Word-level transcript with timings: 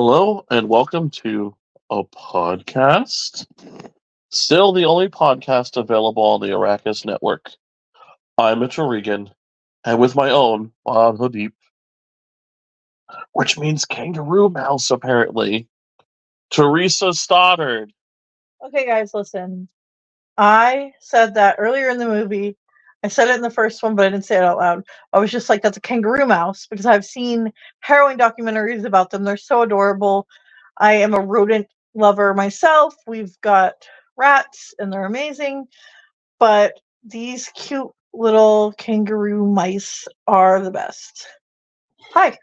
Hello 0.00 0.44
and 0.48 0.68
welcome 0.68 1.10
to 1.10 1.56
a 1.90 2.04
podcast. 2.04 3.48
Still 4.30 4.70
the 4.72 4.84
only 4.84 5.08
podcast 5.08 5.76
available 5.76 6.22
on 6.22 6.40
the 6.40 6.50
Arrakis 6.50 7.04
Network. 7.04 7.50
I'm 8.38 8.60
Mitchell 8.60 8.86
Regan, 8.86 9.28
and 9.84 9.98
with 9.98 10.14
my 10.14 10.30
own 10.30 10.70
Muad'Dib, 10.86 11.50
which 13.32 13.58
means 13.58 13.84
kangaroo 13.86 14.48
mouse 14.48 14.92
apparently, 14.92 15.66
Theresa 16.52 17.12
Stoddard. 17.12 17.92
Okay, 18.64 18.86
guys, 18.86 19.12
listen. 19.12 19.68
I 20.36 20.92
said 21.00 21.34
that 21.34 21.56
earlier 21.58 21.88
in 21.90 21.98
the 21.98 22.06
movie. 22.06 22.56
I 23.08 23.10
said 23.10 23.28
it 23.28 23.36
in 23.36 23.40
the 23.40 23.48
first 23.48 23.82
one, 23.82 23.94
but 23.94 24.04
I 24.04 24.10
didn't 24.10 24.26
say 24.26 24.36
it 24.36 24.44
out 24.44 24.58
loud. 24.58 24.84
I 25.14 25.18
was 25.18 25.30
just 25.30 25.48
like, 25.48 25.62
that's 25.62 25.78
a 25.78 25.80
kangaroo 25.80 26.26
mouse 26.26 26.66
because 26.66 26.84
I've 26.84 27.06
seen 27.06 27.50
harrowing 27.80 28.18
documentaries 28.18 28.84
about 28.84 29.08
them. 29.08 29.24
They're 29.24 29.38
so 29.38 29.62
adorable. 29.62 30.26
I 30.76 30.92
am 30.92 31.14
a 31.14 31.20
rodent 31.20 31.68
lover 31.94 32.34
myself. 32.34 32.94
We've 33.06 33.34
got 33.40 33.72
rats 34.18 34.74
and 34.78 34.92
they're 34.92 35.06
amazing. 35.06 35.68
But 36.38 36.74
these 37.02 37.48
cute 37.54 37.88
little 38.12 38.74
kangaroo 38.76 39.46
mice 39.46 40.06
are 40.26 40.60
the 40.60 40.70
best. 40.70 41.26
Hi. 42.12 42.36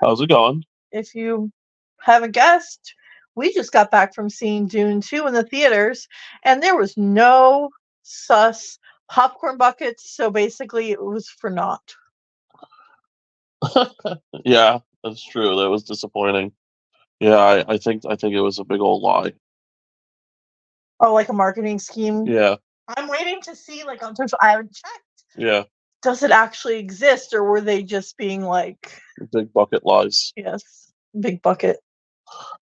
How's 0.00 0.22
it 0.22 0.30
going? 0.30 0.64
If 0.90 1.14
you 1.14 1.52
haven't 2.00 2.32
guessed, 2.32 2.94
we 3.34 3.52
just 3.52 3.72
got 3.72 3.90
back 3.90 4.14
from 4.14 4.30
seeing 4.30 4.68
Dune 4.68 5.02
2 5.02 5.26
in 5.26 5.34
the 5.34 5.44
theaters, 5.44 6.08
and 6.44 6.62
there 6.62 6.78
was 6.78 6.96
no 6.96 7.68
sus 8.04 8.78
popcorn 9.12 9.58
buckets. 9.58 10.10
So 10.10 10.30
basically, 10.30 10.90
it 10.90 11.02
was 11.02 11.28
for 11.28 11.50
naught. 11.50 11.94
yeah, 14.44 14.78
that's 15.04 15.22
true. 15.24 15.54
That 15.56 15.70
was 15.70 15.84
disappointing. 15.84 16.52
Yeah, 17.20 17.36
I, 17.36 17.74
I 17.74 17.78
think 17.78 18.02
I 18.08 18.16
think 18.16 18.34
it 18.34 18.40
was 18.40 18.58
a 18.58 18.64
big 18.64 18.80
old 18.80 19.02
lie. 19.02 19.34
Oh, 20.98 21.12
like 21.12 21.28
a 21.28 21.32
marketing 21.34 21.78
scheme? 21.78 22.26
Yeah, 22.26 22.56
I'm 22.96 23.08
waiting 23.08 23.40
to 23.42 23.54
see, 23.54 23.84
like, 23.84 24.02
on 24.02 24.16
social. 24.16 24.38
I 24.40 24.50
haven't 24.50 24.74
checked. 24.74 25.24
yeah. 25.36 25.64
Does 26.02 26.24
it 26.24 26.32
actually 26.32 26.78
exist, 26.78 27.32
or 27.32 27.44
were 27.44 27.60
they 27.60 27.84
just 27.84 28.16
being 28.16 28.42
like, 28.42 29.00
Big 29.32 29.52
bucket 29.52 29.84
lies. 29.86 30.32
yes, 30.36 30.90
big 31.18 31.42
bucket? 31.42 31.78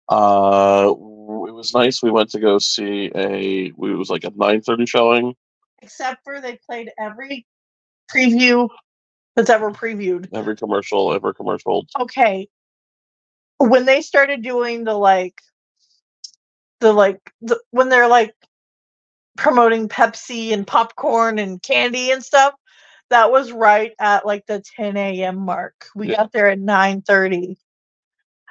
Uh, 0.07 0.93
it 0.93 1.53
was 1.53 1.73
nice. 1.73 2.01
We 2.01 2.11
went 2.11 2.29
to 2.29 2.39
go 2.39 2.59
see 2.59 3.11
a. 3.13 3.65
It 3.67 3.77
was 3.77 4.09
like 4.09 4.23
a 4.23 4.31
nine 4.35 4.61
thirty 4.61 4.85
showing. 4.85 5.33
Except 5.81 6.23
for 6.23 6.41
they 6.41 6.59
played 6.67 6.89
every 6.99 7.45
preview 8.13 8.69
that's 9.35 9.49
ever 9.49 9.71
previewed. 9.71 10.29
Every 10.33 10.55
commercial, 10.55 11.13
ever 11.13 11.33
commercial. 11.33 11.85
okay 11.99 12.47
when 13.57 13.85
they 13.85 14.01
started 14.01 14.41
doing 14.43 14.83
the 14.83 14.93
like 14.93 15.39
the 16.81 16.91
like 16.91 17.19
the, 17.41 17.59
when 17.71 17.89
they're 17.89 18.07
like 18.07 18.33
promoting 19.37 19.87
pepsi 19.89 20.51
and 20.53 20.67
popcorn 20.67 21.39
and 21.39 21.61
candy 21.61 22.11
and 22.11 22.23
stuff 22.23 22.53
that 23.09 23.31
was 23.31 23.51
right 23.51 23.93
at 23.99 24.25
like 24.25 24.45
the 24.45 24.61
10 24.75 24.97
a.m 24.97 25.37
mark 25.37 25.87
we 25.95 26.09
Yeah. 26.09 26.17
got 26.17 26.31
there 26.31 26.49
at 26.49 26.59
9.30 26.59 27.55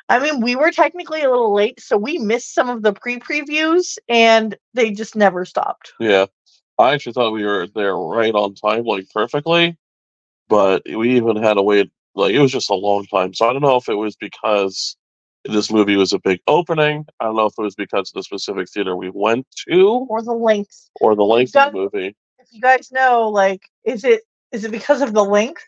i 0.08 0.18
mean 0.18 0.40
we 0.40 0.56
were 0.56 0.70
technically 0.70 1.22
a 1.22 1.30
little 1.30 1.54
late 1.54 1.80
so 1.80 1.96
we 1.96 2.18
missed 2.18 2.54
some 2.54 2.68
of 2.70 2.82
the 2.82 2.92
pre-previews 2.92 3.98
and 4.08 4.56
they 4.74 4.90
just 4.90 5.16
never 5.16 5.44
stopped 5.44 5.92
Yeah, 6.00 6.26
I 6.78 6.92
actually 6.94 7.12
thought 7.12 7.32
we 7.32 7.44
were 7.44 7.66
there 7.74 7.96
right 7.96 8.34
on 8.34 8.54
time, 8.54 8.84
like 8.84 9.08
perfectly, 9.12 9.76
but 10.48 10.82
we 10.88 11.16
even 11.16 11.36
had 11.36 11.54
to 11.54 11.62
wait. 11.62 11.90
Like 12.14 12.32
it 12.34 12.40
was 12.40 12.52
just 12.52 12.70
a 12.70 12.74
long 12.74 13.06
time. 13.06 13.34
So 13.34 13.48
I 13.48 13.52
don't 13.52 13.62
know 13.62 13.76
if 13.76 13.88
it 13.88 13.94
was 13.94 14.16
because 14.16 14.96
this 15.44 15.70
movie 15.70 15.96
was 15.96 16.12
a 16.12 16.18
big 16.18 16.40
opening. 16.46 17.06
I 17.20 17.24
don't 17.26 17.36
know 17.36 17.46
if 17.46 17.54
it 17.58 17.62
was 17.62 17.74
because 17.74 18.10
of 18.10 18.14
the 18.14 18.22
specific 18.22 18.68
theater 18.70 18.96
we 18.96 19.10
went 19.12 19.46
to 19.68 20.06
or 20.08 20.22
the 20.22 20.32
length 20.32 20.88
or 21.00 21.14
the 21.14 21.24
length 21.24 21.56
of 21.56 21.72
the 21.72 21.78
movie. 21.78 22.16
if 22.38 22.48
you 22.52 22.60
guys 22.60 22.90
know 22.92 23.28
like 23.28 23.62
is 23.84 24.04
it 24.04 24.22
is 24.52 24.64
it 24.64 24.70
because 24.70 25.02
of 25.02 25.12
the 25.12 25.24
length 25.24 25.62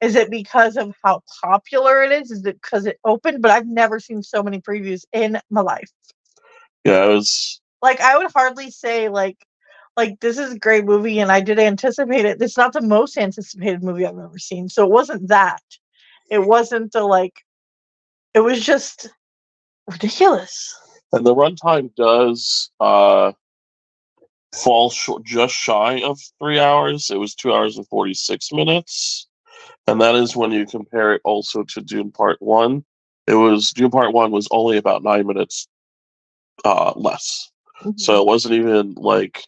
is 0.00 0.16
it 0.16 0.30
because 0.30 0.76
of 0.76 0.94
how 1.04 1.22
popular 1.42 2.02
it 2.02 2.12
is 2.12 2.30
is 2.30 2.44
it 2.44 2.60
because 2.60 2.86
it 2.86 2.98
opened 3.04 3.40
but 3.40 3.50
i've 3.50 3.66
never 3.66 4.00
seen 4.00 4.22
so 4.22 4.42
many 4.42 4.60
previews 4.60 5.04
in 5.12 5.38
my 5.50 5.60
life 5.60 5.90
Yeah, 6.84 7.04
it 7.04 7.08
was. 7.08 7.60
like 7.80 8.00
i 8.00 8.16
would 8.18 8.30
hardly 8.32 8.70
say 8.70 9.08
like 9.08 9.36
like 9.96 10.18
this 10.20 10.38
is 10.38 10.52
a 10.52 10.58
great 10.58 10.84
movie 10.84 11.18
and 11.18 11.30
i 11.30 11.40
did 11.40 11.58
anticipate 11.58 12.24
it 12.24 12.40
it's 12.40 12.56
not 12.56 12.72
the 12.72 12.80
most 12.80 13.16
anticipated 13.16 13.82
movie 13.82 14.06
i've 14.06 14.18
ever 14.18 14.38
seen 14.38 14.68
so 14.68 14.84
it 14.84 14.90
wasn't 14.90 15.26
that 15.28 15.62
it 16.30 16.40
wasn't 16.40 16.90
the 16.92 17.02
like 17.02 17.44
it 18.34 18.40
was 18.40 18.64
just 18.64 19.10
ridiculous 19.90 20.74
And 21.12 21.26
the 21.26 21.34
runtime 21.34 21.94
does 21.94 22.70
uh, 22.80 23.32
fall 24.54 24.90
short, 24.90 25.24
just 25.24 25.54
shy 25.54 26.00
of 26.02 26.18
three 26.38 26.58
hours. 26.58 27.10
It 27.10 27.18
was 27.18 27.34
two 27.34 27.52
hours 27.52 27.76
and 27.76 27.86
46 27.88 28.52
minutes. 28.52 29.28
And 29.86 30.00
that 30.00 30.14
is 30.14 30.36
when 30.36 30.52
you 30.52 30.66
compare 30.66 31.12
it 31.12 31.20
also 31.24 31.64
to 31.64 31.80
Dune 31.82 32.12
Part 32.12 32.40
1. 32.40 32.84
It 33.26 33.34
was, 33.34 33.72
Dune 33.72 33.90
Part 33.90 34.12
1 34.12 34.30
was 34.30 34.48
only 34.50 34.78
about 34.78 35.02
nine 35.02 35.26
minutes 35.26 35.68
uh, 36.64 36.92
less. 36.96 37.50
So 37.96 38.20
it 38.20 38.26
wasn't 38.26 38.54
even 38.54 38.94
like, 38.96 39.42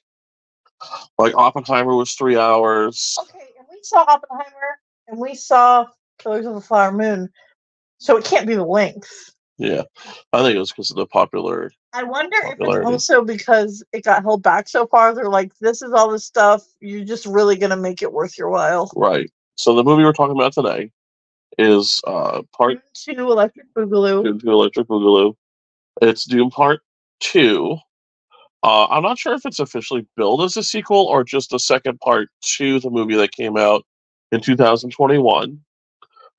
like 1.19 1.35
Oppenheimer 1.37 1.95
was 1.95 2.13
three 2.15 2.37
hours. 2.37 3.17
okay 3.21 3.47
and 3.59 3.67
we 3.71 3.79
saw 3.83 4.05
oppenheimer 4.09 4.79
and 5.09 5.19
we 5.19 5.35
saw 5.35 5.87
killers 6.19 6.47
of 6.47 6.55
the 6.55 6.61
flower 6.61 6.93
moon 6.93 7.29
so 7.99 8.17
it 8.17 8.25
can't 8.25 8.47
be 8.47 8.55
the 8.55 8.65
length 8.65 9.33
Yeah. 9.59 9.83
I 10.33 10.43
think 10.43 10.57
it 10.57 10.59
was 10.59 10.71
because 10.73 10.91
of 10.91 10.97
the 10.97 11.07
popular. 11.07 11.71
I 11.93 12.03
wonder 12.03 12.37
if 12.39 12.45
it's 12.45 12.59
Popularity. 12.59 12.87
also 12.87 13.25
because 13.25 13.85
it 13.93 14.03
got 14.03 14.25
held 14.25 14.43
back 14.43 14.69
so 14.69 14.85
far. 14.89 15.15
They're 15.15 15.29
like, 15.29 15.53
this 15.61 15.81
is 15.81 15.93
all 15.93 16.11
the 16.11 16.19
stuff. 16.19 16.65
You're 16.81 17.05
just 17.05 17.25
really 17.25 17.57
gonna 17.57 17.77
make 17.77 18.03
it 18.03 18.13
worth 18.13 18.37
your 18.37 18.51
while. 18.51 18.91
Right. 18.97 19.31
So 19.57 19.75
the 19.77 19.85
movie 19.85 20.03
we're 20.03 20.13
talking 20.13 20.37
about 20.37 20.53
today 20.55 20.91
is 21.57 22.01
uh, 22.05 22.43
part 22.57 22.81
Two 22.95 23.31
Electric 23.31 23.73
Boogaloo. 23.75 24.25
Dune 24.25 24.41
2 24.41 24.51
Electric 24.51 24.89
Boogaloo. 24.89 25.37
It's 26.03 26.25
Dune 26.25 26.51
Part 26.51 26.81
2. 27.21 27.77
Uh, 28.65 28.87
I'm 28.87 29.03
not 29.03 29.19
sure 29.19 29.35
if 29.35 29.45
it's 29.45 29.59
officially 29.59 30.07
billed 30.17 30.43
as 30.43 30.57
a 30.57 30.63
sequel 30.63 31.05
or 31.05 31.23
just 31.23 31.53
a 31.53 31.59
second 31.59 32.01
part 32.01 32.31
to 32.57 32.81
the 32.81 32.89
movie 32.89 33.15
that 33.15 33.33
came 33.33 33.59
out 33.59 33.85
in 34.33 34.41
2021. 34.41 35.61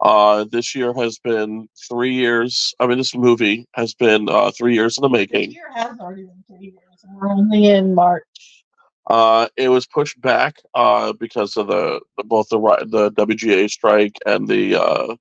Uh, 0.01 0.44
this 0.51 0.74
year 0.74 0.92
has 0.95 1.19
been 1.19 1.69
three 1.88 2.13
years. 2.13 2.74
I 2.80 2.88
mean, 2.88 2.98
this 2.98 3.13
movie 3.16 3.68
has 3.75 3.94
been 3.94 4.27
uh, 4.27 4.50
three 4.57 4.74
years 4.74 4.98
in 4.98 5.04
the 5.04 5.07
This 5.10 5.19
making. 5.31 5.51
year 5.51 5.72
has 5.75 6.00
already 6.00 6.24
been 6.24 6.44
three 6.48 6.66
years. 6.66 7.06
We're 7.13 7.30
only 7.30 7.68
in 7.68 7.94
March. 7.94 8.63
Uh, 9.07 9.48
it 9.56 9.69
was 9.69 9.86
pushed 9.86 10.19
back 10.19 10.56
uh, 10.74 11.13
because 11.13 11.56
of 11.57 11.68
the, 11.68 12.01
the 12.18 12.24
both 12.24 12.50
the 12.50 12.57
the 12.89 13.12
WGA 13.12 13.69
strike 13.69 14.18
and 14.25 14.48
the 14.48 14.75
uh, 14.81 15.16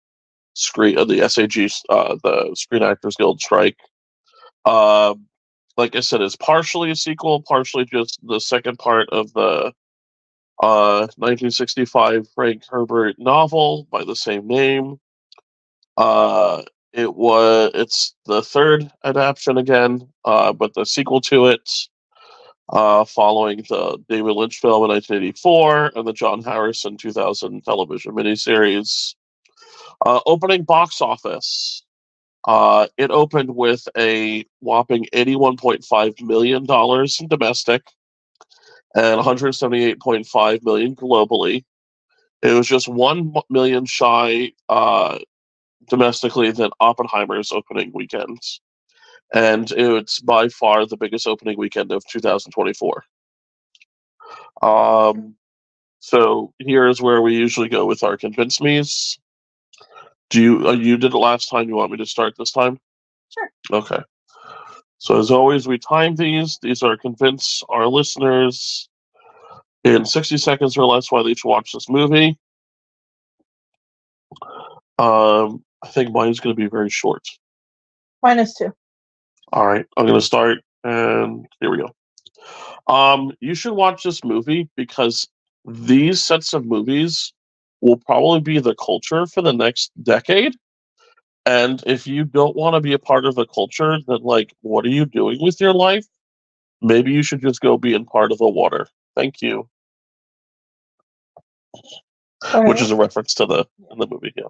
screen 0.54 0.96
uh, 0.96 1.04
the 1.04 1.28
SAG 1.28 1.70
uh, 1.90 2.16
the 2.24 2.50
Screen 2.56 2.82
Actors 2.82 3.14
Guild 3.16 3.40
strike. 3.42 3.76
Um, 4.64 5.26
like 5.76 5.96
I 5.96 6.00
said, 6.00 6.20
it's 6.20 6.36
partially 6.36 6.90
a 6.90 6.96
sequel, 6.96 7.42
partially 7.42 7.84
just 7.84 8.18
the 8.22 8.40
second 8.40 8.78
part 8.78 9.08
of 9.10 9.32
the 9.32 9.72
uh, 10.62 11.08
1965 11.16 12.28
Frank 12.34 12.62
Herbert 12.68 13.16
novel 13.18 13.86
by 13.90 14.04
the 14.04 14.16
same 14.16 14.46
name. 14.46 15.00
Uh, 15.96 16.62
it 16.92 17.14
was 17.14 17.72
it's 17.74 18.14
the 18.26 18.42
third 18.42 18.90
adaptation 19.04 19.58
again, 19.58 20.08
uh, 20.24 20.52
but 20.52 20.74
the 20.74 20.86
sequel 20.86 21.20
to 21.22 21.46
it 21.46 21.68
uh, 22.68 23.04
following 23.04 23.64
the 23.68 23.98
David 24.08 24.32
Lynch 24.32 24.60
film 24.60 24.84
in 24.84 24.90
1984 24.90 25.92
and 25.96 26.06
the 26.06 26.12
John 26.12 26.42
Harrison 26.42 26.96
2000 26.96 27.64
television 27.64 28.12
miniseries. 28.12 29.14
Uh, 30.04 30.20
opening 30.26 30.64
box 30.64 31.00
office. 31.00 31.83
Uh, 32.46 32.86
it 32.98 33.10
opened 33.10 33.54
with 33.54 33.86
a 33.96 34.44
whopping 34.60 35.06
$81.5 35.14 36.22
million 36.22 36.66
in 36.66 37.28
domestic 37.28 37.82
and 38.94 39.20
178.5 39.20 40.64
million 40.64 40.94
globally. 40.94 41.64
It 42.42 42.52
was 42.52 42.68
just 42.68 42.86
1 42.86 43.32
million 43.48 43.86
shy 43.86 44.52
uh, 44.68 45.18
domestically 45.88 46.50
than 46.50 46.70
Oppenheimer's 46.80 47.50
opening 47.50 47.90
weekends 47.94 48.60
and 49.32 49.70
it's 49.72 50.20
by 50.20 50.48
far 50.48 50.86
the 50.86 50.96
biggest 50.96 51.26
opening 51.26 51.58
weekend 51.58 51.90
of 51.92 52.04
2024. 52.06 53.04
Um, 54.62 55.34
so 55.98 56.52
here's 56.58 57.02
where 57.02 57.20
we 57.20 57.34
usually 57.34 57.68
go 57.68 57.84
with 57.84 58.02
our 58.02 58.16
convince 58.16 58.60
me's. 58.60 59.18
Do 60.34 60.42
you 60.42 60.68
uh, 60.68 60.72
you 60.72 60.96
did 60.96 61.14
it 61.14 61.16
last 61.16 61.48
time? 61.48 61.68
You 61.68 61.76
want 61.76 61.92
me 61.92 61.98
to 61.98 62.06
start 62.06 62.34
this 62.36 62.50
time? 62.50 62.80
Sure. 63.30 63.50
Okay. 63.70 64.02
So 64.98 65.16
as 65.16 65.30
always, 65.30 65.68
we 65.68 65.78
time 65.78 66.16
these. 66.16 66.58
These 66.60 66.82
are 66.82 66.96
convince 66.96 67.62
our 67.68 67.86
listeners 67.86 68.88
in 69.84 70.04
60 70.04 70.36
seconds 70.38 70.76
or 70.76 70.86
less 70.86 71.12
why 71.12 71.22
they 71.22 71.34
should 71.34 71.48
watch 71.48 71.70
this 71.70 71.88
movie. 71.88 72.36
Um, 74.98 75.62
I 75.84 75.88
think 75.90 76.10
mine's 76.10 76.40
going 76.40 76.56
to 76.56 76.60
be 76.60 76.68
very 76.68 76.90
short. 76.90 77.22
Minus 78.20 78.56
two. 78.56 78.72
All 79.52 79.68
right, 79.68 79.86
I'm 79.96 80.06
gonna 80.06 80.20
start, 80.20 80.58
and 80.82 81.46
here 81.60 81.70
we 81.70 81.78
go. 81.78 82.92
Um, 82.92 83.30
you 83.38 83.54
should 83.54 83.74
watch 83.74 84.02
this 84.02 84.24
movie 84.24 84.68
because 84.74 85.28
these 85.64 86.24
sets 86.24 86.54
of 86.54 86.66
movies 86.66 87.32
will 87.84 87.98
probably 87.98 88.40
be 88.40 88.58
the 88.58 88.74
culture 88.76 89.26
for 89.26 89.42
the 89.42 89.52
next 89.52 89.92
decade. 90.02 90.56
And 91.44 91.82
if 91.86 92.06
you 92.06 92.24
don't 92.24 92.56
want 92.56 92.72
to 92.74 92.80
be 92.80 92.94
a 92.94 92.98
part 92.98 93.26
of 93.26 93.34
the 93.34 93.46
culture, 93.46 93.98
then 94.08 94.20
like, 94.22 94.54
what 94.62 94.86
are 94.86 94.90
you 94.90 95.04
doing 95.04 95.36
with 95.42 95.60
your 95.60 95.74
life? 95.74 96.06
Maybe 96.80 97.12
you 97.12 97.22
should 97.22 97.42
just 97.42 97.60
go 97.60 97.76
be 97.76 97.92
in 97.92 98.06
part 98.06 98.32
of 98.32 98.38
the 98.38 98.48
water. 98.48 98.86
Thank 99.14 99.42
you. 99.42 99.68
Which 102.54 102.80
is 102.80 102.90
a 102.90 102.96
reference 102.96 103.34
to 103.34 103.46
the 103.46 103.66
in 103.90 103.98
the 103.98 104.06
movie. 104.06 104.32
Yeah, 104.34 104.44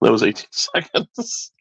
that 0.00 0.12
was 0.12 0.22
18 0.22 0.46
seconds. 0.52 1.52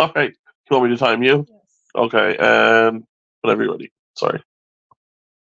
All 0.00 0.12
right, 0.14 0.32
you 0.70 0.76
want 0.76 0.90
me 0.90 0.96
to 0.96 1.04
time 1.04 1.22
you? 1.22 1.46
Yes. 1.48 1.60
Okay, 1.94 2.36
and 2.38 3.04
whenever 3.42 3.62
you're 3.62 3.72
ready. 3.72 3.92
Sorry. 4.16 4.42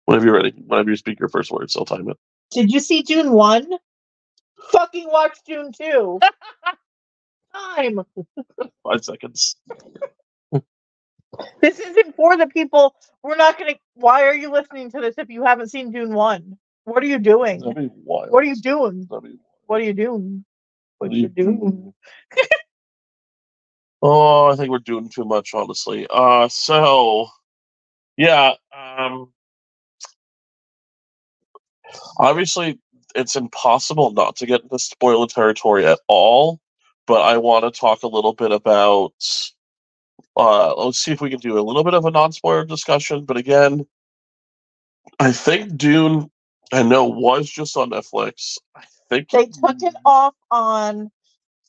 Whenever 0.05 0.25
you're 0.25 0.35
ready. 0.35 0.53
Whenever 0.65 0.89
you 0.89 0.95
speak 0.95 1.19
your 1.19 1.29
first 1.29 1.51
words, 1.51 1.75
I'll 1.75 1.85
time 1.85 2.09
it. 2.09 2.17
Did 2.53 2.71
you 2.71 2.79
see 2.79 3.01
Dune 3.01 3.31
1? 3.31 3.67
Fucking 4.71 5.07
watch 5.09 5.37
Dune 5.45 5.71
2. 5.71 6.19
Time. 7.53 7.99
Five 8.83 9.03
seconds. 9.03 9.55
This 11.61 11.79
isn't 11.79 12.15
for 12.15 12.37
the 12.37 12.45
people. 12.45 12.93
We're 13.23 13.35
not 13.35 13.57
going 13.57 13.73
to. 13.73 13.79
Why 13.95 14.21
are 14.23 14.35
you 14.35 14.51
listening 14.51 14.91
to 14.91 15.01
this 15.01 15.15
if 15.17 15.31
you 15.31 15.43
haven't 15.43 15.69
seen 15.69 15.91
Dune 15.91 16.13
1? 16.13 16.57
What 16.83 17.01
are 17.01 17.07
you 17.07 17.17
doing? 17.17 17.59
That'd 17.59 17.75
be 17.75 17.89
wild. 18.03 18.29
What 18.29 18.43
are 18.43 18.45
you 18.47 18.55
doing? 18.55 19.07
That'd 19.09 19.23
be- 19.23 19.39
What 19.65 19.81
are 19.81 19.83
you 19.83 19.93
doing? 19.93 20.45
What 20.99 21.09
are 21.09 21.15
you 21.15 21.23
you 21.23 21.29
doing? 21.29 21.93
Oh, 24.05 24.51
I 24.51 24.55
think 24.57 24.69
we're 24.69 24.79
doing 24.79 25.07
too 25.09 25.23
much, 25.23 25.53
honestly. 25.53 26.05
Uh, 26.09 26.49
so 26.49 27.29
yeah. 28.17 28.53
Um, 28.77 29.31
obviously, 32.17 32.79
it's 33.15 33.35
impossible 33.35 34.11
not 34.11 34.35
to 34.37 34.45
get 34.45 34.63
into 34.63 34.79
spoiler 34.79 35.27
territory 35.27 35.85
at 35.85 35.99
all. 36.07 36.59
But 37.05 37.21
I 37.21 37.37
want 37.37 37.65
to 37.65 37.79
talk 37.79 38.03
a 38.03 38.07
little 38.07 38.33
bit 38.33 38.51
about. 38.51 39.13
Uh, 40.35 40.73
let's 40.75 40.99
see 40.99 41.11
if 41.11 41.21
we 41.21 41.29
can 41.29 41.39
do 41.39 41.59
a 41.59 41.61
little 41.61 41.83
bit 41.83 41.93
of 41.93 42.05
a 42.05 42.11
non-spoiler 42.11 42.65
discussion. 42.65 43.25
But 43.25 43.37
again, 43.37 43.85
I 45.19 45.31
think 45.31 45.77
Dune. 45.77 46.29
I 46.71 46.81
know 46.81 47.05
was 47.05 47.49
just 47.49 47.77
on 47.77 47.91
Netflix. 47.91 48.57
I 48.75 48.83
think 49.09 49.29
They 49.29 49.45
took 49.45 49.83
it 49.83 49.93
off 50.05 50.33
on 50.49 51.11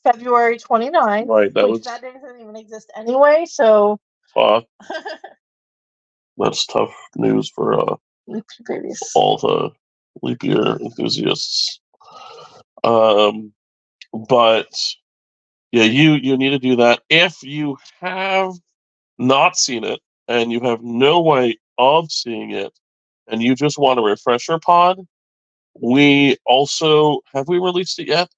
February 0.05 0.57
29th, 0.57 1.27
Right, 1.27 1.53
that 1.53 1.67
was 1.67 1.81
that 1.81 2.01
doesn't 2.01 2.39
even 2.39 2.55
exist 2.55 2.91
anyway. 2.95 3.45
So, 3.47 3.99
fuck. 4.33 4.65
That's 6.37 6.65
tough 6.65 6.93
news 7.15 7.49
for 7.49 7.73
uh, 7.73 7.95
all 9.15 9.37
the 9.37 9.71
leap 10.21 10.43
year 10.43 10.77
enthusiasts. 10.77 11.79
Um, 12.83 13.53
but 14.27 14.67
yeah, 15.71 15.83
you 15.83 16.13
you 16.13 16.37
need 16.37 16.51
to 16.51 16.59
do 16.59 16.75
that 16.77 17.01
if 17.09 17.43
you 17.43 17.77
have 17.99 18.51
not 19.17 19.57
seen 19.57 19.83
it 19.83 19.99
and 20.27 20.51
you 20.51 20.59
have 20.61 20.81
no 20.81 21.21
way 21.21 21.57
of 21.77 22.11
seeing 22.11 22.51
it, 22.51 22.71
and 23.27 23.41
you 23.41 23.55
just 23.55 23.77
want 23.77 23.99
a 23.99 24.03
refresher 24.03 24.59
pod. 24.59 24.99
We 25.79 26.37
also 26.45 27.19
have 27.33 27.47
we 27.47 27.59
released 27.59 27.99
it 27.99 28.07
yet? 28.07 28.29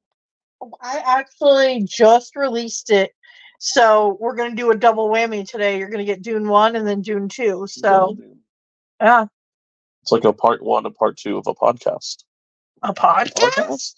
I 0.82 1.04
actually 1.06 1.84
just 1.84 2.36
released 2.36 2.90
it. 2.90 3.12
So 3.60 4.18
we're 4.20 4.36
gonna 4.36 4.56
do 4.56 4.72
a 4.72 4.76
double 4.76 5.10
whammy 5.10 5.48
today. 5.48 5.78
You're 5.78 5.90
gonna 5.90 6.06
get 6.06 6.22
Dune 6.22 6.48
one 6.48 6.76
and 6.76 6.88
then 6.88 7.02
Dune 7.02 7.30
two. 7.30 7.68
So 7.68 8.18
yeah, 9.02 9.26
it's 10.08 10.12
like 10.14 10.24
a 10.24 10.32
part 10.32 10.64
one 10.64 10.86
and 10.86 10.96
part 10.96 11.18
two 11.18 11.38
of 11.38 11.48
a 11.48 11.54
podcast. 11.54 12.24
a 12.82 12.94
podcast. 12.94 13.96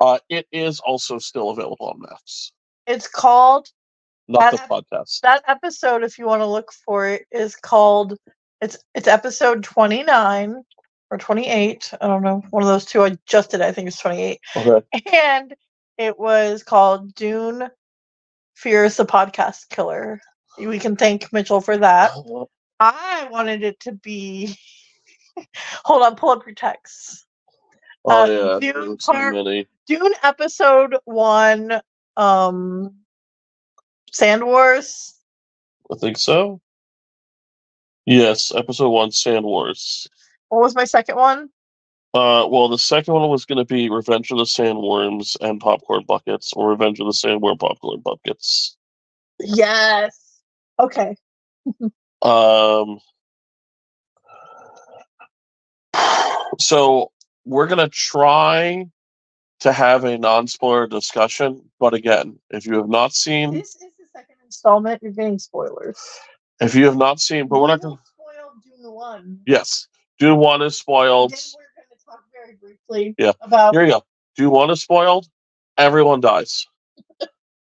Uh, 0.00 0.18
it 0.28 0.44
is 0.50 0.80
also 0.80 1.18
still 1.18 1.50
available 1.50 1.86
on 1.86 2.00
Max, 2.00 2.50
It's 2.88 3.06
called 3.06 3.68
not 4.26 4.50
the 4.50 4.56
That- 4.56 4.68
podcast. 4.68 5.20
that 5.20 5.44
episode. 5.46 6.02
If 6.02 6.18
you 6.18 6.26
want 6.26 6.40
to 6.42 6.46
look 6.46 6.72
for 6.84 7.06
it, 7.06 7.26
is 7.30 7.54
called 7.54 8.18
it's 8.60 8.76
it's 8.96 9.06
episode 9.06 9.62
twenty 9.62 10.02
nine 10.02 10.64
or 11.12 11.18
twenty 11.18 11.46
eight. 11.46 11.92
I 12.00 12.08
don't 12.08 12.24
know, 12.24 12.42
one 12.50 12.64
of 12.64 12.68
those 12.68 12.84
two. 12.84 13.04
I 13.04 13.16
just 13.26 13.52
did. 13.52 13.60
I 13.62 13.70
think 13.70 13.86
it's 13.86 14.00
twenty 14.00 14.20
eight, 14.20 14.40
Okay. 14.56 14.84
and 15.12 15.54
it 15.96 16.18
was 16.18 16.64
called 16.64 17.14
Dune 17.14 17.68
Fears 18.56 18.96
the 18.96 19.06
Podcast 19.06 19.68
Killer. 19.68 20.20
We 20.58 20.80
can 20.80 20.96
thank 20.96 21.32
Mitchell 21.32 21.60
for 21.60 21.76
that. 21.76 22.10
I 22.80 23.28
wanted 23.30 23.62
it 23.62 23.78
to 23.80 23.92
be. 23.92 24.58
Hold 25.84 26.02
on, 26.02 26.16
pull 26.16 26.30
up 26.30 26.44
your 26.46 26.54
texts. 26.54 27.26
Oh 28.04 28.22
Uh, 28.24 28.58
yeah, 28.60 28.72
Dune 28.72 28.98
so 29.00 29.12
part- 29.12 29.34
many. 29.34 29.66
Dune 29.86 30.12
episode 30.22 30.96
one, 31.04 31.80
um, 32.16 32.94
Sand 34.12 34.44
Wars. 34.44 35.14
I 35.90 35.96
think 35.96 36.16
so. 36.18 36.60
Yes, 38.06 38.52
episode 38.54 38.90
one, 38.90 39.10
Sand 39.10 39.44
Wars. 39.44 40.06
What 40.48 40.60
was 40.62 40.74
my 40.74 40.84
second 40.84 41.16
one? 41.16 41.48
Uh, 42.14 42.46
well, 42.50 42.68
the 42.68 42.78
second 42.78 43.14
one 43.14 43.28
was 43.30 43.44
going 43.44 43.58
to 43.58 43.64
be 43.64 43.88
Revenge 43.88 44.30
of 44.30 44.38
the 44.38 44.44
Sandworms 44.44 45.36
and 45.40 45.60
Popcorn 45.60 46.04
Buckets, 46.06 46.52
or 46.54 46.68
Revenge 46.70 47.00
of 47.00 47.06
the 47.06 47.12
Sandworm 47.12 47.58
Popcorn 47.58 48.00
Buckets. 48.00 48.76
Yes. 49.40 50.40
Okay. 50.80 51.16
Um, 52.22 53.00
so 56.62 57.12
we're 57.44 57.66
going 57.66 57.78
to 57.78 57.88
try 57.88 58.86
to 59.60 59.72
have 59.72 60.04
a 60.04 60.18
non-spoiler 60.18 60.86
discussion, 60.86 61.62
but 61.78 61.94
again, 61.94 62.38
if 62.50 62.66
you 62.66 62.74
have 62.76 62.88
not 62.88 63.12
seen, 63.14 63.52
This 63.54 63.74
is 63.76 63.80
the 63.98 64.04
second 64.12 64.36
installment. 64.44 65.02
You're 65.02 65.12
getting 65.12 65.38
spoilers. 65.38 65.98
if 66.60 66.74
you 66.74 66.84
have 66.86 66.96
not 66.96 67.20
seen, 67.20 67.46
but 67.48 67.60
we're 67.60 67.68
not 67.68 67.80
going. 67.80 67.96
to 67.96 68.02
spoil 68.04 68.52
Dune 68.64 68.92
one. 68.92 69.40
Yes, 69.46 69.86
Dune 70.18 70.38
One 70.38 70.62
is 70.62 70.76
spoiled. 70.78 71.30
Then 71.32 71.38
we're 71.56 71.82
going 71.82 71.98
to 71.98 72.04
talk 72.04 72.24
very 72.32 72.56
briefly 72.56 73.14
Yeah. 73.18 73.32
about 73.40 73.74
Here 73.74 73.84
you 73.84 73.92
go. 73.92 74.02
Dune 74.36 74.50
One 74.50 74.70
is 74.70 74.80
spoiled. 74.82 75.26
Everyone 75.78 76.20
dies. 76.20 76.66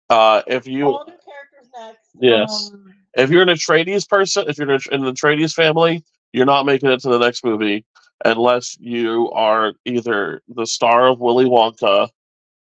Uh, 0.10 0.42
if 0.48 0.68
you 0.68 0.88
all 0.88 1.06
new 1.06 1.14
characters 1.14 1.70
next. 1.78 2.10
Yes. 2.20 2.72
Um, 2.74 2.94
if 3.16 3.30
you're 3.30 3.42
an 3.44 3.50
Atreides 3.50 4.08
person, 4.08 4.46
if 4.48 4.58
you're 4.58 4.70
in 4.72 5.06
an 5.06 5.14
Atreides 5.14 5.54
family, 5.54 6.04
you're 6.34 6.46
not 6.46 6.66
making 6.66 6.90
it 6.90 7.00
to 7.02 7.10
the 7.10 7.20
next 7.20 7.46
movie 7.46 7.86
unless 8.26 8.78
you 8.80 9.30
are 9.32 9.74
either 9.86 10.42
the 10.48 10.66
star 10.66 11.08
of 11.08 11.20
Willy 11.20 11.46
Wonka 11.46 12.10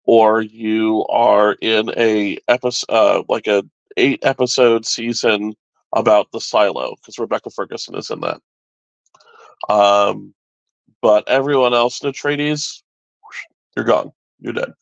or 0.04 0.42
you 0.42 1.06
are 1.10 1.54
in 1.62 1.92
a 1.98 2.38
episode 2.48 2.92
uh, 2.94 3.24
like 3.30 3.48
a 3.48 3.64
eight 3.98 4.20
episode 4.24 4.86
season 4.86 5.54
about 5.96 6.32
the 6.32 6.40
silo 6.40 6.96
because 6.96 7.20
Rebecca 7.20 7.50
Ferguson 7.50 7.96
is 7.96 8.10
in 8.10 8.22
that. 8.22 8.42
Um, 9.70 10.34
but 11.02 11.28
everyone 11.28 11.74
else 11.74 12.02
in 12.02 12.12
Atreides, 12.12 12.82
you're 13.76 13.86
gone. 13.86 14.12
You're 14.40 14.54
dead. 14.54 14.74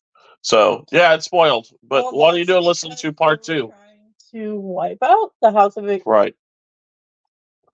So 0.41 0.85
yeah, 0.91 1.13
it's 1.13 1.25
spoiled. 1.25 1.67
But 1.83 2.05
well, 2.05 2.15
why 2.15 2.31
don't 2.31 2.39
you 2.39 2.45
do 2.45 2.59
listen 2.59 2.95
to 2.95 3.13
part 3.13 3.43
two? 3.43 3.73
To 4.31 4.59
wipe 4.59 4.99
out 5.03 5.33
the 5.41 5.51
House 5.51 5.75
of 5.75 5.85
Right. 6.05 6.35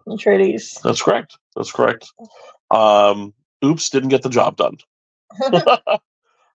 Atreides. 0.07 0.81
That's 0.81 1.01
correct. 1.01 1.37
That's 1.55 1.71
correct. 1.71 2.07
Um, 2.71 3.33
oops, 3.63 3.89
didn't 3.89 4.09
get 4.09 4.21
the 4.21 4.29
job 4.29 4.57
done. 4.57 4.77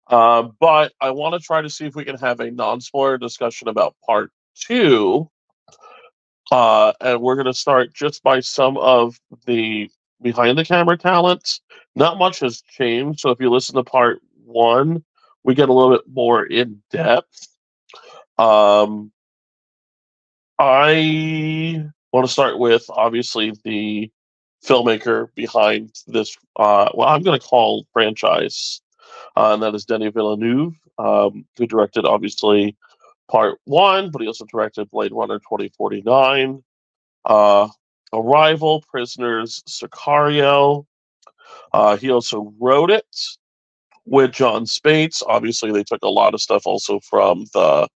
uh, 0.07 0.43
but 0.61 0.93
I 1.01 1.11
want 1.11 1.35
to 1.35 1.41
try 1.41 1.63
to 1.63 1.71
see 1.71 1.87
if 1.87 1.95
we 1.95 2.05
can 2.05 2.17
have 2.19 2.41
a 2.41 2.51
non-spoiler 2.51 3.19
discussion 3.19 3.69
about 3.69 3.97
part 4.05 4.31
two. 4.55 5.31
Uh, 6.51 6.93
and 7.01 7.21
we're 7.21 7.37
going 7.37 7.47
to 7.47 7.55
start 7.55 7.95
just 7.95 8.23
by 8.23 8.41
some 8.41 8.77
of 8.77 9.21
the 9.47 9.91
behind 10.21 10.59
the 10.59 10.65
camera 10.65 10.97
talents. 10.97 11.61
Not 11.95 12.19
much 12.19 12.41
has 12.41 12.63
changed. 12.63 13.21
So 13.21 13.31
if 13.31 13.41
you 13.41 13.51
listen 13.51 13.77
to 13.77 13.85
part 13.85 14.21
one, 14.45 15.05
we 15.45 15.55
get 15.55 15.69
a 15.69 15.73
little 15.73 15.97
bit 15.97 16.07
more 16.09 16.45
in 16.45 16.83
depth. 16.91 17.49
Um, 18.39 19.13
I 20.59 21.87
want 22.13 22.27
to 22.27 22.33
start 22.33 22.59
with 22.59 22.85
obviously 22.91 23.53
the 23.65 24.11
filmmaker 24.65 25.29
behind 25.35 25.95
this. 26.07 26.37
Uh, 26.57 26.91
well, 26.95 27.09
I'm 27.09 27.23
going 27.23 27.39
to 27.39 27.47
call 27.47 27.87
franchise, 27.93 28.81
uh, 29.37 29.55
and 29.55 29.63
that 29.63 29.75
is 29.75 29.85
Denis 29.85 30.13
Villeneuve, 30.15 30.75
um, 30.99 31.45
who 31.57 31.67
directed 31.67 32.05
obviously 32.05 32.77
part 33.31 33.59
one, 33.65 34.11
but 34.11 34.21
he 34.21 34.27
also 34.29 34.45
directed 34.47 34.91
Blade 34.91 35.13
Runner 35.13 35.39
2049, 35.39 36.63
uh, 37.27 37.69
Arrival, 38.13 38.85
Prisoners, 38.91 39.63
Sicario. 39.69 40.85
Uh, 41.73 41.97
he 41.97 42.11
also 42.11 42.53
wrote 42.59 42.91
it 42.91 43.07
with 44.05 44.33
Jon 44.33 44.65
Spaihts. 44.65 45.23
Obviously, 45.27 45.71
they 45.73 45.85
took 45.85 46.03
a 46.03 46.09
lot 46.09 46.35
of 46.35 46.41
stuff 46.41 46.67
also 46.67 47.01
from 47.01 47.47
the 47.55 47.89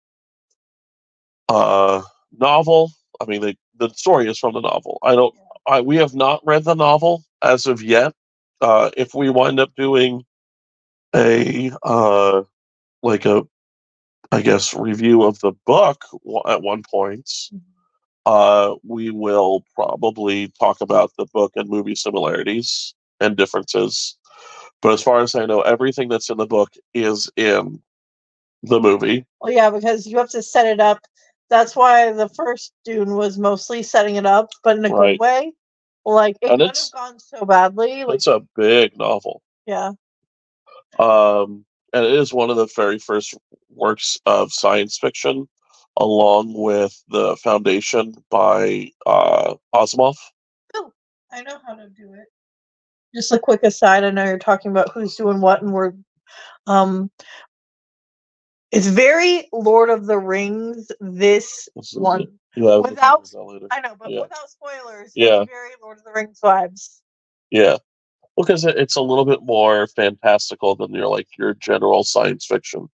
Uh, 1.49 2.03
novel. 2.39 2.91
I 3.21 3.27
mean, 3.27 3.41
they, 3.41 3.57
the 3.79 3.89
story 3.91 4.29
is 4.29 4.39
from 4.39 4.55
the 4.55 4.61
novel. 4.61 4.99
I 5.03 5.15
don't. 5.15 5.35
I, 5.67 5.81
we 5.81 5.97
have 5.97 6.15
not 6.15 6.41
read 6.45 6.65
the 6.65 6.75
novel 6.75 7.25
as 7.43 7.67
of 7.67 7.83
yet. 7.83 8.15
Uh, 8.61 8.91
if 8.97 9.15
we 9.15 9.31
wind 9.31 9.61
up 9.61 9.75
doing 9.77 10.25
a 11.15 11.73
uh, 11.83 12.43
like 13.03 13.25
a, 13.25 13.43
I 14.33 14.43
guess, 14.43 14.75
review 14.75 15.23
of 15.23 15.39
the 15.41 15.53
book 15.67 16.03
w- 16.25 16.43
at 16.47 16.63
one 16.63 16.83
point, 16.91 17.31
uh, 18.27 18.75
we 18.87 19.11
will 19.11 19.65
probably 19.75 20.53
talk 20.61 20.81
about 20.81 21.13
the 21.19 21.27
book 21.33 21.53
and 21.57 21.69
movie 21.69 21.95
similarities 21.95 22.95
and 23.21 23.37
differences. 23.37 24.17
But 24.83 24.93
as 24.93 25.03
far 25.03 25.21
as 25.21 25.35
I 25.35 25.47
know, 25.47 25.61
everything 25.63 26.09
that's 26.09 26.31
in 26.31 26.37
the 26.37 26.47
book 26.47 26.73
is 26.93 27.31
in 27.37 27.83
the 28.63 28.81
movie. 28.81 29.27
Well, 29.41 29.53
yeah, 29.53 29.71
because 29.71 30.07
you 30.07 30.19
have 30.19 30.31
to 30.31 30.43
set 30.43 30.67
it 30.67 30.81
up. 30.81 31.01
That's 31.55 31.77
why 31.77 32.13
the 32.13 32.29
first 32.31 32.73
Dune 32.85 33.15
was 33.15 33.39
mostly 33.39 33.85
setting 33.85 34.17
it 34.17 34.27
up, 34.27 34.51
but 34.65 34.77
in 34.77 34.85
a 34.85 34.91
Right. 34.91 35.19
good 35.19 35.21
way. 35.21 35.53
Like 36.05 36.37
it 36.43 36.51
And 36.51 36.61
could 36.61 36.77
have 36.77 36.91
gone 36.93 37.21
so 37.21 37.45
badly. 37.45 38.05
Like 38.05 38.17
It's 38.17 38.27
a 38.27 38.43
big 38.57 38.99
novel. 38.99 39.41
yeah, 39.67 39.93
Um, 40.99 41.65
and 41.93 42.05
it 42.05 42.13
is 42.13 42.35
one 42.35 42.51
of 42.51 42.57
the 42.57 42.67
very 42.75 42.99
first 42.99 43.35
works 43.71 44.19
of 44.27 44.53
science 44.53 44.99
fiction, 44.99 45.49
along 45.97 46.55
with 46.55 47.01
The 47.09 47.37
Foundation 47.37 48.15
by 48.31 48.91
uh, 49.07 49.55
Asimov. 49.75 50.17
Oh, 50.75 50.93
I 51.33 51.43
know 51.43 51.59
how 51.67 51.75
to 51.77 51.89
do 51.89 52.15
it. 52.15 52.27
Just 53.15 53.33
a 53.33 53.39
quick 53.39 53.63
aside. 53.63 54.05
I 54.05 54.11
know 54.11 54.25
you're 54.25 54.39
talking 54.39 54.73
about 54.73 54.91
who's 54.93 55.15
doing 55.17 55.41
what, 55.41 55.63
and 55.63 55.73
we're 55.73 55.93
um. 56.67 57.11
It's 58.75 58.87
very 58.89 59.49
Lord 59.53 59.89
of 59.91 60.07
the 60.07 60.19
Rings. 60.19 60.91
This 61.01 61.69
one, 61.95 62.39
Yeah, 62.57 62.77
Without- 62.79 62.97
talk 62.97 63.19
about 63.19 63.31
that 63.31 63.45
later. 63.45 63.67
I 63.73 63.81
know, 63.81 63.97
but 63.99 64.11
Yeah. 64.11 64.21
without 64.23 64.49
spoilers, 64.51 65.13
Yeah. 65.15 65.45
very 65.45 65.71
Lord 65.83 65.99
of 65.99 66.05
the 66.05 66.13
Rings 66.13 66.41
vibes. 66.41 67.01
Yeah. 67.51 67.79
Well, 68.37 68.45
because 68.47 68.65
it, 68.65 68.77
it's 68.77 68.97
a 68.97 69.01
little 69.01 69.25
bit 69.25 69.43
more 69.43 69.87
fantastical 69.89 70.75
than 70.77 70.93
your 70.93 71.09
like 71.09 71.29
your 71.39 71.55
general 71.55 72.05
science 72.05 72.47
fiction. 72.47 72.89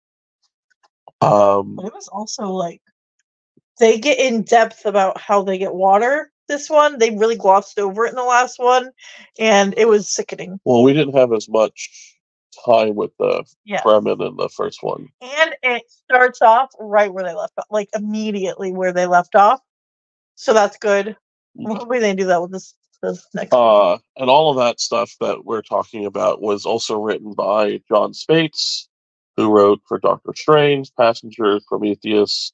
Um, 1.22 1.76
But 1.76 1.86
it 1.86 1.94
was 1.94 2.08
also 2.08 2.44
like 2.48 2.82
they 3.78 3.98
get 3.98 4.18
in 4.18 4.42
depth 4.42 4.84
about 4.86 5.18
how 5.20 5.42
they 5.42 5.58
get 5.58 5.74
water. 5.74 6.30
This 6.48 6.68
one, 6.68 6.98
they 6.98 7.10
really 7.10 7.36
glossed 7.36 7.78
over 7.78 8.04
it 8.06 8.10
in 8.10 8.16
the 8.16 8.22
last 8.24 8.58
one, 8.58 8.90
and 9.38 9.74
it 9.78 9.86
was 9.88 10.10
sickening. 10.10 10.58
well, 10.64 10.82
we 10.82 10.92
didn't 10.92 11.14
have 11.16 11.32
as 11.32 11.48
much 11.48 11.90
time 12.64 12.94
with 12.94 13.12
the 13.18 13.44
Yeah. 13.64 13.82
Fremen 13.82 14.26
in 14.26 14.36
the 14.36 14.48
first 14.48 14.82
one. 14.82 15.08
And 15.20 15.54
it 15.62 15.90
starts 15.90 16.42
off 16.42 16.70
right 16.78 17.12
where 17.12 17.24
they 17.24 17.34
left 17.34 17.54
off, 17.58 17.66
like 17.70 17.88
immediately 17.94 18.72
where 18.72 18.92
they 18.92 19.06
left 19.06 19.34
off. 19.34 19.60
So 20.34 20.52
that's 20.52 20.76
good. 20.78 21.16
Hopefully 21.64 21.98
they 21.98 22.14
do 22.14 22.26
that 22.26 22.40
with 22.40 22.52
this 22.52 22.74
this 23.02 23.26
next 23.34 23.52
one. 23.52 23.60
Uh, 23.94 23.98
and 24.16 24.30
all 24.30 24.50
of 24.50 24.56
that 24.58 24.80
stuff 24.80 25.14
that 25.20 25.44
we're 25.44 25.62
talking 25.62 26.06
about 26.06 26.40
was 26.40 26.66
also 26.66 27.00
written 27.00 27.32
by 27.32 27.80
Jon 27.88 28.12
Spaihts, 28.12 28.88
who 29.36 29.50
wrote 29.50 29.80
for 29.86 29.98
Doctor 29.98 30.32
Strange, 30.36 30.92
Passenger, 30.96 31.60
Prometheus, 31.66 32.52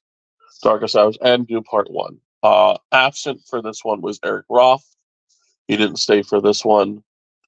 Darkest 0.63 0.95
Hours, 0.95 1.17
and 1.21 1.45
Dune 1.47 1.63
Part 1.63 1.91
One. 1.91 2.19
Uh, 2.43 2.77
absent 2.91 3.41
for 3.49 3.61
this 3.61 3.83
one 3.83 4.01
was 4.01 4.19
Eric 4.23 4.45
Roth. 4.49 4.85
He 5.67 5.75
didn't 5.75 5.97
stay 5.97 6.21
for 6.21 6.39
this 6.39 6.63
one. 6.63 7.03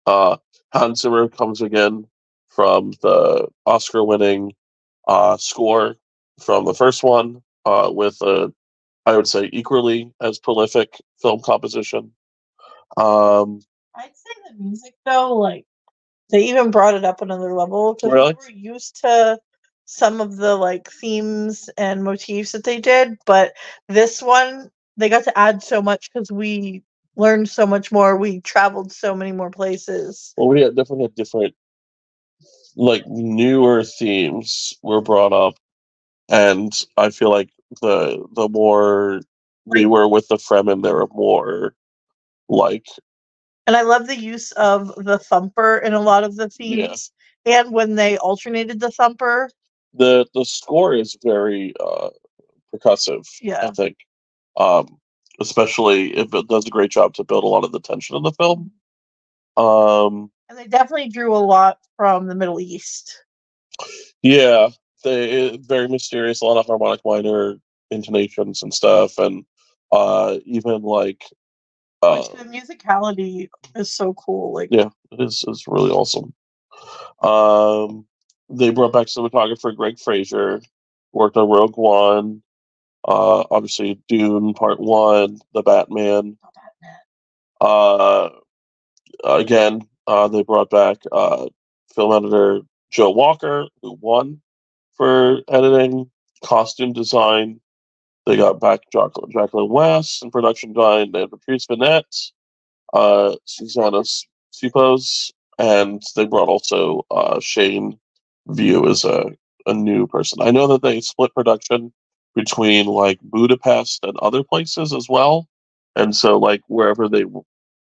Uh, 0.06 0.38
Hans 0.74 1.02
Zimmer 1.02 1.28
comes 1.30 1.62
again 1.62 2.06
from 2.60 2.92
the 3.02 3.48
Oscar-winning 3.66 4.52
uh, 5.08 5.38
score 5.38 5.96
from 6.42 6.66
the 6.66 6.74
first 6.74 7.04
one, 7.04 7.42
uh, 7.66 7.90
with 7.90 8.22
a, 8.22 8.52
I 9.06 9.16
would 9.16 9.28
say, 9.28 9.50
equally 9.54 10.12
as 10.20 10.40
prolific 10.40 11.00
film 11.22 11.40
composition. 11.40 12.12
Um, 12.98 13.62
I'd 13.96 14.12
say 14.14 14.50
the 14.50 14.62
music 14.62 14.94
though, 15.06 15.38
like 15.38 15.64
they 16.32 16.50
even 16.50 16.70
brought 16.70 16.96
it 16.96 17.06
up 17.06 17.22
another 17.22 17.54
level 17.54 17.94
because 17.94 18.12
Really? 18.12 18.36
we 18.46 18.54
were 18.54 18.74
used 18.74 19.00
to 19.04 19.40
some 19.86 20.20
of 20.20 20.36
the 20.36 20.58
like 20.58 20.92
themes 20.92 21.70
and 21.78 22.04
motifs 22.04 22.52
that 22.52 22.66
they 22.66 22.82
did, 22.82 23.18
but 23.26 23.54
this 23.88 24.22
one 24.22 24.70
they 24.98 25.08
got 25.08 25.24
to 25.24 25.40
add 25.40 25.64
so 25.64 25.82
much 25.82 26.12
because 26.12 26.30
we 26.30 26.84
learned 27.16 27.48
so 27.48 27.66
much 27.66 27.90
more. 27.90 28.18
We 28.18 28.42
traveled 28.42 28.92
so 28.92 29.16
many 29.16 29.32
more 29.32 29.50
places. 29.50 30.34
well, 30.36 30.50
we 30.50 30.60
had 30.60 30.76
definitely 30.76 31.06
had 31.06 31.16
different, 31.16 31.56
like 32.80 33.06
newer 33.08 33.84
themes 33.86 34.74
were 34.84 35.02
brought 35.02 35.34
up, 35.34 35.56
and 36.30 36.74
I 36.98 37.12
feel 37.12 37.30
like 37.32 37.52
the 37.82 38.26
the 38.34 38.50
more 38.50 39.22
we 39.66 39.86
were 39.86 40.08
with 40.08 40.28
the 40.30 40.38
Fremen, 40.38 40.84
there 40.84 40.96
were 40.96 41.10
more 41.14 41.76
like 42.50 42.88
And 43.68 43.76
I 43.78 43.84
love 43.84 44.08
the 44.08 44.18
use 44.18 44.52
of 44.54 44.94
the 44.98 45.20
thumper 45.20 45.78
in 45.80 45.94
a 45.94 46.02
lot 46.02 46.24
of 46.24 46.38
the 46.38 46.50
Yeah. 46.60 46.88
themes. 46.88 47.12
And 47.46 47.72
when 47.74 47.96
they 47.96 48.18
alternated 48.18 48.80
the 48.80 48.92
thumper, 48.92 49.50
the 49.94 50.28
the 50.34 50.46
score 50.46 50.94
is 50.96 51.18
very 51.24 51.74
uh 51.80 52.10
percussive. 52.74 53.28
Yeah. 53.42 53.68
I 53.68 53.72
think, 53.72 53.98
um, 54.58 55.00
especially 55.40 56.18
if 56.18 56.34
it 56.34 56.48
does 56.50 56.68
a 56.68 56.72
great 56.72 56.92
job 56.92 57.16
to 57.16 57.24
build 57.26 57.44
a 57.44 57.48
lot 57.48 57.66
of 57.66 57.72
the 57.72 57.82
tension 57.82 58.16
in 58.18 58.24
the 58.24 58.32
film. 58.34 58.72
Um, 59.58 60.32
and 60.50 60.58
they 60.58 60.68
definitely 60.68 61.10
drew 61.10 61.36
a 61.36 61.38
lot 61.38 61.80
from 61.96 62.28
the 62.28 62.36
Middle 62.36 62.60
East. 62.60 63.24
Yeah, 64.22 64.70
they 65.04 65.58
very 65.58 65.88
mysterious. 65.88 66.42
A 66.42 66.46
lot 66.46 66.58
of 66.58 66.66
harmonic 66.66 67.02
minor 67.06 67.56
intonations 67.92 68.64
and 68.64 68.74
stuff, 68.74 69.18
and 69.18 69.46
uh, 69.92 70.38
even 70.46 70.82
like 70.82 71.24
uh, 72.02 72.18
Which 72.18 72.40
the 72.40 72.50
musicality 72.50 73.50
is 73.76 73.94
so 73.94 74.14
cool. 74.14 74.54
Like 74.54 74.70
yeah, 74.72 74.90
it 75.12 75.22
is 75.22 75.44
is 75.48 75.66
really 75.68 75.92
awesome. 75.92 76.34
Um, 77.22 78.06
they 78.50 78.72
brought 78.72 78.94
back 78.94 79.08
cinematographer 79.08 79.76
Greig 79.76 80.00
Fraser, 80.00 80.62
worked 81.14 81.38
on 81.38 81.50
Rogue 81.50 81.78
One, 81.78 82.42
uh, 83.08 83.44
obviously 83.52 84.02
Dune 84.08 84.54
Part 84.54 84.80
One, 84.80 85.40
The 85.54 85.62
Batman. 85.62 86.38
Uh, 87.62 88.30
again, 89.24 89.89
uh, 90.10 90.28
they 90.28 90.42
brought 90.42 90.72
back 90.72 90.98
uh, 91.12 91.46
film 91.94 92.12
editor 92.12 92.62
Joe 92.90 93.12
Walker, 93.12 93.68
who 93.84 93.94
won 94.02 94.42
for 94.94 95.42
editing, 95.48 96.10
costume 96.44 96.94
design. 96.94 97.62
They 98.26 98.36
got 98.36 98.60
back 98.60 98.80
Jacqueline, 98.92 99.32
Jacqueline 99.32 99.70
West 99.70 100.24
in 100.24 100.32
production 100.32 100.74
design. 100.74 101.12
They 101.12 101.22
had 101.22 101.30
Patrice 101.30 101.68
Vermette, 101.68 102.32
uh, 102.92 103.36
Zsuzsanna 103.48 104.04
Sipos, 104.52 105.32
and 105.60 106.02
they 106.16 106.26
brought 106.26 106.50
also 106.50 107.06
uh, 107.12 107.40
Shane 107.40 108.00
Vieau 108.48 108.90
as 108.90 109.04
a, 109.04 109.26
a 109.68 109.74
new 109.76 110.08
person. 110.08 110.42
I 110.42 110.50
know 110.50 110.66
that 110.68 110.82
they 110.82 111.02
split 111.02 111.36
production 111.36 111.94
between 112.34 112.88
like 112.88 113.20
Budapest 113.22 114.04
and 114.04 114.18
other 114.18 114.44
places 114.44 114.92
as 114.92 115.08
well. 115.08 115.48
And 115.96 116.16
so, 116.16 116.40
like 116.40 116.62
wherever 116.68 117.08
they 117.08 117.26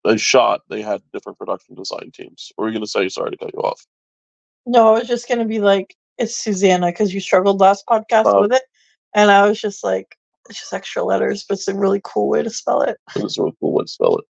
they 0.05 0.17
shot, 0.17 0.61
they 0.69 0.81
had 0.81 1.01
different 1.13 1.37
production 1.37 1.75
design 1.75 2.11
teams. 2.13 2.51
What 2.55 2.63
were 2.63 2.69
you 2.69 2.73
going 2.73 2.85
to 2.85 2.89
say? 2.89 3.09
Sorry 3.09 3.31
to 3.31 3.37
cut 3.37 3.53
you 3.53 3.59
off. 3.61 3.85
No, 4.65 4.95
I 4.95 4.99
was 4.99 5.07
just 5.07 5.27
gonna 5.29 5.45
be 5.45 5.59
like, 5.59 5.95
it's 6.17 6.43
Zsuzsanna 6.43 6.87
because 6.87 7.13
you 7.13 7.19
struggled 7.19 7.59
last 7.59 7.85
podcast 7.87 8.23
Oh. 8.25 8.41
with 8.41 8.53
it, 8.53 8.63
and 9.13 9.29
I 9.29 9.47
was 9.47 9.61
just 9.61 9.83
like, 9.83 10.17
it's 10.49 10.59
just 10.59 10.73
extra 10.73 11.03
letters, 11.03 11.45
but 11.47 11.59
it's 11.59 11.67
a 11.67 11.75
really 11.75 12.01
cool 12.03 12.29
way 12.29 12.41
to 12.41 12.49
spell 12.49 12.81
it. 12.81 12.97
It 13.15 13.21
was 13.23 13.37
a 13.37 13.43
really 13.43 13.55
cool 13.59 13.73
way 13.73 13.83
to 13.83 13.87
spell 13.87 14.17
it. 14.17 14.25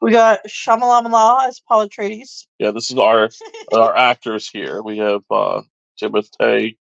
We 0.00 0.10
got 0.10 0.40
Shamalamala 0.46 1.48
as 1.48 1.60
Paul 1.60 1.86
Atreides. 1.88 2.46
Yeah, 2.58 2.70
this 2.70 2.90
is 2.90 2.98
our 2.98 3.28
our 3.74 3.94
actors 3.96 4.48
here. 4.48 4.82
We 4.82 4.98
have 4.98 5.20
uh, 5.30 5.62
Timothy 5.98 6.78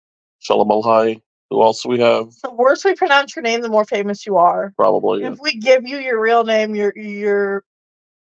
Chalamalai. 0.49 1.21
Who 1.51 1.63
else 1.63 1.87
we 1.87 1.99
have? 2.01 2.31
the 2.43 2.51
worse 2.53 2.85
we 2.85 2.95
pronounce 2.95 3.35
your 3.35 3.43
name, 3.43 3.63
the 3.63 3.69
more 3.71 3.85
famous 3.85 4.27
you 4.27 4.37
are. 4.37 4.73
Probably. 4.77 5.25
If 5.25 5.39
we 5.41 5.57
give 5.57 5.87
you 5.87 5.99
your 5.99 6.21
real 6.21 6.45
name, 6.45 6.75
you're 6.75 6.93
you're 6.99 7.65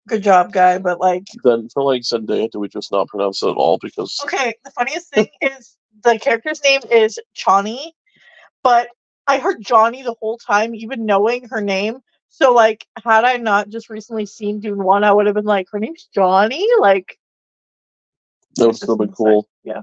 good 0.08 0.22
job, 0.22 0.52
guy. 0.52 0.78
But 0.78 1.00
like, 1.00 1.24
Then 1.44 1.68
for 1.72 1.82
like 1.82 2.02
Zendaya, 2.02 2.50
do 2.50 2.60
we 2.60 2.68
just 2.68 2.92
not 2.92 3.08
pronounce 3.08 3.42
it 3.42 3.48
at 3.48 3.56
all? 3.56 3.78
Because 3.80 4.20
okay, 4.24 4.54
the 4.64 4.70
funniest 4.70 5.12
thing 5.12 5.28
is 5.40 5.76
the 6.02 6.18
character's 6.18 6.62
name 6.62 6.80
is 6.90 7.18
Chani, 7.36 7.92
but 8.62 8.88
I 9.26 9.38
heard 9.38 9.62
Johnny 9.62 10.02
the 10.02 10.14
whole 10.20 10.38
time, 10.38 10.74
even 10.74 11.06
knowing 11.06 11.48
her 11.48 11.60
name. 11.60 11.98
So 12.28 12.52
like, 12.52 12.86
had 13.04 13.24
I 13.24 13.36
not 13.38 13.68
just 13.68 13.90
recently 13.90 14.26
seen 14.26 14.60
Dune 14.60 14.82
One, 14.82 15.04
I 15.04 15.12
would 15.12 15.26
have 15.26 15.34
been 15.34 15.44
like, 15.44 15.68
her 15.72 15.78
name's 15.78 16.08
Johnny. 16.14 16.66
Like, 16.80 17.18
that 18.56 18.66
would 18.66 18.76
still 18.76 18.96
been 18.96 19.12
cool. 19.12 19.48
Yeah. 19.64 19.82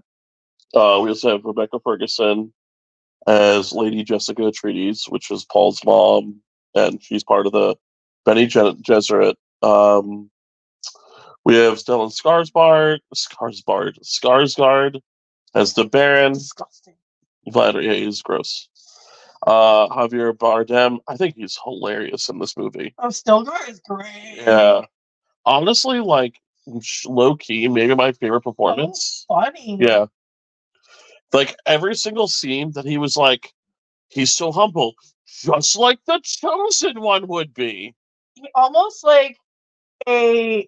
Uh, 0.74 1.00
we 1.02 1.10
also 1.10 1.32
have 1.32 1.46
Rebecca 1.46 1.80
Ferguson 1.84 2.54
as 3.28 3.74
Lady 3.74 4.04
Jessica 4.04 4.42
Atreides, 4.42 5.10
which 5.10 5.32
is 5.32 5.46
Paul's 5.46 5.84
mom, 5.86 6.42
and 6.76 7.02
she's 7.02 7.24
part 7.24 7.46
of 7.48 7.54
the 7.54 7.76
Bene 8.26 8.48
Gen- 8.48 8.82
Gesserit. 8.82 9.36
Um, 9.64 10.30
we 11.46 11.56
have 11.56 11.76
Stellan 11.76 12.12
Skarsgård, 12.12 13.00
Skarsgård, 13.16 13.98
Skarsgård 14.04 15.02
as 15.56 15.74
the 15.74 15.86
Baron. 15.86 16.34
Disgusting. 16.34 16.96
Vladimir, 17.48 17.92
yeah, 17.92 17.94
he's 18.06 18.22
gross. 18.22 18.70
Uh, 19.46 19.90
Javier 19.90 20.32
Bardem, 20.34 21.00
I 21.08 21.18
think 21.18 21.36
he's 21.36 21.60
hilarious 21.62 22.30
in 22.30 22.40
this 22.40 22.56
movie. 22.56 22.94
Oh, 22.98 23.08
Stilgar 23.08 23.70
is 23.70 23.82
great. 23.82 24.38
Yeah, 24.38 24.86
honestly, 25.46 26.00
like 26.00 26.40
low 27.06 27.36
key, 27.36 27.68
maybe 27.68 27.94
my 27.96 28.14
favorite 28.14 28.42
performance. 28.42 29.26
funny. 29.28 29.78
Yeah, 29.82 30.06
like 31.34 31.58
every 31.66 31.96
single 31.96 32.30
scene 32.30 32.72
that 32.72 32.86
he 32.86 32.98
was 32.98 33.18
like, 33.18 33.52
he's 34.08 34.32
so 34.34 34.54
humble, 34.54 34.94
just 35.28 35.78
like 35.78 36.00
the 36.06 36.22
chosen 36.24 37.02
one 37.02 37.28
would 37.28 37.54
be. 37.54 37.94
He 38.36 38.48
almost 38.56 39.04
like 39.04 39.38
a 40.08 40.68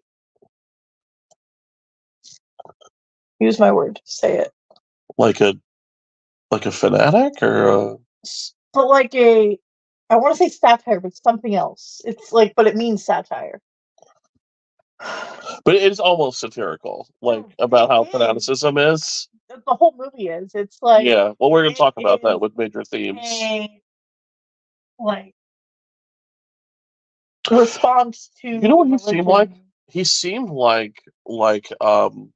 use 3.40 3.60
my 3.60 3.72
word, 3.72 4.00
say 4.04 4.38
it. 4.40 4.52
Like 5.18 5.42
a, 5.42 5.56
like 6.52 6.66
a 6.66 6.72
fanatic 6.72 7.42
or 7.42 7.68
a, 7.68 7.98
But 8.74 8.88
like 8.88 9.14
a 9.16 9.58
I 10.10 10.18
want 10.18 10.36
to 10.36 10.38
say 10.38 10.50
satire, 10.50 11.00
but 11.00 11.16
something 11.16 11.56
else. 11.56 12.02
It's 12.06 12.32
like 12.32 12.54
but 12.56 12.68
it 12.68 12.76
means 12.76 13.04
satire. 13.04 13.62
but 15.00 15.76
it 15.76 15.84
is 15.84 16.00
almost 16.00 16.40
satirical, 16.40 17.08
like 17.22 17.46
about 17.60 17.90
how 17.90 18.04
fanaticism 18.06 18.78
is. 18.78 19.28
The 19.50 19.62
the 19.66 19.76
whole 19.76 19.96
movie 19.98 20.30
is. 20.30 20.54
It's 20.56 20.80
like 20.82 21.06
yeah, 21.06 21.34
well, 21.40 21.52
we're 21.52 21.64
gonna 21.64 21.76
talk 21.76 21.96
about 21.98 22.22
that 22.24 22.40
with 22.40 22.58
major 22.58 22.84
themes. 22.84 23.20
a 23.24 23.82
like 25.00 25.36
response 27.52 28.30
to 28.42 28.50
You 28.50 28.68
know 28.68 28.78
what 28.78 28.88
he 28.88 28.98
seemed 28.98 29.28
like? 29.28 29.52
He 29.88 30.04
seemed 30.04 30.50
like 30.50 31.02
like 31.26 31.72
um 31.82 32.34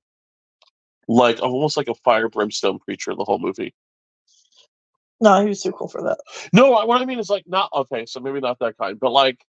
like 1.07 1.41
almost 1.41 1.75
like 1.77 1.87
a 1.87 1.95
fire 1.95 2.29
brimstone 2.29 2.79
preacher 2.79 3.15
the 3.15 3.23
whole 3.23 3.39
movie. 3.39 3.73
No, 5.21 5.41
he 5.41 5.49
was 5.49 5.61
too 5.61 5.71
cool 5.71 5.89
for 5.89 6.01
that. 6.03 6.19
No, 6.53 6.69
what 6.69 7.01
I 7.01 7.05
mean 7.05 7.19
is 7.19 7.29
like 7.29 7.43
not 7.47 7.69
okay, 7.73 8.05
so 8.05 8.19
maybe 8.19 8.39
not 8.39 8.59
that 8.59 8.77
kind, 8.77 8.99
but 8.99 9.11
like 9.11 9.43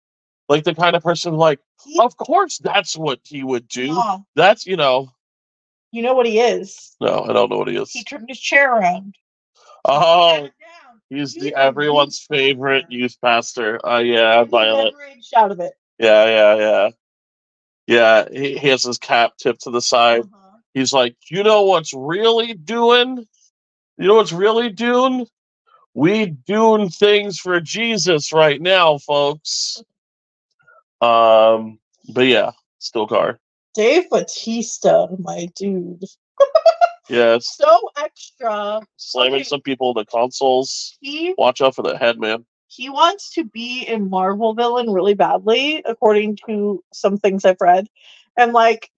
like 0.47 0.63
the 0.63 0.75
kind 0.75 0.95
of 0.95 1.03
person 1.03 1.33
like, 1.33 1.59
He, 1.83 1.99
of 1.99 2.15
course 2.15 2.57
that's 2.59 2.95
what 2.95 3.19
he 3.23 3.43
would 3.43 3.67
do. 3.67 4.01
That's 4.35 4.65
you 4.65 4.77
know, 4.77 5.11
you 5.91 6.01
know 6.03 6.13
what 6.13 6.25
he 6.25 6.39
is? 6.39 6.95
no, 7.01 7.23
I 7.23 7.33
don't 7.33 7.49
know 7.49 7.57
what 7.57 7.67
he 7.67 7.77
is. 7.77 7.91
He 7.91 8.03
turned 8.03 8.29
his 8.29 8.39
chair 8.39 8.73
around. 8.73 9.15
Oh, 9.83 10.35
Sat 10.35 10.45
it 10.45 10.53
down. 10.56 10.56
He's 11.09 11.33
the 11.33 11.55
everyone's 11.55 12.19
favorite 12.19 12.85
youth 12.89 13.15
pastor. 13.23 13.85
Uh 13.85 13.99
yeah, 13.99 14.43
Violet. 14.43 14.93
out 15.35 15.51
of 15.51 15.59
it. 15.59 15.73
Yeah, 15.97 16.25
yeah, 16.25 16.55
yeah. 16.55 16.89
Yeah, 17.87 18.25
he, 18.31 18.57
he 18.57 18.67
has 18.67 18.83
his 18.83 18.97
cap 18.97 19.37
tipped 19.37 19.61
to 19.61 19.71
the 19.71 19.81
side. 19.81 20.21
Uh-huh. 20.21 20.57
He's 20.73 20.93
like, 20.93 21.15
you 21.31 21.41
know 21.43 21.63
what's 21.63 21.93
really 21.93 22.53
doing? 22.53 23.25
You 23.97 24.07
know 24.07 24.15
what's 24.15 24.33
really 24.33 24.69
doing? 24.69 25.25
We 25.93 26.27
doing 26.27 26.89
things 26.89 27.39
for 27.39 27.59
Jesus 27.59 28.31
right 28.31 28.61
now, 28.61 28.99
folks. 28.99 29.81
Um, 31.01 31.79
but 32.13 32.27
yeah, 32.27 32.51
Stilgar. 32.79 33.37
Dave 33.73 34.09
Bautista, 34.09 35.07
my 35.17 35.47
dude. 35.55 36.03
Yes, 37.09 37.47
So 37.57 37.89
extra. 37.97 38.81
slamming 38.97 39.35
Okay. 39.35 39.43
some 39.43 39.61
people 39.61 39.91
in 39.91 39.95
the 39.95 40.05
consoles. 40.05 40.97
He 41.01 41.33
Watch 41.37 41.61
out 41.61 41.75
for 41.75 41.81
the 41.83 41.97
head, 41.97 42.19
man. 42.19 42.45
he 42.67 42.89
wants 42.89 43.31
to 43.33 43.45
be 43.45 43.85
a 43.87 43.97
Marvel 43.97 44.53
villain 44.53 44.89
really 44.91 45.13
badly, 45.13 45.81
according 45.85 46.37
to 46.47 46.83
some 46.93 47.17
things 47.17 47.45
I've 47.45 47.61
read. 47.61 47.87
And 48.37 48.53
like 48.53 48.91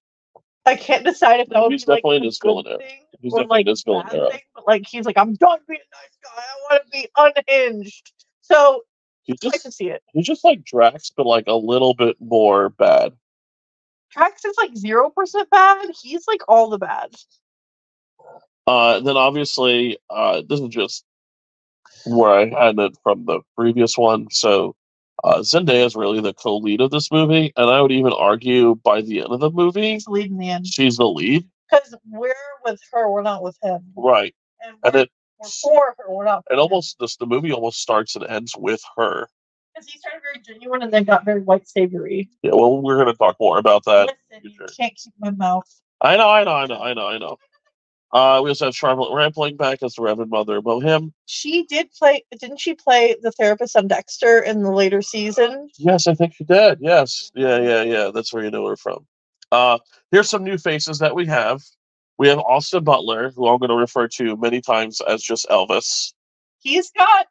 I 0.66 0.76
can't 0.76 1.04
decide 1.06 1.40
if 1.40 1.50
that 1.50 1.62
would 1.62 1.72
He's 1.72 1.86
be 1.86 1.92
like 1.92 1.98
definitely 2.04 2.18
in 2.18 2.24
a 2.24 2.26
his 2.26 2.40
good 2.40 2.48
villain 2.50 2.68
era. 2.68 2.78
thing 2.80 3.06
He's 3.22 3.34
or 3.34 3.40
definitely 3.40 3.58
like 3.58 3.66
in 3.66 3.70
his 3.72 3.84
villain 3.84 4.06
bad 4.08 4.16
era. 4.16 4.30
thing, 4.32 4.40
but 4.56 4.68
like 4.68 4.86
he's 4.88 5.06
like, 5.06 5.18
I'm 5.18 5.34
done 5.36 5.60
being 5.68 5.80
a 5.80 5.96
nice 5.96 6.18
guy. 6.24 6.42
I 6.42 6.74
want 6.74 6.84
to 6.86 6.92
be 6.92 7.08
unhinged. 7.18 8.12
So 8.42 8.84
He's 9.24 9.38
I 9.44 9.50
just 9.50 9.64
to 9.66 9.72
see 9.72 9.90
it. 9.90 10.02
he's 10.14 10.26
just 10.26 10.44
like 10.44 10.64
Drax, 10.64 11.12
but 11.16 11.26
like 11.28 11.46
a 11.48 11.54
little 11.54 11.94
bit 11.94 12.18
more 12.20 12.70
bad. 12.70 13.14
Drax 14.12 14.44
is 14.46 14.58
like 14.58 14.76
zero 14.76 15.10
percent 15.12 15.50
bad. 15.52 15.88
He's 16.02 16.28
like 16.28 16.42
all 16.48 16.70
the 16.70 16.80
bad. 16.80 17.12
Uh, 18.68 19.00
then 19.00 19.18
obviously, 19.18 19.98
uh, 20.10 20.42
this 20.48 20.60
is 20.60 20.68
just 20.70 21.04
where 22.06 22.32
I 22.32 22.46
had 22.48 22.78
it 22.80 22.98
from 23.04 23.26
the 23.26 23.42
previous 23.58 23.98
one. 23.98 24.28
So 24.32 24.76
uh, 25.24 25.40
Zendaya 25.40 25.86
is 25.86 25.96
really 25.96 26.22
the 26.22 26.34
co-lead 26.34 26.82
of 26.82 26.92
this 26.92 27.12
movie, 27.12 27.52
and 27.58 27.70
I 27.70 27.82
would 27.82 27.92
even 27.92 28.14
argue 28.14 28.76
by 28.76 29.02
the 29.02 29.20
end 29.22 29.30
of 29.32 29.40
the 29.40 29.50
movie, 29.50 29.94
He's 29.94 30.08
leading 30.08 30.38
the 30.38 30.50
end 30.50 30.68
she's 30.68 30.98
the 30.98 31.08
lead. 31.08 31.46
because 31.70 31.96
we're 32.10 32.34
with 32.64 32.80
her. 32.94 33.10
We're 33.10 33.22
not 33.24 33.44
with 33.44 33.58
him. 33.64 33.80
Right, 33.98 34.34
And 34.62 34.78
and 34.84 34.94
we're, 34.94 35.02
it 35.02 35.10
we're 35.40 35.50
for 35.50 35.96
her. 35.98 36.14
We're 36.14 36.26
not. 36.26 36.44
it 36.50 36.60
almost 36.60 36.98
this 37.00 37.16
the 37.18 37.26
movie 37.26 37.52
almost 37.52 37.80
starts 37.82 38.16
and 38.16 38.26
ends 38.26 38.56
with 38.58 38.82
her. 38.98 39.28
because 39.74 39.90
he 39.90 39.98
started 40.00 40.22
very 40.22 40.44
genuine 40.46 40.84
and 40.84 40.94
then 40.94 41.04
got 41.06 41.26
very 41.26 41.42
white 41.42 41.68
savory. 41.68 42.30
Yeah, 42.44 42.52
well, 42.54 42.82
we're 42.82 42.98
gonna 42.98 43.14
talk 43.16 43.36
more 43.40 43.58
about 43.58 43.84
that. 43.86 44.16
Listen, 44.32 44.52
you 44.60 44.68
can't 44.78 44.96
keep 44.96 45.14
my 45.20 45.32
mouth. 45.32 45.64
I 46.02 46.16
know, 46.16 46.30
I 46.30 46.44
know, 46.46 46.54
I 46.54 46.66
know, 46.66 46.80
I 46.82 46.94
know, 46.94 47.08
I 47.08 47.18
know. 47.18 47.38
Uh, 48.12 48.42
we 48.44 48.50
also 48.50 48.66
have 48.66 48.76
Charlotte 48.76 49.14
Rampling 49.14 49.56
back 49.56 49.84
as 49.84 49.94
the 49.94 50.02
Reverend 50.02 50.32
Mother 50.32 50.62
Mohiam. 50.62 51.12
She 51.26 51.64
did 51.66 51.92
play. 51.92 52.26
Didn't 52.40 52.60
she 52.60 52.74
play 52.74 53.16
the 53.22 53.32
therapist 53.32 53.76
on 53.76 53.88
Dexter 53.88 54.40
in 54.40 54.64
the 54.64 54.72
later 54.72 55.02
season? 55.02 55.70
Yes, 55.78 56.08
I 56.08 56.16
think 56.16 56.34
she 56.34 56.44
did. 56.44 56.80
Yes. 56.82 57.32
Yeah, 57.36 57.60
yeah, 57.60 57.84
yeah. 57.84 58.12
That's 58.14 58.34
where 58.34 58.44
you 58.44 58.50
know 58.50 58.66
her 58.68 58.76
from. 58.76 59.06
Uh, 59.52 59.78
here's 60.12 60.30
some 60.30 60.44
new 60.44 60.58
faces 60.58 60.98
that 61.00 61.16
we 61.16 61.26
have. 61.28 61.62
We 62.18 62.28
have 62.28 62.40
Austin 62.40 62.84
Butler, 62.84 63.32
who 63.32 63.48
I'm 63.48 63.60
going 63.60 63.70
to 63.70 63.76
refer 63.76 64.08
to 64.08 64.36
many 64.38 64.60
times 64.60 65.02
as 65.02 65.22
just 65.22 65.48
Elvis. 65.50 66.14
He's 66.60 66.92
got 66.92 67.28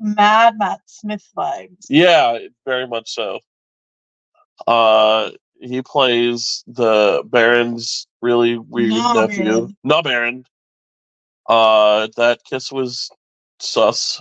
Mad 0.00 0.58
Matt 0.58 0.80
Smith 0.86 1.26
vibes. 1.36 1.86
Yeah, 1.88 2.38
very 2.66 2.86
much 2.86 3.10
so. 3.14 3.38
Uh, 4.66 5.30
he 5.62 5.80
plays 5.82 6.64
the 6.66 7.22
Baron's 7.26 8.06
really 8.20 8.58
weird 8.58 8.90
nephew. 8.90 9.44
Baron. 9.44 9.76
Not 9.84 10.04
Baron. 10.04 10.44
Uh, 11.48 12.08
that 12.16 12.40
kiss 12.44 12.70
was 12.72 13.10
sus. 13.60 14.20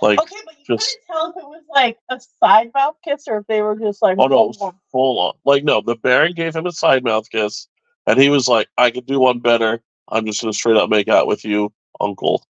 Like, 0.00 0.20
Okay, 0.20 0.36
but 0.44 0.54
you 0.58 0.76
just- 0.76 0.96
couldn't 1.06 1.06
tell 1.06 1.30
if 1.30 1.36
it 1.36 1.48
was 1.48 1.64
like 1.74 1.98
a 2.10 2.20
side 2.42 2.70
mouth 2.74 2.96
kiss 3.04 3.24
or 3.28 3.38
if 3.38 3.46
they 3.46 3.62
were 3.62 3.76
just 3.76 4.00
like. 4.02 4.16
oh 4.18 4.26
no, 4.26 4.44
it 4.44 4.48
was 4.48 4.58
"Whoa, 4.58 4.66
whoa." 4.68 4.74
full 4.92 5.18
on. 5.18 5.34
Like, 5.44 5.64
no, 5.64 5.80
the 5.80 5.96
Baron 5.96 6.32
gave 6.34 6.54
him 6.54 6.66
a 6.66 6.72
side 6.72 7.02
mouth 7.04 7.28
kiss, 7.30 7.68
and 8.06 8.20
he 8.20 8.28
was 8.28 8.48
like, 8.48 8.68
"I 8.78 8.90
could 8.90 9.06
do 9.06 9.18
one 9.20 9.40
better. 9.40 9.82
I'm 10.08 10.24
just 10.24 10.40
going 10.40 10.52
to 10.52 10.56
straight 10.56 10.76
up 10.76 10.88
make 10.88 11.08
out 11.08 11.26
with 11.26 11.44
you, 11.44 11.72
Uncle." 12.00 12.44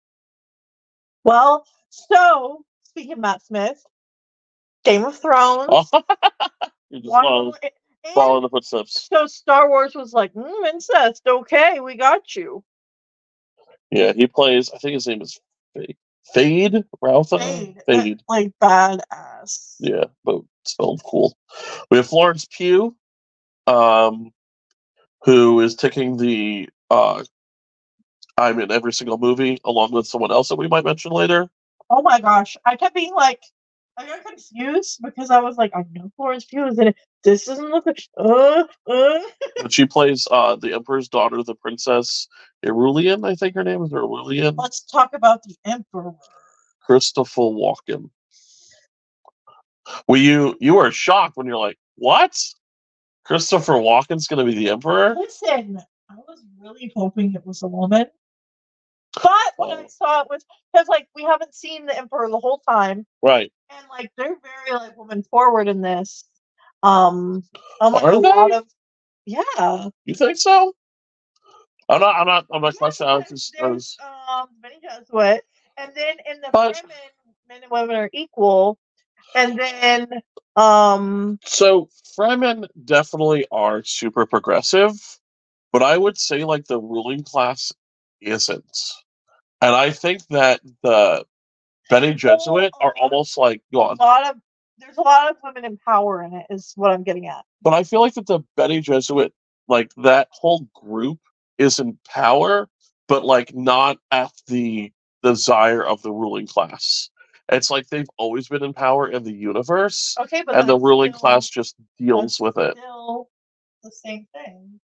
Well, 1.24 1.66
so 1.90 2.64
speaking 2.84 3.14
of 3.14 3.20
Matt 3.20 3.44
Smith, 3.44 3.84
Game 4.84 5.06
of 5.06 5.18
Thrones. 5.18 5.90
You 6.90 7.02
just 7.02 7.12
one 7.12 7.52
follow, 8.14 8.16
and 8.16 8.16
follow 8.16 8.38
in 8.38 8.44
the 8.44 8.50
footsteps. 8.50 9.08
so 9.12 9.28
Star 9.28 9.70
Wars 9.70 9.96
was 9.96 10.14
like, 10.14 10.34
mm, 10.34 10.66
incest. 10.68 11.24
Okay, 11.28 11.80
we 11.80 11.96
got 11.96 12.36
you. 12.36 12.64
Yeah, 13.92 14.14
he 14.14 14.28
plays. 14.28 14.70
I 14.74 14.78
think 14.78 14.94
his 14.94 15.08
name 15.08 15.22
is 15.22 15.40
Feyd. 15.76 15.96
Fade 16.34 16.84
Routha. 17.02 17.40
Feyd, 17.40 17.78
Feyd. 17.88 18.20
like 18.28 18.52
badass. 18.62 19.76
Yeah, 19.80 20.06
but 20.26 20.42
spelled 20.66 21.02
cool. 21.06 21.38
We 21.90 21.98
have 21.98 22.08
Florence 22.08 22.46
Pugh, 22.46 22.96
um, 23.66 24.32
who 25.24 25.62
is 25.62 25.76
taking 25.76 26.18
the 26.18 26.70
uh, 26.90 27.24
I'm 28.38 28.60
in 28.60 28.72
every 28.72 28.94
single 28.94 29.18
movie, 29.18 29.60
along 29.66 29.92
with 29.92 30.06
someone 30.06 30.32
else 30.32 30.50
that 30.50 30.58
we 30.58 30.68
might 30.68 30.86
mention 30.86 31.12
later. 31.12 31.50
Oh 31.90 32.02
my 32.02 32.20
gosh, 32.20 32.58
I 32.66 32.76
kept 32.76 32.94
being 32.94 33.14
like, 33.14 33.42
I 33.98 34.06
got 34.06 34.24
confused 34.24 35.00
because 35.04 35.32
I 35.32 35.40
was 35.40 35.58
like, 35.58 35.72
I 35.76 35.84
know 35.92 36.12
Florence 36.16 36.46
Pugh 36.46 36.68
is 36.68 36.78
in 36.78 36.90
it. 36.90 36.96
This 37.24 37.46
doesn't 37.46 37.70
look 37.70 37.86
like. 37.86 38.04
Uh, 38.18 38.64
uh. 38.88 39.20
But 39.62 39.74
she 39.74 39.86
plays 39.86 40.28
uh, 40.30 40.56
the 40.56 40.74
Emperor's 40.74 41.10
daughter, 41.10 41.42
the 41.42 41.56
Princess 41.56 42.28
Irulan, 42.66 43.28
I 43.28 43.36
think 43.36 43.56
her 43.56 43.64
name 43.64 43.84
is 43.84 43.92
Irulan. 43.92 44.56
Let's 44.58 44.82
talk 44.82 45.14
about 45.14 45.42
the 45.44 45.56
Emperor. 45.66 46.14
Christopher 46.82 47.42
Walken. 47.42 48.10
Were 50.08 50.18
you 50.18 50.56
you 50.60 50.76
were 50.76 50.92
shocked 50.92 51.38
when 51.38 51.48
you're 51.48 51.58
like, 51.58 51.78
what? 51.96 52.38
Christopher 53.26 53.74
Walken's 53.74 54.28
gonna 54.28 54.46
be 54.46 54.56
the 54.56 54.70
Emperor? 54.70 55.16
Listen, 55.16 55.80
I 56.10 56.16
was 56.16 56.44
really 56.60 56.92
hoping 56.96 57.34
it 57.34 57.46
was 57.46 57.64
a 57.64 57.68
woman. 57.68 58.06
But 59.24 59.54
when 59.58 59.70
I 59.72 59.84
Oh. 59.84 59.88
saw 59.88 60.24
was 60.30 60.46
because 60.74 60.88
like 60.88 61.08
we 61.16 61.24
haven't 61.24 61.54
seen 61.56 61.86
the 61.86 61.98
Emperor 61.98 62.30
the 62.30 62.40
whole 62.40 62.62
time. 62.68 63.06
Right. 63.22 63.52
and 63.70 63.86
like 63.90 64.12
they're 64.18 64.38
very 64.42 64.80
like 64.80 64.98
woman 64.98 65.24
forward 65.24 65.68
in 65.68 65.82
this. 65.82 66.24
Um, 66.84 67.44
unlike 67.82 68.04
Are 68.04 68.12
a 68.12 68.20
lot 68.20 68.50
they? 68.50 68.56
of 68.56 68.66
yeah. 69.26 69.90
You 70.06 70.14
think 70.16 70.38
so? 70.38 70.74
I'm 71.90 72.02
not. 72.02 72.16
I'm 72.16 72.28
not. 72.28 72.46
I'm 72.52 72.62
not 72.62 72.76
questioning. 72.76 73.10
I 73.12 73.18
was. 73.18 73.52
I 73.62 73.68
was, 73.68 73.98
um, 74.30 74.48
Bene 74.62 74.76
Gesserit, 74.84 75.40
and 75.78 75.92
then 75.96 76.16
in 76.30 76.42
the 76.42 76.50
But- 76.52 76.76
Fremen, 76.76 76.92
men 77.50 77.64
and 77.64 77.72
women 77.72 77.96
are 77.96 78.10
equal, 78.14 78.78
and 79.36 79.58
then 79.60 80.08
um, 80.56 81.40
so 81.46 81.90
Fremen 82.18 82.68
definitely 82.86 83.46
are 83.52 83.84
super 83.84 84.26
progressive, 84.26 84.92
but 85.72 85.82
I 85.84 85.98
would 85.98 86.18
say 86.18 86.44
like 86.44 86.66
the 86.66 86.80
ruling 86.80 87.24
class 87.24 87.72
isn't, 88.22 88.78
and 89.62 89.76
I 89.76 89.92
think 89.92 90.22
that 90.30 90.62
the 90.84 91.26
Bene 91.90 92.14
Gesserit 92.14 92.72
are 92.82 92.94
oh, 92.98 93.02
almost 93.02 93.38
like 93.38 93.62
a 93.74 93.78
lot 93.78 94.30
of 94.30 94.36
there's 94.80 94.98
a 94.98 95.02
lot 95.02 95.32
of 95.32 95.38
women 95.44 95.66
in 95.66 95.78
power 95.78 96.22
in 96.24 96.34
it. 96.34 96.46
Is 96.50 96.74
what 96.76 96.92
I'm 96.92 97.04
getting 97.04 97.28
at. 97.28 97.46
But 97.62 97.74
I 97.74 97.84
feel 97.84 98.02
like 98.02 98.14
that 98.16 98.28
the 98.28 98.42
Bene 98.56 98.82
Gesserit, 98.82 99.32
like 99.68 99.92
that 99.98 100.28
whole 100.32 100.68
group, 100.76 101.20
is 101.58 101.80
in 101.80 101.98
power, 102.08 102.70
but 103.08 103.26
like 103.26 103.56
not 103.56 103.98
at 104.12 104.32
the 104.48 104.92
desire 105.24 105.84
of 105.84 106.02
the 106.02 106.12
ruling 106.12 106.48
class. 106.48 107.10
It's 107.50 107.72
like 107.72 107.88
they've 107.88 108.10
always 108.18 108.50
been 108.50 108.64
in 108.64 108.74
power 108.74 109.08
in 109.08 109.24
the 109.24 109.32
universe, 109.34 110.16
Okay, 110.20 110.44
but 110.46 110.56
and 110.56 110.68
the 110.68 110.78
ruling 110.78 111.14
still- 111.14 111.20
class 111.22 111.50
just 111.50 111.76
deals 111.98 112.40
with 112.40 112.58
it. 112.58 112.78
Still 112.78 113.30
the 113.84 113.92
same 113.92 114.28
thing. 114.34 114.80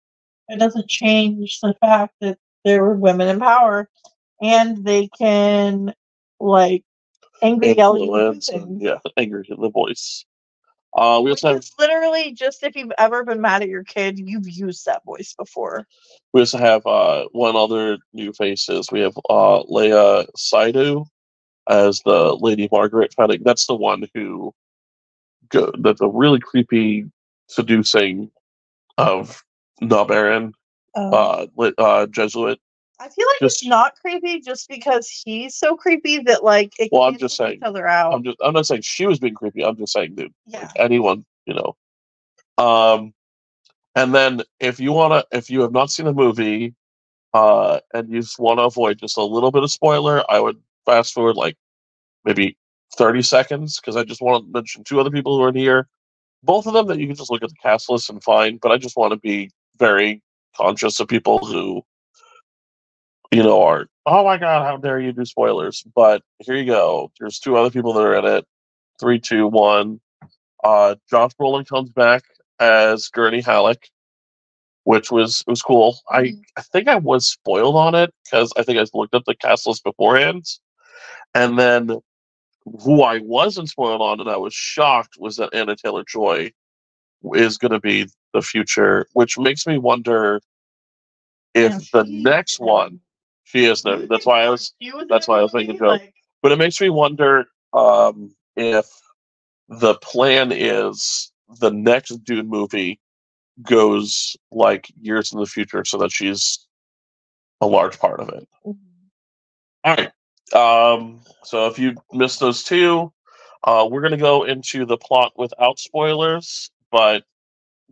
It 0.48 0.58
doesn't 0.58 0.88
change 0.88 1.60
the 1.60 1.74
fact 1.80 2.14
that 2.20 2.38
there 2.64 2.82
were 2.82 2.96
women 2.96 3.28
in 3.28 3.38
power, 3.38 3.88
and 4.42 4.84
they 4.84 5.08
can 5.08 5.94
like 6.40 6.84
angry 7.42 7.74
yell 7.74 7.94
at 7.96 8.00
you 8.00 8.06
to 8.06 8.12
do 8.12 8.18
Influence 8.18 8.48
and, 8.48 8.80
yeah, 8.80 8.98
anger 9.16 9.44
in 9.48 9.60
the 9.60 9.70
voice. 9.70 10.24
Uh, 10.96 11.20
we 11.22 11.30
also 11.30 11.54
have 11.54 11.64
literally 11.78 12.32
just 12.32 12.62
if 12.62 12.74
you've 12.74 12.92
ever 12.98 13.22
been 13.24 13.40
mad 13.40 13.62
at 13.62 13.68
your 13.68 13.84
kid, 13.84 14.18
you've 14.18 14.48
used 14.48 14.86
that 14.86 15.04
voice 15.04 15.34
before. 15.38 15.86
we 16.32 16.40
also 16.40 16.58
have 16.58 16.86
uh, 16.86 17.26
one 17.32 17.56
other 17.56 17.98
new 18.12 18.32
faces. 18.32 18.88
We 18.90 19.00
have 19.00 19.16
uh, 19.28 19.62
Léa 19.64 20.26
Seydoux 20.36 21.04
as 21.68 22.00
the 22.04 22.36
Lady 22.40 22.68
Margaret. 22.72 23.14
I 23.18 23.38
that's 23.42 23.66
the 23.66 23.74
one 23.74 24.08
who 24.14 24.54
go, 25.50 25.70
that's 25.80 26.00
a 26.00 26.08
really 26.08 26.40
creepy, 26.40 27.04
seducing 27.48 28.30
of 28.96 29.42
Nabaran, 29.82 30.52
Um, 30.94 31.14
uh, 31.14 31.46
uh, 31.56 32.06
Gesserit. 32.06 32.56
I 33.00 33.08
feel 33.08 33.26
like 33.26 33.40
just- 33.40 33.62
it's 33.62 33.66
not 33.66 33.94
creepy 34.00 34.40
just 34.40 34.68
because 34.68 35.08
he's 35.08 35.56
so 35.56 35.76
creepy 35.76 36.18
that 36.20 36.44
like 36.44 36.72
it 36.78 36.90
Well, 36.90 37.02
I'm 37.02 37.18
just 37.18 37.36
saying, 37.36 37.58
each 37.58 37.62
other 37.62 37.86
out. 37.86 38.14
I'm 38.14 38.24
just 38.24 38.38
I'm 38.42 38.54
not 38.54 38.66
saying 38.66 38.82
she 38.82 39.06
was 39.06 39.18
being 39.18 39.34
creepy. 39.34 39.64
I'm 39.64 39.76
just 39.76 39.92
saying 39.92 40.16
that 40.16 40.28
yeah. 40.46 40.60
like 40.60 40.70
anyone, 40.76 41.24
you 41.46 41.54
know. 41.54 41.76
Um, 42.62 43.14
and 43.94 44.14
then 44.14 44.42
if 44.60 44.80
you 44.80 44.92
wanna, 44.92 45.24
if 45.32 45.50
you 45.50 45.60
have 45.62 45.72
not 45.72 45.90
seen 45.90 46.06
the 46.06 46.12
movie, 46.12 46.74
uh, 47.34 47.80
and 47.94 48.10
you 48.10 48.20
just 48.20 48.38
want 48.38 48.58
to 48.58 48.64
avoid 48.64 48.98
just 48.98 49.16
a 49.16 49.22
little 49.22 49.50
bit 49.50 49.62
of 49.62 49.70
spoiler, 49.70 50.24
I 50.30 50.40
would 50.40 50.56
fast 50.86 51.14
forward 51.14 51.36
like 51.36 51.56
maybe 52.24 52.56
30 52.96 53.22
seconds 53.22 53.78
because 53.78 53.96
I 53.96 54.04
just 54.04 54.22
want 54.22 54.44
to 54.44 54.52
mention 54.52 54.84
two 54.84 55.00
other 55.00 55.10
people 55.10 55.36
who 55.36 55.44
are 55.44 55.50
in 55.50 55.54
here. 55.54 55.88
Both 56.42 56.66
of 56.66 56.72
them 56.72 56.86
that 56.86 56.98
you 56.98 57.06
can 57.06 57.16
just 57.16 57.30
look 57.30 57.42
at 57.42 57.50
the 57.50 57.56
cast 57.62 57.90
list 57.90 58.10
and 58.10 58.22
find, 58.22 58.60
but 58.60 58.72
I 58.72 58.78
just 58.78 58.96
want 58.96 59.12
to 59.12 59.18
be 59.18 59.50
very 59.78 60.22
conscious 60.56 61.00
of 61.00 61.08
people 61.08 61.38
who, 61.38 61.82
you 63.30 63.42
know, 63.42 63.62
are 63.62 63.86
oh 64.06 64.24
my 64.24 64.38
god, 64.38 64.64
how 64.64 64.76
dare 64.76 65.00
you 65.00 65.12
do 65.12 65.24
spoilers? 65.24 65.84
But 65.94 66.22
here 66.40 66.56
you 66.56 66.64
go. 66.66 67.10
There's 67.18 67.38
two 67.38 67.56
other 67.56 67.70
people 67.70 67.92
that 67.94 68.00
are 68.04 68.16
in 68.16 68.24
it. 68.24 68.46
Three, 69.00 69.18
two, 69.20 69.46
one. 69.46 70.00
Uh, 70.64 70.96
Josh 71.10 71.32
Brolin 71.40 71.66
comes 71.66 71.90
back 71.90 72.22
as 72.58 73.08
Gurney 73.08 73.40
Halleck, 73.40 73.88
which 74.84 75.10
was 75.10 75.42
was 75.46 75.62
cool. 75.62 75.98
I 76.10 76.22
Mhm. 76.22 76.42
I 76.56 76.62
think 76.62 76.88
I 76.88 76.96
was 76.96 77.28
spoiled 77.28 77.76
on 77.76 77.94
it 77.94 78.12
because 78.24 78.52
I 78.56 78.62
think 78.62 78.78
I 78.78 78.86
looked 78.94 79.14
up 79.14 79.24
the 79.26 79.36
cast 79.36 79.66
list 79.66 79.84
beforehand, 79.84 80.44
and 81.34 81.58
then 81.58 82.00
who 82.82 83.02
I 83.02 83.18
wasn't 83.18 83.68
spoiled 83.68 84.02
on, 84.02 84.20
and 84.20 84.28
I 84.30 84.36
was 84.36 84.54
shocked 84.54 85.16
was 85.18 85.36
that 85.36 85.54
Anya 85.54 85.76
Taylor-Joy 85.76 86.52
is 87.34 87.58
going 87.58 87.72
to 87.72 87.80
be 87.80 88.06
the 88.34 88.42
future, 88.42 89.06
which 89.14 89.38
makes 89.38 89.66
me 89.66 89.78
wonder 89.78 90.40
if 91.54 91.90
the 91.92 92.04
next 92.04 92.60
one 92.60 93.00
she 93.48 93.64
is 93.64 93.82
there. 93.82 94.06
That's 94.06 94.26
why 94.26 94.42
I 94.42 94.50
was 94.50 94.74
she 94.80 94.92
was 94.92 95.06
in 95.08 95.08
that's 95.08 95.26
why 95.26 95.38
I 95.38 95.42
was 95.42 95.54
making 95.54 95.76
a 95.76 95.78
joke. 95.78 96.00
Like, 96.00 96.14
but 96.42 96.52
it 96.52 96.58
makes 96.58 96.80
me 96.80 96.90
wonder 96.90 97.46
um, 97.72 98.34
if 98.56 98.86
the 99.68 99.94
plan 99.96 100.52
is 100.52 101.32
the 101.60 101.70
next 101.70 102.10
Dune 102.24 102.48
movie 102.48 103.00
goes 103.62 104.36
like 104.52 104.88
years 105.00 105.32
in 105.32 105.40
the 105.40 105.46
future 105.46 105.84
so 105.84 105.98
that 105.98 106.12
she's 106.12 106.66
a 107.60 107.66
large 107.66 107.98
part 107.98 108.20
of 108.20 108.28
it. 108.28 108.46
mhm. 108.66 108.76
All 109.84 109.96
right. 109.96 110.12
Um, 110.54 111.20
so 111.42 111.66
if 111.66 111.78
you 111.78 111.94
missed 112.12 112.40
those 112.40 112.62
two, 112.62 113.12
uh, 113.64 113.88
we're 113.90 114.00
going 114.00 114.12
to 114.12 114.16
go 114.16 114.44
into 114.44 114.84
the 114.86 114.96
plot 114.96 115.32
without 115.36 115.78
spoilers, 115.78 116.70
but 116.90 117.24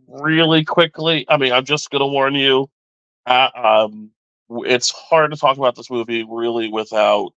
really 0.07 0.63
quickly, 0.63 1.25
I 1.29 1.37
mean, 1.37 1.51
I'm 1.51 1.65
just 1.65 1.89
going 1.89 1.99
to 2.01 2.07
warn 2.07 2.35
you. 2.35 2.69
Uh, 3.25 3.49
um, 3.55 4.11
it's 4.49 4.91
hard 4.91 5.31
to 5.31 5.37
talk 5.37 5.57
about 5.57 5.75
this 5.75 5.89
movie 5.89 6.25
really 6.27 6.69
without 6.69 7.33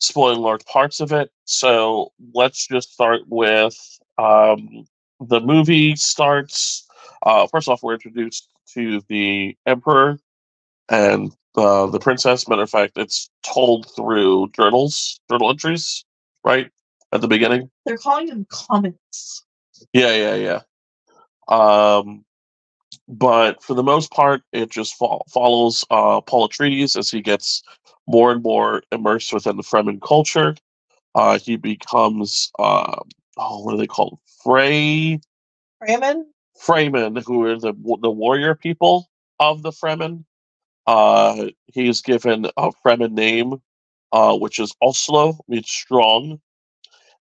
spoiling 0.00 0.40
large 0.40 0.64
parts 0.64 1.00
of 1.00 1.12
it. 1.12 1.30
So 1.44 2.12
let's 2.34 2.66
just 2.66 2.92
start 2.92 3.22
with 3.26 3.76
um, 4.18 4.86
the 5.20 5.40
movie 5.40 5.96
starts. 5.96 6.86
Uh, 7.22 7.46
first 7.46 7.68
off, 7.68 7.82
we're 7.82 7.94
introduced 7.94 8.48
to 8.74 9.02
the 9.08 9.56
Emperor 9.66 10.18
and 10.88 11.32
uh, 11.56 11.86
the 11.86 11.98
princess. 11.98 12.48
Matter 12.48 12.62
of 12.62 12.70
fact, 12.70 12.96
it's 12.96 13.30
told 13.42 13.90
through 13.94 14.50
journals, 14.50 15.20
journal 15.30 15.50
entries, 15.50 16.04
right 16.44 16.70
at 17.12 17.20
the 17.20 17.28
beginning. 17.28 17.70
They're 17.84 17.98
calling 17.98 18.26
them 18.26 18.46
comments. 18.50 19.44
Yeah, 19.92 20.14
yeah, 20.14 20.34
yeah. 20.34 20.60
Um, 21.48 22.24
but 23.08 23.62
for 23.62 23.74
the 23.74 23.82
most 23.82 24.10
part, 24.10 24.42
it 24.52 24.70
just 24.70 24.94
fo- 24.96 25.24
follows 25.28 25.84
uh, 25.90 26.20
Paul 26.20 26.48
Atreides 26.48 26.96
as 26.96 27.10
he 27.10 27.22
gets 27.22 27.62
more 28.06 28.30
and 28.30 28.42
more 28.42 28.82
immersed 28.92 29.32
within 29.32 29.56
the 29.56 29.62
Fremen 29.62 30.00
culture. 30.00 30.54
Uh, 31.14 31.38
he 31.38 31.56
becomes, 31.56 32.50
uh, 32.58 32.96
oh, 33.38 33.64
what 33.64 33.74
are 33.74 33.78
they 33.78 33.86
called? 33.86 34.18
Frey 34.44 35.20
Raymond? 35.80 36.26
Fremen, 36.60 37.22
who 37.24 37.44
are 37.44 37.58
the 37.58 37.72
the 38.02 38.10
warrior 38.10 38.54
people 38.54 39.08
of 39.40 39.62
the 39.62 39.70
Fremen. 39.70 40.24
Uh, 40.86 41.46
he's 41.66 42.00
given 42.02 42.46
a 42.56 42.72
Fremen 42.84 43.12
name, 43.12 43.60
uh, 44.12 44.36
which 44.36 44.58
is 44.58 44.74
Usul, 44.82 45.38
means 45.48 45.70
strong, 45.70 46.40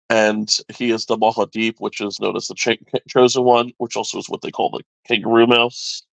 and 0.10 0.58
he 0.74 0.91
is 0.91 1.06
the 1.06 1.17
Muad'Dib, 1.17 1.76
which 1.80 2.02
is 2.02 2.20
known 2.20 2.36
as 2.36 2.48
the 2.48 2.56
Ch- 2.56 2.80
chosen 3.08 3.43
one, 3.43 3.72
which 3.78 3.96
also 3.96 4.17
is 4.17 4.30
what 4.30 4.41
they 4.41 4.52
call 4.52 4.70
the 4.70 4.84
kangaroo 5.06 5.48
mouse. 5.48 6.04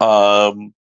Um, 0.00 0.74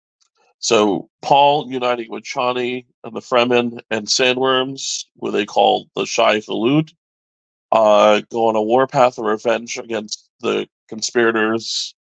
so 0.59 1.09
Paul 1.21 1.71
uniting 1.71 2.11
with 2.11 2.23
Chani 2.23 2.85
and 3.03 3.15
the 3.15 3.21
Fremen 3.21 3.79
and 3.89 4.07
Sandworms, 4.07 5.05
who 5.19 5.31
they 5.31 5.45
call 5.45 5.87
the 5.95 6.05
Shai-Hulud, 6.05 6.93
uh, 7.71 8.21
go 8.31 8.47
on 8.47 8.55
a 8.55 8.61
warpath 8.61 9.17
of 9.17 9.25
revenge 9.25 9.77
against 9.77 10.29
the 10.41 10.67
conspirators. 10.87 11.95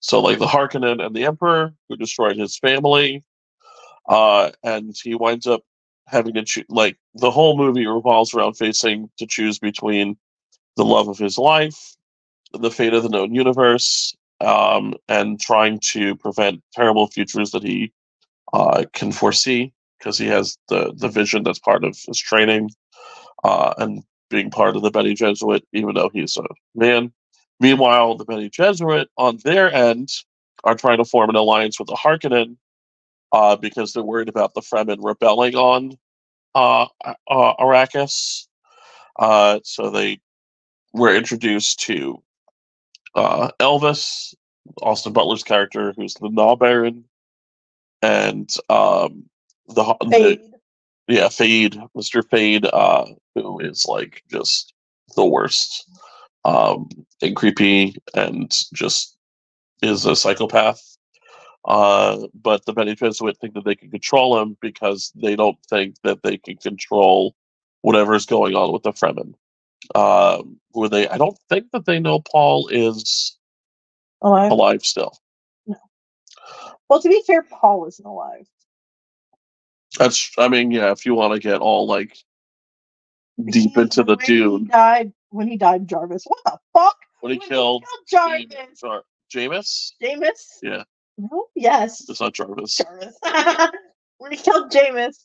So, 0.00 0.20
like 0.20 0.38
the 0.38 0.46
Harkonnen 0.46 1.04
and 1.04 1.16
the 1.16 1.24
Emperor, 1.24 1.72
who 1.88 1.96
destroyed 1.96 2.36
his 2.36 2.58
family, 2.58 3.24
uh, 4.06 4.50
and 4.62 4.94
he 5.02 5.14
winds 5.14 5.46
up 5.46 5.62
having 6.06 6.34
to 6.34 6.44
choose. 6.44 6.64
Like 6.68 6.96
the 7.14 7.30
whole 7.30 7.56
movie 7.56 7.86
revolves 7.86 8.34
around 8.34 8.54
facing 8.54 9.10
to 9.18 9.26
choose 9.26 9.58
between 9.58 10.16
the 10.76 10.84
love 10.84 11.08
of 11.08 11.18
his 11.18 11.38
life, 11.38 11.96
the 12.52 12.70
fate 12.70 12.94
of 12.94 13.02
the 13.02 13.08
known 13.08 13.34
universe, 13.34 14.14
um, 14.40 14.94
and 15.08 15.40
trying 15.40 15.78
to 15.92 16.16
prevent 16.16 16.62
terrible 16.72 17.06
futures 17.06 17.50
that 17.52 17.62
he 17.62 17.92
uh, 18.52 18.84
can 18.92 19.12
foresee 19.12 19.72
because 19.98 20.18
he 20.18 20.26
has 20.26 20.58
the 20.68 20.92
the 20.96 21.08
vision 21.08 21.42
that's 21.42 21.58
part 21.58 21.84
of 21.84 21.96
his 22.06 22.18
training, 22.18 22.70
uh, 23.42 23.74
and 23.78 24.02
being 24.30 24.50
part 24.50 24.76
of 24.76 24.82
the 24.82 24.90
Bene 24.90 25.14
Gesserit, 25.14 25.62
even 25.72 25.94
though 25.94 26.10
he's 26.12 26.36
a 26.36 26.42
man. 26.74 27.12
Meanwhile, 27.60 28.16
the 28.16 28.24
Bene 28.24 28.50
Gesserit 28.50 29.06
on 29.16 29.38
their 29.44 29.72
end 29.72 30.08
are 30.64 30.74
trying 30.74 30.98
to 30.98 31.04
form 31.04 31.30
an 31.30 31.36
alliance 31.36 31.78
with 31.78 31.88
the 31.88 31.94
Harkonnen 31.94 32.56
uh, 33.34 33.56
because 33.56 33.92
they're 33.92 34.04
worried 34.04 34.28
about 34.28 34.54
the 34.54 34.60
Fremen 34.60 34.98
rebelling 35.02 35.56
on 35.56 35.98
uh, 36.54 36.86
uh, 37.04 37.54
Arrakis. 37.58 38.46
Uh, 39.18 39.58
so 39.64 39.90
they 39.90 40.20
were 40.92 41.12
introduced 41.12 41.80
to 41.80 42.22
uh, 43.16 43.50
Elvis, 43.58 44.34
Austin 44.82 45.12
Butler's 45.12 45.42
character, 45.42 45.92
who's 45.96 46.14
the 46.14 46.28
na-Baron, 46.30 47.04
and 48.02 48.54
um, 48.68 49.24
the, 49.66 49.82
the 50.00 50.40
yeah, 51.08 51.26
Feyd, 51.26 51.76
Mr. 51.96 52.22
Feyd, 52.22 52.70
uh, 52.72 53.06
who 53.34 53.58
is 53.58 53.84
like 53.88 54.22
just 54.30 54.72
the 55.16 55.26
worst, 55.26 55.90
um, 56.44 56.88
and 57.20 57.34
creepy, 57.34 57.96
and 58.14 58.56
just 58.72 59.18
is 59.82 60.06
a 60.06 60.14
psychopath. 60.14 60.93
Uh, 61.64 62.26
but 62.34 62.64
the 62.66 62.72
Bene 62.72 62.94
Gesserit 62.94 63.38
think 63.38 63.54
that 63.54 63.64
they 63.64 63.74
can 63.74 63.90
control 63.90 64.38
him 64.40 64.56
because 64.60 65.12
they 65.14 65.34
don't 65.34 65.56
think 65.68 65.96
that 66.04 66.22
they 66.22 66.36
can 66.36 66.56
control 66.56 67.34
whatever 67.82 68.14
is 68.14 68.26
going 68.26 68.54
on 68.54 68.72
with 68.72 68.82
the 68.82 68.92
Fremen. 68.92 69.34
Um, 69.94 70.58
where 70.72 70.88
they, 70.88 71.08
I 71.08 71.16
don't 71.18 71.38
think 71.48 71.70
that 71.72 71.84
they 71.86 72.00
know 72.00 72.20
Paul 72.20 72.68
is 72.68 73.38
Alive. 74.22 74.50
alive 74.52 74.84
still. 74.84 75.18
Well, 76.88 77.00
to 77.00 77.08
be 77.08 77.22
fair, 77.26 77.42
Paul 77.42 77.86
isn't 77.86 78.04
alive. 78.04 78.46
That's, 79.98 80.30
I 80.38 80.48
mean, 80.48 80.70
yeah, 80.70 80.90
if 80.90 81.06
you 81.06 81.14
want 81.14 81.32
to 81.34 81.40
get 81.40 81.60
all 81.60 81.86
like 81.86 82.16
deep 83.50 83.72
He- 83.74 83.80
into 83.80 84.02
the 84.02 84.16
He 84.20 84.26
dune 84.26 84.66
died 84.66 85.12
when 85.30 85.48
he 85.48 85.56
died. 85.56 85.88
Jarvis. 85.88 86.24
What 86.26 86.40
the 86.44 86.58
fuck? 86.72 86.96
when 87.20 87.32
he 87.32 87.38
When 87.38 87.48
killed 87.48 87.84
Jarvis. 88.08 88.46
Jar- 88.80 89.04
Jamis. 89.32 89.92
Jamis. 90.02 90.58
Yeah. 90.62 90.84
No. 91.18 91.46
Yes. 91.54 92.08
It's 92.08 92.20
not 92.20 92.34
Jarvis. 92.34 92.76
Jarvis. 92.76 93.18
when 94.18 94.32
he 94.32 94.36
killed 94.38 94.70
Jamis, 94.70 95.16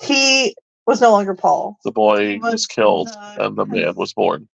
he 0.00 0.54
was 0.86 1.00
no 1.00 1.10
longer 1.12 1.34
Paul. 1.34 1.78
The 1.84 1.92
boy 1.92 2.38
was, 2.38 2.52
was 2.52 2.66
killed 2.66 3.08
the- 3.08 3.44
and 3.46 3.56
the 3.56 3.66
man 3.66 3.94
was 3.94 4.12
born. 4.14 4.48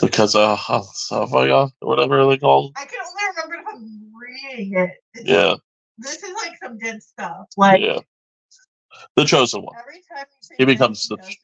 Because 0.00 0.34
of 0.34 0.58
Havaya, 0.58 1.70
or 1.80 1.88
whatever 1.88 2.26
they 2.26 2.36
called. 2.36 2.72
I 2.76 2.84
can 2.84 2.98
only 3.00 3.22
remember 3.30 3.54
if 3.62 3.74
I'm 3.74 4.12
reading 4.14 4.72
it. 4.78 4.90
It's- 5.14 5.24
Yeah, 5.26 5.54
This 5.98 6.22
is 6.22 6.34
like 6.34 6.52
some 6.62 6.78
good 6.78 7.02
stuff. 7.02 7.46
Like 7.56 7.80
yeah. 7.80 8.00
The 9.16 9.24
chosen 9.24 9.62
one. 9.62 9.74
every 9.78 10.02
time 10.10 10.26
you 10.30 10.36
say 10.40 10.54
He 10.58 10.64
becomes 10.66 11.06
the- 11.08 11.14
it, 11.16 11.20
like, 11.24 11.38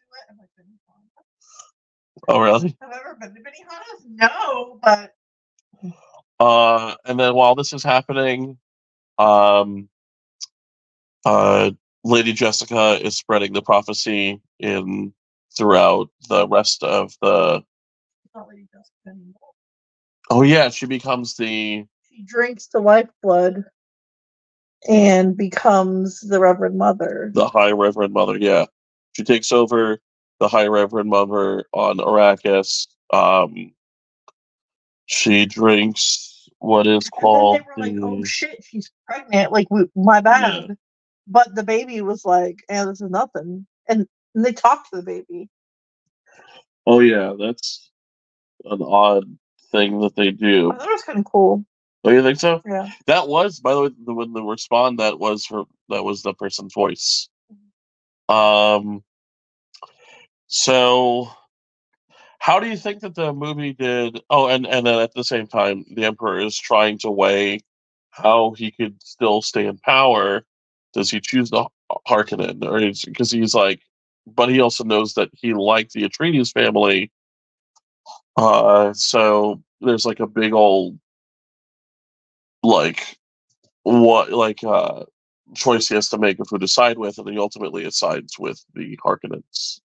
Oh, 2.29 2.39
really? 2.41 2.77
Have 2.81 2.91
I 2.93 2.97
ever 2.99 3.17
been 3.21 3.35
to 3.35 3.41
Benihana's? 3.41 4.05
No, 4.07 4.79
but 4.83 5.15
Uh, 6.43 6.97
and 7.05 7.21
then 7.21 7.35
while 7.37 7.55
this 7.55 7.73
is 7.73 7.85
happening, 7.85 8.59
um, 9.17 9.89
uh, 11.25 11.71
Lady 12.03 12.33
Jessica 12.33 12.99
is 13.01 13.17
spreading 13.17 13.53
the 13.53 13.63
prophecy 13.63 14.41
in 14.59 15.15
throughout 15.57 16.09
the 16.29 16.49
rest 16.49 16.83
of 16.83 17.15
the. 17.23 17.63
it's 18.25 18.35
not 18.35 18.49
Lady 18.49 18.67
Jessica 18.73 18.91
anymore. 19.07 19.51
Oh 20.31 20.43
yeah, 20.43 20.69
she 20.71 20.87
becomes 20.87 21.37
the 21.37 21.87
She 22.11 22.25
drinks 22.25 22.67
the 22.67 22.81
lifeblood 22.81 23.63
and 24.89 25.37
becomes 25.37 26.19
the 26.23 26.41
Reverend 26.41 26.77
Mother. 26.77 27.31
the 27.35 27.47
High 27.47 27.71
Reverend 27.71 28.15
Mother. 28.15 28.37
Yeah, 28.37 28.67
she 29.13 29.23
takes 29.23 29.53
over 29.53 30.01
the 30.41 30.49
High 30.49 30.67
Reverend 30.67 31.09
Mother 31.09 31.67
on 31.73 31.99
Arrakis. 31.99 32.89
Um, 33.13 33.73
she 35.07 35.47
drinks 35.47 36.32
what 36.63 36.87
is 36.87 37.09
called 37.11 37.57
then 37.57 37.65
they 37.77 37.91
were 37.93 38.03
like, 38.03 38.05
"Oh 38.05 38.25
shit, 38.25 38.65
she's 38.65 38.91
pregnant." 39.07 39.53
Like, 39.53 39.69
we, 39.71 39.87
my 39.97 40.21
bad. 40.21 40.77
But 41.27 41.55
the 41.55 41.63
baby 41.65 42.01
was 42.03 42.25
like, 42.25 42.59
"Yeah, 42.71 42.85
this 42.87 43.01
is 43.01 43.11
nothing." 43.11 43.67
And, 43.89 44.07
and 44.35 44.45
they 44.45 44.53
talked 44.53 44.91
to 44.91 44.97
the 44.97 45.03
baby. 45.03 45.49
oh 46.87 47.01
yeah, 47.01 47.35
that's 47.39 47.91
an 48.65 48.83
odd 48.83 49.25
thing 49.73 50.01
that 50.01 50.17
they 50.17 50.31
do. 50.31 50.73
Thought 50.73 50.89
was 50.89 51.03
kind 51.03 51.19
of 51.19 51.25
cool. 51.25 51.65
Oh, 52.05 52.11
you 52.11 52.23
think 52.23 52.41
so? 52.41 52.61
Yeah. 52.67 52.91
That 53.07 53.29
was, 53.29 53.61
by 53.61 53.75
the 53.75 53.83
way, 53.83 53.91
the, 54.05 54.15
when 54.15 54.33
the 54.33 54.43
respond 54.43 54.99
that 54.99 55.19
was 55.21 55.47
her, 55.49 55.65
that 55.89 56.05
was 56.05 56.23
the 56.23 56.35
person's 56.35 56.75
voice. 56.75 57.29
Um. 58.29 59.03
So, 60.49 61.31
how 62.43 62.59
do 62.59 62.69
you 62.69 62.77
think 62.77 63.03
that 63.03 63.15
the 63.15 63.33
movie 63.33 63.73
did? 63.73 64.21
Oh, 64.29 64.49
and 64.49 64.67
and 64.67 64.85
then 64.85 64.99
at 64.99 65.15
the 65.15 65.23
same 65.23 65.47
time, 65.47 65.85
the 65.95 66.05
emperor 66.05 66.41
is 66.41 66.59
trying 66.59 66.99
to 66.99 67.11
weigh 67.11 67.61
how 68.11 68.51
he 68.59 68.73
could 68.73 69.01
still 69.01 69.43
stay 69.43 69.65
in 69.65 69.79
power. 69.79 70.45
Does 70.93 71.09
he 71.09 71.21
choose 71.21 71.51
the 71.51 71.69
Harkonnen, 72.09 72.65
or 72.65 72.81
because 73.07 73.31
he's 73.31 73.55
like, 73.55 73.83
but 74.27 74.49
he 74.49 74.61
also 74.61 74.83
knows 74.83 75.15
that 75.15 75.31
he 75.35 75.55
liked 75.55 75.93
the 75.93 76.03
Atreides 76.03 76.53
family. 76.53 77.13
Uh, 78.37 78.93
so 78.93 79.63
there's 79.81 80.05
like 80.05 80.19
a 80.19 80.27
big 80.27 80.53
old 80.53 80.99
like 82.65 83.19
what 83.85 84.33
like 84.33 84.65
uh 84.65 85.05
choice 85.55 85.89
he 85.89 85.95
has 85.95 86.09
to 86.09 86.19
make 86.19 86.41
of 86.41 86.49
who 86.51 86.59
to 86.59 86.67
side 86.67 86.99
with 86.99 87.19
and 87.19 87.29
he 87.29 87.39
ultimately 87.39 87.89
sides 87.93 88.37
with 88.37 88.65
the 88.75 88.99
Harkonnens. 89.05 89.81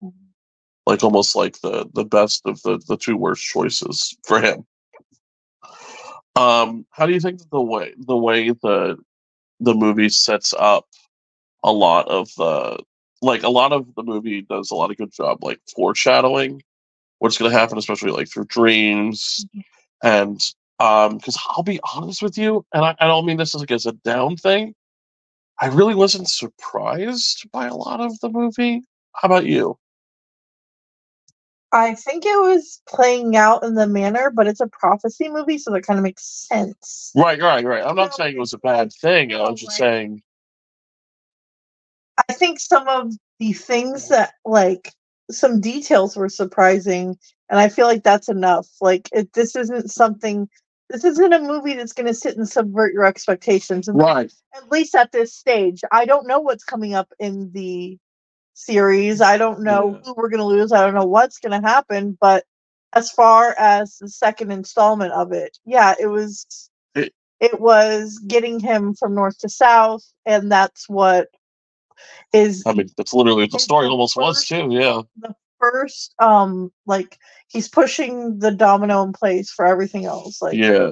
Like 0.87 1.03
almost 1.03 1.35
like 1.35 1.59
the 1.59 1.85
the 1.93 2.05
best 2.05 2.43
of 2.45 2.61
the 2.61 2.81
the 2.87 2.95
two 2.95 3.17
worst 3.17 3.43
choices 3.43 4.15
for 4.23 4.39
him. 4.39 4.65
Um 6.37 6.85
how 6.91 7.05
do 7.05 7.11
you 7.11 7.19
think 7.19 7.39
that 7.39 7.51
the 7.51 7.61
way 7.61 7.93
the 7.97 8.15
way 8.15 8.51
the 8.51 8.97
the 9.59 9.73
movie 9.73 10.07
sets 10.07 10.53
up 10.57 10.85
a 11.61 11.73
lot 11.73 12.07
of 12.07 12.29
the 12.37 12.81
like 13.21 13.43
a 13.43 13.49
lot 13.49 13.73
of 13.73 13.93
the 13.95 14.03
movie 14.03 14.43
does 14.43 14.71
a 14.71 14.75
lot 14.75 14.89
of 14.89 14.95
good 14.95 15.11
job 15.11 15.43
like 15.43 15.59
foreshadowing 15.75 16.61
what's 17.19 17.37
going 17.37 17.51
to 17.51 17.57
happen 17.57 17.77
especially 17.77 18.11
like 18.11 18.29
through 18.29 18.45
dreams 18.45 19.45
and 20.03 20.39
um 20.79 21.17
because 21.17 21.37
i'll 21.49 21.63
be 21.63 21.79
honest 21.95 22.21
with 22.21 22.37
you 22.37 22.63
and 22.73 22.85
I, 22.85 22.95
I 22.99 23.07
don't 23.07 23.25
mean 23.25 23.37
this 23.37 23.55
as 23.55 23.61
like 23.61 23.71
as 23.71 23.87
a 23.87 23.91
down 23.91 24.37
thing 24.37 24.73
i 25.59 25.67
really 25.67 25.95
wasn't 25.95 26.29
surprised 26.29 27.49
by 27.51 27.65
a 27.65 27.75
lot 27.75 27.99
of 27.99 28.17
the 28.19 28.29
movie. 28.29 28.83
How 29.13 29.25
about 29.25 29.47
you 29.47 29.77
I 31.73 31.95
think 31.95 32.25
it 32.25 32.39
was 32.41 32.81
playing 32.87 33.35
out 33.35 33.63
in 33.63 33.75
the 33.75 33.87
manner, 33.87 34.31
but 34.31 34.47
it's 34.47 34.61
a 34.61 34.67
prophecy 34.67 35.29
movie, 35.29 35.57
so 35.57 35.71
that 35.71 35.83
kind 35.85 35.99
of 35.99 36.03
makes 36.03 36.23
sense. 36.47 37.11
right 37.15 37.41
right 37.41 37.65
right 37.65 37.83
i'm 37.85 37.95
No, 37.95 38.03
not 38.03 38.13
saying 38.15 38.35
it 38.35 38.39
was 38.39 38.53
a 38.53 38.57
bad 38.59 38.91
thing 38.93 39.33
i 39.33 39.37
no, 39.37 39.51
was 39.51 39.59
just 39.61 39.71
like- 39.73 39.77
saying 39.79 40.21
I 42.29 42.33
think 42.33 42.59
some 42.59 42.87
of 42.87 43.13
the 43.39 43.53
things 43.53 44.09
that 44.09 44.33
like 44.43 44.91
some 45.29 45.61
details 45.61 46.17
were 46.17 46.29
surprising, 46.29 47.15
and 47.49 47.59
I 47.59 47.69
feel 47.69 47.85
like 47.85 48.03
that's 48.03 48.27
enough. 48.29 48.67
Like 48.81 49.07
it, 49.13 49.31
this 49.33 49.55
isn't 49.55 49.91
something. 49.91 50.49
This 50.89 51.03
isn't 51.03 51.33
a 51.33 51.39
movie 51.39 51.73
that's 51.73 51.93
going 51.93 52.07
to 52.07 52.13
sit 52.13 52.37
and 52.37 52.47
subvert 52.49 52.93
your 52.93 53.05
expectations. 53.05 53.87
And 53.87 53.99
right 53.99 54.31
at 54.55 54.71
least 54.71 54.95
at 54.95 55.11
this 55.11 55.35
stage, 55.35 55.81
I 55.91 56.05
don't 56.05 56.27
know 56.27 56.39
what's 56.39 56.63
coming 56.63 56.95
up 56.95 57.11
in 57.19 57.51
the 57.53 57.97
series. 58.57 59.21
I 59.21 59.37
don't 59.37 59.61
know 59.61 59.93
Yeah. 59.93 60.01
who 60.03 60.13
we're 60.15 60.29
going 60.29 60.39
to 60.39 60.45
lose. 60.45 60.71
I 60.71 60.83
don't 60.83 60.95
know 60.95 61.05
what's 61.05 61.39
going 61.39 61.59
to 61.59 61.67
happen. 61.67 62.17
But 62.19 62.43
as 62.93 63.11
far 63.11 63.55
as 63.57 63.97
the 63.99 64.09
second 64.09 64.51
installment 64.51 65.13
of 65.13 65.31
it, 65.31 65.57
yeah, 65.65 65.93
it 65.99 66.07
was. 66.07 66.45
It- 66.95 67.13
it 67.39 67.59
was 67.61 68.17
getting 68.27 68.59
him 68.59 68.95
from 68.95 69.13
north 69.13 69.37
to 69.39 69.49
south, 69.49 70.03
and 70.25 70.51
that's 70.51 70.89
what 70.89 71.27
is 72.33 72.63
i 72.65 72.73
mean 72.73 72.87
that's 72.97 73.13
literally 73.13 73.43
what 73.43 73.51
the 73.51 73.59
story 73.59 73.87
almost 73.87 74.15
was 74.15 74.45
too 74.45 74.67
yeah 74.71 75.01
the 75.17 75.33
first 75.59 76.13
um 76.19 76.71
like 76.85 77.17
he's 77.47 77.67
pushing 77.67 78.37
the 78.39 78.51
domino 78.51 79.01
in 79.03 79.13
place 79.13 79.49
for 79.51 79.65
everything 79.65 80.05
else 80.05 80.41
like 80.41 80.55
Yeah. 80.55 80.91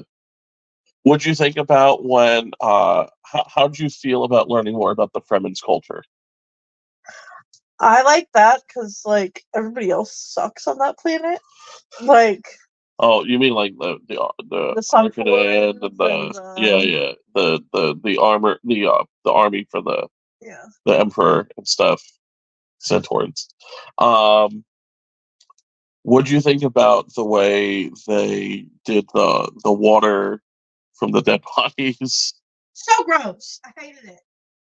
What'd 1.04 1.26
you 1.26 1.36
think 1.36 1.58
about 1.58 2.04
when? 2.04 2.52
Uh, 2.60 3.06
how 3.24 3.46
how 3.48 3.68
did 3.68 3.78
you 3.80 3.90
feel 3.90 4.24
about 4.24 4.50
learning 4.50 4.74
more 4.74 4.90
about 4.92 5.14
the 5.14 5.22
Fremen's 5.22 5.62
culture? 5.62 6.04
I 7.80 8.02
like 8.04 8.28
that 8.34 8.62
because 8.68 9.02
like 9.06 9.44
everybody 9.56 9.90
else 9.90 10.16
sucks 10.16 10.68
on 10.68 10.78
that 10.80 10.98
planet. 10.98 11.40
Like 12.02 12.48
Oh, 12.98 13.26
you 13.26 13.40
mean 13.40 13.54
like 13.54 13.74
the 13.78 13.98
the 14.08 14.22
uh, 14.22 14.32
the, 14.50 14.74
The 14.76 14.84
Sun 14.84 15.12
Arcanine 15.12 15.72
and 15.72 15.82
the, 15.82 16.06
and 16.06 16.34
the- 16.34 16.54
yeah 16.58 16.78
yeah 16.78 17.12
the 17.34 17.62
the 17.74 18.00
the 18.02 18.18
armor 18.18 18.60
the 18.64 18.88
uh 18.88 19.04
the 19.26 19.32
army 19.34 19.68
for 19.70 19.82
the 19.82 20.08
yeah. 20.42 20.64
the 20.86 20.98
emperor 20.98 21.48
and 21.58 21.68
stuff. 21.68 22.02
Centaurs. 22.80 23.50
Um, 23.98 24.64
what 26.04 26.26
do 26.26 26.34
you 26.34 26.42
think 26.42 26.62
about 26.64 27.14
the 27.16 27.26
way 27.26 27.90
they 28.08 28.68
did 28.86 29.08
the 29.14 29.52
the 29.64 29.74
water 29.74 30.42
from 30.94 31.12
the 31.12 31.22
dead 31.22 31.42
bodies? 31.58 32.34
so 32.74 33.04
gross. 33.04 33.60
I 33.66 33.72
hated 33.78 34.06
it 34.06 34.20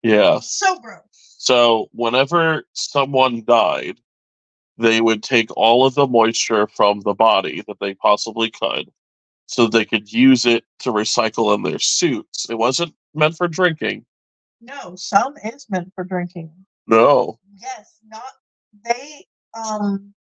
Yeah. 0.09 0.39
so 0.39 0.79
gross 0.79 1.01
So 1.37 1.89
whenever 1.93 2.63
someone 2.73 3.43
died, 3.45 3.99
they 4.77 5.01
would 5.01 5.23
take 5.23 5.49
all 5.57 5.85
of 5.85 5.95
the 5.95 6.07
moisture 6.07 6.67
from 6.67 7.01
the 7.01 7.13
body 7.13 7.63
that 7.67 7.79
they 7.79 7.93
possibly 7.95 8.51
could, 8.51 8.91
so 9.47 9.67
they 9.67 9.85
could 9.85 10.11
use 10.11 10.45
it 10.45 10.63
to 10.79 10.91
recycle 10.91 11.55
in 11.55 11.63
their 11.63 11.79
suits. 11.79 12.49
It 12.49 12.57
wasn't 12.57 12.93
meant 13.15 13.37
for 13.37 13.47
drinking. 13.47 14.05
no 14.61 14.95
some 14.95 15.35
is 15.43 15.65
meant 15.69 15.91
for 15.95 16.03
drinking 16.03 16.51
No. 16.87 17.39
yes 17.59 17.99
not 18.07 18.33
they 18.85 19.25
um 19.55 20.13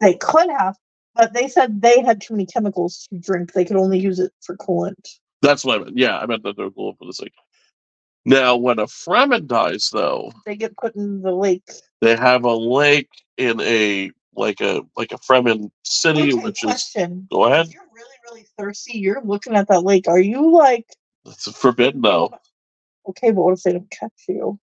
they 0.00 0.14
could 0.14 0.48
have 0.50 0.76
but 1.14 1.32
they 1.34 1.48
said 1.48 1.80
they 1.82 2.00
had 2.00 2.20
too 2.20 2.34
many 2.34 2.46
chemicals 2.46 3.06
to 3.10 3.18
drink 3.18 3.52
they 3.52 3.64
could 3.64 3.76
only 3.76 3.98
use 3.98 4.18
it 4.20 4.32
for 4.42 4.56
coolant 4.56 5.18
That's 5.42 5.64
what 5.64 5.80
I 5.80 5.84
meant. 5.84 5.98
Yeah, 5.98 6.18
I 6.18 6.26
meant 6.26 6.42
that 6.44 6.56
they're 6.56 6.70
cool 6.70 6.94
for 6.98 7.06
the 7.06 7.12
sake. 7.12 7.32
Now, 8.28 8.56
when 8.56 8.78
a 8.78 8.86
Fremen 8.86 9.46
dies, 9.46 9.88
though, 9.90 10.32
they 10.44 10.54
get 10.56 10.76
put 10.76 10.94
in 10.96 11.22
the 11.22 11.32
lake 11.32 11.68
they 12.00 12.14
have 12.14 12.44
a 12.44 12.54
lake 12.54 13.08
in 13.38 13.60
a 13.60 14.10
like 14.36 14.60
a 14.60 14.82
like 14.96 15.12
a 15.12 15.18
Fremen 15.18 15.70
city, 15.82 16.32
Okay, 16.34 16.42
which 16.44 16.62
is 16.62 16.94
go 17.30 17.44
ahead. 17.44 17.66
If 17.68 17.74
you're 17.74 17.82
really, 17.94 18.16
really 18.30 18.46
thirsty, 18.58 18.98
you're 18.98 19.22
looking 19.24 19.56
at 19.56 19.68
that 19.68 19.80
lake. 19.80 20.08
Are 20.08 20.20
you 20.20 20.52
like, 20.52 20.86
It's 21.26 21.50
forbidden 21.52 22.02
though. 22.02 22.34
okay, 23.08 23.30
but 23.30 23.42
what 23.42 23.54
if 23.54 23.62
they 23.62 23.72
don't 23.72 23.90
catch 23.90 24.12
you? 24.28 24.58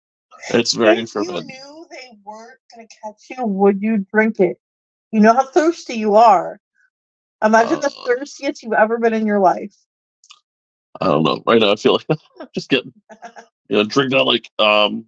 It's 0.51 0.73
very 0.73 0.99
if 0.99 1.09
forbidden. 1.11 1.47
you 1.49 1.55
knew 1.55 1.87
they 1.89 2.17
weren't 2.23 2.59
going 2.73 2.87
to 2.87 2.95
catch 3.03 3.37
you, 3.37 3.45
would 3.45 3.81
you 3.81 3.97
drink 4.13 4.39
it? 4.39 4.57
You 5.11 5.21
know 5.21 5.33
how 5.33 5.45
thirsty 5.47 5.95
you 5.95 6.15
are. 6.15 6.59
Imagine 7.43 7.79
the 7.79 7.87
Uh. 7.87 8.03
thirstiest 8.05 8.63
you've 8.63 8.73
ever 8.73 8.97
been 8.99 9.13
in 9.13 9.25
your 9.25 9.39
life. 9.39 9.75
I 11.01 11.07
don't 11.07 11.23
know. 11.23 11.43
Right 11.45 11.59
now, 11.59 11.71
I 11.73 11.75
feel 11.75 11.93
like 11.93 12.05
I'm 12.39 12.47
just 12.53 12.69
getting, 12.69 12.93
you 13.69 13.77
know, 13.77 13.83
drink 13.83 14.11
down 14.11 14.25
like, 14.25 14.49
um, 14.59 15.05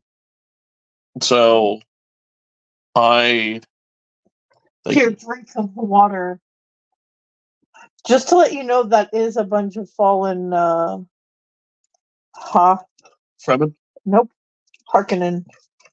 So 1.21 1.79
I 2.95 3.61
think- 4.83 4.95
Here, 4.95 5.11
drink 5.11 5.49
of 5.55 5.73
the 5.75 5.81
water. 5.83 6.39
Just 8.07 8.29
to 8.29 8.37
let 8.37 8.53
you 8.53 8.63
know, 8.63 8.83
that 8.83 9.09
is 9.13 9.35
a 9.37 9.43
bunch 9.43 9.75
of 9.77 9.89
fallen. 9.89 10.53
uh 10.53 10.99
Ha. 12.35 12.79
Fremen. 13.43 13.73
Nope. 14.05 14.31
Harkonnen. 14.93 15.45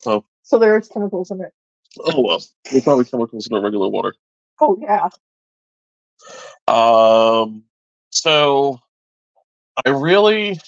Oh. 0.06 0.24
So 0.42 0.58
there's 0.58 0.88
chemicals 0.88 1.30
in 1.30 1.40
it. 1.40 1.52
Oh 2.00 2.20
well, 2.20 2.42
there's 2.70 2.84
probably 2.84 3.04
chemicals 3.06 3.46
in 3.46 3.54
our 3.56 3.62
regular 3.62 3.88
water. 3.88 4.14
Oh 4.60 4.76
yeah. 4.80 5.08
Um, 6.68 7.64
so 8.10 8.78
I 9.84 9.90
really 9.90 10.60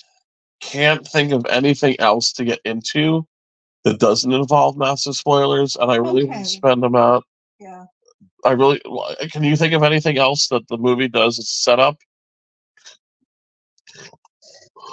can't 0.66 1.06
think 1.06 1.32
of 1.32 1.46
anything 1.46 1.96
else 2.00 2.32
to 2.34 2.44
get 2.44 2.60
into 2.64 3.26
that 3.84 3.98
doesn't 3.98 4.32
involve 4.32 4.76
massive 4.76 5.16
spoilers, 5.16 5.76
and 5.76 5.90
I 5.90 5.96
really 5.96 6.22
Okay. 6.22 6.28
wouldn't 6.28 6.46
spend 6.46 6.82
them 6.82 6.96
out. 6.96 7.24
Yeah. 7.58 7.86
I 8.44 8.52
really 8.52 8.80
can 9.30 9.44
you 9.44 9.56
think 9.56 9.72
of 9.74 9.82
anything 9.82 10.18
else 10.18 10.48
that 10.48 10.66
the 10.68 10.76
movie 10.76 11.08
does 11.08 11.48
set 11.48 11.78
up? 11.80 11.98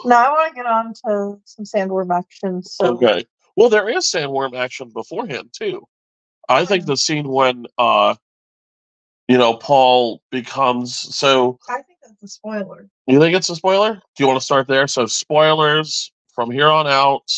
Now 0.06 0.26
I 0.26 0.30
want 0.30 0.50
to 0.52 0.56
get 0.56 0.66
on 0.66 0.94
to 1.06 1.40
some 1.46 1.66
sandworm 1.66 2.16
action. 2.16 2.64
So 2.64 2.96
Okay. 2.96 3.26
Well, 3.56 3.70
there 3.70 3.90
is 3.90 4.06
sandworm 4.06 4.58
action 4.58 4.90
beforehand 4.90 5.50
too. 5.58 5.88
I 6.50 6.66
think 6.66 6.86
the 6.86 6.98
scene 6.98 7.28
when 7.28 7.66
uh, 7.78 8.16
you 9.28 9.38
know, 9.38 9.56
Paul 9.56 10.22
becomes 10.32 10.96
so. 11.16 11.58
That's 12.06 12.24
a 12.24 12.28
spoiler. 12.28 12.90
You 13.08 13.20
think 13.20 13.36
it's 13.36 13.50
a 13.50 13.56
spoiler? 13.56 13.94
Do 13.94 14.24
you 14.24 14.28
want 14.28 14.40
to 14.40 14.46
start 14.46 14.68
there? 14.68 14.88
So 14.88 15.06
spoilers 15.06 16.12
from 16.34 16.52
here 16.52 16.68
on 16.68 16.88
out. 16.88 17.30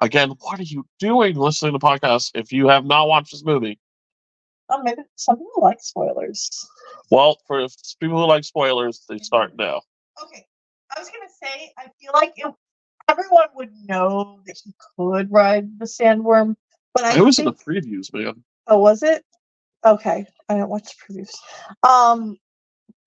Again, 0.00 0.32
what 0.40 0.58
are 0.58 0.64
you 0.64 0.84
doing 0.98 1.36
listening 1.36 1.72
to 1.72 1.78
podcasts 1.78 2.30
if 2.34 2.52
you 2.52 2.68
have 2.68 2.84
not 2.84 3.08
watched 3.08 3.32
this 3.32 3.44
movie? 3.44 3.78
Oh, 4.68 4.82
maybe 4.82 5.02
some 5.16 5.36
people 5.36 5.62
like 5.62 5.78
spoilers. 5.80 6.50
Well, 7.10 7.38
for 7.46 7.66
people 8.00 8.18
who 8.18 8.26
like 8.26 8.44
spoilers, 8.44 9.04
they 9.08 9.18
start 9.18 9.56
now. 9.56 9.82
Okay, 10.22 10.44
I 10.96 11.00
was 11.00 11.08
gonna 11.08 11.30
say 11.42 11.72
I 11.78 11.88
feel 12.00 12.10
like 12.14 12.32
if 12.36 12.52
everyone 13.08 13.48
would 13.54 13.72
know 13.86 14.40
that 14.46 14.56
he 14.64 14.72
could 14.96 15.30
ride 15.30 15.78
the 15.78 15.84
sandworm, 15.84 16.56
but 16.94 17.04
I 17.04 17.16
It 17.16 17.20
was 17.24 17.38
in 17.38 17.44
the 17.44 17.52
previews, 17.52 18.12
man. 18.12 18.42
oh 18.66 18.78
was 18.78 19.02
it? 19.02 19.24
Okay, 19.84 20.24
I 20.48 20.54
didn't 20.54 20.68
watch 20.68 20.94
the 20.96 21.14
previews. 21.14 21.34
Um, 21.88 22.38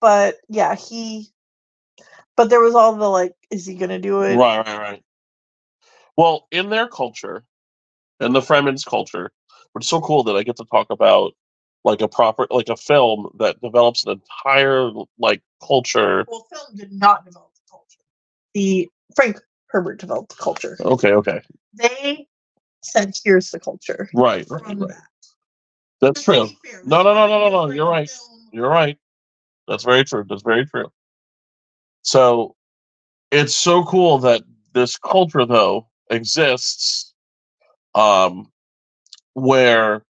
but 0.02 0.36
yeah, 0.50 0.76
he. 0.76 1.28
But 2.38 2.50
there 2.50 2.60
was 2.60 2.76
all 2.76 2.96
the 2.96 3.10
like, 3.10 3.34
is 3.50 3.66
he 3.66 3.76
gonna 3.76 4.00
do 4.00 4.22
it? 4.24 4.36
Right, 4.36 4.66
right, 4.66 4.80
right. 4.80 5.04
Well, 6.18 6.48
in 6.52 6.70
their 6.70 6.88
culture, 6.88 7.44
in 8.20 8.34
the 8.34 8.42
Fremen's 8.42 8.86
culture, 8.86 9.32
it's 9.76 9.88
so 9.88 10.02
cool 10.02 10.24
that 10.24 10.36
I 10.36 10.44
get 10.44 10.58
to 10.58 10.66
talk 10.66 10.88
about 10.90 11.34
like 11.84 12.02
a 12.02 12.08
proper, 12.08 12.48
like 12.50 12.70
a 12.70 12.78
film 12.78 13.30
that 13.40 13.62
develops 13.62 14.06
an 14.06 14.14
entire 14.14 14.90
like 15.20 15.42
culture. 15.66 16.26
Well, 16.28 16.46
film 16.52 16.76
did 16.76 16.92
not 16.92 17.26
develop 17.26 17.52
the 17.54 17.62
culture. 17.70 18.00
The 18.54 18.90
Frank 19.16 19.40
Herbert 19.68 20.00
developed 20.00 20.30
the 20.36 20.42
culture. 20.42 20.78
Okay, 20.80 21.12
okay, 21.12 21.42
They 21.74 22.28
said, 22.82 23.14
"Here's 23.24 23.52
the 23.52 23.60
culture." 23.60 24.10
right, 24.14 24.46
right, 24.50 24.66
right. 24.66 24.80
that. 24.80 25.04
That's 26.02 26.24
true. 26.24 26.48
fair, 26.66 26.82
No, 26.86 27.04
no, 27.04 27.14
no, 27.14 27.28
no, 27.28 27.50
no, 27.50 27.68
no. 27.68 27.74
You're 27.74 27.90
right. 27.90 28.10
You're 28.52 28.70
right. 28.70 28.98
That's 29.68 29.84
very 29.84 30.04
true. 30.04 30.26
That's 30.28 30.44
very 30.44 30.66
true. 30.66 30.92
So 32.04 32.56
it's 33.32 33.56
so 33.56 33.84
cool 33.84 34.20
that 34.20 34.44
this 34.74 34.98
culture 34.98 35.46
though 35.46 35.88
exists 36.10 37.14
um 37.96 38.52
where 39.34 40.04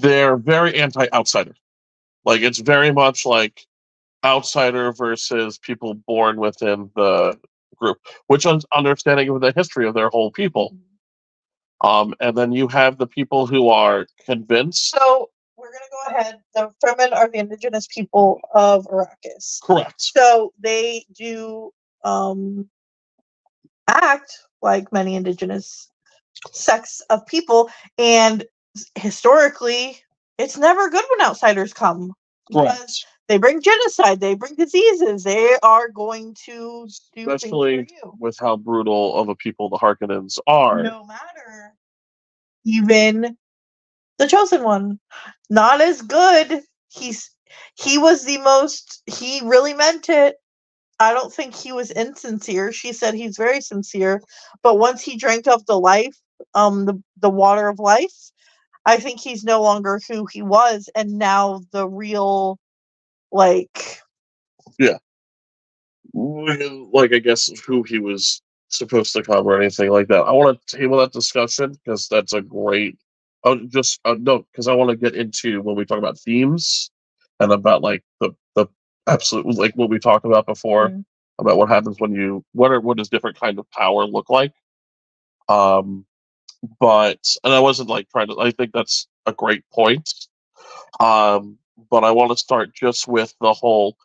they're 0.00 0.36
very 0.36 0.78
anti-outsider. 0.78 1.54
Like 2.24 2.42
it's 2.42 2.58
very 2.58 2.92
much 2.92 3.24
like 3.24 3.66
outsider 4.24 4.92
versus 4.92 5.58
people 5.58 5.94
born 5.94 6.36
within 6.38 6.90
the 6.94 7.38
group, 7.76 7.98
which 8.26 8.46
is 8.46 8.66
understanding 8.74 9.28
of 9.28 9.40
the 9.40 9.52
history 9.54 9.86
of 9.86 9.94
their 9.94 10.08
whole 10.08 10.30
people. 10.30 10.76
Um, 11.82 12.14
and 12.20 12.36
then 12.36 12.52
you 12.52 12.68
have 12.68 12.98
the 12.98 13.06
people 13.06 13.46
who 13.46 13.68
are 13.68 14.06
convinced. 14.24 14.90
So 14.90 15.30
we're 15.66 15.72
gonna 15.72 15.90
go 15.90 16.18
ahead. 16.18 16.40
The 16.54 16.70
Fremen 16.84 17.16
are 17.16 17.28
the 17.28 17.38
indigenous 17.38 17.86
people 17.86 18.40
of 18.54 18.86
Arrakis. 18.86 19.60
Correct. 19.62 20.00
So 20.00 20.52
they 20.58 21.04
do 21.12 21.72
um, 22.04 22.68
act 23.88 24.38
like 24.62 24.92
many 24.92 25.16
indigenous 25.16 25.90
sects 26.52 27.00
of 27.10 27.26
people, 27.26 27.70
and 27.98 28.44
historically, 28.94 29.98
it's 30.38 30.56
never 30.56 30.88
good 30.90 31.04
when 31.10 31.26
outsiders 31.26 31.72
come. 31.72 32.12
because 32.48 32.66
Correct. 32.66 33.06
They 33.28 33.38
bring 33.38 33.60
genocide. 33.60 34.20
They 34.20 34.36
bring 34.36 34.54
diseases. 34.54 35.24
They 35.24 35.56
are 35.64 35.88
going 35.88 36.36
to 36.44 36.88
do 37.16 37.30
Especially 37.30 37.88
with 38.20 38.38
how 38.38 38.56
brutal 38.56 39.16
of 39.16 39.28
a 39.28 39.34
people 39.34 39.68
the 39.68 39.78
Harkonnens 39.78 40.38
are. 40.46 40.84
no 40.84 41.04
matter 41.04 41.74
even 42.64 43.36
the 44.18 44.26
chosen 44.26 44.62
one 44.62 44.98
not 45.50 45.80
as 45.80 46.02
good 46.02 46.62
he's 46.88 47.30
he 47.74 47.98
was 47.98 48.24
the 48.24 48.38
most 48.38 49.02
he 49.06 49.40
really 49.44 49.74
meant 49.74 50.08
it 50.08 50.36
i 51.00 51.12
don't 51.12 51.32
think 51.32 51.54
he 51.54 51.72
was 51.72 51.90
insincere 51.90 52.72
she 52.72 52.92
said 52.92 53.14
he's 53.14 53.36
very 53.36 53.60
sincere 53.60 54.22
but 54.62 54.78
once 54.78 55.02
he 55.02 55.16
drank 55.16 55.46
of 55.46 55.64
the 55.66 55.78
life 55.78 56.16
um 56.54 56.84
the 56.86 57.02
the 57.20 57.30
water 57.30 57.68
of 57.68 57.78
life 57.78 58.30
i 58.86 58.96
think 58.96 59.20
he's 59.20 59.44
no 59.44 59.62
longer 59.62 60.00
who 60.08 60.26
he 60.26 60.42
was 60.42 60.88
and 60.94 61.18
now 61.18 61.60
the 61.72 61.88
real 61.88 62.58
like 63.32 64.00
Yeah. 64.78 64.98
like 66.14 67.12
I 67.12 67.18
guess 67.18 67.50
who 67.66 67.82
he 67.82 67.98
was 67.98 68.42
supposed 68.68 69.12
to 69.14 69.22
cover 69.22 69.50
or 69.56 69.60
anything 69.60 69.90
like 69.90 70.08
that. 70.08 70.22
I 70.22 70.32
want 70.32 70.60
to 70.66 70.76
table 70.76 70.98
that 70.98 71.12
discussion 71.12 71.72
because 71.72 72.08
that's 72.08 72.32
a 72.32 72.42
great. 72.42 72.98
Oh, 73.46 73.56
just 73.68 74.00
uh, 74.04 74.16
no, 74.20 74.40
because 74.52 74.68
I 74.68 74.74
want 74.74 74.90
to 74.90 74.96
get 74.96 75.16
into 75.16 75.62
when 75.62 75.76
we 75.76 75.86
talk 75.86 75.98
about 75.98 76.18
themes 76.18 76.90
and 77.40 77.52
about 77.52 77.82
like 77.82 78.04
the 78.20 78.32
the 78.56 78.66
absolute 79.08 79.46
like 79.58 79.74
what 79.76 79.90
we 79.90 80.00
talked 80.00 80.26
about 80.26 80.46
before 80.46 80.90
Mhm. 80.90 81.06
about 81.40 81.58
what 81.58 81.70
happens 81.70 82.00
when 82.00 82.12
you 82.12 82.44
what 82.54 82.72
are 82.72 82.80
what 82.80 82.98
does 82.98 83.08
different 83.10 83.40
kind 83.40 83.58
of 83.60 83.70
power 83.72 84.06
look 84.06 84.30
like. 84.30 84.54
Um, 85.48 86.06
but 86.80 87.20
and 87.44 87.54
I 87.54 87.60
wasn't 87.60 87.90
like 87.90 88.08
trying 88.10 88.28
to. 88.28 88.40
I 88.40 88.52
think 88.52 88.72
that's 88.72 89.08
a 89.26 89.34
great 89.34 89.64
point. 89.72 90.12
Um, 91.00 91.58
but 91.90 92.04
I 92.04 92.12
want 92.12 92.32
to 92.32 92.38
start 92.38 92.74
just 92.74 93.08
with 93.08 93.34
the 93.40 93.52
whole 93.54 93.96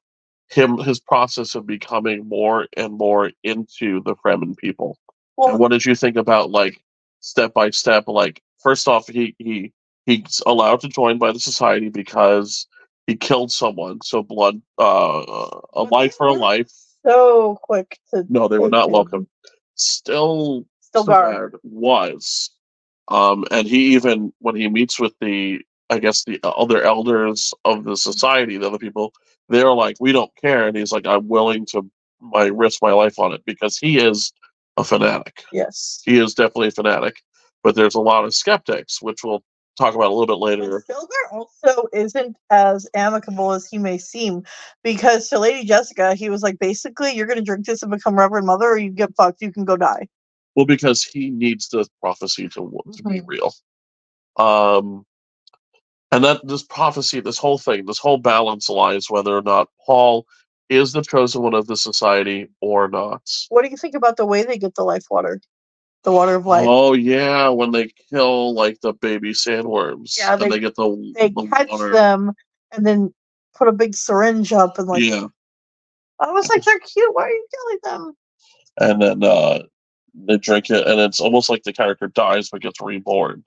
him 0.50 0.78
his 0.80 1.00
process 1.00 1.56
of 1.56 1.66
becoming 1.68 2.28
more 2.30 2.68
and 2.78 2.94
more 2.98 3.32
into 3.44 4.02
the 4.04 4.16
Fremen 4.16 4.58
people. 4.58 4.98
well 5.38 5.50
And 5.50 5.60
what 5.60 5.72
did 5.72 5.86
you 5.86 5.96
think 5.96 6.18
about 6.18 6.52
like 6.52 6.82
step 7.22 7.54
by 7.54 7.72
step? 7.72 8.06
Like 8.08 8.42
first 8.64 8.88
off, 8.88 9.08
he 9.08 9.36
he 9.38 9.74
he's 10.06 10.42
allowed 10.46 10.82
to 10.82 10.88
join 10.88 11.18
by 11.18 11.32
the 11.32 11.40
society 11.40 11.90
because 11.90 12.68
he 13.08 13.16
killed 13.16 13.52
someone. 13.52 14.00
So 14.04 14.24
blood, 14.24 14.62
uh, 14.80 15.50
a 15.74 15.84
life 15.84 16.16
for 16.16 16.28
a 16.28 16.34
life. 16.34 16.72
so 17.06 17.58
quick 17.62 18.00
to 18.14 18.26
No, 18.30 18.48
they 18.48 18.60
were 18.60 18.70
not 18.70 18.92
welcome. 18.92 19.28
Still. 19.76 20.66
Stilgar 20.94 21.52
was, 21.64 22.50
um, 23.08 23.46
and 23.50 23.66
he 23.66 23.94
even 23.96 24.34
when 24.40 24.56
he 24.56 24.68
meets 24.68 25.00
with 25.00 25.14
the 25.22 25.62
I 25.90 26.00
guess 26.00 26.24
the 26.24 26.40
other 26.44 26.84
elders 26.84 27.54
of 27.66 27.84
the 27.84 27.98
society, 27.98 28.58
the 28.58 28.68
other 28.68 28.78
people, 28.78 29.14
they're 29.50 29.74
like, 29.74 29.98
we 30.00 30.12
don't 30.12 30.32
care, 30.36 30.68
and 30.68 30.76
he's 30.76 30.92
like, 30.92 31.06
I'm 31.06 31.28
willing 31.28 31.66
to 31.68 31.90
my 32.22 32.46
risk 32.46 32.82
my 32.82 32.92
life 32.92 33.20
on 33.20 33.34
it 33.34 33.42
because 33.46 33.78
he 33.78 33.98
is 33.98 34.32
a 34.78 34.84
fanatic. 34.84 35.44
yes 35.52 36.02
He 36.06 36.18
is 36.18 36.34
definitely 36.34 36.68
a 36.70 36.72
fanatic, 36.72 37.22
but 37.64 37.76
there's 37.76 37.96
a 37.96 38.02
lot 38.02 38.26
of 38.26 38.34
skeptics, 38.34 39.02
which 39.02 39.24
we'll 39.24 39.44
talk 39.78 39.96
about 39.96 40.10
a 40.10 40.14
little 40.14 40.28
bit 40.28 40.44
later. 40.44 40.84
Stilgar 40.90 41.32
also 41.32 41.88
isn't 41.94 42.36
as 42.50 42.88
amicable 42.94 43.52
as 43.54 43.68
he 43.68 43.78
may 43.78 43.98
seem, 43.98 44.44
because 44.84 45.30
to 45.30 45.40
Lady 45.40 45.66
Jessica, 45.66 46.14
he 46.16 46.30
was 46.30 46.44
like, 46.44 46.60
basically, 46.60 47.14
you're 47.14 47.28
gonna 47.28 47.42
drink 47.42 47.66
this 47.66 47.82
and 47.82 47.92
become 47.92 48.18
Reverend 48.18 48.48
Mother, 48.48 48.66
or 48.66 48.78
you 48.78 48.90
get 48.92 49.16
fucked, 49.16 49.42
you 49.42 49.52
can 49.52 49.66
go 49.66 49.78
die. 49.78 50.08
Well, 50.56 50.66
because 50.66 51.04
he 51.04 51.30
needs 51.30 51.70
the 51.70 51.88
prophecy 52.02 52.50
to 52.50 52.80
to 52.94 53.04
be 53.04 53.22
Mhm. 53.22 53.28
real. 53.28 53.54
Um, 54.38 55.06
and 56.12 56.24
that 56.26 56.46
this 56.46 56.64
prophecy, 56.64 57.22
this 57.22 57.38
whole 57.38 57.58
thing, 57.58 57.86
this 57.86 58.00
whole 58.00 58.18
balance 58.18 58.70
lies 58.70 59.10
whether 59.10 59.36
or 59.38 59.42
not 59.42 59.70
Paul 59.86 60.26
is 60.70 60.92
the 60.92 61.02
chosen 61.02 61.42
one 61.42 61.54
of 61.54 61.68
the 61.68 61.78
society 61.78 62.48
or 62.62 62.90
not. 62.90 63.22
What 63.50 63.64
do 63.64 63.70
you 63.70 63.78
think 63.78 63.96
about 63.96 64.18
the 64.18 64.26
way 64.26 64.44
they 64.44 64.58
get 64.58 64.76
the 64.76 64.84
life 64.84 65.06
water, 65.10 65.40
the 66.04 66.12
water 66.12 66.36
of 66.36 66.46
life? 66.46 66.66
Oh 66.68 66.94
yeah, 66.94 67.50
when 67.50 67.72
they 67.72 67.88
kill 68.10 68.54
like 68.54 68.80
the 68.82 68.94
baby 68.94 69.32
sandworms, 69.34 70.18
Yeah, 70.18 70.34
and 70.34 70.42
they- 70.42 70.50
they 70.50 70.60
get 70.60 70.76
the, 70.76 71.14
they 71.16 71.30
the 71.30 71.48
catch 71.48 71.70
water. 71.70 71.92
them 71.92 72.34
and 72.72 72.86
then 72.86 73.14
put 73.56 73.68
a 73.68 73.72
big 73.72 73.94
syringe 73.96 74.54
up 74.54 74.78
and 74.80 74.88
like, 74.88 75.04
yeah, 75.04 75.28
I 76.20 76.32
was 76.32 76.50
like, 76.50 76.64
they're 76.64 76.80
cute. 76.80 77.14
Why 77.14 77.24
are 77.24 77.30
you 77.30 77.48
killing 77.54 77.80
them? 77.84 78.14
and 78.80 79.02
then 79.02 79.24
uh, 79.24 79.60
they 80.16 80.38
drink 80.38 80.70
it, 80.70 80.88
and 80.88 81.00
it's 81.00 81.20
almost 81.20 81.50
like 81.50 81.64
the 81.64 81.74
character 81.74 82.08
dies 82.08 82.50
but 82.50 82.62
gets 82.62 82.80
reborn. 82.82 83.44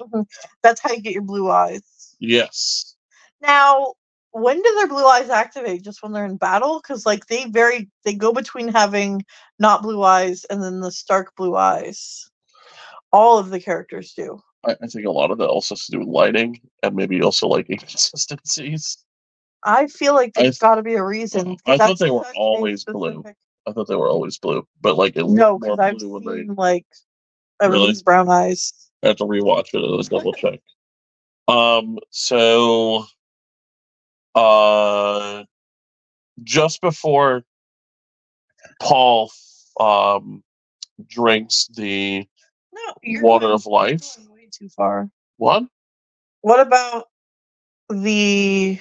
That's 0.63 0.81
how 0.81 0.93
you 0.93 1.01
get 1.01 1.15
your 1.15 1.23
blue 1.23 1.51
eyes. 1.51 1.83
Yes. 2.21 2.95
Now, 3.41 3.95
when 4.33 4.61
do 4.61 4.75
their 4.77 4.87
blue 4.89 5.05
eyes 5.07 5.31
activate? 5.31 5.83
Just 5.83 6.03
when 6.03 6.13
they're 6.13 6.27
in 6.27 6.37
battle? 6.37 6.81
Because 6.83 7.07
like 7.07 7.27
they 7.27 7.47
very 7.49 7.89
they 8.05 8.15
go 8.15 8.33
between 8.33 8.69
having 8.69 9.25
not 9.59 9.83
blue 9.83 10.03
eyes 10.03 10.45
and 10.45 10.63
then 10.63 10.81
the 10.81 10.93
stark 10.93 11.35
blue 11.37 11.57
eyes. 11.57 12.31
All 13.15 13.39
of 13.39 13.51
the 13.51 13.61
characters 13.61 14.13
do. 14.13 14.43
I, 14.67 14.73
I 14.83 14.87
think 14.89 15.07
a 15.07 15.11
lot 15.11 15.31
of 15.31 15.39
that 15.39 15.47
also 15.47 15.77
has 15.77 15.87
to 15.87 15.93
do 15.93 16.01
with 16.01 16.09
lighting 16.09 16.61
and 16.83 16.97
maybe 16.97 17.23
also 17.23 17.47
like 17.47 17.67
inconsistencies. 17.71 18.99
I 19.63 19.87
feel 19.87 20.15
like 20.15 20.35
there's 20.35 20.59
th- 20.59 20.61
got 20.61 20.75
to 20.75 20.83
be 20.83 20.95
a 20.95 21.05
reason. 21.05 21.57
I 21.65 21.79
thought 21.79 22.01
they 22.01 22.11
were 22.11 22.27
always 22.35 22.85
blue. 22.85 23.25
I 23.67 23.73
thought 23.73 23.87
they 23.87 23.95
were 23.95 24.09
always 24.09 24.37
blue, 24.39 24.67
but 24.81 24.97
like 24.99 25.17
it 25.17 25.27
No, 25.29 25.61
because 25.61 25.79
I've 25.79 25.99
blue 25.99 26.09
when 26.11 26.25
seen 26.25 26.49
they 26.49 26.55
like 26.55 26.87
Really? 27.63 27.95
brown 28.05 28.29
eyes. 28.29 28.73
I 29.05 29.09
have 29.09 29.17
to 29.19 29.25
rewatch 29.25 29.75
it 29.75 29.85
and 29.85 30.09
double 30.09 30.33
check. 30.35 30.61
Um, 31.47 31.99
so, 32.11 33.05
uh, 34.35 35.45
just 36.43 36.81
before 36.81 37.45
Paul 38.81 39.31
um 39.79 40.43
drinks 41.09 41.69
the 41.75 42.27
No, 42.75 42.95
you're 43.03 43.23
water 43.23 43.53
of 43.53 43.67
life, 43.67 44.17
way 44.29 44.49
too 44.51 44.69
far. 44.69 45.09
what? 45.37 45.65
What 46.41 46.61
about 46.61 47.09
the 47.89 48.79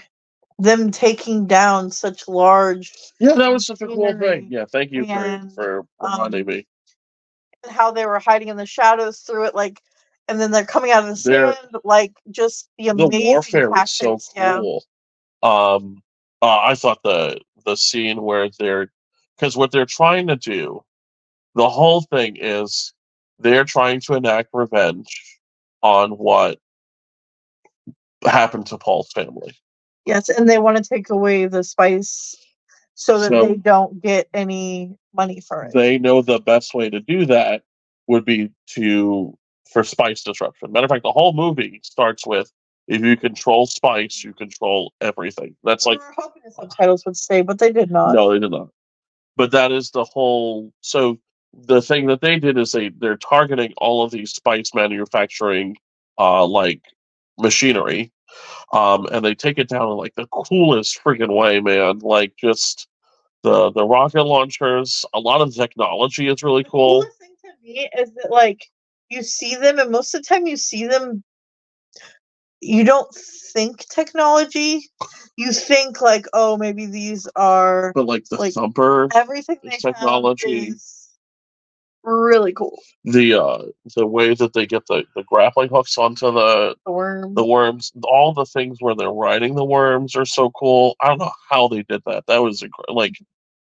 them 0.60 0.92
taking 0.92 1.46
down 1.46 1.92
such 1.92 2.28
large 2.28 2.94
Yeah, 3.20 3.36
that 3.36 3.52
was 3.52 3.66
such 3.66 3.82
a 3.82 3.88
cool 3.88 4.18
thing. 4.20 4.48
Yeah, 4.50 4.66
thank 4.72 4.92
you 4.92 5.06
for 5.06 5.12
and, 5.12 5.54
for 5.54 5.80
um, 6.00 6.12
reminding 6.12 6.46
me. 6.46 6.68
and 7.64 7.72
how 7.72 7.92
they 7.92 8.06
were 8.06 8.20
hiding 8.20 8.48
in 8.48 8.58
the 8.58 8.66
shadows 8.66 9.20
through 9.20 9.46
it, 9.46 9.56
like, 9.56 9.82
and 10.28 10.40
then 10.40 10.52
they're 10.52 10.66
coming 10.66 10.92
out 10.92 11.04
of 11.04 11.10
the 11.10 11.16
sand, 11.16 11.58
like, 11.84 12.14
just 12.32 12.70
the 12.78 12.90
amazing. 12.90 13.12
The 13.12 13.26
warfare 13.26 13.70
was 13.70 13.92
so 13.92 14.06
tactics, 14.06 14.32
yeah. 14.36 14.60
cool. 14.60 14.84
Um, 15.44 16.02
uh, 16.42 16.60
I 16.60 16.76
thought 16.76 17.04
the 17.04 17.40
the 17.66 17.76
scene 17.76 18.22
where 18.22 18.50
they're 18.60 18.92
because 19.38 19.56
what 19.58 19.72
they're 19.72 19.86
trying 19.86 20.28
to 20.28 20.36
do, 20.36 20.82
the 21.56 21.70
whole 21.70 22.02
thing 22.02 22.38
is 22.40 22.94
they're 23.44 23.66
trying 23.66 24.00
to 24.02 24.16
enact 24.16 24.50
revenge 24.54 25.40
on 25.82 26.12
what 26.12 26.60
happened 28.24 28.66
to 28.68 28.78
Paul's 28.78 29.12
family. 29.12 29.54
Yes, 30.06 30.30
and 30.30 30.50
they 30.50 30.60
want 30.60 30.78
to 30.78 30.84
take 30.84 31.10
away 31.10 31.46
the 31.46 31.64
spice 31.64 32.36
so 32.96 33.20
that 33.20 33.30
So- 33.30 33.48
they 33.48 33.56
don't 33.56 34.02
get 34.02 34.28
any 34.34 34.98
money 35.14 35.40
for 35.40 35.64
it. 35.64 35.74
They 35.74 35.98
know 35.98 36.22
the 36.22 36.40
best 36.40 36.74
way 36.74 36.90
to 36.90 37.00
do 37.00 37.26
that 37.28 37.64
would 38.08 38.26
be 38.26 38.52
to 38.68 39.38
for 39.72 39.84
spice 39.84 40.24
disruption. 40.24 40.72
Matter 40.72 40.86
of 40.86 40.90
fact, 40.90 41.04
the 41.04 41.12
whole 41.12 41.34
movie 41.34 41.80
starts 41.84 42.28
with 42.28 42.52
if 42.88 43.02
you 43.02 43.16
control 43.16 43.66
spice, 43.66 44.24
you 44.24 44.34
control 44.34 44.94
everything. 45.02 45.56
That's 45.64 45.86
like 45.86 46.00
we 46.00 46.06
were 46.06 46.14
hoping 46.18 46.42
the 46.46 46.52
subtitles 46.52 47.06
would 47.06 47.16
stay, 47.18 47.42
but 47.42 47.60
they 47.60 47.72
did 47.72 47.90
not. 47.90 48.14
No, 48.14 48.32
they 48.32 48.40
did 48.40 48.52
not. 48.52 48.70
But 49.36 49.52
that 49.52 49.72
is 49.72 49.92
the 49.92 50.04
whole. 50.04 50.74
So 50.82 51.18
the 51.54 51.82
thing 51.82 52.08
that 52.08 52.22
they 52.22 52.40
did 52.40 52.58
is 52.58 52.72
they 52.72 52.90
they're 52.90 53.18
targeting 53.18 53.74
all 53.78 54.04
of 54.04 54.12
these 54.12 54.32
spice 54.32 54.74
manufacturing, 54.74 55.76
uh, 56.18 56.46
like 56.46 56.82
machinery, 57.40 58.12
um, 58.74 59.08
and 59.12 59.24
they 59.24 59.36
take 59.36 59.58
it 59.60 59.70
down 59.70 59.90
in 59.90 59.98
like 59.98 60.16
the 60.16 60.28
coolest 60.28 61.00
freaking 61.04 61.36
way, 61.36 61.60
man. 61.60 62.00
Like 62.00 62.34
just 62.38 62.88
the 63.44 63.72
the 63.72 63.86
rocket 63.86 64.24
launchers. 64.24 65.06
A 65.14 65.20
lot 65.20 65.42
of 65.42 65.54
technology 65.54 66.28
is 66.28 66.44
really 66.44 66.64
The 66.64 66.70
cool. 66.70 67.02
coolest 67.02 67.20
thing 67.20 67.36
to 67.44 67.52
me 67.64 67.90
is 67.98 68.14
that 68.16 68.32
like 68.32 68.66
you 69.10 69.24
see 69.24 69.56
them, 69.56 69.80
and 69.80 69.92
most 69.92 70.14
of 70.16 70.22
the 70.24 70.28
time 70.28 70.48
you 70.48 70.58
see 70.58 70.88
them, 70.88 71.24
you 72.62 72.84
don't 72.84 73.14
think 73.54 73.86
technology. 73.90 74.82
You 75.36 75.52
think 75.52 76.02
like, 76.02 76.26
oh, 76.34 76.58
maybe 76.58 76.86
these 76.86 77.28
are 77.36 77.92
But 77.96 78.06
like 78.06 78.26
the 78.30 78.38
like, 78.38 78.54
thumper, 78.54 79.10
everything 79.14 79.58
the 79.64 79.70
they 79.72 79.78
technology. 79.80 80.68
have 80.68 80.70
is 80.70 81.03
really 82.04 82.54
cool. 82.54 82.80
the 83.06 83.34
uh 83.34 83.64
the 83.96 84.06
way 84.06 84.34
that 84.34 84.54
they 84.54 84.66
get 84.66 84.86
the 84.88 85.04
the 85.16 85.24
grappling 85.24 85.70
hooks 85.70 85.98
onto 85.98 86.32
the 86.32 86.76
The 86.86 86.92
worm. 86.92 87.34
the 87.34 87.46
worms, 87.46 87.92
all 88.04 88.34
the 88.34 88.46
things 88.46 88.78
where 88.80 88.96
they're 88.96 89.10
riding 89.12 89.56
the 89.56 89.66
worms 89.66 90.16
are 90.16 90.26
so 90.26 90.52
cool. 90.52 90.96
I 91.02 91.08
don't 91.10 91.20
know 91.20 91.32
how 91.50 91.68
they 91.68 91.84
did 91.84 92.02
that. 92.06 92.26
That 92.28 92.42
was 92.44 92.62
incredible. 92.62 92.96
Like, 92.96 93.14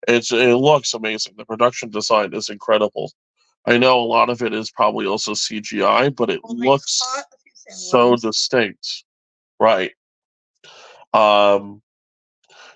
it's 0.08 0.32
it 0.32 0.56
looks 0.56 0.94
amazing. 0.94 1.34
The 1.38 1.46
production 1.46 1.90
design 1.90 2.34
is 2.34 2.50
incredible. 2.50 3.12
I 3.66 3.78
know 3.78 4.00
a 4.00 4.06
lot 4.06 4.30
of 4.30 4.42
it 4.42 4.54
is 4.54 4.72
probably 4.72 5.06
also 5.06 5.34
CGI, 5.34 6.16
but 6.16 6.30
it 6.30 6.40
Well, 6.44 6.56
looks 6.58 7.02
a 7.02 7.24
few 7.44 7.52
so 7.76 8.16
distinct. 8.16 9.04
Right. 9.60 9.92
Um. 11.14 11.82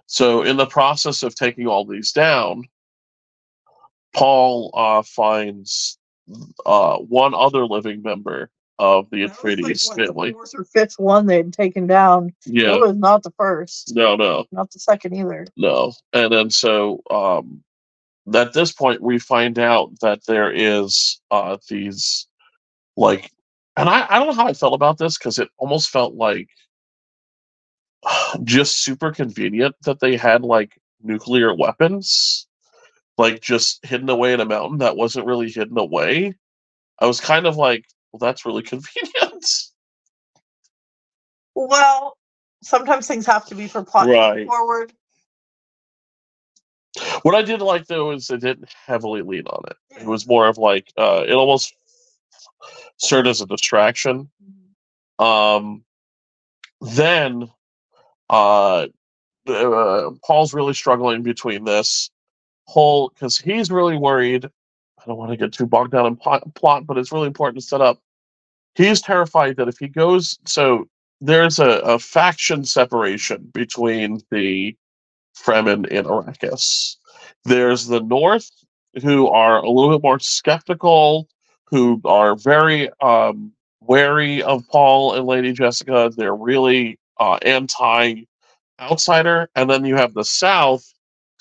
So 0.08 0.42
in 0.42 0.58
the 0.58 0.66
process 0.66 1.24
of 1.24 1.36
taking 1.36 1.68
all 1.68 1.86
these 1.86 2.12
down, 2.12 2.64
Paul 4.14 4.72
uh, 4.74 5.02
finds 5.04 5.98
uh, 6.66 6.98
one 6.98 7.34
other 7.34 7.66
living 7.66 8.02
member 8.02 8.50
of 8.80 9.10
the 9.12 9.24
like, 9.28 9.34
Atreides 9.34 9.96
the 9.96 10.06
family. 10.08 10.32
fourth 10.34 10.54
or 10.56 10.64
fifth 10.66 10.96
one 10.98 11.28
they'd 11.28 11.54
taken 11.54 11.86
down. 11.86 12.34
Yeah. 12.46 12.74
It 12.76 12.82
was 12.82 12.96
not 12.96 13.22
the 13.22 13.32
first, 13.32 13.94
No, 13.96 14.16
no. 14.16 14.46
not 14.52 14.72
the 14.72 14.80
second 14.80 15.16
either. 15.16 15.46
No. 15.56 15.94
And 16.14 16.34
then 16.34 16.50
so 16.50 17.02
um 17.12 17.64
at 18.34 18.54
this 18.54 18.72
point 18.72 19.02
we 19.02 19.20
find 19.20 19.60
out 19.60 19.92
that 20.02 20.26
there 20.26 20.52
is 20.52 21.22
uh 21.30 21.58
these 21.70 22.28
like 22.98 23.30
and 23.78 23.88
I, 23.88 24.06
I 24.10 24.18
don't 24.18 24.28
know 24.28 24.34
how 24.34 24.48
I 24.48 24.54
felt 24.54 24.74
about 24.74 24.98
this 24.98 25.18
because 25.18 25.38
it 25.38 25.50
almost 25.58 25.90
felt 25.90 26.16
like 26.16 26.50
just 28.44 28.80
super 28.84 29.12
convenient 29.12 29.76
that 29.84 30.00
they 30.00 30.18
had 30.18 30.42
like 30.42 30.80
nuclear 31.04 31.54
weapons 31.56 32.48
like 33.22 33.40
just 33.40 33.86
hidden 33.86 34.10
away 34.10 34.34
in 34.34 34.40
a 34.40 34.46
mountain 34.46 34.80
that 34.80 34.98
wasn't 34.98 35.28
really 35.28 35.50
hidden 35.50 35.78
away. 35.78 36.34
I 37.00 37.06
was 37.06 37.22
kind 37.22 37.46
of 37.46 37.56
like, 37.56 37.86
well, 38.12 38.20
that's 38.20 38.46
really 38.46 38.64
convenient. 38.74 39.46
Well, 41.56 42.18
sometimes 42.64 43.08
things 43.08 43.26
have 43.28 43.46
to 43.46 43.56
be 43.56 43.68
for 43.68 43.84
plot 43.84 44.08
Right. 44.08 44.48
forward. 44.48 44.94
What 47.22 47.36
I 47.36 47.42
did 47.42 47.62
like 47.62 47.86
though 47.86 48.12
is 48.12 48.30
it 48.30 48.42
didn't 48.42 48.74
heavily 48.86 49.22
lean 49.22 49.48
on 49.48 49.64
it. 49.70 49.78
It 50.02 50.08
was 50.08 50.28
more 50.28 50.48
of 50.48 50.58
like 50.58 50.92
uh, 50.98 51.24
it 51.26 51.34
almost 51.34 51.74
served 52.98 53.28
as 53.28 53.40
a 53.42 53.46
distraction. 53.46 54.30
Um, 55.20 55.84
then 56.82 57.50
uh, 58.30 58.88
uh, 59.48 60.12
Paul's 60.26 60.54
really 60.54 60.74
struggling 60.74 61.22
between 61.22 61.64
this 61.64 62.10
whole 62.72 63.10
because 63.10 63.38
he's 63.38 63.70
really 63.70 63.98
worried. 63.98 64.46
I 64.46 65.04
don't 65.06 65.18
want 65.18 65.32
to 65.32 65.38
get 65.38 65.52
too 65.52 65.66
bogged 65.66 65.92
down 65.92 66.06
in 66.06 66.16
plot, 66.16 66.44
plot, 66.56 66.86
but 66.86 66.98
it's 66.98 67.12
really 67.12 67.28
important 67.28 67.60
to 67.62 67.68
set 67.68 67.82
up. 67.82 68.00
He's 68.76 69.02
terrified 69.02 69.58
that 69.58 69.68
if 69.68 69.78
he 69.78 69.88
goes, 69.88 70.40
so 70.46 70.88
there's 71.20 71.60
a, 71.60 71.80
a 71.80 72.00
faction 72.00 72.64
separation 72.64 73.50
between 73.54 74.22
the 74.32 74.76
Fremen 75.38 75.88
and 75.92 76.08
Arrakis. 76.08 76.96
There's 77.46 77.88
the 77.88 78.02
North, 78.02 78.50
who 79.02 79.28
are 79.28 79.58
a 79.58 79.70
little 79.70 79.92
bit 79.98 80.04
more 80.04 80.20
skeptical, 80.20 81.28
who 81.66 82.02
are 82.06 82.36
very 82.36 82.90
um, 83.02 83.52
wary 83.82 84.44
of 84.44 84.68
Paul 84.68 85.16
and 85.16 85.26
Lady 85.26 85.54
Jessica. 85.54 86.12
They're 86.16 86.36
really 86.36 87.00
uh, 87.20 87.38
anti 87.42 88.24
outsider. 88.80 89.50
And 89.56 89.70
then 89.70 89.86
you 89.86 89.96
have 89.96 90.14
the 90.14 90.26
South, 90.26 90.86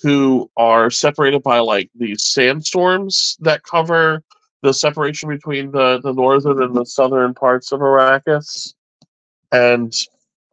who 0.03 0.51
are 0.57 0.90
separated 0.90 1.42
by 1.42 1.59
like 1.59 1.90
these 1.94 2.24
sandstorms 2.24 3.36
that 3.40 3.62
cover 3.64 4.22
the 4.62 4.72
separation 4.72 5.28
between 5.28 5.70
the, 5.72 6.01
the 6.03 6.12
northern 6.12 6.62
and 6.62 6.74
the 6.74 6.84
southern 6.84 7.34
parts 7.34 7.72
of 7.72 7.80
Arrakis. 7.80 8.74
And 9.53 9.92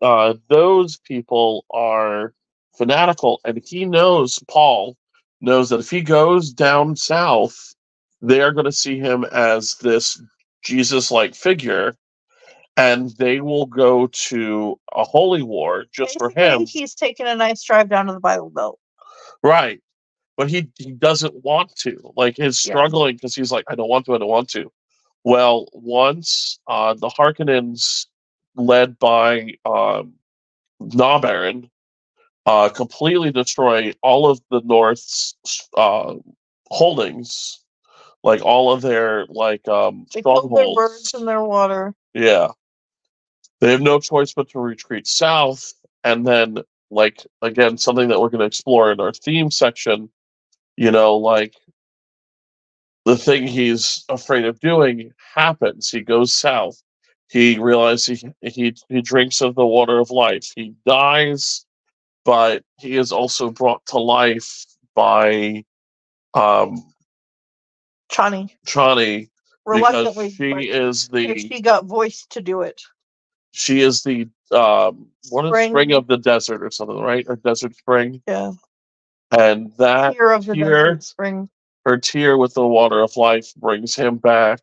uh, 0.02 0.36
those 0.50 0.98
people 0.98 1.66
are 1.72 2.34
fanatical. 2.78 3.40
And 3.46 3.62
he 3.66 3.86
knows, 3.86 4.40
Paul 4.48 4.98
knows 5.42 5.70
that 5.70 5.80
if 5.80 5.90
he 5.90 6.02
goes 6.02 6.52
down 6.52 6.96
south, 6.96 7.76
they 8.22 8.42
are 8.42 8.52
going 8.52 8.66
to 8.66 8.72
see 8.72 8.98
him 8.98 9.26
as 9.32 9.76
this 9.76 10.22
Jesus 10.64 11.12
like 11.12 11.36
figure. 11.36 11.96
And 12.76 13.10
they 13.18 13.42
will 13.42 13.66
go 13.66 14.08
to 14.08 14.80
a 14.94 15.04
holy 15.04 15.42
war 15.42 15.86
just 15.92 16.18
for 16.20 16.30
him. 16.30 16.66
He's 16.68 16.94
taking 16.94 17.26
a 17.26 17.36
nice 17.36 17.64
drive 17.64 17.90
down 17.90 18.06
to 18.06 18.14
the 18.14 18.20
Bible 18.20 18.52
Belt. 18.52 18.80
Right. 19.44 19.82
But 20.36 20.50
he 20.50 20.70
he 20.78 20.92
doesn't 20.92 21.44
want 21.44 21.76
to. 21.78 22.14
Like 22.16 22.38
he's 22.38 22.60
struggling 22.60 23.16
because 23.16 23.36
he's 23.36 23.52
like, 23.52 23.66
I 23.68 23.76
don't 23.76 23.90
want 23.90 24.06
to, 24.06 24.14
I 24.14 24.18
don't 24.20 24.28
want 24.28 24.50
to. 24.50 24.72
Well, 25.24 25.68
once 25.74 26.60
uh 26.68 26.94
the 26.94 27.10
Harkonnens 27.10 28.06
led 28.56 29.00
by 29.00 29.56
um 29.66 30.14
na-Baron 30.80 31.70
uh 32.46 32.70
completely 32.70 33.32
destroy 33.32 33.94
all 34.04 34.30
of 34.30 34.40
the 34.52 34.62
North's 34.64 35.36
uh 35.76 36.16
holdings, 36.70 37.60
like 38.24 38.42
all 38.44 38.72
of 38.72 38.82
their 38.82 39.26
like 39.30 39.68
um 39.68 40.06
They 40.14 40.22
killed 40.22 40.56
their 40.56 40.76
birds 40.76 41.14
in 41.14 41.26
their 41.26 41.44
water. 41.44 41.96
Yeah. 42.14 42.50
They 43.60 43.72
have 43.72 43.82
no 43.82 44.00
choice 44.00 44.34
but 44.34 44.50
to 44.50 44.60
retreat 44.60 45.08
south. 45.08 45.74
And 46.04 46.28
then, 46.28 46.60
like, 46.90 47.26
again, 47.42 47.78
something 47.78 48.10
that 48.10 48.20
we're 48.20 48.30
going 48.30 48.40
to 48.40 48.46
explore 48.46 48.92
in 48.92 49.00
our 49.00 49.14
theme 49.14 49.52
section, 49.52 50.10
you 50.76 50.92
know, 50.92 51.18
like 51.18 51.54
the 53.06 53.18
thing 53.18 53.48
he's 53.48 54.04
afraid 54.10 54.46
of 54.46 54.60
doing 54.60 55.12
happens. 55.34 55.90
He 55.90 56.02
goes 56.02 56.34
south. 56.34 56.82
He 57.30 57.60
realizes 57.60 58.22
he, 58.22 58.50
he, 58.50 58.76
he 58.90 59.02
drinks 59.02 59.42
of 59.42 59.56
the 59.56 59.66
water 59.66 60.00
of 60.00 60.12
life. 60.12 60.50
He 60.56 60.76
dies, 60.86 61.66
but 62.26 62.64
he 62.80 62.98
is 62.98 63.12
also 63.12 63.50
brought 63.50 63.86
to 63.88 63.98
life 63.98 64.66
by 64.96 65.64
um, 66.34 66.84
Chani. 68.12 68.50
Chani 68.66 69.30
Reluctantly. 69.66 70.30
because 70.30 70.36
she 70.38 70.70
is 70.70 71.08
the 71.10 71.38
she 71.38 71.62
got 71.62 71.86
voice 71.86 72.26
to 72.30 72.42
do 72.42 72.62
it. 72.62 72.82
she 73.52 73.82
is 73.82 74.02
the 74.04 74.28
um 74.52 75.08
what 75.30 75.46
is 75.46 75.50
Spring. 75.50 75.72
spring 75.72 75.92
of 75.94 76.08
the 76.08 76.18
desert 76.18 76.64
or 76.64 76.72
something, 76.72 77.00
right? 77.00 77.26
Or 77.28 77.36
desert 77.36 77.76
spring. 77.76 78.22
Yeah. 78.28 78.54
And 79.38 79.72
that 79.78 80.14
Tear 80.16 80.32
of 80.32 80.46
the 80.46 80.56
tear- 80.56 81.00
spring. 81.02 81.50
her 81.86 81.98
tear 81.98 82.38
with 82.38 82.54
the 82.54 82.66
water 82.66 83.02
of 83.02 83.16
life 83.18 83.54
brings 83.56 83.94
him 83.96 84.18
back. 84.18 84.60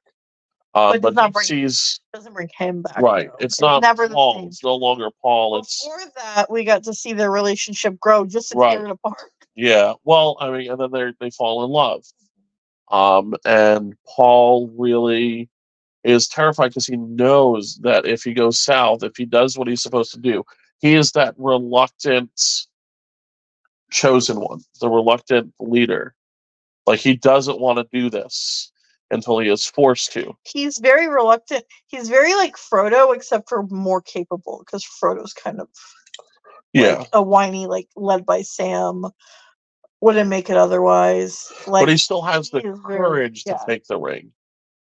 Uh, 0.74 0.98
But 0.98 1.14
but 1.14 1.24
he 1.26 1.30
bring- 1.30 1.44
sees 1.44 2.00
Doesn't 2.12 2.32
bring 2.32 2.48
him 2.58 2.82
back. 2.82 2.98
right. 3.00 3.28
though. 3.28 3.36
It's 3.44 3.60
not 3.60 3.82
never 3.82 4.08
Paul. 4.08 4.46
It's 4.48 4.64
no 4.64 4.74
longer 4.74 5.08
Paul. 5.22 5.58
It's 5.58 5.84
Before 5.84 6.00
that, 6.16 6.50
we 6.50 6.64
got 6.64 6.82
to 6.84 6.94
see 6.94 7.12
their 7.12 7.30
relationship 7.30 8.00
grow 8.00 8.24
just 8.26 8.50
to 8.52 8.58
Right. 8.58 8.76
tear 8.78 8.86
it 8.86 8.90
apart. 8.90 9.30
yeah. 9.54 9.92
Well, 10.04 10.36
I 10.40 10.50
mean, 10.50 10.70
and 10.70 10.80
then 10.80 10.90
they 10.90 11.12
they 11.20 11.30
fall 11.30 11.62
in 11.64 11.70
love. 11.70 12.04
Um, 12.90 13.34
and 13.44 13.94
Paul 14.06 14.68
really 14.76 15.48
is 16.04 16.28
terrified 16.28 16.68
because 16.68 16.86
he 16.86 16.96
knows 16.96 17.76
that 17.82 18.06
if 18.06 18.22
he 18.22 18.34
goes 18.34 18.60
south, 18.60 19.02
if 19.02 19.16
he 19.16 19.24
does 19.24 19.56
what 19.58 19.68
he's 19.68 19.82
supposed 19.82 20.12
to 20.12 20.20
do, 20.20 20.44
he 20.80 20.94
is 20.94 21.12
that 21.12 21.34
reluctant 21.38 22.30
chosen 23.90 24.40
one, 24.40 24.60
the 24.80 24.88
reluctant 24.88 25.52
leader. 25.60 26.14
Like 26.86 27.00
he 27.00 27.16
doesn't 27.16 27.60
want 27.60 27.78
to 27.78 27.86
do 27.98 28.10
this 28.10 28.70
until 29.10 29.38
he 29.38 29.48
is 29.48 29.64
forced 29.64 30.12
to. 30.12 30.34
He's 30.44 30.78
very 30.78 31.08
reluctant. 31.08 31.64
He's 31.86 32.08
very 32.08 32.34
like 32.34 32.56
Frodo, 32.56 33.14
except 33.14 33.48
for 33.48 33.62
more 33.70 34.02
capable 34.02 34.62
because 34.66 34.84
Frodo's 34.84 35.32
kind 35.32 35.60
of 35.60 35.68
Yeah. 36.72 36.98
like, 36.98 37.08
a 37.12 37.22
whiny, 37.22 37.66
like 37.66 37.88
led 37.96 38.26
by 38.26 38.42
Sam. 38.42 39.04
Wouldn't 40.00 40.28
make 40.28 40.50
it 40.50 40.56
otherwise. 40.58 41.46
Like 41.66 41.82
but 41.86 41.88
he 41.88 41.96
still 41.96 42.20
has 42.20 42.50
the 42.50 42.60
he 42.60 42.68
is 42.68 42.78
very- 42.86 42.98
courage 42.98 43.44
to 43.44 43.58
take 43.66 43.86
the 43.86 43.98
ring. 43.98 44.32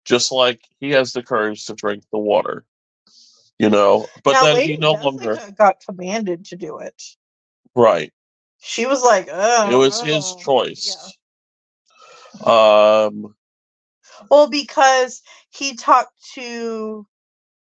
Just 0.05 0.31
like 0.31 0.61
he 0.79 0.91
has 0.91 1.13
the 1.13 1.23
courage 1.23 1.65
to 1.65 1.73
drink 1.73 2.03
the 2.11 2.19
water. 2.19 2.63
You 3.57 3.69
know, 3.69 4.07
but 4.23 4.33
Now, 4.33 4.43
then 4.43 4.55
Lady 4.55 4.73
he 4.73 4.79
no 4.79 4.93
longer 4.93 5.39
got 5.57 5.79
commanded 5.85 6.45
to 6.45 6.55
do 6.55 6.79
it. 6.79 7.01
right. 7.73 8.11
She 8.59 8.85
was 8.85 9.01
like, 9.03 9.29
oh, 9.31 9.69
It 9.71 9.75
was 9.75 9.99
his 10.01 10.35
oh." 10.37 10.41
choice. 10.43 11.17
Um 12.43 13.35
Well, 14.29 14.49
because 14.49 15.21
he 15.49 15.75
talked 15.75 16.13
to 16.33 17.07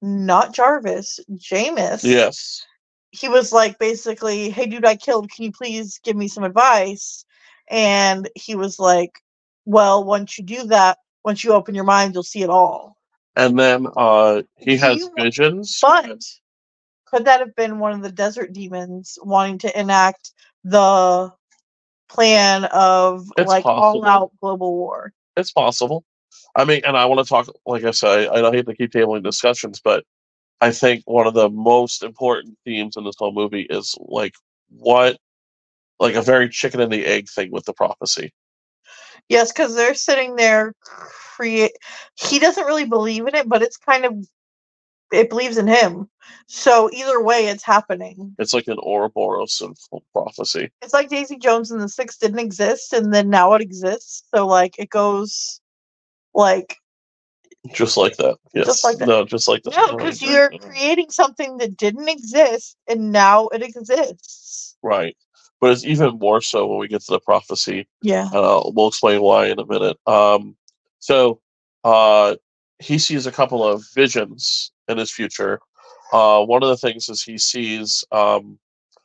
not 0.01 0.55
Jarvis, 0.55 1.21
Jamis. 1.33 2.03
yes. 2.03 2.65
He 3.11 3.29
was 3.29 3.53
like 3.53 3.79
basically, 3.79 4.51
Hey 4.51 4.67
dude, 4.67 4.87
I 4.87 4.97
killed, 4.97 5.31
can 5.31 5.45
you 5.45 5.53
please 5.53 6.01
give 6.03 6.17
me 6.17 6.29
some 6.29 6.45
advice? 6.45 7.25
And 7.69 8.29
he 8.35 8.55
was 8.55 8.79
like, 8.79 9.21
Well, 9.67 10.03
once 10.05 10.39
you 10.39 10.45
do 10.45 10.65
that, 10.69 10.99
once 11.25 11.43
you 11.43 11.53
open 11.53 11.75
your 11.75 11.85
mind, 11.85 12.15
you'll 12.15 12.23
see 12.23 12.43
it 12.43 12.51
all. 12.51 12.97
And 13.37 13.59
then 13.59 13.87
uh 13.97 14.43
he 14.57 14.77
has 14.77 14.99
you- 14.99 15.13
visions. 15.17 15.79
But 15.81 16.23
could 17.07 17.25
that 17.27 17.41
have 17.41 17.55
been 17.55 17.79
one 17.79 17.93
of 17.93 18.03
the 18.03 18.13
desert 18.13 18.53
demons 18.53 19.19
wanting 19.23 19.59
to 19.59 19.79
enact 19.81 20.33
the 20.65 21.33
plan 22.09 22.65
of 22.67 23.27
It's 23.37 23.49
like 23.49 23.65
all 23.67 24.05
out 24.05 24.33
global 24.41 24.75
war? 24.75 25.13
It's 25.37 25.53
possible. 25.53 26.05
I 26.57 26.65
mean, 26.65 26.83
and 26.85 26.97
I 26.97 27.05
want 27.07 27.25
to 27.25 27.29
talk, 27.29 27.49
like 27.67 27.85
I 27.85 27.91
said, 27.91 28.29
I, 28.29 28.49
I 28.49 28.51
hate 28.53 28.67
to 28.67 28.75
keep 28.75 28.93
tabling 28.93 29.23
discussions, 29.25 29.81
but 29.83 30.05
I 30.61 30.71
think 30.71 31.03
one 31.07 31.27
of 31.27 31.35
the 31.35 31.49
most 31.49 32.03
important 32.03 32.57
themes 32.65 32.97
in 32.97 33.05
this 33.05 33.17
whole 33.19 33.33
movie 33.33 33.67
is 33.69 33.97
like 33.99 34.35
what, 34.71 35.19
like 35.99 36.15
a 36.15 36.23
very 36.23 36.49
chicken 36.49 36.81
and 36.81 36.93
the 36.93 37.05
egg 37.05 37.29
thing 37.29 37.51
with 37.51 37.65
the 37.65 37.73
prophecy. 37.73 38.33
Yes, 39.29 39.53
because 39.53 39.75
they're 39.75 39.95
sitting 39.95 40.37
there 40.37 40.75
create 41.35 41.73
he 42.15 42.39
doesn't 42.39 42.67
really 42.67 42.87
believe 42.87 43.27
in 43.27 43.35
it, 43.35 43.49
but 43.49 43.63
it's 43.63 43.77
kind 43.77 44.05
of 44.05 44.27
it 45.13 45.29
believes 45.29 45.59
in 45.59 45.67
him. 45.67 46.09
So 46.47 46.91
either 46.93 47.23
way 47.23 47.47
it's 47.47 47.63
happening. 47.63 48.35
It's 48.39 48.55
like 48.55 48.69
an 48.69 48.79
Ouroboros 48.79 49.61
of 49.61 49.79
prophecy. 50.13 50.71
It's 50.83 50.95
like 50.95 51.09
Daisy 51.09 51.37
Jones 51.37 51.71
and 51.71 51.81
the 51.81 51.89
Six 51.89 52.17
didn't 52.17 52.39
exist 52.39 52.93
and 52.93 53.13
then 53.13 53.31
now 53.31 53.53
it 53.55 53.63
exists. 53.63 54.25
So 54.35 54.47
like 54.47 54.79
it 54.79 54.91
goes 54.91 55.61
like 56.35 56.79
Just 57.73 57.97
like 57.97 58.17
that. 58.17 58.37
Yes. 58.55 58.85
like 58.85 58.99
that. 58.99 59.09
No, 59.09 59.25
just 59.25 59.49
like 59.49 59.63
that. 59.65 59.75
no, 59.75 59.87
oh, 59.91 59.97
because 59.97 60.23
you're 60.23 60.51
creating 60.59 61.11
something 61.11 61.59
that 61.59 61.77
didn't 61.77 62.09
exist 62.09 62.77
and 62.89 63.13
now 63.13 63.49
it 63.49 63.63
exists. 63.63 64.77
Right. 64.83 65.17
But 65.65 65.73
it's 65.73 65.87
even 65.87 66.19
more 66.19 66.43
so 66.43 66.67
when 66.67 66.79
we 66.79 66.89
get 66.89 67.01
to 67.05 67.13
the 67.13 67.21
prophecy. 67.21 67.89
Yeah. 68.03 68.27
and 68.27 68.37
I'll, 68.37 68.71
we'll 68.77 68.89
explain 68.89 69.23
why 69.23 69.47
in 69.47 69.59
a 69.59 69.65
minute. 69.65 69.97
Um, 70.07 70.57
so 70.99 71.41
uh, 71.85 72.37
he 72.81 72.99
sees 72.99 73.27
a 73.27 73.33
couple 73.33 73.67
of 73.67 73.83
visions 73.95 74.73
in 74.89 74.99
his 74.99 75.11
future. 75.11 75.61
Uh, 76.13 76.45
one 76.45 76.63
of 76.63 76.69
the 76.69 76.77
things 76.77 77.09
is 77.09 77.23
he 77.23 77.39
sees, 77.39 78.05
um, 78.13 78.59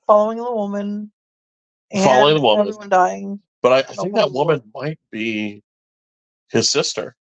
Following 0.06 0.40
the 0.40 0.52
woman. 0.52 1.14
And 1.92 2.04
Following 2.04 2.36
the 2.36 2.42
woman. 2.42 2.90
Dying. 2.90 3.40
but 3.62 3.72
I 3.72 3.82
think 3.84 4.16
that 4.16 4.34
woman 4.34 4.62
might 4.76 5.00
be 5.14 5.64
his 6.52 6.70
sister. 6.70 7.16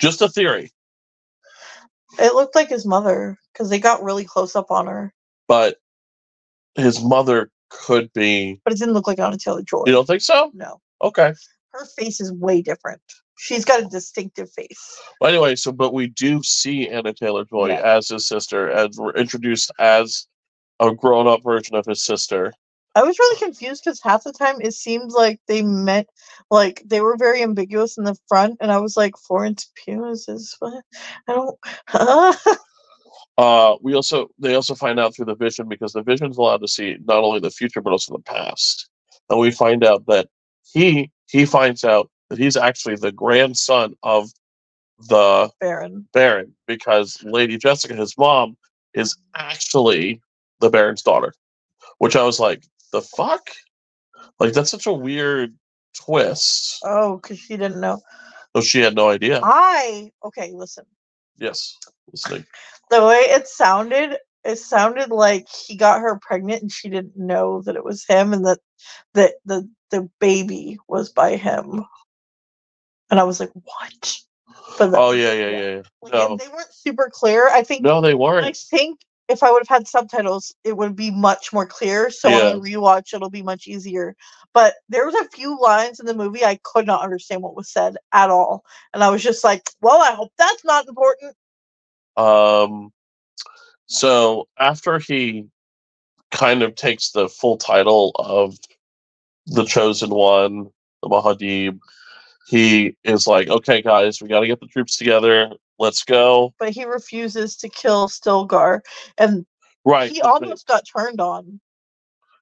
Just 0.00 0.22
a 0.22 0.28
theory, 0.28 0.70
It 2.20 2.34
looked 2.34 2.54
like 2.54 2.68
his 2.68 2.86
mother 2.86 3.36
because 3.52 3.68
they 3.68 3.80
got 3.80 4.04
really 4.04 4.24
close 4.24 4.54
up 4.54 4.70
on 4.70 4.86
her, 4.86 5.12
but 5.48 5.78
his 6.76 7.02
mother 7.02 7.50
could 7.72 8.12
be. 8.12 8.60
but 8.64 8.72
it 8.72 8.78
didn't 8.78 8.94
look 8.94 9.06
like 9.06 9.18
Anya 9.18 9.38
Taylor-Joy. 9.38 9.84
You 9.86 9.92
don't 9.92 10.06
think 10.06 10.22
so? 10.22 10.50
No, 10.54 10.80
Okay. 11.02 11.32
her 11.72 11.84
face 11.98 12.20
is 12.20 12.32
way 12.32 12.62
different. 12.62 13.00
She's 13.38 13.64
got 13.64 13.80
a 13.82 13.86
distinctive 13.86 14.50
face. 14.52 15.00
Well, 15.20 15.30
anyway, 15.30 15.56
so 15.56 15.72
but 15.72 15.92
we 15.94 16.06
do 16.08 16.42
see 16.42 16.88
Anya 16.92 17.12
Taylor-Joy 17.14 17.68
Yeah. 17.68 17.80
as 17.96 18.08
his 18.08 18.26
sister, 18.28 18.68
and 18.68 18.92
we're 18.96 19.12
introduced 19.14 19.70
as 19.78 20.26
a 20.80 20.94
grown-up 20.94 21.42
version 21.42 21.74
of 21.76 21.86
his 21.86 22.04
sister. 22.04 22.52
I 22.94 23.02
was 23.02 23.18
really 23.18 23.38
confused 23.38 23.82
because 23.84 24.02
half 24.02 24.22
the 24.24 24.32
time 24.32 24.56
it 24.60 24.74
seemed 24.74 25.12
like 25.12 25.40
they 25.48 25.62
meant 25.62 26.08
like 26.50 26.82
they 26.84 27.00
were 27.00 27.16
very 27.16 27.42
ambiguous 27.42 27.96
in 27.96 28.04
the 28.04 28.16
front, 28.28 28.58
and 28.60 28.70
I 28.70 28.78
was 28.78 28.96
like, 28.98 29.16
Florence 29.16 29.70
Pugh 29.74 30.06
is 30.10 30.26
this 30.26 30.54
what? 30.58 30.84
I 31.26 31.32
don't. 31.32 31.58
Huh? 31.88 32.34
Uh, 33.38 33.76
we 33.80 33.94
also 33.94 34.28
they 34.38 34.54
also 34.54 34.74
find 34.74 35.00
out 35.00 35.14
through 35.14 35.24
the 35.24 35.34
vision 35.34 35.68
because 35.68 35.92
the 35.92 36.02
vision's 36.02 36.36
allowed 36.36 36.60
to 36.60 36.68
see 36.68 36.96
not 37.04 37.24
only 37.24 37.40
the 37.40 37.50
future 37.50 37.80
but 37.80 37.90
also 37.90 38.14
the 38.14 38.22
past, 38.22 38.88
and 39.30 39.40
we 39.40 39.50
find 39.50 39.84
out 39.84 40.04
that 40.06 40.28
he 40.72 41.10
he 41.30 41.46
finds 41.46 41.82
out 41.82 42.10
that 42.28 42.38
he's 42.38 42.56
actually 42.56 42.96
the 42.96 43.12
grandson 43.12 43.94
of 44.02 44.30
the 45.08 45.50
Baron. 45.60 46.06
Baron 46.12 46.54
because 46.66 47.22
Lady 47.24 47.56
Jessica, 47.56 47.94
his 47.94 48.16
mom, 48.18 48.56
is 48.94 49.16
actually 49.34 50.20
the 50.60 50.70
Baron's 50.70 51.02
daughter, 51.02 51.32
which 51.98 52.16
I 52.16 52.22
was 52.22 52.38
like, 52.38 52.64
the 52.92 53.00
fuck, 53.00 53.50
like 54.38 54.52
that's 54.52 54.70
such 54.70 54.86
a 54.86 54.92
weird 54.92 55.54
twist. 55.94 56.80
Oh, 56.84 57.16
because 57.16 57.38
she 57.38 57.56
didn't 57.56 57.80
know. 57.80 58.00
So 58.54 58.62
she 58.62 58.80
had 58.80 58.94
no 58.94 59.08
idea. 59.08 59.40
I 59.42 60.10
okay. 60.24 60.52
Listen, 60.52 60.84
Yes, 61.38 61.78
listening. 62.10 62.46
the 62.90 63.04
way 63.04 63.16
it 63.16 63.48
sounded, 63.48 64.18
it 64.44 64.58
sounded 64.58 65.10
like 65.10 65.46
he 65.48 65.76
got 65.76 66.00
her 66.00 66.18
pregnant 66.20 66.62
and 66.62 66.72
she 66.72 66.88
didn't 66.88 67.16
know 67.16 67.62
that 67.62 67.76
it 67.76 67.84
was 67.84 68.04
him, 68.04 68.32
and 68.32 68.46
that 68.46 68.58
that 69.14 69.34
the 69.44 69.68
the 69.90 70.08
baby 70.20 70.78
was 70.88 71.10
by 71.10 71.36
him. 71.36 71.84
And 73.10 73.20
I 73.20 73.24
was 73.24 73.40
like, 73.40 73.52
what? 73.52 74.16
But 74.78 74.94
Oh 74.94 75.12
yeah, 75.12 75.32
yeah, 75.32 75.50
yeah. 75.50 75.58
yeah. 76.04 76.10
No, 76.10 76.36
they 76.36 76.48
weren't 76.48 76.72
super 76.72 77.10
clear. 77.12 77.48
I 77.48 77.62
think 77.62 77.82
no, 77.82 78.00
they 78.00 78.14
weren't. 78.14 78.46
I 78.46 78.52
think 78.52 79.00
if 79.28 79.42
I 79.42 79.50
would 79.50 79.62
have 79.66 79.78
had 79.78 79.88
subtitles, 79.88 80.54
it 80.64 80.76
would 80.76 80.96
be 80.96 81.10
much 81.10 81.52
more 81.52 81.66
clear. 81.66 82.10
So 82.10 82.28
Yeah. 82.28 82.50
on 82.50 82.60
rewatch, 82.60 83.14
it'll 83.14 83.30
be 83.30 83.42
much 83.42 83.66
easier. 83.66 84.16
But 84.52 84.74
there 84.88 85.06
was 85.06 85.14
a 85.14 85.28
few 85.28 85.58
lines 85.58 86.00
in 86.00 86.06
the 86.06 86.14
movie 86.14 86.44
I 86.44 86.58
could 86.62 86.86
not 86.86 87.02
understand 87.02 87.42
what 87.42 87.56
was 87.56 87.70
said 87.70 87.96
at 88.12 88.30
all, 88.30 88.64
and 88.92 89.02
I 89.02 89.10
was 89.10 89.22
just 89.22 89.44
like, 89.44 89.70
"Well, 89.80 90.00
I 90.00 90.12
hope 90.12 90.32
that's 90.36 90.64
not 90.64 90.88
important." 90.88 91.36
Um, 92.16 92.92
so 93.86 94.48
after 94.58 94.98
he 94.98 95.46
kind 96.30 96.62
of 96.62 96.74
takes 96.74 97.10
the 97.10 97.28
full 97.28 97.56
title 97.56 98.12
of 98.16 98.56
the 99.46 99.64
chosen 99.64 100.10
one, 100.10 100.70
the 101.02 101.08
Muad'Dib, 101.08 101.78
he 102.48 102.96
is 103.04 103.26
like, 103.26 103.48
"Okay, 103.48 103.80
guys, 103.82 104.20
we 104.20 104.28
got 104.28 104.40
to 104.40 104.46
get 104.46 104.60
the 104.60 104.66
troops 104.66 104.96
together. 104.96 105.52
Let's 105.82 106.04
go." 106.04 106.54
But 106.58 106.70
he 106.70 106.84
refuses 106.84 107.56
to 107.56 107.68
kill 107.68 108.08
Stilgar, 108.08 108.80
and 109.18 109.44
Right. 109.84 110.12
he 110.12 110.20
almost 110.20 110.68
got 110.68 110.84
turned 110.86 111.20
on 111.20 111.60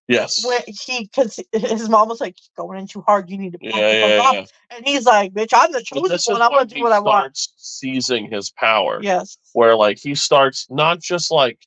yes. 0.08 0.44
when 0.44 0.60
he 0.66 1.04
because 1.04 1.40
his 1.52 1.88
mom 1.88 2.08
was 2.08 2.20
like, 2.20 2.36
"Going 2.54 2.78
in 2.78 2.86
too 2.86 3.00
hard. 3.00 3.30
You 3.30 3.38
need 3.38 3.52
to 3.54 3.58
Yeah, 3.62 3.78
yeah, 3.78 4.32
yeah. 4.32 4.44
And 4.70 4.86
he's 4.86 5.06
like, 5.06 5.32
"Bitch, 5.32 5.54
I'm 5.54 5.72
the 5.72 5.82
chosen 5.82 6.34
one. 6.34 6.42
I'm 6.42 6.50
gonna 6.50 6.66
do 6.66 6.82
what 6.82 6.92
I 6.92 7.00
want." 7.00 7.38
seizing 7.56 8.30
his 8.30 8.50
power. 8.50 9.00
Yes. 9.02 9.38
where 9.54 9.74
like 9.74 9.98
he 9.98 10.14
starts 10.14 10.66
not 10.70 11.00
just 11.00 11.30
like 11.30 11.66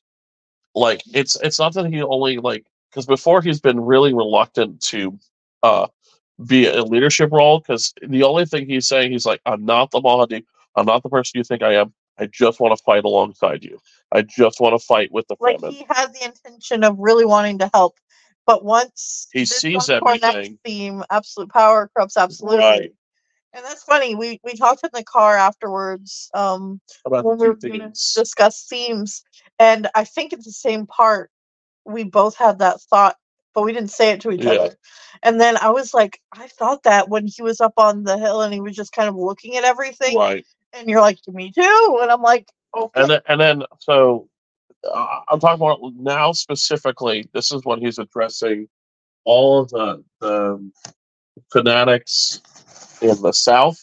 like 0.74 1.02
it's 1.12 1.36
it's 1.42 1.58
not 1.58 1.74
that 1.74 1.86
he 1.86 2.02
only 2.02 2.38
like 2.38 2.66
because 2.90 3.06
before 3.06 3.42
he's 3.42 3.60
been 3.60 3.80
really 3.80 4.14
reluctant 4.14 4.80
to 4.80 5.18
uh 5.62 5.86
be 6.46 6.66
a 6.66 6.82
leadership 6.82 7.30
role 7.32 7.60
because 7.60 7.94
the 8.06 8.22
only 8.22 8.44
thing 8.44 8.66
he's 8.66 8.88
saying 8.88 9.12
he's 9.12 9.26
like 9.26 9.40
i'm 9.46 9.64
not 9.64 9.90
the 9.92 10.00
mahdi 10.00 10.44
i'm 10.76 10.86
not 10.86 11.02
the 11.02 11.08
person 11.08 11.38
you 11.38 11.44
think 11.44 11.62
i 11.62 11.74
am 11.74 11.92
i 12.18 12.26
just 12.26 12.60
want 12.60 12.76
to 12.76 12.82
fight 12.84 13.04
alongside 13.04 13.64
you 13.64 13.78
i 14.12 14.22
just 14.22 14.60
want 14.60 14.78
to 14.78 14.84
fight 14.84 15.10
with 15.12 15.26
the 15.28 15.36
Like 15.40 15.60
he 15.60 15.86
had 15.88 16.12
the 16.12 16.24
intention 16.24 16.84
of 16.84 16.96
really 16.98 17.24
wanting 17.24 17.58
to 17.58 17.70
help, 17.72 17.98
but 18.46 18.64
once 18.64 19.28
He 19.32 19.44
sees 19.44 19.72
comes 19.72 19.86
to 19.86 19.94
our 20.04 20.18
next 20.18 20.24
everything. 20.26 20.58
theme, 20.64 21.04
absolute 21.10 21.50
power 21.50 21.90
corrupts 21.94 22.16
absolutely. 22.16 22.58
Right. 22.58 22.92
And 23.52 23.64
that's 23.64 23.84
funny. 23.84 24.14
We 24.14 24.40
we 24.44 24.54
talked 24.54 24.82
in 24.84 24.90
the 24.92 25.04
car 25.04 25.36
afterwards. 25.36 26.28
Um, 26.34 26.80
about 27.04 27.24
when 27.24 27.38
we 27.38 27.48
were 27.48 27.54
going 27.54 27.72
to 27.72 27.78
themes. 27.86 28.14
discuss 28.14 28.66
themes, 28.68 29.22
and 29.58 29.88
I 29.94 30.04
think 30.04 30.32
it's 30.32 30.44
the 30.46 30.52
same 30.52 30.86
part, 30.86 31.30
we 31.84 32.02
both 32.04 32.36
had 32.36 32.58
that 32.58 32.80
thought, 32.82 33.16
but 33.54 33.62
we 33.62 33.72
didn't 33.72 33.90
say 33.92 34.10
it 34.10 34.20
to 34.22 34.32
each 34.32 34.44
Yeah. 34.44 34.52
other. 34.52 34.76
And 35.22 35.40
then 35.40 35.56
I 35.56 35.70
was 35.70 35.94
like, 35.94 36.20
I 36.32 36.48
thought 36.48 36.82
that 36.82 37.08
when 37.08 37.26
he 37.28 37.42
was 37.42 37.60
up 37.60 37.74
on 37.76 38.02
the 38.02 38.18
hill 38.18 38.42
and 38.42 38.52
he 38.52 38.60
was 38.60 38.74
just 38.74 38.92
kind 38.92 39.08
of 39.08 39.14
looking 39.14 39.56
at 39.56 39.64
everything, 39.64 40.16
right 40.16 40.44
and 40.74 40.88
you're 40.88 41.00
like, 41.00 41.18
me 41.28 41.52
too, 41.52 41.98
and 42.02 42.10
I'm 42.10 42.22
like, 42.22 42.48
okay, 42.76 43.00
and 43.00 43.10
then, 43.10 43.20
and 43.28 43.40
then 43.40 43.62
so 43.80 44.28
uh, 44.92 45.20
I'm 45.30 45.40
talking 45.40 45.62
about 45.64 45.80
now 45.96 46.32
specifically. 46.32 47.28
This 47.32 47.52
is 47.52 47.64
when 47.64 47.80
he's 47.80 47.98
addressing 47.98 48.68
all 49.24 49.60
of 49.60 49.70
the 49.70 50.04
the 50.20 50.70
fanatics 51.52 52.40
in 53.00 53.20
the 53.22 53.32
south, 53.32 53.78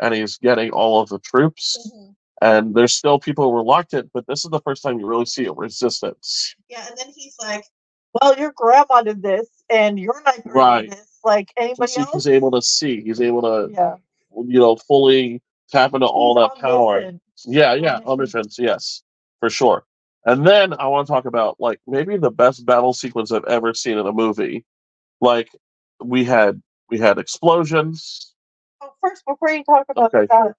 and 0.00 0.14
he's 0.14 0.38
getting 0.38 0.70
all 0.70 1.00
of 1.00 1.08
the 1.08 1.18
troops. 1.18 1.76
Mhm. 1.94 2.14
And 2.42 2.74
there's 2.74 2.92
still 2.92 3.18
people 3.18 3.54
reluctant, 3.54 4.10
but 4.12 4.26
this 4.26 4.44
is 4.44 4.50
the 4.50 4.60
first 4.60 4.82
time 4.82 5.00
you 5.00 5.06
really 5.06 5.24
see 5.24 5.46
a 5.46 5.52
resistance. 5.52 6.54
yeah. 6.68 6.86
And 6.86 6.96
then 6.98 7.06
he's 7.14 7.34
like, 7.40 7.64
well, 8.12 8.36
your 8.38 8.52
grandma 8.54 9.00
did 9.02 9.22
this, 9.22 9.48
and 9.70 9.98
you're 9.98 10.22
not 10.22 10.40
Right. 10.44 10.90
this. 10.90 11.18
Like 11.24 11.50
anybody 11.56 11.90
see, 11.92 12.00
else? 12.02 12.12
he's 12.12 12.28
able 12.28 12.50
to 12.50 12.60
see. 12.62 13.00
He's 13.02 13.20
able 13.22 13.42
to, 13.42 13.72
yeah. 13.72 13.96
you 14.34 14.60
know, 14.60 14.76
fully 14.76 15.40
tap 15.70 15.94
into 15.94 16.06
all 16.06 16.34
that 16.34 16.56
power. 16.60 17.12
Yeah, 17.44 17.74
yeah, 17.74 17.96
Omniscient. 17.96 18.06
omniscience, 18.06 18.58
yes, 18.58 19.02
for 19.40 19.50
sure. 19.50 19.84
And 20.24 20.46
then 20.46 20.72
I 20.74 20.86
want 20.88 21.06
to 21.06 21.12
talk 21.12 21.24
about 21.26 21.56
like 21.60 21.80
maybe 21.86 22.16
the 22.16 22.30
best 22.30 22.66
battle 22.66 22.92
sequence 22.92 23.30
I've 23.32 23.44
ever 23.44 23.74
seen 23.74 23.98
in 23.98 24.06
a 24.06 24.12
movie. 24.12 24.64
Like 25.20 25.48
we 26.02 26.24
had 26.24 26.60
we 26.90 26.98
had 26.98 27.18
explosions. 27.18 28.34
Oh, 28.80 28.90
first, 29.02 29.22
before 29.26 29.50
you 29.50 29.64
talk 29.64 29.86
about 29.88 30.12
Okay, 30.14 30.26
that. 30.30 30.54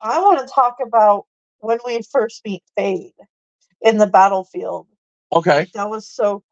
I 0.00 0.20
want 0.20 0.40
to 0.46 0.52
talk 0.52 0.76
about 0.84 1.26
when 1.60 1.78
we 1.84 2.02
first 2.02 2.42
meet 2.44 2.62
Feyd 2.78 3.12
in 3.82 3.98
the 3.98 4.06
battlefield. 4.06 4.86
Okay, 5.32 5.66
That 5.74 5.90
was 5.90 6.08
so. 6.08 6.42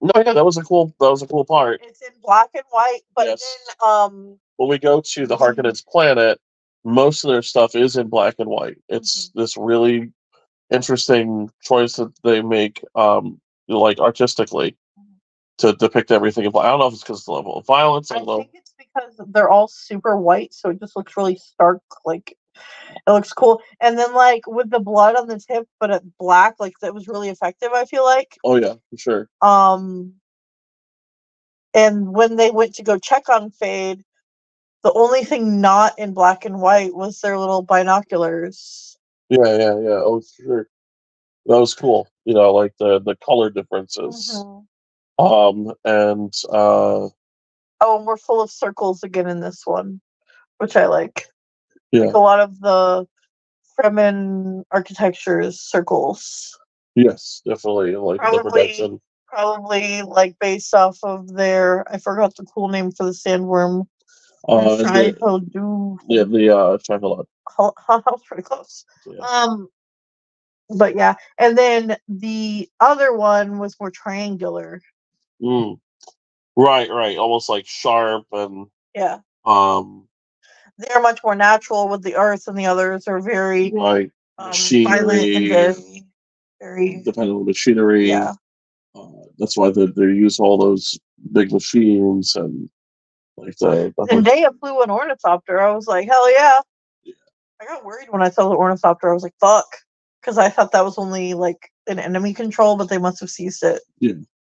no, 0.00 0.10
yeah, 0.16 0.32
that 0.32 0.44
was 0.44 0.56
a 0.56 0.62
cool 0.62 0.94
that 1.00 1.10
was 1.10 1.22
a 1.22 1.26
cool 1.26 1.44
part. 1.44 1.80
It's 1.84 2.00
in 2.02 2.12
black 2.22 2.50
and 2.54 2.64
white, 2.70 3.00
but 3.14 3.26
Yes. 3.26 3.58
then 3.80 3.88
um, 3.88 4.38
When 4.56 4.68
we 4.68 4.78
go 4.78 5.00
to 5.00 5.26
the 5.26 5.36
Harkonnens 5.36 5.84
planet, 5.86 6.40
most 6.84 7.24
of 7.24 7.30
their 7.30 7.42
stuff 7.42 7.74
is 7.74 7.96
in 7.96 8.08
black 8.08 8.36
and 8.38 8.48
white. 8.48 8.78
It's 8.88 9.28
Mm-hmm. 9.28 9.40
this 9.40 9.56
really 9.56 10.12
interesting 10.70 11.50
choice 11.62 11.94
that 11.96 12.12
they 12.22 12.42
make, 12.42 12.82
um, 12.94 13.40
like 13.68 13.98
artistically, 13.98 14.76
to 15.58 15.72
depict 15.74 16.10
everything 16.10 16.44
in 16.44 16.50
black. 16.50 16.66
I 16.66 16.70
don't 16.70 16.80
know 16.80 16.86
if 16.88 16.94
it's 16.94 17.02
because 17.02 17.20
of 17.20 17.26
the 17.26 17.32
level 17.32 17.56
of 17.56 17.66
violence. 17.66 18.10
I 18.10 18.16
I 18.16 18.24
think 18.24 18.50
it's 18.54 18.74
because 18.78 19.20
they're 19.28 19.50
all 19.50 19.68
super 19.68 20.16
white, 20.16 20.52
so 20.54 20.70
it 20.70 20.80
just 20.80 20.96
looks 20.96 21.16
really 21.16 21.36
stark. 21.36 21.82
Like 22.04 22.36
it 23.06 23.10
looks 23.10 23.32
cool, 23.32 23.62
and 23.80 23.98
then 23.98 24.14
like 24.14 24.46
with 24.46 24.70
the 24.70 24.80
blood 24.80 25.16
on 25.16 25.28
the 25.28 25.38
tip, 25.38 25.68
but 25.78 25.90
it 25.90 26.02
black, 26.18 26.56
like 26.58 26.74
that 26.80 26.94
was 26.94 27.08
really 27.08 27.28
effective. 27.28 27.70
I 27.72 27.84
feel 27.84 28.04
like. 28.04 28.36
Oh 28.44 28.56
yeah, 28.56 28.74
for 28.90 28.96
sure. 28.96 29.28
Um, 29.40 30.14
and 31.74 32.12
when 32.14 32.36
they 32.36 32.50
went 32.50 32.74
to 32.74 32.82
go 32.82 32.98
check 32.98 33.28
on 33.28 33.50
Feyd, 33.50 34.02
the 34.82 34.92
only 34.94 35.24
thing 35.24 35.60
not 35.60 35.98
in 35.98 36.12
black 36.14 36.44
and 36.44 36.60
white 36.60 36.94
was 36.94 37.20
their 37.20 37.38
little 37.38 37.62
binoculars. 37.62 38.96
Yeah, 39.28 39.44
yeah, 39.46 39.78
yeah. 39.78 40.00
Oh, 40.04 40.20
sure. 40.36 40.68
That 41.46 41.58
was 41.58 41.74
cool. 41.74 42.08
You 42.24 42.34
know, 42.34 42.52
like 42.52 42.74
the 42.78 43.00
the 43.00 43.16
color 43.16 43.50
differences. 43.50 44.32
Mhm. 44.34 44.66
Um, 45.18 45.72
and 45.84 46.32
uh, 46.50 47.08
Oh, 47.84 47.96
and 47.98 48.06
we're 48.06 48.16
full 48.16 48.40
of 48.40 48.50
circles 48.50 49.02
again 49.02 49.28
in 49.28 49.40
this 49.40 49.62
one, 49.64 50.00
which 50.58 50.76
I 50.76 50.86
like. 50.86 51.26
Yeah. 51.90 52.02
Like 52.06 52.14
a 52.14 52.18
lot 52.18 52.40
of 52.40 52.60
the 52.60 53.06
Fremen 53.78 54.64
architecture 54.70 55.40
is 55.40 55.60
circles. 55.60 56.56
yes, 56.94 57.42
definitely 57.46 57.96
like 57.96 58.20
the 58.20 58.26
Probably- 58.28 58.50
production. 58.50 59.00
Probably 59.28 60.02
like 60.02 60.36
based 60.40 60.74
off 60.74 60.98
of 61.02 61.26
their 61.34 61.90
I 61.90 61.96
forgot 61.98 62.36
the 62.36 62.44
cool 62.44 62.68
name 62.68 62.92
for 62.92 63.04
the 63.06 63.12
sandworm. 63.12 63.86
Uh, 64.48 64.76
the, 64.76 64.84
Shai-Huldu. 64.84 65.98
yeah, 66.08 66.24
the 66.24 66.50
uh, 66.56 66.78
huh, 67.48 67.70
that 67.88 68.04
was 68.06 68.22
pretty 68.26 68.42
close. 68.42 68.84
Yeah. 69.06 69.18
Um, 69.24 69.68
but 70.70 70.96
yeah, 70.96 71.14
and 71.38 71.56
then 71.56 71.96
the 72.08 72.68
other 72.80 73.14
one 73.14 73.58
was 73.58 73.76
more 73.78 73.90
triangular. 73.90 74.80
Mm. 75.40 75.78
Right, 76.56 76.90
right. 76.90 77.16
Almost 77.16 77.48
like 77.48 77.66
sharp 77.66 78.26
and 78.32 78.66
Yeah, 78.94 79.18
um, 79.44 80.08
they're 80.78 81.00
much 81.02 81.20
more 81.24 81.34
natural 81.34 81.88
with 81.88 82.02
the 82.02 82.16
earth, 82.16 82.48
and 82.48 82.56
the 82.58 82.66
others 82.66 83.06
are 83.06 83.20
very 83.20 83.70
right. 83.72 84.10
um, 84.38 84.52
violent 84.52 85.22
and 85.22 85.44
Machinery. 85.44 85.48
very, 85.48 86.04
very 86.60 87.02
Depending 87.04 87.36
on 87.36 87.44
machinery. 87.46 88.08
yeah. 88.08 88.32
Uh, 88.94 89.06
that's 89.38 89.56
why 89.56 89.70
they 89.70 89.86
they 89.86 90.02
use 90.02 90.38
all 90.38 90.58
those 90.58 90.98
big 91.32 91.50
machines 91.52 92.36
and 92.36 92.68
like 93.42 93.56
Zendaya 93.56 94.58
flew 94.60 94.82
an 94.82 94.90
ornithopter. 94.90 95.60
I 95.60 95.74
was 95.74 95.86
like, 95.86 96.08
hell 96.08 96.30
yeah. 96.32 96.60
Yeah. 97.04 97.14
I 97.60 97.66
got 97.66 97.84
worried 97.84 98.08
when 98.10 98.22
I 98.22 98.30
saw 98.30 98.48
the 98.48 98.56
ornithopter. 98.56 99.10
I 99.10 99.14
was 99.14 99.22
like, 99.22 99.34
fuck, 99.40 99.66
because 100.20 100.38
I 100.38 100.48
thought 100.48 100.72
that 100.72 100.84
was 100.84 100.98
only 100.98 101.34
like 101.34 101.70
an 101.86 101.98
enemy 101.98 102.34
control, 102.34 102.76
but 102.76 102.88
they 102.88 102.98
must 102.98 103.20
have 103.20 103.30
seized 103.30 103.62
it. 103.62 103.82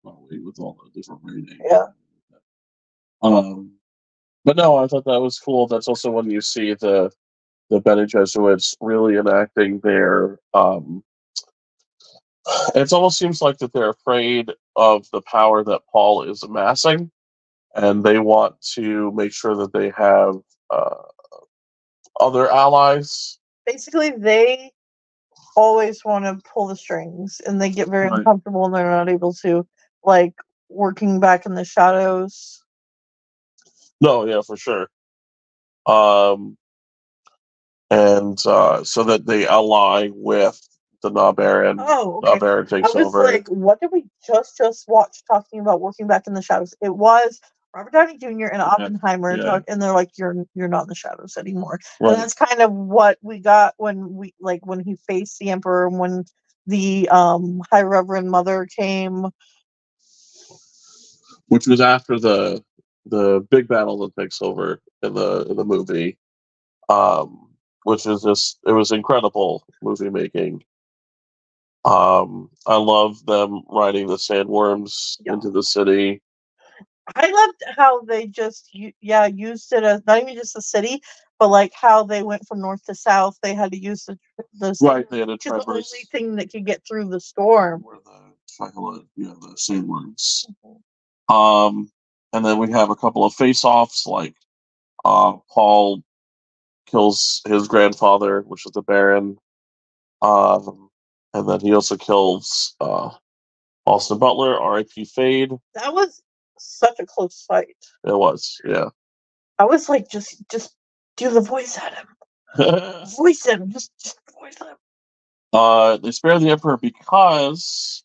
probably 0.03 0.41
with 0.41 0.59
all 0.59 0.77
the 0.85 0.91
different 0.99 1.21
rating. 1.25 1.59
Yeah. 1.65 1.87
Um, 3.23 3.73
but 4.45 4.57
no, 4.57 4.77
I 4.77 4.87
thought 4.87 5.05
that 5.05 5.21
was 5.21 5.39
cool. 5.39 5.67
That's 5.67 5.89
also 5.89 6.11
when 6.11 6.31
you 6.31 6.41
see 6.41 6.75
the 6.75 7.11
the 7.71 7.81
Bene 7.81 8.07
Gesserits 8.07 8.75
really 8.81 9.17
enacting 9.17 9.81
their. 9.81 10.39
Um, 10.55 11.03
it 12.75 12.93
almost 12.93 13.19
seems 13.19 13.43
like 13.43 13.59
that 13.59 13.73
they're 13.73 13.91
afraid 13.91 14.51
of 14.77 15.07
the 15.13 15.21
power 15.23 15.65
that 15.65 15.83
Paul 15.93 16.23
is 16.23 16.43
amassing, 16.43 17.11
and 17.79 18.03
they 18.03 18.19
want 18.19 18.61
to 18.75 19.13
make 19.13 19.33
sure 19.33 19.55
that 19.57 19.73
they 19.73 19.91
have 19.97 20.35
uh, 20.71 21.03
other 22.19 22.51
allies. 22.51 23.39
Basically, 23.67 24.11
they 24.11 24.73
always 25.57 26.05
want 26.05 26.25
to 26.25 26.41
pull 26.53 26.67
the 26.67 26.77
strings, 26.77 27.41
and 27.47 27.61
they 27.61 27.71
get 27.71 27.89
very 27.89 28.09
Right. 28.09 28.19
uncomfortable, 28.19 28.67
and 28.67 28.75
they're 28.75 28.91
not 28.91 29.09
able 29.09 29.33
to, 29.35 29.67
like 30.03 30.35
working 30.69 31.21
back 31.21 31.47
in 31.47 31.55
the 31.55 31.65
shadows. 31.65 32.63
No, 34.01 34.27
yeah, 34.27 34.43
for 34.45 34.57
sure. 34.57 34.89
Um, 35.87 36.57
and 37.91 38.39
uh, 38.45 38.83
so 38.85 39.05
that 39.05 39.27
they 39.27 39.47
ally 39.47 40.11
with 40.13 40.61
the 41.03 41.11
na-Baron. 41.11 41.79
Oh, 41.81 42.21
okay. 42.25 42.47
I 42.47 42.65
takes 42.65 42.95
was 42.95 43.07
over. 43.07 43.25
like, 43.25 43.49
what 43.49 43.81
did 43.81 43.91
we 43.93 44.05
just 44.27 44.57
just 44.57 44.89
watch 44.89 45.23
talking 45.31 45.61
about 45.61 45.81
working 45.81 46.07
back 46.07 46.27
in 46.27 46.35
the 46.35 46.43
shadows? 46.43 46.75
It 46.83 46.95
was 46.95 47.41
Robert 47.75 47.93
Downey 47.93 48.19
Jr. 48.19 48.47
and 48.47 48.63
Oppenheimer, 48.63 49.37
yeah. 49.37 49.43
talk, 49.45 49.65
and 49.69 49.81
they're 49.81 49.93
like, 49.93 50.11
"You're 50.17 50.47
you're 50.55 50.69
not 50.69 50.83
in 50.83 50.89
the 50.89 50.95
shadows 50.95 51.37
anymore." 51.37 51.79
right. 52.01 52.13
And 52.13 52.23
that's 52.23 52.35
kind 52.35 52.61
of 52.61 52.73
what 52.73 53.19
we 53.23 53.39
got 53.39 53.75
when 53.77 54.15
we 54.15 54.35
like 54.41 54.67
when 54.67 54.81
he 54.81 54.97
faced 55.07 55.39
the 55.39 55.51
Emperor 55.51 55.87
and 55.87 55.99
when 55.99 56.25
the 56.67 57.09
um 57.11 57.63
High 57.71 57.83
Reverend 57.83 58.31
Mother 58.31 58.67
came. 58.67 59.27
Which 61.49 61.67
was 61.67 61.81
after 61.81 62.19
the 62.19 62.63
the 63.07 63.47
big 63.51 63.69
battle 63.69 63.99
that 63.99 64.17
takes 64.21 64.43
over 64.43 64.81
in 65.03 65.15
the 65.15 65.47
in 65.49 65.57
the 65.57 65.65
movie. 65.65 66.19
Um, 66.89 67.49
which 67.85 68.07
is 68.07 68.23
just 68.23 68.59
it 68.67 68.73
was 68.73 68.93
incredible 68.93 69.65
movie 69.83 70.11
making. 70.11 70.65
Um, 71.85 72.51
I 72.67 72.77
love 72.77 73.25
them 73.25 73.63
riding 73.69 74.07
the 74.09 74.17
sandworms 74.17 75.19
Yeah. 75.25 75.35
into 75.35 75.51
the 75.51 75.63
city. 75.63 76.21
I 77.17 77.31
loved 77.31 77.63
how 77.77 78.03
they 78.03 78.27
just 78.27 78.71
yeah 79.01 79.27
used 79.27 79.73
it 79.73 79.85
as 79.85 80.03
not 80.07 80.23
even 80.23 80.35
just 80.35 80.55
the 80.55 80.63
city, 80.63 81.01
but 81.39 81.49
like 81.49 81.73
how 81.75 82.05
they 82.05 82.23
went 82.23 82.47
from 82.47 82.61
north 82.61 82.85
to 82.85 82.95
south. 82.95 83.39
They 83.43 83.55
had 83.55 83.73
to 83.73 83.79
use 83.79 84.05
the 84.05 84.19
the 84.55 84.77
Right, 84.81 85.09
they 85.09 85.21
had 85.21 85.31
a 85.31 85.37
the 85.37 85.65
only 85.67 85.83
thing 86.13 86.37
that 86.37 86.51
could 86.51 86.67
get 86.67 86.83
through 86.87 87.09
the 87.09 87.21
storm. 87.21 87.85
the 88.05 88.29
Trihela, 88.59 89.05
yeah, 89.17 89.35
the 89.41 89.57
sandworms. 89.57 90.47
Um, 91.29 91.91
and 92.33 92.45
then 92.45 92.59
we 92.59 92.71
have 92.73 92.91
a 92.91 92.97
couple 92.97 93.25
of 93.25 93.35
face-offs, 93.35 94.07
like 94.07 94.35
uh, 95.05 95.35
Paul 95.51 96.03
kills 96.87 97.43
his 97.47 97.69
grandfather, 97.69 98.43
which 98.43 98.67
is 98.67 98.73
the 98.73 98.83
Baron, 98.83 99.37
um, 100.23 100.91
and 101.35 101.49
then 101.49 101.61
he 101.61 101.75
also 101.75 101.97
kills 101.97 102.75
uh, 102.81 103.11
Austin 103.87 104.19
Butler, 104.19 104.59
R.I.P. 104.59 105.05
Feyd. 105.05 105.59
That 105.75 105.95
was 105.95 106.23
such 106.59 106.99
a 107.01 107.07
close 107.07 107.45
fight. 107.47 107.77
It 108.05 108.17
was, 108.17 108.61
yeah. 108.65 108.89
I 109.59 109.65
was 109.65 109.89
like, 109.89 110.09
just 110.11 110.49
just 110.51 110.75
do 111.17 111.31
the 111.31 111.41
voice 111.41 111.79
at 111.79 111.95
him, 111.95 112.07
voice 113.17 113.45
him, 113.45 113.71
just 113.71 113.91
just 114.03 114.21
voice 114.41 114.57
him. 114.59 114.77
uh, 115.53 115.97
they 115.97 116.13
spare 116.13 116.39
the 116.39 116.51
Emperor 116.51 116.77
because 116.77 118.05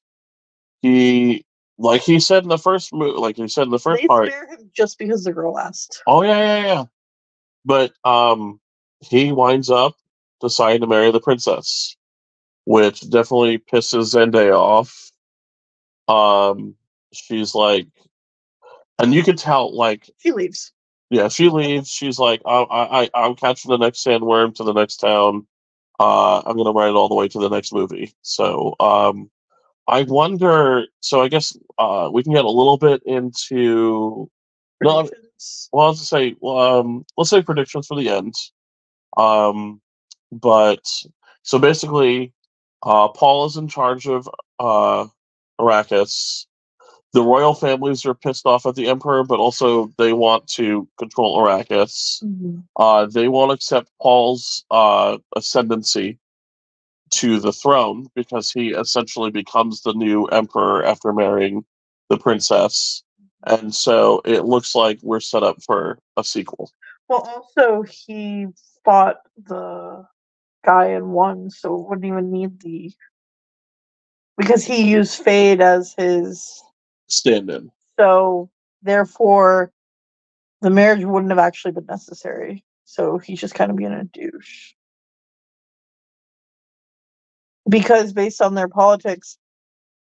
he, 0.81 1.45
like 1.77 2.01
he 2.01 2.19
said 2.19 2.43
in 2.43 2.49
the 2.49 2.57
first 2.57 2.93
movie, 2.93 3.17
like 3.19 3.35
he 3.37 3.47
said 3.47 3.63
in 3.63 3.69
the 3.69 3.79
first 3.79 4.01
They 4.01 4.07
part, 4.07 4.29
spare 4.29 4.47
him 4.47 4.71
just 4.73 4.97
because 4.97 5.23
the 5.23 5.33
girl 5.33 5.59
asked. 5.59 6.01
Oh 6.07 6.23
yeah, 6.23 6.37
yeah, 6.39 6.65
yeah. 6.65 6.83
But 7.65 7.93
um 8.03 8.59
he 8.99 9.31
winds 9.31 9.69
up 9.69 9.95
deciding 10.41 10.81
to 10.81 10.87
marry 10.87 11.11
the 11.11 11.19
princess, 11.21 11.95
which 12.65 13.07
definitely 13.09 13.59
pisses 13.59 14.15
Zendaya 14.15 14.57
off. 14.57 15.11
Um 16.07 16.75
she's 17.13 17.53
like 17.53 17.87
and 18.99 19.13
you 19.13 19.23
could 19.23 19.37
tell 19.37 19.75
like 19.75 20.09
She 20.19 20.31
leaves. 20.31 20.71
yeah, 21.09 21.27
she 21.27 21.49
leaves, 21.49 21.89
she's 21.89 22.19
like, 22.19 22.41
I 22.45 22.61
I 22.63 23.03
I- 23.03 23.09
I'm 23.25 23.35
catching 23.35 23.69
the 23.69 23.77
next 23.77 24.03
sandworm 24.05 24.55
to 24.55 24.63
the 24.63 24.73
next 24.73 24.97
town. 24.97 25.47
Uh 25.99 26.41
I'm 26.45 26.57
gonna 26.57 26.71
ride 26.71 26.89
it 26.89 26.95
all 26.95 27.09
the 27.09 27.15
way 27.15 27.27
to 27.27 27.39
the 27.39 27.49
next 27.49 27.73
movie. 27.73 28.13
So 28.21 28.75
um 28.79 29.29
I 29.87 30.03
wonder 30.03 30.85
so 31.01 31.21
I 31.21 31.27
guess 31.27 31.55
uh 31.77 32.09
we 32.13 32.23
can 32.23 32.33
get 32.33 32.45
a 32.45 32.49
little 32.49 32.77
bit 32.77 33.03
into 33.05 34.29
No, 34.81 35.03
Predictions. 35.03 35.69
well, 35.71 35.85
I 35.87 35.89
was 35.89 35.99
to 35.99 36.05
say, 36.05 36.35
um, 36.45 37.05
let's 37.17 37.29
say 37.29 37.41
predictions 37.41 37.87
for 37.87 37.95
the 37.97 38.09
end. 38.09 38.33
Um, 39.17 39.81
but 40.31 40.83
so 41.43 41.59
basically, 41.59 42.33
uh, 42.81 43.09
Paul 43.09 43.45
is 43.45 43.57
in 43.57 43.67
charge 43.67 44.07
of 44.07 44.27
uh, 44.59 45.07
Arrakis. 45.59 46.45
The 47.13 47.21
royal 47.21 47.53
families 47.53 48.05
are 48.05 48.15
pissed 48.15 48.45
off 48.47 48.65
at 48.65 48.75
the 48.75 48.87
emperor, 48.89 49.23
but 49.23 49.39
also 49.39 49.91
they 49.97 50.13
want 50.13 50.47
to 50.55 50.87
control 50.97 51.37
Arrakis. 51.37 52.23
Mhm. 52.23 52.63
Uh, 52.75 53.05
they 53.05 53.27
won't 53.27 53.51
accept 53.51 53.91
Paul's 54.01 54.65
uh, 54.71 55.19
ascendancy 55.35 56.17
to 57.11 57.39
the 57.39 57.51
throne 57.51 58.07
because 58.15 58.51
he 58.51 58.69
essentially 58.69 59.29
becomes 59.29 59.81
the 59.81 59.93
new 59.93 60.25
emperor 60.25 60.83
after 60.83 61.13
marrying 61.13 61.63
the 62.09 62.17
princess. 62.17 63.03
And 63.45 63.75
so 63.75 64.21
it 64.25 64.45
looks 64.45 64.73
like 64.73 64.99
we're 65.03 65.19
set 65.19 65.43
up 65.43 65.61
for 65.61 65.99
a 66.17 66.23
sequel. 66.23 66.71
Well, 67.09 67.21
also 67.21 67.83
he 67.83 68.47
fought 68.83 69.17
the 69.45 70.05
guy 70.65 70.85
and 70.87 71.11
won, 71.11 71.49
so 71.49 71.75
it 71.75 71.89
wouldn't 71.89 72.05
even 72.05 72.31
need 72.31 72.59
the 72.61 72.91
because 74.37 74.63
he 74.63 74.89
used 74.89 75.23
Feyd 75.23 75.59
as 75.59 75.93
his. 75.95 76.63
Stand 77.17 77.49
in. 77.49 77.71
So 77.99 78.49
therefore, 78.81 79.71
the 80.61 80.69
marriage 80.69 81.03
wouldn't 81.03 81.31
have 81.31 81.39
actually 81.39 81.71
been 81.71 81.85
necessary. 81.85 82.63
So 82.85 83.17
he's 83.17 83.39
just 83.39 83.55
kind 83.55 83.71
of 83.71 83.77
being 83.77 83.91
a 83.91 84.03
douche. 84.03 84.73
Because 87.69 88.13
based 88.13 88.41
on 88.41 88.55
their 88.55 88.67
politics, 88.67 89.37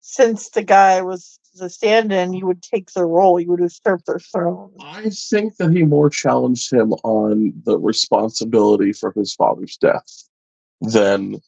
since 0.02 0.50
the 0.50 0.64
guy 0.64 1.02
was 1.02 1.40
the 1.56 1.70
stand-in, 1.70 2.34
you 2.34 2.46
would 2.46 2.62
take 2.62 2.92
their 2.94 3.08
role. 3.08 3.40
You 3.40 3.50
would 3.50 3.60
usurp 3.60 4.06
their 4.06 4.20
throne. 4.20 4.72
I 4.82 5.10
think 5.10 5.58
that 5.58 5.72
he 5.72 5.84
more 5.84 6.10
challenged 6.10 6.72
him 6.72 6.94
on 7.04 7.54
the 7.66 7.78
responsibility 7.78 8.94
for 8.94 9.12
his 9.12 9.34
father's 9.34 9.76
death 9.78 10.24
than 10.80 11.42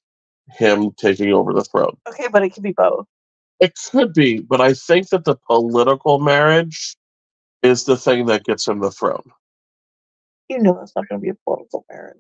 him 0.49 0.91
taking 0.97 1.31
over 1.31 1.53
the 1.53 1.63
throne. 1.63 1.95
Okay, 2.09 2.27
but 2.31 2.43
it 2.43 2.53
could 2.53 2.63
be 2.63 2.73
both. 2.73 3.07
It 3.61 3.73
could 3.91 4.13
be, 4.13 4.39
but 4.39 4.59
I 4.59 4.73
think 4.73 5.09
that 5.09 5.23
the 5.23 5.35
political 5.35 6.19
marriage 6.19 6.97
is 7.61 7.85
the 7.85 7.95
thing 7.95 8.25
that 8.25 8.43
gets 8.43 8.67
him 8.67 8.79
the 8.79 8.91
throne. 8.91 9.31
You 10.49 10.59
know 10.59 10.73
that's 10.73 10.93
not 10.95 11.07
going 11.07 11.21
to 11.21 11.23
be 11.23 11.29
a 11.29 11.37
political 11.45 11.85
marriage. 11.89 12.17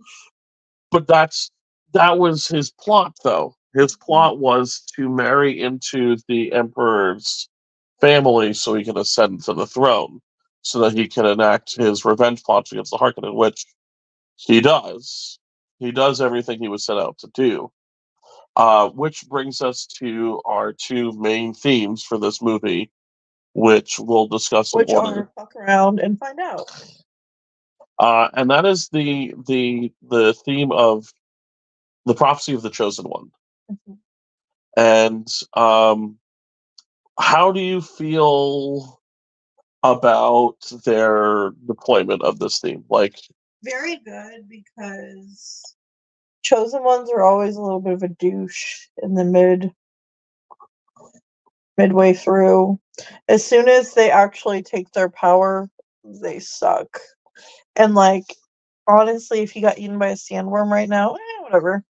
But 0.91 1.07
that's 1.07 1.49
that 1.93 2.19
was 2.19 2.47
his 2.47 2.71
plot 2.71 3.15
though. 3.23 3.55
His 3.73 3.93
mm-hmm. 3.93 4.05
plot 4.05 4.39
was 4.39 4.83
to 4.95 5.09
marry 5.09 5.59
into 5.59 6.15
the 6.27 6.53
emperor's 6.53 7.49
family 7.99 8.53
so 8.53 8.75
he 8.75 8.83
can 8.83 8.97
ascend 8.97 9.43
to 9.43 9.53
the 9.53 9.67
throne, 9.67 10.19
so 10.61 10.79
that 10.79 10.93
he 10.93 11.07
can 11.07 11.25
enact 11.25 11.75
his 11.75 12.05
revenge 12.05 12.43
plots 12.43 12.71
against 12.71 12.91
the 12.91 12.97
Harkonnen, 12.97 13.35
which 13.35 13.65
he 14.35 14.61
does. 14.61 15.39
He 15.79 15.91
does 15.91 16.21
everything 16.21 16.59
he 16.59 16.67
was 16.67 16.85
set 16.85 16.97
out 16.97 17.17
to 17.19 17.27
do. 17.33 17.71
Uh, 18.57 18.89
which 18.89 19.25
brings 19.29 19.61
us 19.61 19.85
to 19.85 20.41
our 20.45 20.73
two 20.73 21.13
main 21.13 21.53
themes 21.53 22.03
for 22.03 22.17
this 22.17 22.41
movie, 22.41 22.91
which 23.53 23.97
we'll 23.97 24.27
discuss 24.27 24.73
in 24.73 24.79
Which 24.79 24.89
order. 24.89 25.21
are 25.21 25.31
fuck 25.37 25.55
around 25.55 25.99
and 25.99 26.19
find 26.19 26.37
out. 26.39 26.69
Uh, 27.97 28.27
and 28.33 28.49
that 28.51 28.65
is 28.65 28.89
the 28.89 29.33
the 29.47 29.93
the 30.01 30.33
theme 30.33 30.71
of 30.71 31.13
the 32.05 32.13
prophecy 32.13 32.53
of 32.53 32.61
the 32.61 32.69
chosen 32.69 33.05
one. 33.05 33.31
Mhm. 33.71 33.97
And 34.75 35.27
um, 35.53 36.17
how 37.19 37.51
do 37.53 37.61
you 37.61 37.79
feel 37.79 39.01
about 39.83 40.57
their 40.83 41.51
deployment 41.67 42.21
of 42.23 42.39
this 42.39 42.59
theme? 42.59 42.83
Like, 42.89 43.15
Very 43.63 43.97
good 43.97 44.49
because 44.49 45.75
chosen 46.41 46.83
ones 46.83 47.09
are 47.11 47.21
always 47.21 47.55
a 47.55 47.61
little 47.61 47.79
bit 47.79 47.93
of 47.93 48.03
a 48.03 48.07
douche 48.07 48.87
in 49.01 49.13
the 49.13 49.23
mid 49.23 49.71
midway 51.77 52.13
through. 52.13 52.79
As 53.27 53.45
soon 53.45 53.67
as 53.67 53.93
they 53.93 54.11
actually 54.11 54.61
take 54.61 54.91
their 54.91 55.09
power, 55.09 55.69
they 56.03 56.39
suck. 56.39 56.99
And 57.75 57.95
like 57.95 58.35
honestly, 58.87 59.39
if 59.39 59.55
you 59.55 59.61
got 59.61 59.79
eaten 59.79 59.97
by 59.97 60.09
a 60.09 60.15
sandworm 60.15 60.69
right 60.69 60.89
now, 60.89 61.13
eh, 61.15 61.41
whatever. 61.41 61.83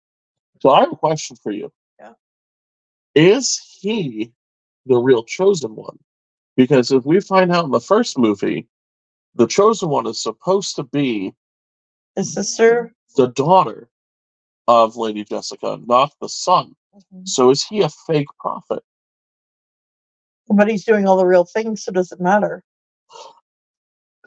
so 0.61 0.71
I 0.71 0.81
have 0.81 0.93
a 0.93 0.97
question 0.97 1.37
for 1.43 1.53
you. 1.53 1.73
Yeah. 2.01 2.13
Is 3.15 3.61
he 3.81 4.33
the 4.87 4.99
real 4.99 5.25
chosen 5.25 5.75
one? 5.75 5.99
Because 6.57 6.91
if 6.91 7.05
we 7.07 7.21
find 7.21 7.53
out 7.53 7.65
in 7.67 7.71
the 7.71 7.81
first 7.81 8.19
movie, 8.19 8.67
the 9.37 9.47
chosen 9.47 9.89
one 9.89 10.07
is 10.07 10.21
supposed 10.23 10.75
to 10.77 10.83
be 10.83 11.33
His 12.17 12.33
sister. 12.35 12.93
the 13.17 13.29
daughter 13.29 13.89
of 14.69 14.97
Lady 14.97 15.25
Jessica, 15.25 15.81
not 15.87 16.13
the 16.21 16.29
son. 16.29 16.77
Mm-hmm. 16.95 17.23
So 17.25 17.51
is 17.51 17.65
he 17.65 17.81
a 17.81 17.89
fake 17.89 18.29
prophet? 18.39 18.85
But 20.49 20.69
he's 20.69 20.85
doing 20.85 21.09
all 21.09 21.17
the 21.17 21.27
real 21.27 21.45
things, 21.45 21.83
so 21.83 21.91
does 21.91 22.13
it 22.13 22.21
matter? 22.21 22.63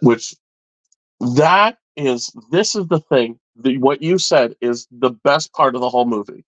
Which 0.01 0.35
that 1.35 1.77
is 1.95 2.31
this 2.51 2.75
is 2.75 2.87
the 2.87 2.99
thing. 2.99 3.39
The, 3.55 3.77
what 3.77 4.01
you 4.01 4.17
said 4.17 4.55
is 4.61 4.87
the 4.91 5.11
best 5.11 5.53
part 5.53 5.75
of 5.75 5.81
the 5.81 5.89
whole 5.89 6.05
movie. 6.05 6.43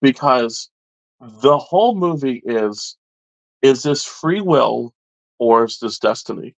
Because 0.00 0.70
the 1.20 1.58
whole 1.58 1.94
movie 1.94 2.42
is 2.44 2.96
is 3.62 3.82
this 3.82 4.04
free 4.04 4.40
will 4.40 4.94
or 5.38 5.64
is 5.64 5.78
this 5.80 5.98
destiny? 5.98 6.54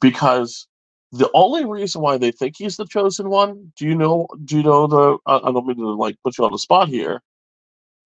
Because 0.00 0.66
the 1.12 1.30
only 1.34 1.64
reason 1.64 2.02
why 2.02 2.18
they 2.18 2.30
think 2.30 2.56
he's 2.58 2.76
the 2.76 2.86
chosen 2.86 3.28
one, 3.30 3.72
do 3.76 3.86
you 3.86 3.94
know 3.94 4.26
do 4.44 4.58
you 4.58 4.62
know 4.62 4.86
the 4.86 5.18
I 5.26 5.36
I 5.36 5.52
don't 5.52 5.66
mean 5.66 5.76
to 5.76 5.94
like 5.94 6.16
put 6.22 6.36
you 6.38 6.44
on 6.44 6.52
the 6.52 6.58
spot 6.58 6.88
here, 6.88 7.22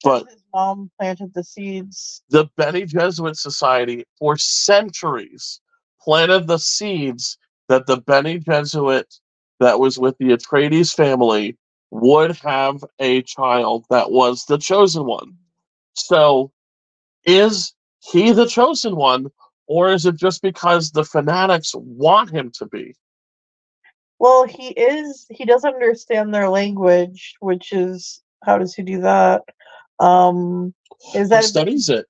but 0.05 0.26
his 0.28 0.42
mom 0.55 0.90
planted 0.98 1.34
the 1.34 1.44
seeds. 1.44 2.22
the 2.30 2.46
Bene 2.57 2.86
Gesserit 2.86 3.36
Society 3.36 4.05
for 4.18 4.36
centuries 4.36 5.61
planted 6.00 6.46
the 6.46 6.59
seeds 6.59 7.38
that 7.68 7.86
the 7.86 7.96
Bene 7.98 8.38
Gesserit 8.38 9.18
that 9.61 9.78
was 9.78 9.98
with 9.98 10.16
the 10.18 10.30
Atreides 10.30 10.94
family 10.94 11.57
would 11.90 12.36
have 12.38 12.84
a 12.98 13.22
child 13.22 13.84
that 13.90 14.11
was 14.11 14.44
the 14.46 14.59
chosen 14.59 15.05
one. 15.05 15.36
So, 15.94 16.53
is 17.24 17.74
he 18.00 18.32
the 18.32 18.46
chosen 18.46 18.96
one, 18.96 19.30
or 19.73 19.91
is 19.91 20.05
it 20.05 20.16
just 20.16 20.43
because 20.43 20.91
the 20.91 21.03
fanatics 21.03 21.73
want 21.75 22.31
him 22.31 22.51
to 22.51 22.66
be? 22.66 22.95
Well, 24.18 24.45
he 24.45 24.68
is. 24.68 25.27
He 25.31 25.47
does 25.47 25.64
understand 25.64 26.35
their 26.35 26.51
language, 26.51 27.37
which 27.41 27.73
is 27.73 28.23
how 28.45 28.59
does 28.59 28.75
he 28.75 28.83
do 28.83 29.01
that? 29.01 29.43
Um, 29.99 30.75
is 31.14 31.29
He 31.29 31.35
that 31.35 31.45
studies 31.45 31.89
it. 31.89 32.05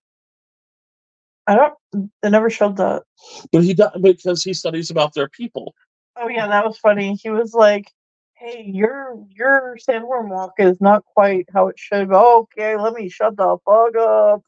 I 1.46 1.54
don't 1.54 2.10
They 2.20 2.30
never 2.30 2.50
showed 2.50 2.78
that. 2.78 3.04
But 3.52 3.62
he 3.62 3.74
does 3.74 3.92
because 4.02 4.42
he 4.42 4.54
studies 4.54 4.90
about 4.90 5.14
their 5.14 5.28
people. 5.28 5.72
Oh 6.16 6.28
yeah, 6.28 6.48
that 6.48 6.66
was 6.66 6.78
funny. 6.78 7.14
He 7.14 7.30
was 7.30 7.54
like, 7.54 7.92
"Hey, 8.34 8.64
your 8.66 9.24
your 9.30 9.78
sandworm 9.88 10.30
walk 10.30 10.54
is 10.58 10.80
not 10.80 11.04
quite 11.04 11.46
how 11.54 11.68
it 11.68 11.78
should." 11.78 12.08
Go. 12.08 12.40
Okay, 12.40 12.76
let 12.76 12.94
me 12.94 13.08
shut 13.08 13.36
the 13.36 13.56
fuck 13.64 13.96
up. 13.96 14.42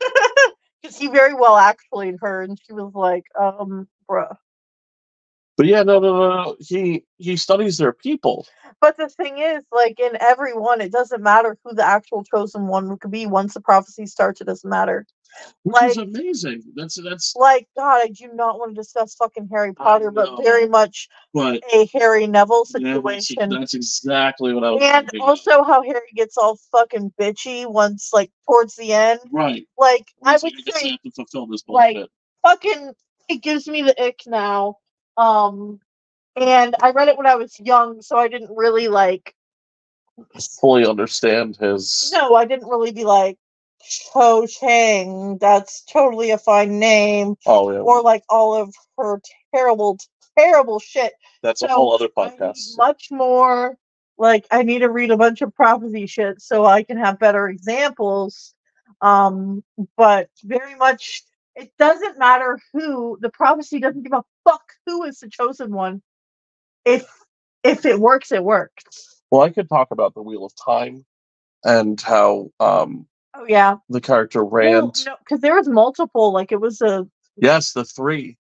Because 0.84 0.98
he 0.98 1.06
very 1.06 1.32
well 1.32 1.56
actually 1.56 2.14
her, 2.20 2.42
and 2.42 2.60
she 2.62 2.74
was 2.74 2.92
like, 2.94 3.24
"Um, 3.40 3.88
bruh." 4.06 4.36
But 5.56 5.64
yeah, 5.64 5.82
no, 5.82 5.98
no, 5.98 6.12
no, 6.12 6.28
no. 6.28 6.56
He 6.60 7.06
he 7.16 7.38
studies 7.38 7.78
their 7.78 7.94
people. 7.94 8.46
But 8.82 8.98
the 8.98 9.08
thing 9.08 9.38
is, 9.38 9.64
like 9.72 9.98
in 9.98 10.18
every 10.20 10.52
one, 10.52 10.82
it 10.82 10.92
doesn't 10.92 11.22
matter 11.22 11.56
who 11.64 11.74
the 11.74 11.86
actual 11.86 12.22
chosen 12.22 12.66
one 12.66 12.98
could 12.98 13.10
be. 13.10 13.24
Once 13.24 13.54
the 13.54 13.62
prophecy 13.62 14.04
starts, 14.04 14.42
it 14.42 14.44
doesn't 14.44 14.68
matter. 14.68 15.06
Which 15.62 15.82
is 15.82 15.96
amazing. 15.96 16.62
That's 16.74 17.00
that's 17.02 17.34
Like 17.36 17.68
God, 17.76 18.02
I 18.02 18.08
do 18.08 18.28
not 18.34 18.58
want 18.58 18.74
to 18.74 18.80
discuss 18.80 19.14
fucking 19.14 19.48
Harry 19.50 19.72
Potter, 19.74 20.10
but 20.10 20.42
very 20.42 20.68
much 20.68 21.08
but 21.32 21.62
a 21.72 21.88
Harry 21.92 22.26
Neville 22.26 22.64
yeah, 22.76 23.00
that's, 23.02 23.28
situation. 23.28 23.48
that's 23.48 23.74
exactly 23.74 24.52
what 24.52 24.64
I 24.64 24.70
was 24.70 24.82
and 24.82 25.08
of. 25.14 25.20
also 25.20 25.62
how 25.64 25.82
Harry 25.82 26.10
gets 26.14 26.36
all 26.36 26.58
fucking 26.70 27.12
bitchy 27.18 27.70
once, 27.70 28.10
like 28.12 28.30
towards 28.46 28.76
the 28.76 28.92
end. 28.92 29.20
right. 29.32 29.66
Like 29.78 30.08
I 30.22 30.32
would 30.32 30.40
say, 30.42 30.80
to 30.80 30.88
have 30.90 31.02
to 31.02 31.10
fulfill 31.10 31.46
this 31.46 31.64
like, 31.66 31.96
fucking, 32.42 32.92
it 33.28 33.42
gives 33.42 33.66
me 33.66 33.82
the 33.82 34.00
ick 34.02 34.22
now. 34.26 34.76
Um, 35.16 35.80
and 36.36 36.74
I 36.82 36.90
read 36.90 37.08
it 37.08 37.16
when 37.16 37.26
I 37.26 37.36
was 37.36 37.58
young, 37.60 38.02
so 38.02 38.16
I 38.16 38.28
didn't 38.28 38.54
really 38.54 38.88
like. 38.88 39.34
fully 40.60 40.86
understand 40.86 41.56
his 41.56 42.10
No, 42.12 42.34
I 42.34 42.44
didn't 42.44 42.68
really 42.68 42.92
be 42.92 43.04
like 43.04 43.38
Cho 43.88 44.46
Chang. 44.46 45.38
That's 45.38 45.82
totally 45.82 46.30
a 46.30 46.38
fine 46.38 46.78
name, 46.78 47.36
oh 47.46 47.70
yeah. 47.70 47.78
or 47.78 48.02
like 48.02 48.24
all 48.28 48.54
of 48.54 48.74
her 48.98 49.20
terrible, 49.54 49.98
terrible 50.38 50.78
shit. 50.78 51.12
that's 51.42 51.62
a 51.62 51.68
whole 51.68 51.92
other 51.92 52.08
podcast. 52.08 52.76
much 52.76 53.08
more 53.10 53.76
like 54.16 54.46
I 54.50 54.62
need 54.62 54.80
to 54.80 54.90
read 54.90 55.10
a 55.10 55.16
bunch 55.16 55.42
of 55.42 55.54
prophecy 55.54 56.06
shit 56.06 56.40
so 56.40 56.64
I 56.64 56.82
can 56.82 56.96
have 56.98 57.18
better 57.18 57.48
examples. 57.48 58.54
Um, 59.00 59.64
but 59.96 60.28
very 60.44 60.74
much 60.76 61.22
it 61.56 61.72
doesn't 61.78 62.18
matter 62.18 62.58
who 62.72 63.18
the 63.20 63.30
prophecy 63.30 63.78
doesn't 63.78 64.02
give 64.02 64.12
a 64.12 64.24
fuck 64.48 64.62
who 64.86 65.04
is 65.04 65.20
the 65.20 65.28
chosen 65.28 65.72
one. 65.72 66.02
If 66.84 67.06
if 67.62 67.86
it 67.86 67.98
works, 67.98 68.32
it 68.32 68.44
works. 68.44 69.22
Well, 69.30 69.42
I 69.42 69.50
could 69.50 69.68
talk 69.68 69.90
about 69.90 70.14
the 70.14 70.22
Wheel 70.22 70.44
of 70.44 70.52
Time 70.56 71.04
and 71.64 72.00
how 72.00 72.50
um 72.60 73.06
Oh 73.36 73.44
yeah, 73.48 73.76
the 73.88 74.00
character 74.00 74.44
Rand 74.44 75.02
no, 75.06 75.16
because 75.18 75.40
there 75.40 75.54
was 75.54 75.68
multiple. 75.68 76.32
Like 76.32 76.52
it 76.52 76.60
was 76.60 76.80
a 76.80 77.06
Yes, 77.36 77.72
the 77.72 77.84
three. 77.84 78.36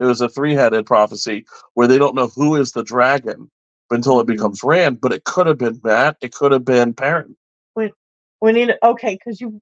It 0.00 0.04
was 0.04 0.20
a 0.20 0.28
three-headed 0.28 0.86
prophecy 0.86 1.44
where 1.74 1.86
they 1.88 1.98
don't 1.98 2.14
know 2.14 2.28
who 2.28 2.54
is 2.56 2.72
the 2.72 2.84
dragon 2.84 3.50
until 3.90 4.20
it 4.20 4.24
Mhm. 4.24 4.28
becomes 4.28 4.62
Rand, 4.62 5.00
but 5.00 5.12
it 5.12 5.24
could 5.24 5.46
have 5.46 5.58
been 5.58 5.80
Mat. 5.84 6.16
It 6.22 6.32
could 6.34 6.52
have 6.52 6.64
been 6.64 6.94
Perrin. 6.94 7.36
we 7.74 7.92
we 8.40 8.52
need 8.52 8.74
okay 8.82 9.14
because 9.14 9.40
you 9.40 9.60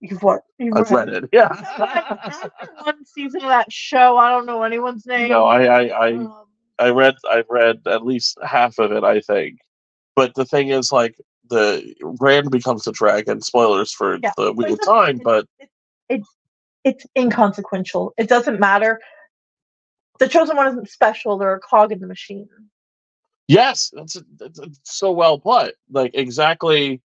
you've 0.00 0.22
what 0.22 0.42
you've 0.58 0.76
I've 0.76 0.90
read 0.90 1.08
it. 1.08 1.28
Yeah. 1.32 1.48
after 1.78 2.50
one 2.82 3.04
season 3.06 3.42
of 3.42 3.48
that 3.48 3.72
show, 3.72 4.16
I 4.18 4.30
don't 4.30 4.44
know 4.46 4.62
anyone's 4.62 5.06
name. 5.06 5.28
no, 5.30 5.44
I, 5.44 5.62
I, 5.64 5.82
I, 5.86 6.12
um, 6.14 6.44
I 6.80 6.90
read, 6.90 7.14
I 7.30 7.44
read 7.48 7.80
at 7.86 8.04
least 8.04 8.38
half 8.44 8.78
of 8.78 8.90
it. 8.92 9.04
I 9.04 9.20
think, 9.20 9.60
but 10.16 10.34
the 10.34 10.44
thing 10.44 10.68
is, 10.68 10.90
like, 10.92 11.16
the 11.50 11.94
Rand 12.02 12.50
becomes 12.50 12.84
the 12.84 12.92
dragon. 12.92 13.40
Spoilers 13.40 13.92
for 13.92 14.18
Yeah, 14.22 14.32
the 14.36 14.52
Wheel 14.52 14.68
of 14.68 14.72
it's- 14.74 14.86
Time, 14.86 15.20
but 15.22 15.46
it's 16.08 16.28
it's 16.84 17.04
inconsequential. 17.16 18.14
It 18.16 18.28
doesn't 18.28 18.60
matter. 18.60 19.00
The 20.18 20.28
chosen 20.28 20.56
one 20.56 20.68
isn't 20.68 20.88
special. 20.88 21.38
They're 21.38 21.54
a 21.54 21.60
cog 21.60 21.92
in 21.92 22.00
the 22.00 22.06
machine. 22.06 22.48
yes, 23.46 23.90
that's, 23.94 24.16
that's 24.36 24.58
that's 24.58 24.80
so 24.84 25.12
well 25.12 25.38
put. 25.38 25.74
Like 25.90 26.12
exactly. 26.14 27.00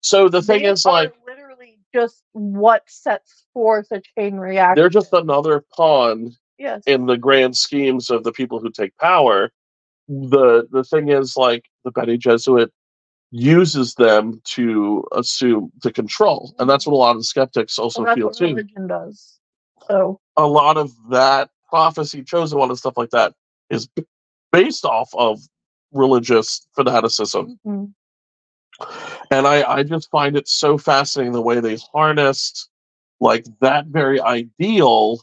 So 0.00 0.28
the 0.28 0.42
thing 0.42 0.62
They 0.62 0.68
is, 0.68 0.84
like, 0.84 1.12
literally 1.26 1.78
just 1.94 2.22
what 2.32 2.82
sets 2.86 3.44
forth 3.52 3.88
a 3.90 4.00
chain 4.16 4.36
reaction. 4.36 4.76
they're 4.80 4.88
just 4.88 5.12
another 5.12 5.64
pawn 5.76 6.36
yes. 6.58 6.82
in 6.86 7.06
the 7.06 7.16
grand 7.16 7.56
schemes 7.56 8.08
of 8.10 8.22
the 8.24 8.32
people 8.32 8.60
who 8.60 8.70
take 8.70 8.96
power, 8.98 9.50
the 10.08 10.66
the 10.70 10.84
thing 10.84 11.08
is 11.08 11.36
like 11.36 11.64
the 11.84 11.90
Bene 11.90 12.16
Gesserit 12.16 12.70
uses 13.30 13.94
them 13.94 14.40
to 14.44 15.04
assume 15.12 15.70
to 15.82 15.92
control, 15.92 16.54
and 16.58 16.68
that's 16.68 16.86
what 16.86 16.94
a 16.94 16.96
lot 16.96 17.16
of 17.16 17.24
skeptics 17.26 17.78
also 17.78 18.02
Well, 18.04 18.14
feel 18.14 18.30
too. 18.30 18.46
religion 18.46 18.86
does. 18.86 19.38
So 19.86 20.20
A 20.36 20.46
lot 20.46 20.76
of 20.76 20.92
that 21.10 21.50
prophecy, 21.68 22.22
chosen 22.22 22.58
one, 22.58 22.70
and 22.70 22.78
stuff 22.78 22.96
like 22.96 23.10
that 23.10 23.34
is 23.70 23.88
based 24.52 24.84
off 24.84 25.10
of 25.14 25.40
religious 25.92 26.66
fanaticism, 26.74 27.58
mhm. 27.66 27.92
and 29.30 29.46
I 29.46 29.62
I 29.62 29.82
just 29.82 30.10
find 30.10 30.36
it 30.36 30.48
so 30.48 30.78
fascinating 30.78 31.32
the 31.32 31.42
way 31.42 31.60
they 31.60 31.76
harnessed 31.92 32.70
like 33.20 33.46
that 33.60 33.86
very 33.86 34.20
ideal. 34.20 35.20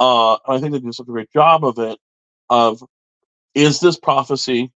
Uh, 0.00 0.34
I 0.46 0.58
think 0.60 0.72
they 0.72 0.80
do 0.80 0.92
such 0.92 1.08
a 1.08 1.12
great 1.12 1.30
job 1.32 1.64
of 1.64 1.78
it. 1.78 1.98
Of 2.50 2.82
is 3.54 3.80
this 3.80 3.98
prophecy 3.98 4.70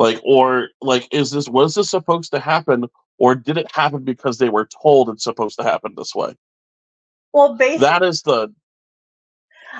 like 0.00 0.20
or 0.24 0.68
like 0.80 1.06
is 1.12 1.30
this 1.30 1.48
was 1.48 1.74
this 1.74 1.90
supposed 1.90 2.32
to 2.32 2.40
happen 2.40 2.86
or 3.18 3.34
did 3.34 3.56
it 3.56 3.70
happen 3.72 4.02
because 4.02 4.38
they 4.38 4.48
were 4.48 4.68
told 4.82 5.08
it's 5.08 5.24
supposed 5.24 5.58
to 5.58 5.64
happen 5.64 5.94
this 5.96 6.14
way 6.14 6.34
well, 7.32 7.54
basically, 7.54 7.86
that 7.86 8.02
is 8.02 8.22
the 8.22 8.52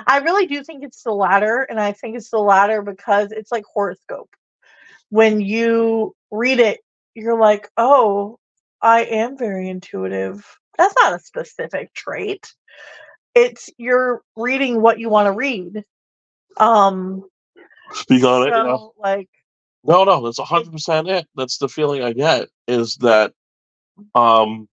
I 0.07 0.19
really 0.19 0.47
do 0.47 0.63
think 0.63 0.83
it's 0.83 1.03
the 1.03 1.11
latter, 1.11 1.67
and 1.69 1.79
I 1.79 1.91
think 1.91 2.15
it's 2.15 2.29
the 2.29 2.39
latter 2.39 2.81
because 2.81 3.31
it's 3.31 3.51
like 3.51 3.65
horoscope. 3.65 4.29
When 5.09 5.41
you 5.41 6.15
read 6.31 6.59
it, 6.59 6.79
you're 7.13 7.37
like, 7.37 7.69
"Oh, 7.75 8.39
I 8.81 9.03
am 9.03 9.37
very 9.37 9.67
intuitive." 9.69 10.45
That's 10.77 10.95
not 11.01 11.13
a 11.13 11.19
specific 11.19 11.93
trait. 11.93 12.53
It's 13.35 13.69
you're 13.77 14.21
reading 14.37 14.81
what 14.81 14.99
you 14.99 15.09
want 15.09 15.27
to 15.27 15.33
read. 15.33 15.83
Um, 16.57 17.25
speak 17.91 18.23
on 18.23 18.47
it 18.47 18.51
so, 18.51 18.63
know? 18.63 18.93
like, 18.97 19.29
no 19.83 20.03
no 20.03 20.23
that's 20.23 20.39
100% 20.39 21.09
it 21.09 21.27
that's 21.35 21.57
the 21.57 21.67
feeling 21.69 22.03
i 22.03 22.13
get 22.13 22.47
is 22.67 22.95
that 22.97 23.33
um 24.15 24.67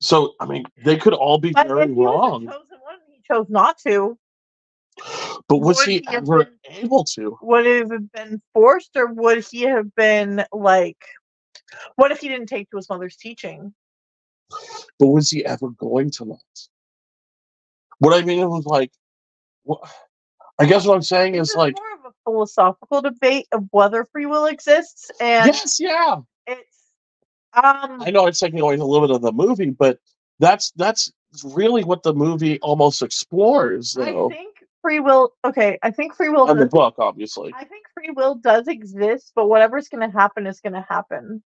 so 0.00 0.34
i 0.40 0.46
mean 0.46 0.64
they 0.84 0.96
could 0.96 1.14
all 1.14 1.38
be 1.38 1.50
but 1.52 1.66
very 1.68 1.92
wrong 1.92 2.46
one, 2.46 2.56
he 3.10 3.20
chose 3.26 3.46
not 3.48 3.78
to. 3.78 4.18
but 5.48 5.58
was 5.58 5.78
would 5.78 5.86
he 5.88 5.98
he 6.08 6.14
ever 6.14 6.44
been- 6.44 6.54
able 6.84 7.04
to 7.04 7.38
Would 7.42 7.66
it 7.66 7.90
have 7.90 8.12
been 8.12 8.42
forced, 8.52 8.96
or 8.96 9.06
would 9.06 9.44
he 9.50 9.62
have 9.62 9.94
been 9.94 10.44
like? 10.52 10.98
What 11.96 12.10
if 12.12 12.20
he 12.20 12.28
didn't 12.28 12.46
take 12.48 12.70
to 12.70 12.76
his 12.76 12.88
mother's 12.88 13.16
teaching? 13.16 13.74
but 14.98 15.06
was 15.08 15.30
he 15.30 15.44
ever 15.44 15.68
going 15.70 16.10
to 16.10 16.24
not 16.24 16.38
what 17.98 18.14
i 18.18 18.24
mean 18.24 18.48
was 18.48 18.64
like 18.64 18.90
what 19.64 19.80
i 20.58 20.64
guess 20.64 20.86
what 20.86 20.94
i'm 20.94 21.02
saying 21.02 21.32
This 21.32 21.50
is 21.50 21.56
like 21.56 21.76
more 21.76 21.94
of 21.94 21.97
a 21.97 21.97
philosophical 22.28 23.00
debate 23.00 23.46
of 23.52 23.64
whether 23.70 24.04
free 24.04 24.26
will 24.26 24.46
exists, 24.46 25.10
and 25.20 25.46
yes 25.46 25.78
yeah 25.80 26.16
it's 26.46 26.76
um 27.54 28.02
I 28.02 28.10
know 28.10 28.26
it's 28.26 28.38
taking 28.38 28.60
away 28.60 28.74
a 28.74 28.84
little 28.84 29.06
bit 29.06 29.14
of 29.14 29.22
the 29.22 29.32
movie, 29.32 29.70
but 29.70 29.98
that's 30.38 30.72
that's 30.72 31.12
really 31.44 31.84
what 31.84 32.02
the 32.02 32.14
movie 32.14 32.58
almost 32.60 33.02
explores, 33.02 33.96
I 33.96 34.12
think 34.28 34.56
free 34.82 35.00
will. 35.00 35.32
Okay, 35.44 35.78
I 35.82 35.90
think 35.90 36.14
free 36.14 36.28
will. 36.28 36.48
And 36.48 36.60
the 36.60 36.66
book, 36.66 36.94
obviously. 36.98 37.52
I 37.54 37.64
think 37.64 37.86
free 37.94 38.10
will 38.10 38.36
does 38.36 38.68
exist, 38.68 39.32
but 39.34 39.48
whatever's 39.48 39.88
going 39.88 40.08
to 40.08 40.16
happen 40.16 40.46
is 40.46 40.60
going 40.60 40.74
to 40.74 40.86
happen. 40.88 41.42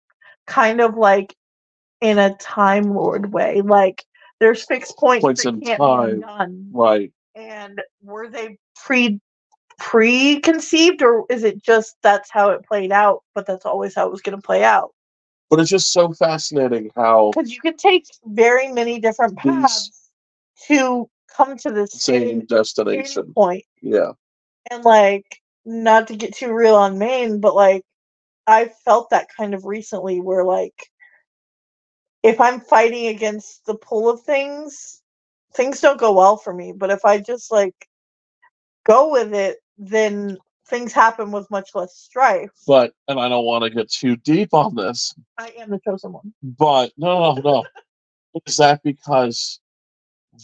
Kind 0.46 0.80
of 0.80 0.96
like 0.96 1.34
in 2.00 2.18
a 2.18 2.34
time 2.36 2.94
lord 2.94 3.32
way, 3.32 3.60
like 3.60 4.04
there's 4.40 4.64
fixed 4.64 4.96
points, 4.96 5.22
Points 5.22 5.44
that 5.44 5.50
in 5.50 5.60
can't 5.60 5.80
time. 5.80 6.16
be 6.16 6.20
done. 6.22 6.70
Right. 6.72 7.12
And 7.34 7.80
were 8.02 8.28
they 8.28 8.58
pre 8.74 9.20
preconceived, 9.78 11.02
or 11.02 11.24
is 11.30 11.44
it 11.44 11.62
just 11.62 11.96
that's 12.02 12.30
how 12.30 12.50
it 12.50 12.66
played 12.66 12.92
out? 12.92 13.22
But 13.34 13.46
that's 13.46 13.64
always 13.64 13.94
how 13.94 14.06
it 14.06 14.12
was 14.12 14.22
going 14.22 14.36
to 14.36 14.42
play 14.42 14.64
out. 14.64 14.92
But 15.50 15.60
it's 15.60 15.70
just 15.70 15.92
so 15.92 16.12
fascinating 16.12 16.90
how 16.94 17.30
because 17.34 17.52
you 17.52 17.60
can 17.60 17.76
take 17.76 18.04
very 18.24 18.70
many 18.70 19.00
different 19.00 19.38
paths 19.38 20.10
to 20.66 21.08
come 21.34 21.56
to 21.58 21.70
the 21.70 21.86
same 21.86 22.28
same 22.28 22.40
destination. 22.46 23.32
point. 23.34 23.64
Yeah. 23.80 24.12
And 24.70 24.84
like, 24.84 25.40
not 25.64 26.08
to 26.08 26.16
get 26.16 26.34
too 26.34 26.52
real 26.52 26.74
on 26.74 26.98
Maine, 26.98 27.40
but 27.40 27.54
like, 27.54 27.82
I 28.46 28.70
felt 28.84 29.10
that 29.10 29.28
kind 29.34 29.54
of 29.54 29.64
recently, 29.64 30.20
where 30.20 30.44
like, 30.44 30.90
if 32.22 32.40
I'm 32.40 32.60
fighting 32.60 33.06
against 33.06 33.64
the 33.64 33.74
pull 33.74 34.10
of 34.10 34.22
things, 34.22 35.00
things 35.54 35.80
don't 35.80 36.00
go 36.00 36.12
well 36.12 36.36
for 36.36 36.52
me. 36.52 36.72
But 36.72 36.90
if 36.90 37.04
I 37.04 37.18
just 37.18 37.50
like 37.50 37.88
go 38.84 39.10
with 39.12 39.32
it, 39.32 39.58
then 39.78 40.38
things 40.66 40.92
happen 40.92 41.30
with 41.30 41.50
much 41.50 41.70
less 41.74 41.96
strife. 41.96 42.50
But 42.66 42.92
and 43.06 43.18
I 43.18 43.28
don't 43.28 43.44
want 43.44 43.64
to 43.64 43.70
get 43.70 43.90
too 43.90 44.16
deep 44.16 44.52
on 44.52 44.74
this, 44.74 45.14
I 45.38 45.52
am 45.58 45.70
the 45.70 45.80
chosen 45.84 46.12
one. 46.12 46.32
but 46.42 46.92
no, 46.96 47.34
no, 47.34 47.40
no. 47.42 47.64
Is 48.46 48.58
that 48.58 48.82
because 48.82 49.60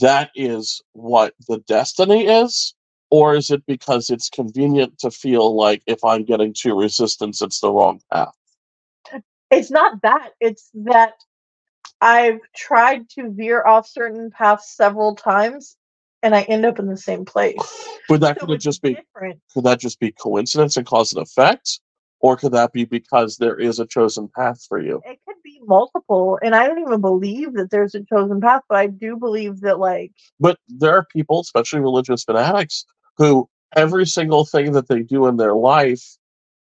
that 0.01 0.30
is 0.35 0.82
what 0.93 1.35
the 1.49 1.59
destiny 1.68 2.26
is? 2.26 2.74
Or 3.11 3.37
is 3.37 3.51
it 3.51 3.64
because 3.66 4.11
it's 4.11 4.28
convenient 4.28 4.99
to 5.01 5.11
feel 5.11 5.55
like 5.55 5.82
if 5.87 6.03
I'm 6.03 6.24
getting 6.24 6.53
too 6.53 6.74
resistance, 6.74 7.43
it's 7.43 7.61
the 7.61 7.70
wrong 7.70 8.01
path? 8.11 8.35
It's 9.51 9.70
not 9.70 10.03
that. 10.03 10.30
It's 10.41 10.70
that 10.74 11.12
I've 12.01 12.41
tried 12.57 13.09
to 13.11 13.30
veer 13.30 13.64
off 13.64 13.87
certain 13.87 14.30
paths 14.30 14.74
several 14.74 15.14
times 15.14 15.76
and 16.25 16.35
I 16.35 16.43
end 16.43 16.64
up 16.64 16.79
in 16.81 16.89
the 16.89 16.97
same 16.97 17.25
place. 17.25 17.57
Would 18.09 18.22
that 18.22 18.41
So 18.41 18.47
could 18.47 18.55
it 18.57 18.61
just 18.61 18.83
be 18.83 18.95
different. 18.95 19.41
could 19.53 19.64
that 19.64 19.79
just 19.79 20.01
be 20.01 20.11
coincidence 20.11 20.77
and 20.77 20.87
cause 20.87 21.12
and 21.12 21.22
effect? 21.22 21.81
Or 22.20 22.37
could 22.39 22.53
that 22.53 22.72
be 22.72 22.87
because 22.87 23.37
there 23.37 23.61
is 23.61 23.79
a 23.79 23.87
chosen 23.87 24.29
path 24.35 24.64
for 24.66 24.81
you? 24.81 25.03
It 25.05 25.18
could 25.29 25.37
be 25.45 25.61
multiple, 25.66 26.39
and 26.43 26.55
I 26.55 26.66
don't 26.66 26.81
even 26.81 27.03
believe 27.03 27.53
that 27.55 27.70
there's 27.70 27.95
a 27.95 28.03
chosen 28.03 28.41
path, 28.41 28.62
but 28.68 28.79
I 28.79 28.87
do 28.87 29.16
believe 29.18 29.61
that 29.61 29.79
like 29.79 30.12
But 30.41 30.59
there 30.66 30.97
are 30.97 31.07
people, 31.12 31.41
especially 31.41 31.81
religious 31.81 32.25
fanatics, 32.25 32.87
who 33.18 33.47
every 33.77 34.07
single 34.07 34.47
thing 34.47 34.72
that 34.72 34.89
they 34.89 35.03
do 35.03 35.27
in 35.27 35.37
their 35.37 35.55
life, 35.55 36.03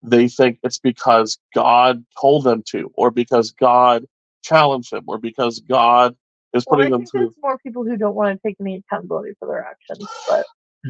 they 0.02 0.28
think 0.28 0.58
it's 0.62 0.78
because 0.78 1.38
God 1.54 2.04
told 2.20 2.44
them 2.44 2.62
to, 2.68 2.92
or 2.94 3.10
because 3.10 3.50
God 3.52 4.04
challenged 4.42 4.92
them, 4.92 5.04
or 5.06 5.16
because 5.16 5.60
God 5.60 6.14
is 6.54 6.64
well, 6.66 6.80
I 6.80 6.84
them 6.90 7.00
think 7.00 7.10
through. 7.10 7.20
there's 7.20 7.34
more 7.42 7.58
people 7.58 7.84
who 7.84 7.96
don't 7.96 8.14
want 8.14 8.40
to 8.40 8.48
take 8.48 8.56
any 8.60 8.76
accountability 8.76 9.34
for 9.38 9.48
their 9.48 9.64
actions, 9.64 10.08
but 10.28 10.46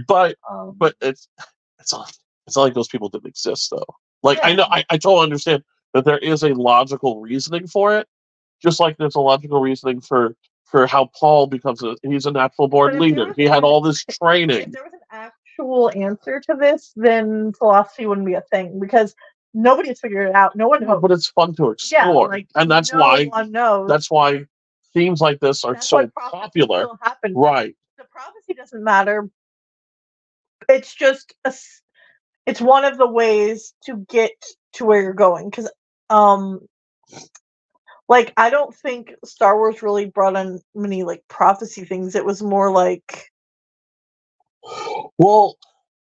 But 0.08 0.36
um, 0.50 0.74
but 0.76 0.94
it's 1.00 1.28
it's 1.78 1.92
not 1.92 2.12
it's 2.46 2.56
not 2.56 2.62
like 2.62 2.74
those 2.74 2.88
people 2.88 3.08
didn't 3.08 3.26
exist 3.26 3.70
though. 3.70 3.84
Like 4.22 4.38
I 4.42 4.54
know 4.54 4.66
I, 4.70 4.84
I 4.90 4.98
totally 4.98 5.24
understand 5.24 5.62
that 5.92 6.04
there 6.04 6.18
is 6.18 6.42
a 6.42 6.48
logical 6.54 7.20
reasoning 7.20 7.66
for 7.66 7.96
it, 7.96 8.08
just 8.62 8.80
like 8.80 8.96
there's 8.96 9.14
a 9.14 9.20
logical 9.20 9.60
reasoning 9.60 10.00
for 10.00 10.36
for 10.64 10.86
how 10.86 11.10
Paul 11.18 11.46
becomes 11.46 11.82
a 11.82 11.96
he's 12.02 12.26
a 12.26 12.32
natural 12.32 12.68
born 12.68 12.98
leader. 12.98 13.26
was 13.26 13.36
He 13.36 13.44
had 13.44 13.62
all 13.64 13.80
this 13.80 14.04
training. 14.04 14.58
if 14.58 14.72
there 14.72 14.82
was 14.82 14.92
an 14.92 15.00
actual 15.10 15.90
answer 15.94 16.40
to 16.40 16.54
this, 16.58 16.92
then 16.96 17.52
philosophy 17.52 18.06
wouldn't 18.06 18.26
be 18.26 18.34
a 18.34 18.42
thing 18.50 18.80
because 18.80 19.14
nobody 19.52 19.90
has 19.90 20.00
figured 20.00 20.28
it 20.30 20.34
out. 20.34 20.56
No 20.56 20.66
one 20.68 20.84
knows. 20.84 21.00
But 21.00 21.12
it's 21.12 21.28
fun 21.28 21.54
to 21.56 21.76
yeah, 21.92 22.08
explore. 22.08 22.28
like 22.28 22.48
and 22.56 22.70
that's 22.70 22.92
no 22.92 22.98
why 22.98 23.26
one 23.26 23.52
knows. 23.52 23.88
that's 23.88 24.10
why 24.10 24.46
themes 24.94 25.20
like 25.20 25.40
this 25.40 25.64
are 25.64 25.74
That's 25.74 25.88
so 25.88 26.10
popular. 26.30 26.88
Right. 27.34 27.76
the 27.98 28.04
prophecy 28.04 28.54
doesn't 28.54 28.82
matter. 28.82 29.28
It's 30.68 30.94
just 30.94 31.34
a, 31.44 31.52
it's 32.46 32.60
one 32.60 32.84
of 32.84 32.96
the 32.96 33.06
ways 33.06 33.74
to 33.84 34.04
get 34.08 34.32
to 34.74 34.84
where 34.84 35.02
you're 35.02 35.12
going 35.12 35.50
because 35.50 35.70
um 36.10 36.60
like 38.08 38.32
I 38.36 38.50
don't 38.50 38.74
think 38.74 39.14
Star 39.24 39.56
Wars 39.56 39.82
really 39.82 40.06
brought 40.06 40.36
on 40.36 40.60
many 40.74 41.04
like 41.04 41.22
prophecy 41.28 41.84
things. 41.84 42.14
It 42.14 42.24
was 42.24 42.42
more 42.42 42.70
like 42.70 43.30
Well, 45.18 45.56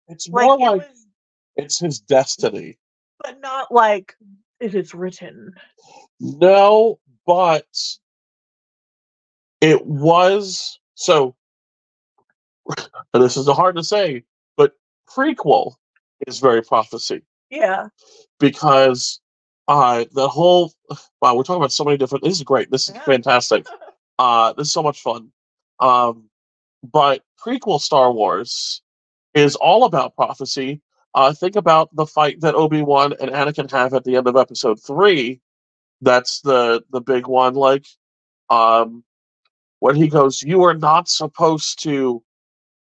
it's 0.08 0.28
like 0.30 0.46
more 0.46 0.58
it 0.58 0.72
like 0.72 0.82
was 0.90 1.08
it's 1.56 1.80
his 1.80 2.00
destiny. 2.00 2.78
but 3.24 3.40
not 3.42 3.72
like 3.72 4.16
it 4.60 4.76
is 4.76 4.94
written. 4.94 5.54
No, 6.20 7.00
but 7.26 7.66
it 9.64 9.86
was 9.86 10.80
so. 10.96 11.36
This 13.14 13.38
is 13.38 13.48
hard 13.48 13.76
to 13.78 13.84
say, 13.84 14.24
but 14.58 14.74
prequel 15.10 15.76
is 16.28 16.40
very 16.40 16.62
prophecy 16.62 17.22
Yeah. 17.50 17.88
because 18.40 19.20
uh 19.68 20.06
the 20.12 20.28
whole 20.28 20.74
wow 21.22 21.36
we're 21.36 21.44
talking 21.44 21.62
about 21.62 21.72
so 21.72 21.84
many 21.86 21.98
different. 21.98 22.24
This 22.24 22.36
is 22.38 22.44
great. 22.44 22.70
This 22.72 22.90
is 22.90 22.96
Yeah. 22.96 23.02
fantastic. 23.04 23.66
Uh, 24.20 24.54
this 24.54 24.68
is 24.68 24.74
so 24.74 24.84
much 24.84 25.02
fun. 25.02 25.32
Um, 25.80 26.30
but 26.84 27.24
prequel 27.44 27.82
Star 27.82 28.12
Wars 28.14 28.84
is 29.34 29.56
all 29.56 29.86
about 29.86 30.16
prophecy. 30.16 30.82
Uh, 31.16 31.34
think 31.34 31.56
about 31.56 31.90
the 31.96 32.06
fight 32.06 32.40
that 32.42 32.54
Obi 32.54 32.84
Wan 32.84 33.14
and 33.20 33.32
Anakin 33.32 33.70
have 33.72 33.96
at 33.96 34.04
the 34.04 34.16
end 34.16 34.28
of 34.28 34.36
Episode 34.38 34.80
Three. 34.80 35.42
That's 36.02 36.42
the 36.42 36.84
the 36.92 37.02
big 37.02 37.26
one. 37.26 37.56
Like, 37.56 37.88
um, 38.52 39.04
when 39.84 39.98
he 39.98 40.08
goes, 40.08 40.42
"You 40.42 40.64
are 40.64 40.74
not 40.74 41.10
supposed 41.10 41.84
to 41.84 42.24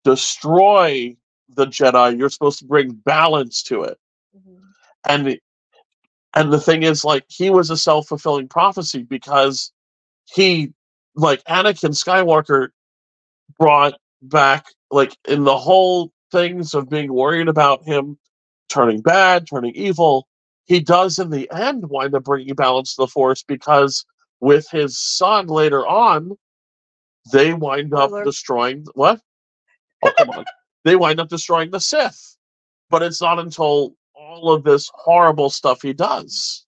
destroy 0.04 1.16
the 1.48 1.66
Jedi. 1.66 2.18
You're 2.18 2.28
supposed 2.28 2.58
to 2.58 2.66
bring 2.66 2.92
balance 2.92 3.62
to 3.64 3.84
it." 3.84 3.98
Mm-hmm. 4.36 4.60
And 5.08 5.40
and 6.34 6.52
the 6.52 6.60
thing 6.60 6.82
is, 6.82 7.02
like, 7.02 7.24
he 7.28 7.48
was 7.48 7.70
a 7.70 7.76
self 7.78 8.08
fulfilling 8.08 8.48
prophecy 8.48 9.02
because 9.02 9.72
he, 10.26 10.74
like, 11.14 11.42
Anakin 11.44 11.94
Skywalker, 11.94 12.68
brought 13.58 13.94
back 14.20 14.66
like 14.90 15.16
in 15.26 15.44
the 15.44 15.56
whole 15.56 16.12
things 16.32 16.74
of 16.74 16.90
being 16.90 17.12
worried 17.12 17.48
about 17.48 17.82
him 17.84 18.18
turning 18.68 19.00
bad, 19.00 19.46
turning 19.46 19.74
evil, 19.74 20.26
he 20.66 20.80
does 20.80 21.18
in 21.18 21.30
the 21.30 21.50
end 21.50 21.88
wind 21.88 22.14
up 22.14 22.24
bringing 22.24 22.54
balance 22.54 22.94
to 22.94 23.02
the 23.02 23.06
force 23.06 23.42
because 23.42 24.04
with 24.40 24.68
his 24.70 24.98
son 24.98 25.46
later 25.46 25.86
on, 25.86 26.36
they 27.32 27.54
wind 27.54 27.94
up 27.94 28.10
destroying 28.24 28.86
what? 28.94 29.20
Oh 30.04 30.12
come 30.18 30.30
on. 30.30 30.44
They 30.84 30.96
wind 30.96 31.20
up 31.20 31.28
destroying 31.28 31.70
the 31.70 31.80
Sith. 31.80 32.36
But 32.90 33.02
it's 33.02 33.20
not 33.20 33.38
until 33.38 33.94
all 34.14 34.52
of 34.52 34.64
this 34.64 34.90
horrible 34.94 35.50
stuff 35.50 35.82
he 35.82 35.92
does. 35.92 36.66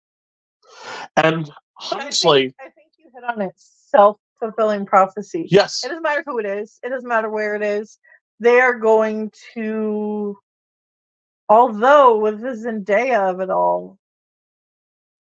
And 1.17 1.47
But 1.91 1.99
I 1.99 2.03
honestly, 2.05 2.43
think, 2.43 2.55
I 2.61 2.65
think 2.71 2.93
you 2.99 3.11
hit 3.15 3.25
on 3.25 3.43
it. 3.43 3.53
Self 3.57 4.19
fulfilling 4.41 4.87
prophecy. 4.87 5.47
yes. 5.51 5.85
It 5.85 5.89
doesn't 5.89 6.03
matter 6.03 6.23
who 6.27 6.39
it 6.39 6.47
is. 6.47 6.79
It 6.83 6.91
doesn't 6.91 7.09
matter 7.09 7.31
where 7.31 7.55
it 7.55 7.63
is. 7.63 7.99
They 8.41 8.61
are 8.61 8.75
going 8.75 9.31
to, 9.55 10.37
although 11.49 12.19
with 12.19 12.41
the 12.41 12.49
Zendaya 12.49 13.31
of 13.31 13.41
it 13.41 13.51
all, 13.51 13.99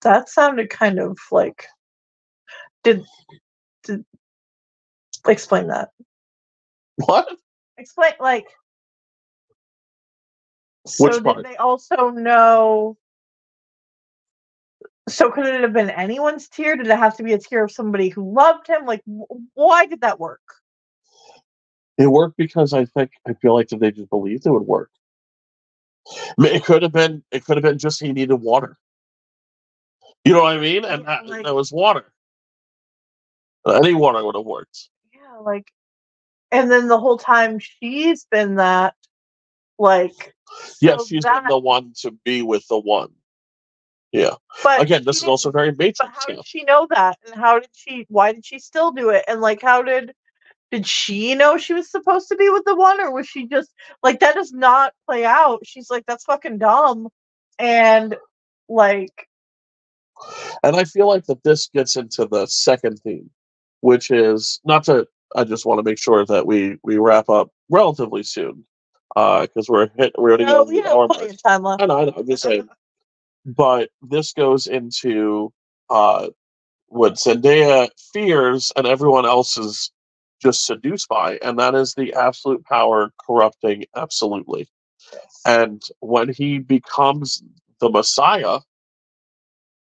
that 0.03 0.29
sounded 0.29 0.71
kind 0.71 0.99
of 0.99 1.19
like. 1.31 1.67
Did, 2.85 3.05
did 3.85 4.05
explain 5.33 5.69
that? 5.69 5.91
What? 6.97 7.29
Explain 7.79 8.13
like. 8.21 8.47
So 10.87 11.05
Which 11.05 11.15
did 11.15 11.25
part? 11.25 11.45
they 11.45 11.57
also 11.57 12.11
know? 12.11 12.97
So 15.09 15.31
could 15.31 15.47
it 15.47 15.61
have 15.61 15.73
been 15.73 15.91
anyone's 15.91 16.49
tear? 16.49 16.77
Did 16.77 16.87
it 16.89 16.97
have 16.99 17.17
to 17.19 17.23
be 17.23 17.33
a 17.33 17.39
tear 17.39 17.65
of 17.65 17.71
somebody 17.71 18.09
who 18.09 18.33
loved 18.33 18.67
him? 18.67 18.87
Like, 18.87 19.03
wh- 19.05 19.35
why 19.55 19.87
did 19.87 20.01
that 20.01 20.19
work? 20.19 20.41
It 21.99 22.07
worked 22.09 22.37
because 22.37 22.73
I 22.73 22.85
think 22.87 23.13
I 23.27 23.35
feel 23.35 23.55
like 23.55 23.69
that 23.69 23.81
they 23.81 23.91
just 23.91 24.11
believed 24.11 24.47
it 24.47 24.51
would 24.51 24.63
work. 24.67 24.91
I 26.09 26.35
mean, 26.39 26.55
It 26.55 26.65
could 26.65 26.83
have 26.83 26.93
been. 26.93 27.23
It 27.31 27.45
could 27.45 27.57
have 27.57 27.65
been 27.65 27.79
just 27.79 28.01
he 28.01 28.13
needed 28.13 28.37
water. 28.37 28.77
You 30.25 30.33
know 30.33 30.43
what 30.43 30.57
I 30.57 30.61
mean? 30.61 30.85
And 30.85 31.07
that, 31.07 31.27
Like- 31.27 31.45
that 31.45 31.55
was 31.55 31.73
water. 31.73 32.13
Any 33.69 33.95
water 33.95 34.25
would 34.25 34.37
have 34.37 34.45
worked. 34.45 34.89
Yeah, 35.37 35.43
like, 35.43 35.71
and 36.51 36.71
then 36.71 36.89
the 36.89 36.99
whole 36.99 37.19
time 37.19 37.59
she's 37.59 38.27
been 38.31 38.57
that, 38.57 38.95
like, 39.79 40.35
Yes, 40.81 41.01
so 41.01 41.07
she's 41.07 41.25
that- 41.25 41.43
been 41.43 41.49
the 41.51 41.59
one 41.59 41.93
to 42.01 42.13
be 42.25 42.43
with 42.43 42.67
the 42.69 42.79
one. 42.79 43.13
Yeah. 44.13 44.37
But 44.63 44.81
Again, 44.81 45.05
this 45.05 45.19
is 45.19 45.25
also 45.25 45.51
very 45.51 45.73
didn't- 45.73 45.97
But 45.99 46.09
how 46.09 46.21
Yeah. 46.29 46.37
did 46.37 46.47
she 46.47 46.63
know 46.65 46.87
that? 46.91 47.19
And 47.27 47.35
how 47.35 47.59
did 47.59 47.69
she? 47.73 48.07
Why 48.09 48.33
did 48.33 48.47
she 48.47 48.59
still 48.59 48.93
do 48.93 49.11
it? 49.11 49.25
And 49.29 49.41
like, 49.41 49.61
how 49.61 49.83
did? 49.83 50.15
Did 50.71 50.87
she 50.87 51.35
know 51.35 51.59
she 51.59 51.75
was 51.75 51.91
supposed 51.91 52.29
to 52.29 52.37
be 52.37 52.49
with 52.49 52.65
the 52.65 52.75
one, 52.75 53.01
or 53.01 53.13
was 53.13 53.27
she 53.29 53.47
just 53.47 53.71
like 54.03 54.21
that? 54.21 54.35
Does 54.37 54.53
not 54.53 54.95
play 55.07 55.25
out. 55.25 55.61
She's 55.67 55.91
like, 55.91 56.05
that's 56.07 56.25
fucking 56.25 56.59
dumb, 56.59 57.09
and 57.59 58.17
like, 58.69 59.29
And 60.63 60.77
I 60.77 60.85
feel 60.85 61.07
like 61.09 61.27
that 61.27 61.43
this 61.45 61.69
gets 61.69 61.97
into 61.97 62.27
the 62.27 62.47
second 62.47 62.99
theme, 63.01 63.31
which 63.81 64.11
is 64.11 64.61
not 64.65 64.85
to. 64.85 65.07
I 65.35 65.45
just 65.45 65.67
want 65.67 65.79
to 65.79 65.83
make 65.83 65.99
sure 65.99 66.25
that 66.27 66.47
we 66.47 66.79
we 66.83 66.99
wrap 66.99 67.29
up 67.29 67.51
relatively 67.71 68.23
soon, 68.23 68.65
because 69.15 69.67
we're 69.69 69.89
hit. 69.97 70.13
We're 70.17 70.31
already 70.31 70.45
oh, 70.45 70.63
on 70.63 70.75
you 70.75 70.83
the 70.83 70.89
know, 70.89 71.01
hour 71.03 71.09
plenty 71.09 71.31
of 71.31 71.43
time 71.43 71.63
left. 71.63 71.83
I 71.83 71.87
know, 71.87 71.99
I 71.99 72.05
know. 72.07 72.15
I'm 72.17 72.27
just 72.27 72.43
saying. 72.43 72.69
But 73.49 73.91
this 74.03 74.33
goes 74.33 74.67
into 74.67 75.53
uh, 75.89 76.31
what 76.89 77.15
Zendaya 77.15 77.89
fears 78.13 78.73
and 78.75 78.89
everyone 78.89 79.25
else 79.25 79.57
is 79.57 79.93
just 80.43 80.67
seduced 80.67 81.09
by, 81.09 81.39
and 81.43 81.57
that 81.61 81.77
is 81.77 81.95
the 81.95 82.13
absolute 82.15 82.65
power 82.65 83.13
corrupting 83.25 83.85
absolutely. 83.95 84.69
And 85.47 85.81
when 86.01 86.29
he 86.29 86.59
becomes 86.59 87.41
the 87.81 87.89
Messiah, 87.89 88.59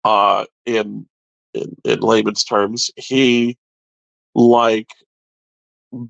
uh, 0.04 0.44
in, 0.64 1.08
in 1.52 1.76
in 1.84 2.00
layman's 2.00 2.44
terms, 2.44 2.90
he 2.96 3.58
like 4.34 4.90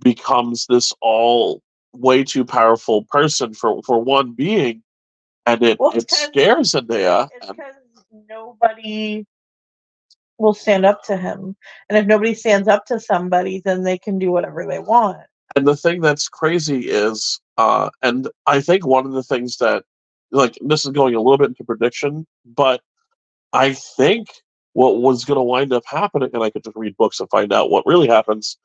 becomes 0.03 0.66
this 0.66 0.93
all 1.01 1.62
way 1.93 2.22
too 2.22 2.45
powerful 2.45 3.05
person 3.05 3.55
for 3.55 3.83
for 3.83 4.03
one 4.03 4.33
being, 4.33 4.83
and 5.47 5.62
it, 5.62 5.78
Well, 5.81 5.93
it 5.95 6.11
scares 6.11 6.72
Zendaya. 6.72 7.28
It's 7.35 7.49
and- 7.49 7.57
because 7.57 7.74
nobody 8.28 9.26
will 10.39 10.55
stand 10.55 10.87
up 10.87 11.03
to 11.05 11.16
him, 11.16 11.57
and 11.89 11.99
if 11.99 12.07
nobody 12.07 12.35
stands 12.35 12.68
up 12.68 12.87
to 12.87 12.99
somebody, 12.99 13.61
then 13.64 13.83
they 13.83 13.99
can 13.99 14.18
do 14.18 14.31
whatever 14.31 14.66
they 14.66 14.78
want. 14.78 15.18
And 15.57 15.66
the 15.66 15.76
thing 15.76 16.01
that's 16.01 16.28
crazy 16.28 16.89
is, 16.89 17.41
uh, 17.59 17.91
and 18.03 18.28
I 18.47 18.61
think 18.61 18.87
one 18.87 19.05
of 19.05 19.12
the 19.12 19.22
things 19.22 19.57
that, 19.59 19.85
like, 20.31 20.57
this 20.62 20.85
is 20.85 20.93
going 20.93 21.14
a 21.14 21.20
little 21.20 21.39
bit 21.39 21.49
into 21.49 21.64
prediction, 21.64 22.26
but 22.47 22.81
I 23.53 23.72
think 23.72 24.28
what 24.74 25.03
was 25.03 25.24
going 25.24 25.37
to 25.39 25.43
wind 25.43 25.72
up 25.72 25.83
happening, 25.87 26.31
and 26.33 26.43
I 26.43 26.51
could 26.51 26.62
just 26.64 26.76
read 26.76 26.97
books 26.97 27.18
and 27.18 27.28
find 27.28 27.53
out 27.53 27.70
what 27.70 27.85
really 27.85 28.07
happens, 28.07 28.57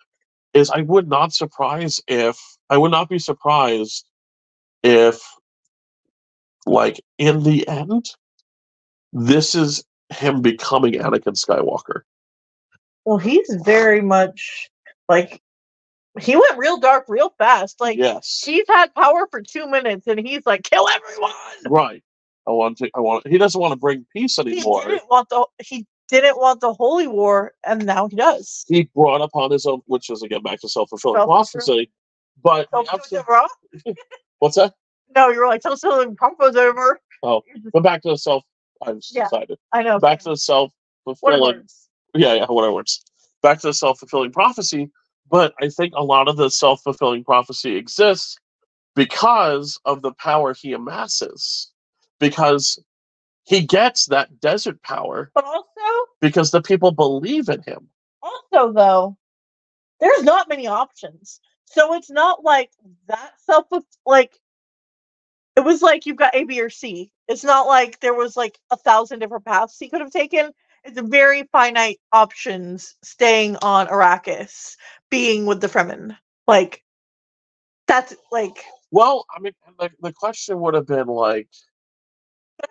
is 0.56 0.72
I 0.72 0.82
would 0.82 1.08
not 1.08 1.34
surprise 1.34 2.02
if 2.08 2.40
I 2.70 2.78
would 2.78 2.92
not 2.92 3.10
be 3.10 3.20
surprised 3.20 4.08
if, 4.82 5.22
like, 6.66 7.00
in 7.20 7.44
the 7.44 7.68
end, 7.68 8.10
this 9.14 9.54
is 9.54 9.84
him 10.10 10.42
becoming 10.42 10.94
Anakin 10.94 11.36
Skywalker. 11.36 12.02
Well, 13.04 13.18
he's 13.18 13.54
very 13.64 14.02
much 14.02 14.70
like 15.08 15.42
he 16.20 16.36
went 16.36 16.58
real 16.58 16.78
dark 16.78 17.06
real 17.08 17.34
fast. 17.38 17.80
Like 17.80 17.98
Yes. 17.98 18.42
he's 18.44 18.66
had 18.68 18.96
power 18.96 19.28
for 19.30 19.42
two 19.42 19.68
minutes 19.68 20.08
and 20.08 20.20
he's 20.20 20.46
like, 20.46 20.64
kill 20.64 20.88
everyone. 20.90 21.34
Right. 21.68 22.04
I 22.48 22.52
want 22.52 22.78
to. 22.78 22.90
I 22.96 23.00
want. 23.00 23.28
He 23.28 23.38
doesn't 23.38 23.60
want 23.60 23.72
to 23.72 23.78
bring 23.78 24.06
peace 24.14 24.38
anymore. 24.38 24.84
He 24.84 24.90
didn't 24.90 25.10
want 25.10 25.30
the 25.30 25.46
he 25.64 25.86
didn't 26.08 26.38
want 26.38 26.62
the 26.62 26.74
holy 26.74 27.08
war, 27.08 27.54
and 27.66 27.86
now 27.86 28.08
he 28.08 28.16
does. 28.16 28.64
He 28.68 28.90
brought 28.96 29.22
upon 29.22 29.52
his 29.52 29.66
own, 29.66 29.82
which 29.88 30.10
is 30.10 30.22
again 30.24 30.42
back 30.44 30.60
to 30.62 30.70
self 30.70 30.90
fulfilling 30.90 31.24
prophecy. 31.26 31.92
But 32.44 32.68
what's 32.72 32.90
absolutely- 32.94 33.96
what's 34.40 34.56
that? 34.56 34.74
No, 35.16 35.30
you 35.30 35.40
were 35.40 35.48
like, 35.48 35.62
tell 35.62 35.74
us 35.74 35.82
the 35.82 36.14
propos 36.18 36.56
over. 36.56 37.00
Oh, 37.24 37.42
But 37.74 37.82
back 37.84 38.02
to 38.04 38.10
the 38.10 38.18
self. 38.18 38.44
I've 38.86 39.00
Yeah. 39.12 39.24
decided. 39.24 39.58
I 39.72 39.82
know. 39.84 40.00
Back 40.00 40.20
to 40.20 40.30
the 40.32 40.38
self 40.38 40.72
what 41.06 41.18
fulfilling. 41.20 41.58
words? 41.58 41.90
Yeah, 42.14 42.34
yeah, 42.34 42.46
whatever 42.48 42.74
works. 42.74 43.02
Back 43.42 43.60
to 43.62 43.68
the 43.68 43.74
self 43.74 44.00
fulfilling 44.00 44.32
prophecy. 44.32 44.92
But 45.30 45.54
I 45.62 45.70
think 45.70 45.94
a 45.96 46.04
lot 46.04 46.28
of 46.28 46.36
the 46.38 46.50
self 46.50 46.82
fulfilling 46.84 47.24
prophecy 47.24 47.76
exists 47.78 48.38
because 48.96 49.80
of 49.86 50.02
the 50.02 50.12
power 50.14 50.54
he 50.54 50.74
amasses. 50.74 51.72
Because 52.20 52.80
he 53.46 53.62
gets 53.66 54.06
that 54.08 54.40
desert 54.40 54.82
power 54.84 55.32
But 55.36 55.46
also, 55.46 55.66
because 56.26 56.50
the 56.50 56.62
people 56.62 56.92
believe 56.92 57.50
in 57.50 57.62
him. 57.62 57.88
also 58.24 58.74
though, 58.74 59.16
there's 60.00 60.24
not 60.24 60.50
many 60.50 60.66
options. 60.66 61.40
So 61.66 61.94
it's 61.94 62.10
not 62.10 62.44
like 62.44 62.72
that 63.08 63.34
self 63.38 63.68
like 64.08 64.34
it 65.56 65.60
was 65.62 65.84
like 65.84 66.06
you've 66.06 66.18
got 66.18 66.36
A, 66.36 66.44
B, 66.46 66.60
or 66.62 66.72
C. 66.72 67.12
It's 67.28 67.44
not 67.44 67.68
like 67.68 68.00
there 68.00 68.16
was 68.16 68.36
like 68.36 68.58
a 68.72 68.76
thousand 68.76 69.20
different 69.20 69.46
paths 69.46 69.78
he 69.80 69.88
could 69.88 70.02
have 70.02 70.12
taken. 70.12 70.52
It's 70.84 70.98
a 70.98 71.04
very 71.04 71.44
finite 71.52 72.00
options 72.12 72.96
staying 73.04 73.58
on 73.62 73.88
Arrakis, 73.88 74.78
being 75.12 75.46
with 75.46 75.62
the 75.62 75.68
Fremen. 75.68 76.18
Like 76.48 76.84
that's 77.88 78.16
like 78.32 78.64
Well, 78.90 79.26
I 79.36 79.40
mean, 79.40 79.54
the, 79.80 79.92
the 80.02 80.14
question 80.14 80.60
would 80.60 80.74
have 80.74 80.88
been 80.88 81.08
like, 81.08 81.50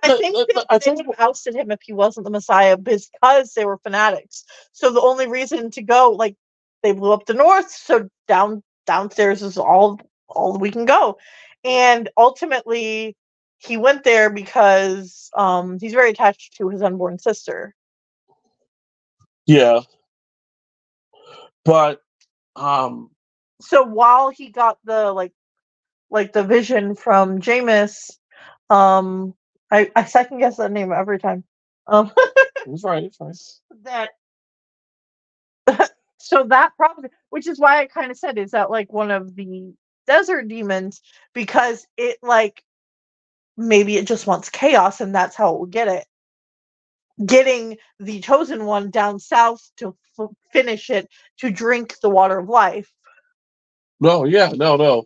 I 0.02 0.16
think 0.16 0.34
the- 0.36 0.46
they, 0.48 0.60
the- 0.60 0.66
I 0.70 0.78
they 0.78 0.84
think- 0.84 1.06
would 1.06 1.16
have 1.16 1.28
ousted 1.30 1.54
him 1.54 1.70
if 1.70 1.80
he 1.82 1.92
wasn't 1.92 2.24
the 2.24 2.30
Messiah 2.30 2.76
because 2.76 3.52
they 3.54 3.64
were 3.64 3.78
fanatics. 3.78 4.44
So 4.72 4.90
the 4.90 5.00
only 5.00 5.26
reason 5.26 5.70
to 5.72 5.82
go, 5.82 6.10
like, 6.10 6.36
they 6.82 6.92
blew 6.92 7.12
up 7.12 7.26
the 7.26 7.34
north, 7.34 7.70
so 7.70 8.08
down 8.28 8.62
downstairs 8.86 9.42
is 9.42 9.56
all 9.56 9.98
all 10.28 10.58
we 10.58 10.70
can 10.70 10.84
go. 10.84 11.16
And 11.64 12.10
ultimately, 12.16 13.16
he 13.58 13.76
went 13.78 14.04
there 14.04 14.28
because 14.28 15.30
um, 15.36 15.78
he's 15.80 15.94
very 15.94 16.10
attached 16.10 16.56
to 16.58 16.68
his 16.68 16.82
unborn 16.82 17.18
sister. 17.18 17.74
yeah. 19.46 19.80
But, 21.64 22.02
um, 22.56 23.10
So 23.62 23.82
while 23.82 24.28
he 24.30 24.50
got 24.50 24.78
the 24.84 25.12
like 25.12 25.32
like 26.10 26.32
the 26.34 26.44
vision 26.44 26.94
from 26.94 27.40
Jamis, 27.40 28.10
um, 28.68 29.34
I, 29.74 29.92
I 29.96 30.04
second 30.06 30.38
guess 30.40 30.58
that 30.58 30.72
name 30.72 30.92
every 30.92 31.20
time. 31.20 31.44
Um, 31.88 32.12
he's 32.64 32.84
right, 32.84 33.14
right. 33.20 33.36
that 33.84 34.10
so 36.18 36.44
that 36.44 36.72
probably 36.76 37.10
which 37.30 37.46
is 37.46 37.58
why 37.60 37.80
i 37.80 37.86
kind 37.86 38.10
of 38.10 38.18
said 38.18 38.38
is 38.38 38.52
that 38.52 38.70
like 38.70 38.92
one 38.92 39.10
of 39.10 39.34
the 39.36 39.74
desert 40.06 40.48
demons 40.48 41.00
because 41.34 41.86
it 41.96 42.18
like 42.22 42.62
maybe 43.56 43.96
it 43.96 44.06
just 44.06 44.26
wants 44.26 44.50
chaos 44.50 45.00
and 45.00 45.14
that's 45.14 45.36
how 45.36 45.54
it 45.54 45.58
will 45.60 45.66
get 45.66 45.88
it 45.88 46.06
getting 47.26 47.76
the 48.00 48.20
chosen 48.20 48.66
one 48.66 48.90
down 48.90 49.18
south 49.18 49.70
to 49.78 49.96
f- 50.18 50.30
finish 50.52 50.90
it 50.90 51.08
to 51.38 51.50
drink 51.50 51.96
the 52.02 52.10
water 52.10 52.38
of 52.38 52.48
life 52.48 52.92
No, 54.00 54.24
yeah, 54.26 54.50
no, 54.54 54.76
no. 54.76 55.04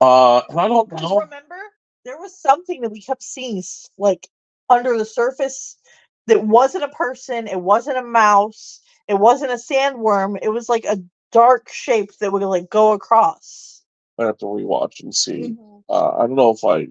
Uh, 0.00 0.42
I 0.56 0.68
don't 0.68 0.92
know. 0.92 1.20
remember 1.20 1.53
there 2.04 2.18
was 2.18 2.38
something 2.38 2.82
that 2.82 2.90
we 2.90 3.00
kept 3.00 3.22
seeing 3.22 3.62
like 3.98 4.28
under 4.70 4.96
the 4.96 5.04
surface 5.04 5.76
that 6.26 6.44
wasn't 6.44 6.84
a 6.84 6.88
person 6.88 7.46
it 7.46 7.60
wasn't 7.60 7.96
a 7.96 8.02
mouse 8.02 8.80
it 9.08 9.14
wasn't 9.14 9.50
a 9.50 9.54
sandworm 9.54 10.38
it 10.42 10.48
was 10.48 10.68
like 10.68 10.84
a 10.84 10.98
dark 11.32 11.68
shape 11.70 12.16
that 12.18 12.32
would 12.32 12.42
like 12.42 12.70
go 12.70 12.92
across 12.92 13.82
I 14.18 14.26
have 14.26 14.38
to 14.38 14.46
rewatch 14.46 15.02
and 15.02 15.12
see. 15.12 15.56
Mhm. 15.58 15.82
Uh, 15.88 16.10
I 16.18 16.20
don't 16.20 16.36
know 16.36 16.50
if 16.50 16.64
I 16.64 16.86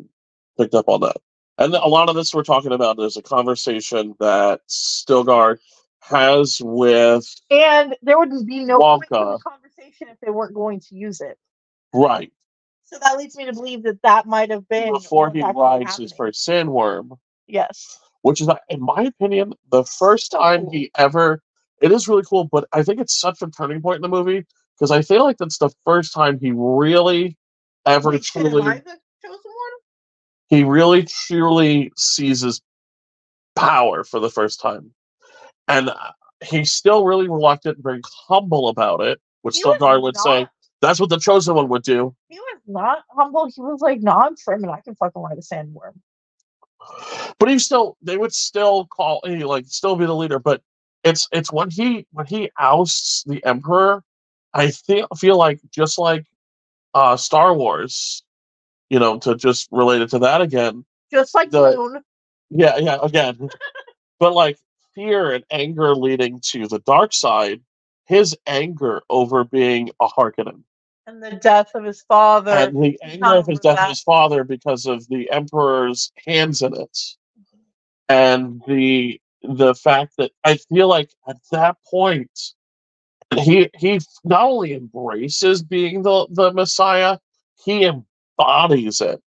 picked 0.58 0.76
up 0.76 0.90
on 0.90 1.00
that. 1.02 1.16
And 1.58 1.74
a 1.74 1.88
lot 1.88 2.10
of 2.10 2.16
this 2.16 2.34
we're 2.34 2.44
talking 2.44 2.74
about 2.74 3.00
is 3.00 3.16
a 3.16 3.22
conversation 3.22 4.14
that 4.20 4.60
Stilgar 4.68 5.58
has 6.02 6.60
with 6.62 7.34
and 7.50 7.96
there 8.02 8.20
would 8.20 8.46
be 8.46 8.66
no 8.66 8.80
Wonka. 8.80 9.40
conversation 9.40 10.10
if 10.10 10.20
they 10.20 10.32
weren't 10.32 10.54
going 10.54 10.82
to 10.82 10.96
use 10.96 11.22
it 11.22 11.38
right 11.94 12.34
so 12.94 13.00
that 13.02 13.18
leads 13.18 13.36
me 13.36 13.46
to 13.46 13.54
believe 13.54 13.84
that 13.84 14.02
that 14.04 14.26
might 14.26 14.52
have 14.52 14.68
been 14.70 14.94
before 14.94 15.32
he 15.32 15.42
rides 15.42 15.98
his 15.98 16.14
first 16.14 16.48
sandworm, 16.48 17.18
yes 17.48 18.00
which 18.22 18.42
is, 18.42 18.48
in 18.70 18.82
my 18.82 19.04
opinion, 19.04 19.54
the 19.72 19.84
first 19.84 20.32
time 20.32 20.68
he 20.72 20.92
ever. 20.98 21.42
It 21.82 21.92
is 21.92 22.08
really 22.08 22.24
cool, 22.24 22.46
but 22.46 22.66
I 22.72 22.84
think 22.84 23.02
it's 23.02 23.20
such 23.20 23.42
a 23.42 23.48
turning 23.48 23.82
point 23.82 23.98
in 23.98 24.02
the 24.02 24.08
movie 24.08 24.46
because 24.78 24.92
I 24.92 25.02
feel 25.02 25.24
like 25.24 25.38
that's 25.38 25.58
the 25.58 25.70
first 25.86 26.14
time 26.14 26.40
he 26.40 26.52
really 26.56 27.38
ever 27.86 28.12
Wait, 28.12 28.24
truly 28.24 28.62
I 28.62 28.78
the 28.78 29.00
chosen 29.22 29.52
one 29.52 29.74
he 30.50 30.64
really 30.64 31.04
truly 31.04 31.92
sees 31.98 32.42
his 32.42 32.62
power 33.56 34.04
for 34.04 34.20
the 34.20 34.30
first 34.30 34.62
time. 34.62 34.94
And 35.68 35.90
uh, 35.90 36.12
he's 36.44 36.72
still 36.72 37.06
really 37.06 37.28
reluctant 37.28 37.78
and 37.78 37.84
very 37.84 38.02
humble 38.28 38.70
about 38.70 39.02
it, 39.02 39.20
which 39.42 39.58
He 39.58 39.66
would 39.66 40.16
say 40.18 40.48
that's 40.84 41.00
what 41.00 41.10
the 41.10 41.18
chosen 41.20 41.56
one 41.56 41.68
would 41.70 41.84
do. 41.84 42.16
he 42.30 42.40
was 42.40 42.60
not 42.68 43.00
humble 43.10 43.46
he 43.48 43.62
was 43.62 43.82
like 43.82 44.02
no 44.02 44.12
i'm 44.12 44.36
Fremen. 44.36 44.70
i 44.72 44.80
can 44.82 44.96
fucking 44.96 45.22
ride 45.22 45.38
a 45.38 45.42
sandworm 45.42 45.94
But 47.40 47.50
he 47.50 47.60
still 47.60 47.98
they 48.02 48.18
would 48.18 48.34
still 48.34 48.86
call 48.86 49.22
he 49.26 49.44
like 49.44 49.66
still 49.68 49.96
be 49.96 50.06
the 50.06 50.16
leader. 50.16 50.40
But 50.40 50.62
it's 51.04 51.28
it's 51.32 51.52
when 51.52 51.70
he 51.70 52.06
when 52.12 52.26
he 52.26 52.50
ousts 52.60 53.24
the 53.26 53.44
Emperor, 53.46 54.04
I 54.54 54.72
feel 54.72 55.08
feel 55.18 55.38
like 55.38 55.60
just 55.72 55.98
like 55.98 56.26
uh 56.94 57.16
Star 57.18 57.54
Wars, 57.54 58.24
you 58.90 59.00
know, 59.00 59.18
to 59.20 59.36
just 59.36 59.68
relate 59.72 60.02
it 60.02 60.10
to 60.12 60.20
that 60.20 60.42
again, 60.42 60.86
just 61.12 61.34
like 61.36 61.50
The- 61.52 61.72
Dune. 61.72 62.02
Yeah, 62.50 62.78
yeah, 62.78 62.98
again. 63.02 63.50
but 64.20 64.34
like 64.34 64.58
fear 64.94 65.32
and 65.32 65.44
anger 65.52 65.96
leading 65.96 66.40
to 66.52 66.68
the 66.68 66.80
dark 66.80 67.14
side, 67.14 67.62
his 68.06 68.38
anger 68.46 69.02
over 69.10 69.44
being 69.44 69.90
a 70.02 70.08
Harkonnen. 70.08 70.64
And 71.06 71.22
the 71.22 71.32
death 71.32 71.72
of 71.76 71.84
his 71.84 72.02
father. 72.04 72.52
And 72.52 72.82
the 72.82 73.00
anger 73.04 73.36
of 73.36 73.48
his 73.48 73.60
death 73.60 73.78
that. 73.78 73.84
of 73.84 73.90
his 73.90 74.02
father 74.02 74.44
because 74.44 74.86
of 74.86 75.08
the 75.08 75.30
Emperor's 75.32 76.12
hands 76.26 76.62
in 76.62 76.76
it. 76.76 76.98
And 78.10 78.62
the 78.68 79.20
the 79.42 79.76
fact 79.76 80.14
that 80.18 80.32
I 80.44 80.56
feel 80.56 80.88
like 80.88 81.10
at 81.28 81.38
that 81.52 81.78
point 81.90 82.54
he 83.40 83.70
he 83.78 84.00
not 84.24 84.44
only 84.44 84.74
embraces 84.74 85.64
being 85.64 86.04
the, 86.04 86.28
the 86.30 86.54
Messiah, 86.54 87.18
he 87.64 87.86
embodies 87.86 89.02
it. 89.02 89.22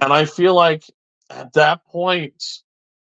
And 0.00 0.12
I 0.12 0.24
feel 0.26 0.54
like 0.54 0.84
at 1.30 1.52
that 1.54 1.84
point, 1.86 2.42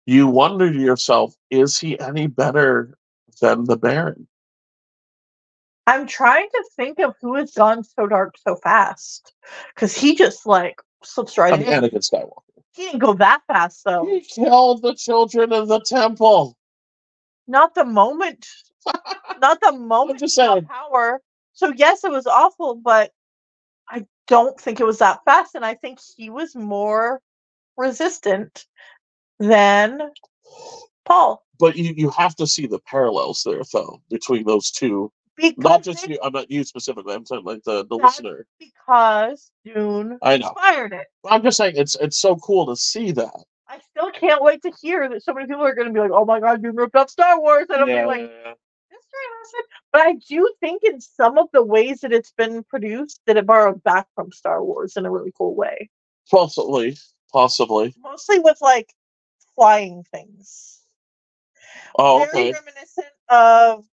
you 0.05 0.27
wonder 0.27 0.71
to 0.71 0.79
yourself, 0.79 1.33
is 1.49 1.77
he 1.77 1.99
any 1.99 2.27
better 2.27 2.97
than 3.39 3.65
the 3.65 3.77
Baron? 3.77 4.27
I'm 5.87 6.07
trying 6.07 6.47
to 6.49 6.63
think 6.75 6.99
of 6.99 7.15
who 7.21 7.35
has 7.35 7.51
gone 7.51 7.83
so 7.83 8.07
dark 8.07 8.35
so 8.37 8.55
fast, 8.55 9.33
because 9.73 9.95
he 9.95 10.15
just 10.15 10.45
like 10.45 10.79
slips 11.03 11.37
right 11.37 11.53
I 11.53 11.57
mean, 11.57 11.67
in. 11.67 11.83
Anakin 11.83 12.07
Skywalker. 12.07 12.43
He 12.73 12.85
didn't 12.85 12.99
go 12.99 13.13
that 13.15 13.41
fast 13.47 13.83
though. 13.83 14.05
He 14.05 14.21
killed 14.21 14.81
the 14.81 14.95
children 14.95 15.51
of 15.51 15.67
the 15.67 15.81
temple. 15.81 16.57
Not 17.47 17.75
the 17.75 17.85
moment. 17.85 18.47
Not 19.41 19.59
the 19.61 19.73
moment. 19.73 20.19
just 20.19 20.35
he 20.35 20.41
got 20.41 20.53
saying. 20.53 20.65
Power. 20.65 21.21
So 21.53 21.73
yes, 21.75 22.03
it 22.03 22.11
was 22.11 22.27
awful, 22.27 22.75
but 22.75 23.11
I 23.89 24.05
don't 24.27 24.59
think 24.59 24.79
it 24.79 24.85
was 24.85 24.99
that 24.99 25.19
fast, 25.25 25.55
and 25.55 25.65
I 25.65 25.73
think 25.75 25.99
he 26.15 26.29
was 26.29 26.55
more 26.55 27.21
resistant 27.75 28.65
than 29.39 30.11
Paul. 31.05 31.43
But 31.59 31.75
you, 31.75 31.93
you 31.95 32.09
have 32.11 32.35
to 32.37 32.47
see 32.47 32.67
the 32.67 32.79
parallels 32.79 33.43
there, 33.43 33.61
though, 33.73 34.01
between 34.09 34.45
those 34.45 34.71
two 34.71 35.11
because 35.41 35.63
Not 35.63 35.83
just 35.83 36.07
you. 36.07 36.17
I'm 36.23 36.33
not 36.33 36.49
you 36.51 36.63
specifically. 36.63 37.13
I'm 37.13 37.25
saying 37.25 37.43
like 37.43 37.63
the 37.63 37.85
the 37.85 37.97
That's- 37.97 38.19
listener. 38.21 38.45
because 38.59 39.51
Dune 39.65 40.17
I 40.21 40.37
know. 40.37 40.47
inspired 40.49 40.93
it. 40.93 41.07
I'm 41.29 41.41
just 41.43 41.57
saying 41.57 41.73
it's 41.77 41.95
it's 41.95 42.17
so 42.19 42.35
cool 42.37 42.65
to 42.67 42.75
see 42.75 43.11
that. 43.11 43.33
I 43.67 43.79
still 43.91 44.11
can't 44.11 44.43
wait 44.43 44.61
to 44.63 44.71
hear 44.81 45.07
that 45.09 45.23
so 45.23 45.33
many 45.33 45.47
people 45.47 45.63
are 45.63 45.73
going 45.73 45.87
to 45.87 45.93
be 45.93 45.99
like, 45.99 46.11
"Oh 46.13 46.25
my 46.25 46.39
god, 46.39 46.61
Dune 46.61 46.75
ripped 46.75 46.95
off 46.95 47.09
Star 47.09 47.39
Wars," 47.39 47.67
and 47.69 47.81
I'm 47.81 47.87
Yeah, 47.89 48.05
like, 48.05 48.21
yeah, 48.21 48.27
yeah. 48.27 48.53
"History. 48.89 49.61
But 49.93 50.01
I 50.01 50.13
do 50.27 50.51
think 50.59 50.83
in 50.83 50.99
some 50.99 51.37
of 51.37 51.47
the 51.53 51.63
ways 51.63 52.01
that 52.01 52.11
it's 52.11 52.31
been 52.33 52.63
produced, 52.65 53.21
that 53.27 53.37
it 53.37 53.45
borrowed 53.45 53.81
back 53.83 54.07
from 54.13 54.31
Star 54.31 54.63
Wars 54.63 54.97
in 54.97 55.05
a 55.05 55.11
really 55.11 55.31
cool 55.37 55.55
way. 55.55 55.89
possibly, 56.29 56.97
possibly. 57.31 57.93
Mostly 57.99 58.39
with 58.39 58.57
like 58.61 58.93
flying 59.55 60.03
things. 60.11 60.79
Oh, 61.97 62.19
very 62.31 62.49
okay. 62.49 62.51
reminiscent 62.53 63.07
of 63.29 63.85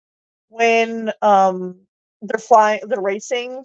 when 0.49 1.11
um 1.21 1.79
they're 2.21 2.39
flying 2.39 2.81
they're 2.87 3.01
racing 3.01 3.63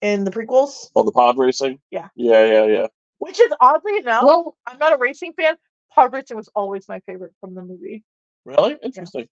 in 0.00 0.24
the 0.24 0.30
prequels 0.30 0.88
Oh, 0.96 1.02
the 1.04 1.12
pod 1.12 1.38
racing. 1.38 1.78
Yeah. 1.90 2.08
Yeah, 2.16 2.44
yeah, 2.44 2.64
yeah. 2.66 2.86
which 3.18 3.38
is 3.40 3.52
oddly 3.60 3.98
enough 3.98 4.24
Well, 4.24 4.56
i'm 4.66 4.78
not 4.78 4.92
a 4.92 4.96
racing 4.98 5.32
fan 5.34 5.56
pod 5.94 6.12
racing 6.12 6.36
was 6.36 6.48
always 6.54 6.88
my 6.88 7.00
favorite 7.00 7.32
from 7.40 7.54
the 7.54 7.62
movie 7.62 8.02
really 8.44 8.76
interesting. 8.82 9.28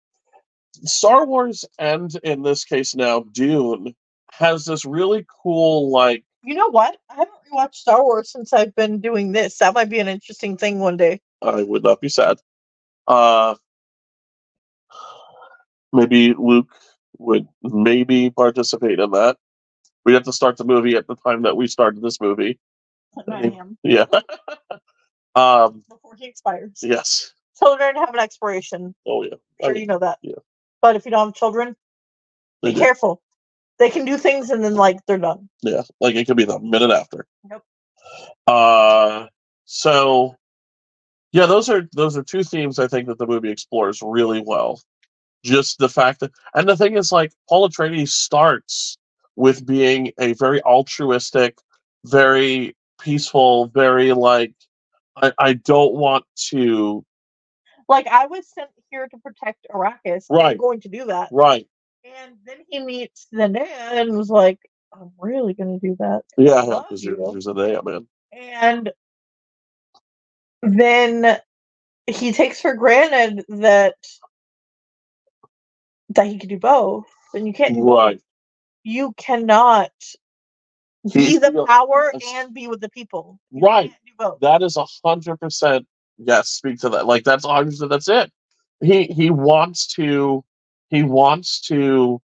Star 0.84 1.24
Wars 1.26 1.64
and 1.78 2.10
in 2.24 2.42
this 2.42 2.64
case 2.64 2.94
now 2.94 3.20
Dune 3.32 3.94
has 4.32 4.64
this 4.66 4.84
really 4.84 5.24
cool 5.42 5.90
like 5.90 6.22
you 6.44 6.54
know 6.54 6.68
what 6.68 6.96
i 7.10 7.14
haven't 7.14 7.34
rewatched 7.52 7.74
star 7.74 8.02
wars 8.04 8.30
since 8.30 8.52
i've 8.52 8.74
been 8.76 9.00
doing 9.00 9.32
this 9.32 9.56
that 9.58 9.72
might 9.74 9.88
be 9.88 9.98
an 9.98 10.06
interesting 10.08 10.56
thing 10.56 10.78
one 10.78 10.96
day 10.96 11.20
I 11.42 11.62
would 11.62 11.82
not 11.84 12.00
be 12.00 12.08
sad. 12.10 12.38
Uh 13.06 13.54
maybe 15.92 16.34
Luke 16.38 16.68
would 17.18 17.46
maybe 17.62 18.30
participate 18.30 18.98
in 18.98 19.10
that. 19.12 19.36
We 20.04 20.14
have 20.14 20.22
to 20.24 20.32
start 20.32 20.56
the 20.56 20.64
movie 20.64 20.96
at 20.96 21.06
the 21.06 21.16
time 21.16 21.42
that 21.42 21.56
we 21.56 21.66
started 21.66 22.02
this 22.02 22.20
movie. 22.20 22.58
at 23.18 23.28
9 23.28 23.44
a.m. 23.52 23.78
Yeah. 23.82 24.06
um 25.34 25.84
before 25.88 26.14
he 26.16 26.26
expires 26.26 26.80
yes. 26.82 27.32
children 27.58 27.94
have 27.96 28.12
an 28.14 28.18
expiration 28.18 28.94
Oh 29.06 29.22
yeah. 29.22 29.34
I 29.62 29.66
sure 29.66 29.74
mean, 29.74 29.80
you 29.82 29.86
know 29.86 29.98
that 29.98 30.18
yeah. 30.22 30.36
but 30.80 30.96
if 30.96 31.04
you 31.04 31.10
don't 31.10 31.28
have 31.28 31.34
children 31.34 31.76
they 32.62 32.70
be 32.70 32.74
do. 32.74 32.80
careful 32.80 33.22
they 33.78 33.90
can 33.90 34.04
do 34.04 34.16
things 34.16 34.50
and 34.50 34.64
then 34.64 34.74
like 34.74 34.96
they're 35.06 35.18
done 35.18 35.48
Yeah, 35.62 35.82
like 36.00 36.16
it 36.16 36.26
could 36.26 36.36
be 36.36 36.44
the 36.44 36.58
minute 36.58 36.90
after. 36.90 37.26
Yep. 37.50 37.62
Uh, 38.46 39.26
so 39.66 40.34
yeah, 41.32 41.46
those 41.46 41.68
are 41.68 41.82
those 41.92 42.16
are 42.16 42.22
two 42.22 42.42
themes 42.42 42.78
I 42.78 42.88
think 42.88 43.06
that 43.08 43.18
the 43.18 43.26
movie 43.26 43.50
explores 43.50 44.00
really 44.02 44.42
well. 44.44 44.80
Just 45.44 45.78
the 45.78 45.88
fact 45.88 46.20
that, 46.20 46.32
and 46.54 46.68
the 46.68 46.76
thing 46.76 46.96
is, 46.96 47.12
like 47.12 47.32
Paul 47.48 47.68
Atreides 47.68 48.08
starts 48.08 48.98
with 49.36 49.64
being 49.64 50.12
a 50.18 50.32
very 50.34 50.60
altruistic, 50.62 51.58
very 52.04 52.76
peaceful, 53.00 53.66
very 53.68 54.12
like 54.12 54.54
I, 55.16 55.32
I 55.38 55.52
don't 55.54 55.94
want 55.94 56.24
to 56.50 57.04
like 57.88 58.06
i 58.06 58.26
was 58.26 58.46
sent 58.48 58.70
here 58.90 59.08
to 59.08 59.18
protect 59.18 59.66
arrakis 59.72 60.26
i'm 60.30 60.36
Right. 60.36 60.58
going 60.58 60.80
to 60.80 60.88
do 60.88 61.06
that 61.06 61.28
right. 61.32 61.66
And 62.04 62.36
then 62.46 62.58
he 62.68 62.78
meets 62.78 63.26
Zendaya 63.34 64.00
and 64.00 64.16
was 64.16 64.30
like, 64.30 64.58
I'm 64.92 65.10
really 65.18 65.52
gonna 65.52 65.78
do 65.78 65.96
that. 65.98 66.22
Yeah, 66.38 66.64
because 66.64 67.04
you're, 67.04 67.16
you. 67.18 67.32
you're 67.32 67.40
Zendaya, 67.40 67.84
man. 67.84 68.06
And 68.32 68.92
then 70.62 71.38
he 72.06 72.32
takes 72.32 72.60
for 72.60 72.74
granted 72.74 73.44
that 73.48 73.96
that 76.10 76.26
he 76.26 76.38
can 76.38 76.48
do 76.48 76.58
both. 76.58 77.06
And 77.34 77.46
you 77.46 77.52
can't 77.52 77.74
do 77.74 77.84
both. 77.84 78.20
You 78.84 79.12
cannot 79.16 79.90
be 81.12 81.26
He- 81.26 81.38
the 81.38 81.64
power 81.66 82.12
and 82.34 82.54
be 82.54 82.68
with 82.68 82.80
the 82.80 82.88
people. 82.88 83.38
You 83.50 83.60
Right. 83.62 83.90
can't 83.90 84.02
do 84.06 84.12
both. 84.18 84.40
That 84.40 84.62
is 84.62 84.76
a 84.76 84.86
hundred 85.04 85.38
percent 85.38 85.86
yes. 86.18 86.48
Speak 86.48 86.80
to 86.80 86.88
that. 86.90 87.06
Like 87.06 87.24
that's 87.24 87.44
obviously. 87.44 87.88
That's 87.88 88.08
it. 88.08 88.32
He 88.80 89.04
he 89.04 89.30
wants 89.30 89.86
to 89.94 90.44
he 90.90 91.02
wants 91.02 91.60
to 91.62 92.20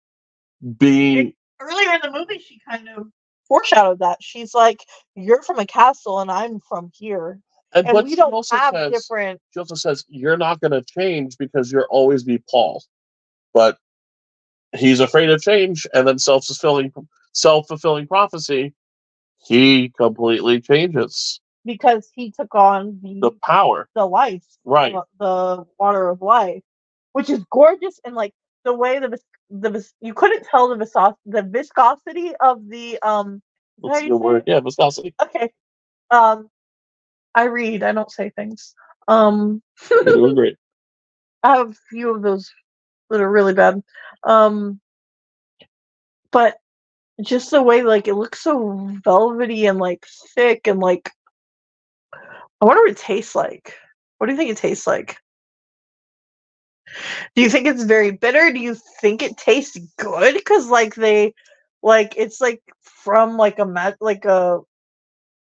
be 0.77 1.35
Earlier 1.59 1.93
in 1.95 2.01
the 2.01 2.11
movie 2.11 2.39
she 2.39 2.59
kind 2.69 2.89
of 2.89 3.07
foreshadowed 3.47 3.99
that. 3.99 4.17
She's 4.21 4.53
like, 4.53 4.83
You're 5.15 5.41
from 5.43 5.59
a 5.59 5.65
castle 5.65 6.19
and 6.19 6.31
I'm 6.31 6.59
from 6.59 6.91
here. 6.93 7.39
and, 7.73 7.87
And 7.87 8.05
we 8.05 8.15
don't 8.15 8.33
have 8.51 8.73
says 8.73 8.91
different 8.91 9.41
she 9.53 9.59
also 9.59 9.75
says 9.75 10.05
you're 10.09 10.37
not 10.37 10.59
going 10.59 10.71
to 10.71 10.83
change 10.83 11.37
because 11.37 11.71
you'll 11.71 11.87
always 11.89 12.23
be 12.23 12.37
Paul, 12.49 12.83
but 13.53 13.77
he's 14.75 14.99
afraid 14.99 15.29
of 15.29 15.41
change 15.41 15.87
and 15.93 16.07
then 16.07 16.19
self 16.19 16.45
fulfilling 16.45 16.91
self 17.33 17.67
fulfilling 17.67 18.07
prophecy. 18.07 18.73
He 19.47 19.89
completely 19.97 20.61
changes 20.61 21.41
because 21.65 22.09
he 22.15 22.31
took 22.31 22.53
on 22.55 22.99
the 23.03 23.21
the 23.21 23.31
power. 23.43 23.89
the 23.95 24.05
life, 24.05 24.43
Right. 24.65 24.93
the, 24.93 25.03
the 25.19 25.65
water 25.79 26.09
of 26.09 26.21
life, 26.21 26.63
which 27.13 27.29
is 27.29 27.43
gorgeous 27.51 27.99
and 28.05 28.15
like 28.15 28.33
the 28.65 28.73
way 28.73 28.99
the 28.99 29.19
the 29.49 29.71
you 30.01 30.13
couldn't 30.13 30.45
tell 30.45 30.69
the 30.69 30.77
visos- 30.85 31.15
the 31.25 31.43
viscosity 31.43 32.33
of 32.39 32.67
the 32.69 32.99
um. 33.01 33.41
how 33.87 33.89
That's 33.89 33.99
do 33.99 34.05
a 34.05 34.07
you 34.07 34.11
good 34.11 34.17
say 34.19 34.25
word. 34.25 34.37
it? 34.39 34.45
Yeah, 34.47 34.59
viscosity. 34.61 35.15
Okay, 35.21 35.51
um, 36.11 36.49
I 37.35 37.45
read. 37.45 37.83
I 37.83 37.93
don't 37.93 38.11
say 38.11 38.31
things. 38.31 38.75
Um, 39.07 39.61
You're 40.01 40.13
doing 40.13 40.35
great. 40.35 40.57
I 41.43 41.57
have 41.57 41.71
a 41.71 41.75
few 41.89 42.15
of 42.15 42.21
those 42.23 42.51
that 43.09 43.21
are 43.21 43.31
really 43.31 43.53
bad. 43.53 43.81
Um, 44.23 44.79
but 46.31 46.57
just 47.21 47.51
the 47.51 47.61
way 47.61 47.83
like 47.83 48.07
it 48.07 48.15
looks 48.15 48.41
so 48.41 48.89
velvety 49.03 49.65
and 49.67 49.77
like 49.77 50.05
thick 50.35 50.67
and 50.67 50.79
like 50.79 51.11
I 52.59 52.65
wonder 52.65 52.81
what 52.81 52.91
it 52.91 52.97
tastes 52.97 53.35
like. 53.35 53.75
What 54.17 54.27
do 54.27 54.33
you 54.33 54.37
think 54.37 54.51
it 54.51 54.57
tastes 54.57 54.87
like? 54.87 55.17
Do 57.35 57.41
you 57.41 57.49
think 57.49 57.67
it's 57.67 57.83
very 57.83 58.11
bitter? 58.11 58.51
Do 58.53 58.59
you 58.59 58.75
think 59.01 59.21
it 59.21 59.37
tastes 59.37 59.77
good? 59.97 60.33
Because 60.33 60.69
like 60.69 60.95
they, 60.95 61.33
like 61.81 62.13
it's 62.15 62.39
like 62.39 62.61
from 62.81 63.35
like 63.35 63.59
a 63.59 63.95
like 63.99 64.25
a 64.25 64.61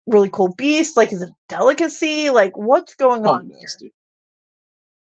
really 0.07 0.30
cool 0.30 0.53
beast. 0.56 0.95
Like 0.95 1.11
is 1.11 1.22
it 1.22 1.30
a 1.30 1.36
delicacy? 1.49 2.30
Like 2.30 2.56
what's 2.57 2.95
going 2.95 3.26
on 3.28 3.49
here? 3.49 3.60
nasty. 3.60 3.94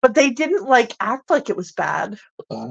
But 0.00 0.14
they 0.14 0.30
didn't 0.30 0.64
like 0.64 0.94
act 1.00 1.30
like 1.30 1.50
it 1.50 1.56
was 1.56 1.72
bad. 1.72 2.18
Uh, 2.50 2.70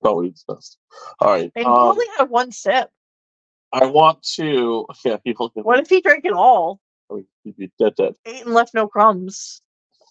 probably 0.00 0.28
it's 0.28 0.44
best. 0.44 0.78
All 1.20 1.30
right. 1.30 1.50
They 1.54 1.64
um, 1.64 1.72
only 1.72 2.06
had 2.16 2.30
one 2.30 2.50
sip. 2.52 2.90
I 3.72 3.86
want 3.86 4.22
to. 4.36 4.86
Yeah, 5.04 5.16
people 5.16 5.50
can. 5.50 5.62
What 5.64 5.80
if 5.80 5.88
he 5.88 6.00
drank 6.00 6.24
it 6.24 6.32
all, 6.32 6.80
You'd 7.44 7.56
be 7.56 7.70
dead, 7.78 7.94
dead. 7.96 8.14
ate 8.24 8.44
and 8.44 8.54
left 8.54 8.74
no 8.74 8.86
crumbs, 8.86 9.62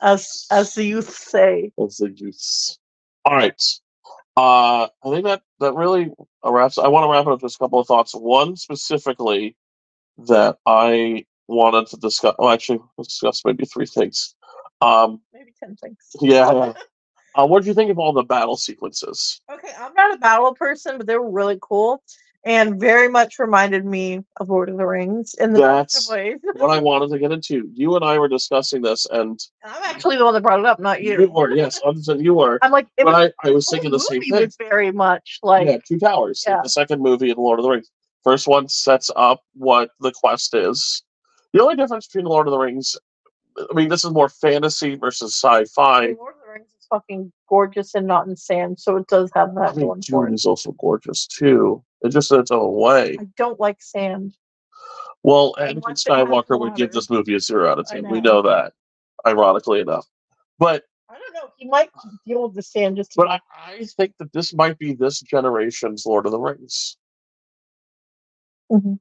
as 0.01 0.45
as 0.51 0.73
the 0.73 0.83
youth 0.83 1.09
say? 1.09 1.71
That's 1.77 1.97
the 1.97 2.11
use. 2.11 2.77
All 3.25 3.35
right. 3.35 3.61
Uh, 4.37 4.83
I 5.03 5.09
think 5.09 5.25
that 5.25 5.41
that 5.59 5.75
really 5.75 6.11
wraps. 6.43 6.77
I 6.77 6.87
want 6.87 7.05
to 7.05 7.09
wrap 7.11 7.25
it 7.25 7.27
up 7.27 7.41
with 7.41 7.49
just 7.49 7.55
a 7.55 7.59
couple 7.59 7.79
of 7.79 7.87
thoughts. 7.87 8.13
One 8.13 8.55
specifically 8.55 9.55
that 10.25 10.57
I 10.65 11.25
wanted 11.47 11.87
to 11.87 11.97
discuss. 11.97 12.35
Well, 12.37 12.49
actually, 12.49 12.79
discuss 12.97 13.43
maybe 13.45 13.65
three 13.65 13.85
things. 13.85 14.35
Um, 14.81 15.21
Maybe 15.33 15.53
ten 15.59 15.75
things. 15.75 15.97
yeah. 16.21 16.73
Uh, 17.33 17.47
what 17.47 17.59
did 17.61 17.67
you 17.67 17.73
think 17.73 17.89
of 17.89 17.97
all 17.97 18.11
the 18.11 18.23
battle 18.23 18.57
sequences? 18.57 19.39
Okay, 19.49 19.71
I'm 19.79 19.93
not 19.93 20.13
a 20.13 20.17
battle 20.17 20.53
person, 20.53 20.97
but 20.97 21.07
they 21.07 21.17
were 21.17 21.31
really 21.31 21.57
cool 21.61 22.03
and 22.43 22.79
very 22.79 23.07
much 23.07 23.37
reminded 23.39 23.85
me 23.85 24.23
of 24.37 24.49
Lord 24.49 24.69
of 24.69 24.77
the 24.77 24.85
Rings 24.85 25.35
in 25.35 25.53
the 25.53 25.59
best 25.59 25.93
That's 25.93 26.09
of 26.09 26.15
ways. 26.15 26.37
what 26.55 26.71
I 26.71 26.79
wanted 26.79 27.09
to 27.11 27.19
get 27.19 27.31
into. 27.31 27.69
You 27.73 27.95
and 27.95 28.03
I 28.03 28.17
were 28.17 28.27
discussing 28.27 28.81
this, 28.81 29.05
and 29.11 29.39
I'm 29.63 29.83
actually 29.83 30.17
the 30.17 30.25
one 30.25 30.33
that 30.33 30.41
brought 30.43 30.59
it 30.59 30.65
up, 30.65 30.79
not 30.79 31.03
you. 31.03 31.21
you 31.21 31.31
were 31.31 31.51
yes, 31.55 31.79
you 32.17 32.33
were. 32.33 32.57
I'm 32.61 32.71
like, 32.71 32.87
it 32.97 33.05
But 33.05 33.13
was, 33.13 33.31
I, 33.43 33.47
I 33.47 33.51
was 33.51 33.69
thinking 33.69 33.91
the 33.91 33.99
same 33.99 34.21
thing. 34.21 34.31
was 34.31 34.57
very 34.57 34.91
much 34.91 35.39
like 35.43 35.67
yeah, 35.67 35.77
Two 35.87 35.99
Towers. 35.99 36.43
Yeah. 36.47 36.61
the 36.63 36.69
second 36.69 37.01
movie 37.01 37.29
in 37.29 37.37
Lord 37.37 37.59
of 37.59 37.63
the 37.63 37.69
Rings. 37.69 37.89
First 38.23 38.47
one 38.47 38.67
sets 38.67 39.09
up 39.15 39.41
what 39.53 39.91
the 39.99 40.11
quest 40.11 40.53
is. 40.55 41.03
The 41.53 41.61
only 41.61 41.75
difference 41.75 42.07
between 42.07 42.25
Lord 42.25 42.47
of 42.47 42.51
the 42.51 42.57
Rings, 42.59 42.95
I 43.69 43.73
mean, 43.73 43.89
this 43.89 44.03
is 44.05 44.11
more 44.11 44.29
fantasy 44.29 44.95
versus 44.95 45.33
sci-fi. 45.35 46.07
Lord 46.17 46.35
of 46.35 46.41
the 46.45 46.51
Rings 46.53 46.67
is 46.79 46.85
fucking 46.89 47.31
gorgeous 47.49 47.95
and 47.95 48.07
not 48.07 48.27
in 48.27 48.35
sand, 48.35 48.79
so 48.79 48.97
it 48.97 49.07
does 49.07 49.29
have 49.35 49.49
I 49.57 49.61
that 49.67 49.75
mean, 49.77 49.87
going 49.87 50.01
for 50.01 50.25
Dune 50.25 50.33
it. 50.33 50.35
is 50.35 50.45
also 50.45 50.71
gorgeous 50.73 51.27
too. 51.27 51.83
It's 52.01 52.13
just 52.13 52.31
its 52.31 52.51
own 52.51 52.73
way. 52.73 53.17
I 53.19 53.27
don't 53.37 53.59
like 53.59 53.81
sand. 53.81 54.35
Well, 55.23 55.53
I 55.57 55.67
Anakin 55.73 55.81
want 55.81 55.97
to 55.97 56.13
have 56.15 56.27
Skywalker 56.27 56.59
would 56.59 56.75
give 56.75 56.91
this 56.91 57.09
movie 57.09 57.35
a 57.35 57.39
zero 57.39 57.69
out 57.71 57.79
of 57.79 57.87
I 57.91 57.95
ten. 57.95 58.09
We 58.09 58.21
know. 58.21 58.41
know 58.41 58.49
that, 58.49 58.73
ironically 59.27 59.79
enough. 59.79 60.07
But 60.57 60.83
I 61.09 61.13
don't 61.19 61.33
know. 61.33 61.51
He 61.57 61.67
might 61.67 61.91
deal 62.25 62.43
with 62.47 62.55
the 62.55 62.63
sand 62.63 62.97
just. 62.97 63.11
to 63.11 63.17
but 63.17 63.27
I, 63.27 63.39
I 63.55 63.85
think 63.85 64.13
that 64.17 64.33
this 64.33 64.53
might 64.53 64.79
be 64.79 64.93
this 64.93 65.19
generation's 65.21 66.05
Lord 66.05 66.25
of 66.25 66.31
the 66.31 66.39
Rings. 66.39 66.97
Mhm. 68.71 68.99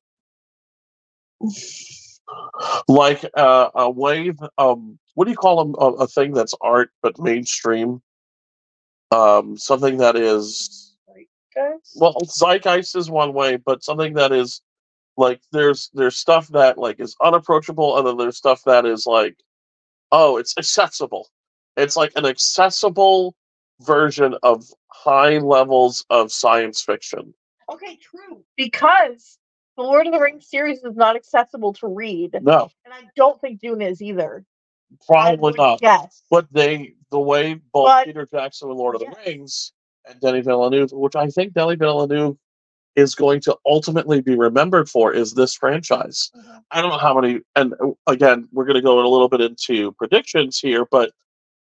Like 2.89 3.25
uh, 3.37 3.71
a 3.75 3.91
wave 3.91 4.39
um 4.59 4.99
what 5.15 5.27
do 5.27 5.31
you 5.31 5.37
call 5.37 5.65
them 5.65 5.75
a, 5.81 6.05
a 6.05 6.07
thing 6.07 6.33
that's 6.33 6.55
art 6.61 6.91
but 7.03 7.19
mainstream 7.21 8.03
um 9.13 9.57
something 9.57 9.99
that 9.99 10.17
is 10.17 10.97
Like, 11.09 11.29
zeitgeist. 11.57 11.97
well 12.01 12.17
zeitgeist 12.27 12.97
is 12.97 13.11
one 13.11 13.33
way 13.35 13.57
but 13.57 13.85
something 13.85 14.15
that 14.15 14.33
is 14.33 14.63
like 15.17 15.41
there's 15.53 15.91
there's 15.95 16.17
stuff 16.17 16.49
that 16.49 16.79
like 16.79 17.01
is 17.01 17.17
unapproachable 17.23 17.99
and 17.99 18.07
then 18.07 18.19
there's 18.19 18.39
stuff 18.39 18.63
that 18.67 18.87
is 18.87 19.07
like 19.07 19.37
oh 20.13 20.39
it's 20.39 20.57
accessible 20.59 21.29
it's 21.77 21.97
like 21.97 22.13
an 22.17 22.27
accessible 22.27 23.35
version 23.83 24.37
of 24.43 24.65
high 24.89 25.39
levels 25.39 26.05
of 26.11 26.33
science 26.33 26.83
fiction 26.83 27.35
Okay, 27.73 27.97
true. 27.97 28.45
Because 28.57 29.39
the 29.81 29.87
Lord 29.87 30.07
of 30.07 30.13
the 30.13 30.21
Rings 30.21 30.47
series 30.49 30.79
is 30.85 30.95
not 30.97 31.17
accessible 31.17 31.73
to 31.75 31.87
read, 31.89 32.39
no 32.43 32.71
and 32.85 32.93
I 32.93 33.09
don't 33.17 33.41
think 33.41 33.61
Dune 33.61 33.81
is 33.83 34.03
either. 34.03 34.45
Probably 35.07 35.55
not 35.57 35.81
Guess. 35.81 36.25
but 36.31 36.47
they 36.53 36.95
the 37.11 37.19
way 37.21 37.55
both 37.73 37.87
But- 37.87 38.07
peter 38.07 38.27
jackson 38.33 38.69
and 38.71 38.79
lord 38.79 38.97
of 38.97 39.01
the 39.01 39.07
Yes. 39.07 39.27
rings 39.27 39.73
and 40.09 40.21
denis 40.21 40.45
villeneuve 40.47 40.91
which 40.93 41.15
i 41.17 41.29
think 41.29 41.53
denis 41.55 41.77
villeneuve 41.79 42.37
is 42.97 43.15
going 43.15 43.41
to 43.43 43.57
ultimately 43.67 44.21
be 44.21 44.35
remembered 44.37 44.89
for 44.89 45.13
is 45.13 45.33
this 45.35 45.55
franchise 45.55 46.31
Mhm. 46.37 46.65
I 46.73 46.83
don't 46.83 46.91
know 46.91 46.99
how 46.99 47.15
many, 47.21 47.41
and 47.57 47.73
uh, 47.75 47.91
again, 48.09 48.49
we're 48.53 48.65
going 48.65 48.75
to 48.77 48.83
go 48.83 48.99
a 49.01 49.07
little 49.09 49.29
bit 49.29 49.41
into 49.41 49.93
predictions 49.93 50.59
here, 50.59 50.85
but 50.91 51.13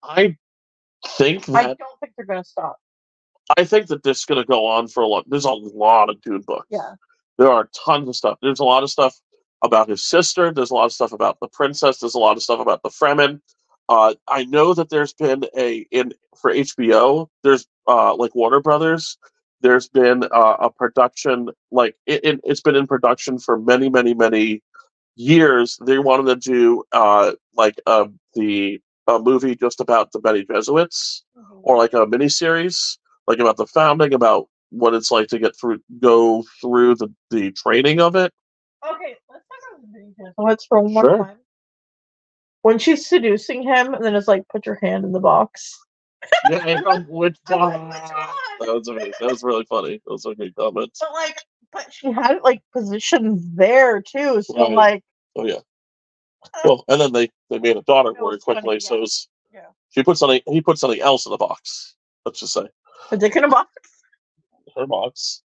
I 0.04 0.36
think 1.08 1.46
that, 1.46 1.56
I 1.56 1.64
don't 1.76 2.00
think 2.00 2.14
they're 2.18 2.26
going 2.26 2.42
to 2.44 2.48
stop. 2.50 2.78
I 3.58 3.64
think 3.64 3.88
that 3.88 4.02
this 4.04 4.20
is 4.20 4.26
going 4.26 4.42
to 4.42 4.48
go 4.48 4.66
on 4.66 4.88
for 4.88 5.04
a 5.04 5.08
long. 5.08 5.24
There's 5.28 5.46
a 5.46 5.52
lot 5.52 6.10
of 6.10 6.20
Dune 6.22 6.42
books. 6.42 6.68
Yeah. 6.72 6.94
There 7.38 7.52
are 7.52 7.70
tons 7.86 8.08
of 8.10 8.16
stuff. 8.16 8.38
There's 8.42 8.60
a 8.60 8.66
lot 8.66 8.84
of 8.84 8.90
stuff 8.90 9.16
about 9.64 9.90
his 9.90 10.04
sister. 10.04 10.52
There's 10.52 10.72
a 10.72 10.76
lot 10.76 10.86
of 10.86 10.94
stuff 10.94 11.14
about 11.14 11.38
the 11.42 11.48
princess. 11.48 12.00
There's 12.00 12.16
a 12.16 12.20
lot 12.20 12.38
of 12.38 12.44
stuff 12.44 12.60
about 12.60 12.84
the 12.84 12.90
Fremen. 12.90 13.42
Uh, 13.90 14.16
I 14.28 14.46
know 14.46 14.74
that 14.74 14.90
there's 14.90 15.14
been 15.14 15.46
a 15.58 15.86
in 15.92 16.14
for 16.42 16.52
HBO. 16.54 17.28
There's 17.44 17.66
uh, 17.88 18.16
like 18.16 18.36
Warner 18.36 18.62
Brothers. 18.62 19.18
There's 19.62 19.88
been 19.88 20.24
uh, 20.24 20.58
a 20.60 20.70
production 20.70 21.50
like 21.72 21.96
it, 22.06 22.24
it, 22.24 22.40
it's 22.44 22.62
been 22.62 22.76
in 22.76 22.88
production 22.88 23.40
for 23.40 23.58
many, 23.58 23.90
many, 23.90 24.14
many 24.14 24.62
years. 25.16 25.78
They 25.86 26.00
wanted 26.00 26.42
to 26.42 26.52
do 26.52 26.84
uh, 26.92 27.34
like 27.56 27.76
uh, 27.86 28.08
the 28.36 28.82
a 29.08 29.20
movie 29.20 29.56
just 29.56 29.82
about 29.82 30.12
the 30.12 30.20
Bene 30.20 30.46
Gesserits 30.46 31.22
or 31.64 31.78
like 31.78 31.94
a 31.94 32.06
mini 32.06 32.30
series, 32.30 32.98
like 33.28 33.40
about 33.40 33.58
the 33.58 33.68
founding, 33.68 34.14
about 34.14 34.48
what 34.74 34.94
it's 34.94 35.12
like 35.12 35.28
to 35.28 35.40
get 35.40 35.56
through, 35.60 35.80
go 36.00 36.44
through 36.60 36.96
the 36.96 37.10
the 37.30 37.52
training 37.52 38.02
of 38.02 38.16
it. 38.16 38.32
Okay, 38.88 39.16
let's 39.30 39.46
talk 39.48 39.80
about 39.80 39.94
the. 39.94 40.34
Let's 40.44 40.66
one 40.70 40.94
more 40.94 41.04
Sure. 41.04 41.18
time. 41.26 41.38
When 42.64 42.80
she's 42.80 43.08
seducing 43.08 43.62
him, 43.64 43.94
and 43.94 44.04
then 44.04 44.16
it's 44.16 44.28
like, 44.28 44.48
put 44.48 44.66
your 44.66 44.76
hand 44.76 45.04
in 45.04 45.12
the 45.12 45.20
box. 45.20 45.78
Yeah, 46.50 46.82
which 47.10 47.38
one. 47.50 47.90
That 47.90 48.34
was 48.62 48.88
amazing. 48.88 49.14
That 49.20 49.30
was 49.32 49.44
really 49.44 49.66
funny. 49.66 50.02
Those 50.08 50.26
are 50.26 50.34
good 50.34 50.56
comments. 50.56 51.00
But 51.02 51.12
like, 51.14 51.38
but 51.72 51.92
she 51.94 52.12
had 52.12 52.32
it 52.38 52.44
like 52.44 52.62
positioned 52.72 53.42
there 53.56 54.02
too. 54.02 54.42
So 54.42 54.56
Right. 54.58 54.72
like, 54.72 55.04
Oh 55.36 55.46
yeah. 55.46 55.60
Well, 56.64 56.84
and 56.88 57.00
then 57.02 57.12
they 57.12 57.30
they 57.50 57.60
made 57.60 57.76
a 57.78 57.82
daughter 57.82 58.14
very 58.14 58.24
was 58.36 58.44
funny, 58.44 58.62
quickly. 58.62 58.80
So 58.80 58.96
yeah. 58.98 59.04
it's, 59.04 59.28
Yeah. 59.54 59.66
she 59.90 60.04
put 60.04 60.18
something. 60.18 60.42
He 60.48 60.62
put 60.62 60.78
something 60.78 61.02
else 61.02 61.26
in 61.26 61.32
the 61.32 61.38
box. 61.38 61.96
Let's 62.26 62.40
just 62.40 62.54
say 62.54 62.68
a 63.12 63.18
dick 63.18 63.36
in 63.36 63.44
a 63.44 63.50
box. 63.50 63.70
Her 64.78 64.88
box. 64.88 65.44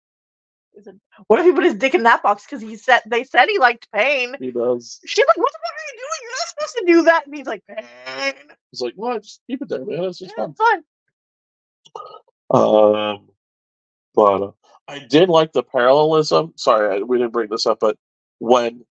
What 1.29 1.41
if 1.41 1.47
he 1.47 1.53
put 1.53 1.65
his 1.65 1.75
dick 1.75 1.95
in 1.95 2.05
that 2.05 2.23
box 2.23 2.45
because 2.45 2.63
he 2.63 2.77
said 2.77 3.01
they 3.07 3.25
said 3.25 3.49
he 3.49 3.59
liked 3.59 3.89
pain? 3.93 4.37
He 4.41 4.51
does. 4.53 5.01
She's 5.07 5.27
like, 5.27 5.37
"What 5.39 5.53
the 5.53 5.59
fuck 5.63 5.75
are 5.75 5.95
you 5.95 6.01
doing? 6.01 6.21
You're 6.23 6.33
not 6.33 6.49
supposed 6.49 6.77
to 6.79 6.85
do 6.87 7.03
that." 7.05 7.27
And 7.27 7.37
he's 7.37 7.47
like, 7.47 7.65
"Pain." 7.69 8.35
He's 8.73 8.81
like, 8.83 8.95
what? 8.97 9.23
Just 9.23 9.43
keep 9.49 9.63
it 9.63 9.69
there, 9.69 9.85
man. 9.85 10.05
It's 10.05 10.19
just 10.19 10.35
Yeah, 10.37 10.45
fun. 10.45 10.51
it's 10.53 10.61
fine. 10.61 10.85
Um, 12.51 13.29
but 14.15 14.43
uh, 14.43 14.53
I 14.89 15.01
did 15.01 15.29
like 15.31 15.53
the 15.53 15.63
parallelism. 15.63 16.55
Sorry, 16.57 16.99
I, 16.99 17.03
we 17.03 17.19
didn't 17.19 17.33
bring 17.33 17.51
this 17.51 17.67
up, 17.67 17.81
but 17.81 17.97
when 18.39 18.85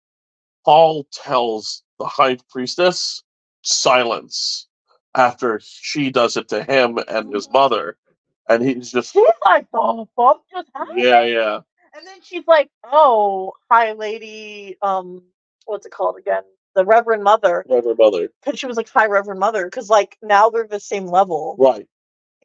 Paul 0.65 1.07
tells 1.13 1.83
the 1.99 2.05
high 2.07 2.37
priestess 2.49 3.23
silence 3.63 4.67
after 5.15 5.59
she 5.63 6.11
does 6.11 6.37
it 6.37 6.49
to 6.49 6.63
him 6.63 6.99
and 7.07 7.33
his 7.33 7.49
mother, 7.51 7.97
and 8.49 8.63
he's 8.63 8.91
just 8.91 9.13
She's 9.13 9.27
like, 9.45 9.67
"Oh, 9.73 10.07
just 10.51 10.69
happened." 10.75 10.97
yeah, 10.99 11.21
yeah, 11.23 11.59
And 11.95 12.05
then 12.05 12.21
she's 12.21 12.45
like, 12.47 12.69
"Oh, 12.83 13.53
hi, 13.69 13.93
lady. 13.93 14.77
Um, 14.81 15.23
what's 15.65 15.85
it 15.85 15.91
called 15.91 16.17
again? 16.17 16.43
The 16.75 16.85
Reverend 16.85 17.23
Mother." 17.23 17.65
Reverend 17.69 17.97
Mother, 17.99 18.29
Because 18.43 18.59
she 18.59 18.67
was 18.67 18.77
like, 18.77 18.89
"Hi, 18.89 19.07
Reverend 19.07 19.39
Mother." 19.39 19.65
Because 19.65 19.89
like 19.89 20.17
now 20.21 20.49
they're 20.49 20.67
the 20.67 20.79
same 20.79 21.07
level. 21.07 21.55
right? 21.59 21.87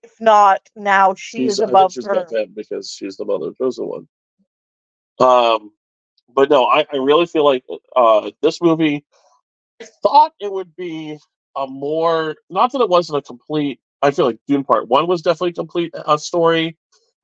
If 0.02 0.20
not, 0.20 0.62
now 0.76 1.14
she 1.14 1.38
She's 1.38 1.52
is 1.52 1.60
above 1.60 1.92
she's 1.92 2.04
her. 2.06 2.26
because 2.54 2.90
she's 2.90 3.16
the 3.16 3.24
mother 3.24 3.52
chosen 3.60 3.86
one. 3.86 4.08
Um, 5.18 5.72
but 6.34 6.48
no, 6.50 6.64
I, 6.64 6.86
I 6.92 6.96
really 6.96 7.26
feel 7.26 7.44
like 7.44 7.64
uh 7.96 8.30
this 8.42 8.62
movie. 8.62 9.04
I 9.80 9.86
thought 10.02 10.32
it 10.40 10.52
would 10.52 10.74
be 10.76 11.18
a 11.56 11.66
more 11.66 12.36
not 12.48 12.72
that 12.72 12.80
it 12.80 12.88
wasn't 12.88 13.18
a 13.18 13.22
complete. 13.22 13.80
I 14.02 14.10
feel 14.10 14.26
like 14.26 14.38
Dune 14.46 14.64
Part 14.64 14.88
One 14.88 15.06
was 15.06 15.22
definitely 15.22 15.50
a 15.50 15.54
complete 15.54 15.94
uh, 15.94 16.16
story. 16.16 16.76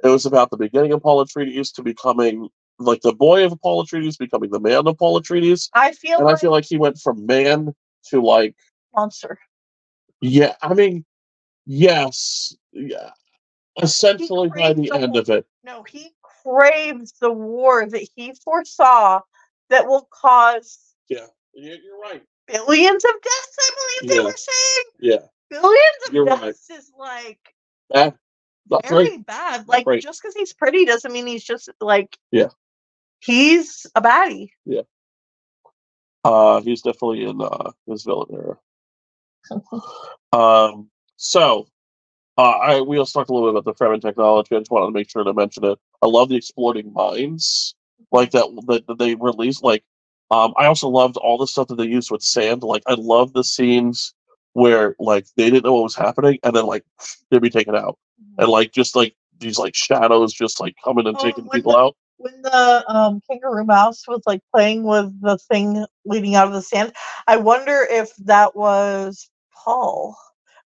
It 0.04 0.08
was 0.08 0.26
about 0.26 0.50
the 0.50 0.56
beginning 0.58 0.92
of 0.92 1.02
Paul 1.02 1.24
Atreides 1.24 1.72
to 1.74 1.82
becoming 1.82 2.48
like 2.78 3.00
the 3.00 3.14
boy 3.14 3.44
of 3.46 3.58
Paul 3.62 3.84
Atreides 3.84 4.18
becoming 4.18 4.50
the 4.50 4.60
man 4.60 4.86
of 4.86 4.98
Paul 4.98 5.18
Atreides, 5.20 5.70
I 5.72 5.92
feel 5.92 6.18
and 6.18 6.28
I 6.28 6.32
like 6.32 6.40
feel 6.40 6.50
like 6.50 6.66
he 6.66 6.76
went 6.76 6.98
from 6.98 7.24
man 7.24 7.74
to 8.10 8.20
like 8.20 8.54
monster. 8.94 9.38
yeah. 10.20 10.54
I 10.60 10.74
mean, 10.74 11.04
yes, 11.64 12.54
yeah. 12.72 13.10
Essentially, 13.80 14.48
by 14.50 14.72
the 14.72 14.82
the 14.82 14.92
end 14.92 15.04
whole- 15.12 15.18
of 15.18 15.28
it, 15.30 15.46
No, 15.64 15.82
he 15.82 16.10
craves 16.44 17.12
the 17.20 17.32
war 17.32 17.86
that 17.86 18.08
he 18.14 18.32
foresaw 18.44 19.20
that 19.70 19.86
will 19.86 20.08
cause 20.10 20.78
yeah, 21.08 21.26
you- 21.54 21.76
you're 21.82 21.98
right. 22.00 22.22
billions 22.46 23.04
of 23.04 23.10
deaths. 23.22 23.56
I 23.60 23.70
believe 24.00 24.10
they 24.16 24.20
were 24.24 24.36
saying 24.36 24.84
Yeah, 25.00 25.26
billions 25.50 25.78
of 26.06 26.14
You're 26.14 26.24
right. 26.24 26.40
deaths 26.40 26.70
is 26.70 26.92
like 26.98 27.54
that, 27.90 28.16
that's 28.68 28.88
very 28.88 29.10
right. 29.10 29.26
bad. 29.26 29.68
Like 29.68 29.86
right. 29.86 30.02
just 30.02 30.20
because 30.22 30.34
he's 30.34 30.52
pretty 30.52 30.84
doesn't 30.84 31.12
mean 31.12 31.26
he's 31.26 31.44
just 31.44 31.70
like 31.80 32.16
Yeah. 32.30 32.48
He's 33.20 33.86
a 33.94 34.02
baddie. 34.02 34.50
Yeah. 34.64 34.82
Uh, 36.24 36.60
he's 36.60 36.82
definitely 36.82 37.24
in 37.24 37.40
uh, 37.40 37.70
his 37.86 38.04
villain 38.04 38.28
era. 38.32 38.56
Um, 40.32 40.90
so, 41.16 41.66
uh, 42.36 42.42
I 42.42 42.80
we 42.80 42.98
also 42.98 43.20
talked 43.20 43.30
a 43.30 43.32
little 43.32 43.52
bit 43.52 43.58
about 43.58 43.78
the 43.78 43.84
Fremen 43.84 44.02
technology. 44.02 44.54
I 44.54 44.58
just 44.58 44.70
wanted 44.70 44.86
to 44.86 44.92
make 44.92 45.08
sure 45.08 45.24
to 45.24 45.32
mention 45.32 45.64
it. 45.64 45.78
I 46.02 46.06
love 46.06 46.28
the 46.28 46.36
exploding 46.36 46.92
mines, 46.92 47.74
like 48.10 48.32
that 48.32 48.46
that, 48.66 48.86
that 48.88 48.98
they 48.98 49.14
released. 49.14 49.62
Like, 49.62 49.84
um, 50.30 50.52
I 50.58 50.66
also 50.66 50.88
loved 50.88 51.16
all 51.16 51.38
the 51.38 51.46
stuff 51.46 51.68
that 51.68 51.76
they 51.76 51.86
used 51.86 52.10
with 52.10 52.22
sand. 52.22 52.62
Like, 52.64 52.82
I 52.86 52.94
love 52.94 53.32
the 53.32 53.44
scenes 53.44 54.14
where 54.56 54.96
like 54.98 55.26
they 55.36 55.50
didn't 55.50 55.64
know 55.66 55.74
what 55.74 55.82
was 55.82 55.94
happening, 55.94 56.38
and 56.42 56.56
then 56.56 56.64
like 56.64 56.82
they'd 57.30 57.42
be 57.42 57.50
taken 57.50 57.76
out, 57.76 57.98
and 58.38 58.48
like 58.48 58.72
just 58.72 58.96
like 58.96 59.14
these 59.38 59.58
like 59.58 59.74
shadows 59.74 60.32
just 60.32 60.60
like 60.60 60.74
coming 60.82 61.06
and 61.06 61.14
Oh, 61.18 61.22
taking 61.22 61.46
people 61.50 61.72
the- 61.72 61.78
out. 61.78 61.96
when 62.16 62.40
the 62.40 62.84
um, 62.88 63.20
kangaroo 63.30 63.64
mouse 63.66 64.08
was 64.08 64.22
like 64.26 64.40
playing 64.54 64.84
with 64.84 65.12
the 65.20 65.36
thing 65.36 65.84
leading 66.06 66.34
out 66.36 66.46
of 66.48 66.54
the 66.54 66.62
sand, 66.62 66.94
I 67.26 67.36
wonder 67.36 67.86
if 67.90 68.16
that 68.24 68.56
was 68.56 69.28
Paul 69.54 70.16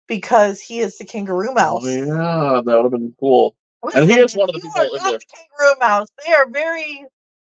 because 0.07 0.61
he 0.61 0.82
is 0.82 0.99
the 0.99 1.06
kangaroo 1.06 1.52
mouse. 1.56 1.82
Oh 1.84 1.90
yeah, 1.90 2.61
that 2.64 2.76
would 2.76 2.84
have 2.84 2.91
been 2.91 3.16
cool. 3.20 3.56
And 3.95 4.07
he 4.10 4.20
is 4.20 4.36
one 4.36 4.49
of 4.49 4.53
the 4.56 4.61
people 4.61 4.82
in 4.82 5.03
there. 5.03 5.18
the 5.18 5.26
kangaroo 5.34 5.80
mouse. 5.80 6.10
They 6.28 6.34
are 6.34 6.48
very 6.48 7.06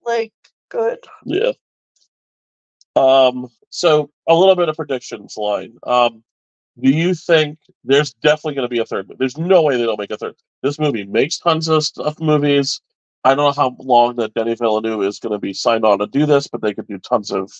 like 0.04 0.34
good. 0.70 0.98
Yeah. 1.26 1.52
Um, 2.96 3.50
so 3.74 4.12
a 4.28 4.36
little 4.36 4.56
bit 4.56 4.70
of 4.70 4.76
predictions 4.76 5.36
line. 5.36 5.76
Um, 5.82 6.24
do 6.80 6.92
you 6.92 7.16
think 7.16 7.58
there's 7.84 8.14
definitely 8.14 8.54
going 8.54 8.66
to 8.66 8.70
be 8.70 8.78
a 8.78 8.86
third? 8.86 9.12
There's 9.18 9.36
no 9.36 9.64
way 9.64 9.78
they 9.78 9.86
don't 9.86 10.00
make 10.00 10.12
a 10.12 10.18
third. 10.18 10.36
This 10.62 10.78
movie 10.78 11.06
makes 11.06 11.40
tons 11.40 11.68
of 11.68 11.84
stuff 11.84 12.20
movies. 12.20 12.82
I 13.24 13.34
don't 13.34 13.46
know 13.46 13.64
how 13.64 13.76
long 13.80 14.16
that 14.18 14.36
Denis 14.36 14.60
Villeneuve 14.60 15.02
is 15.02 15.18
going 15.18 15.34
to 15.34 15.40
be 15.40 15.54
signed 15.54 15.86
on 15.86 15.98
to 16.00 16.06
do 16.06 16.28
this, 16.28 16.48
but 16.48 16.62
they 16.62 16.76
could 16.76 16.88
do 16.88 17.00
tons 17.00 17.32
of. 17.32 17.52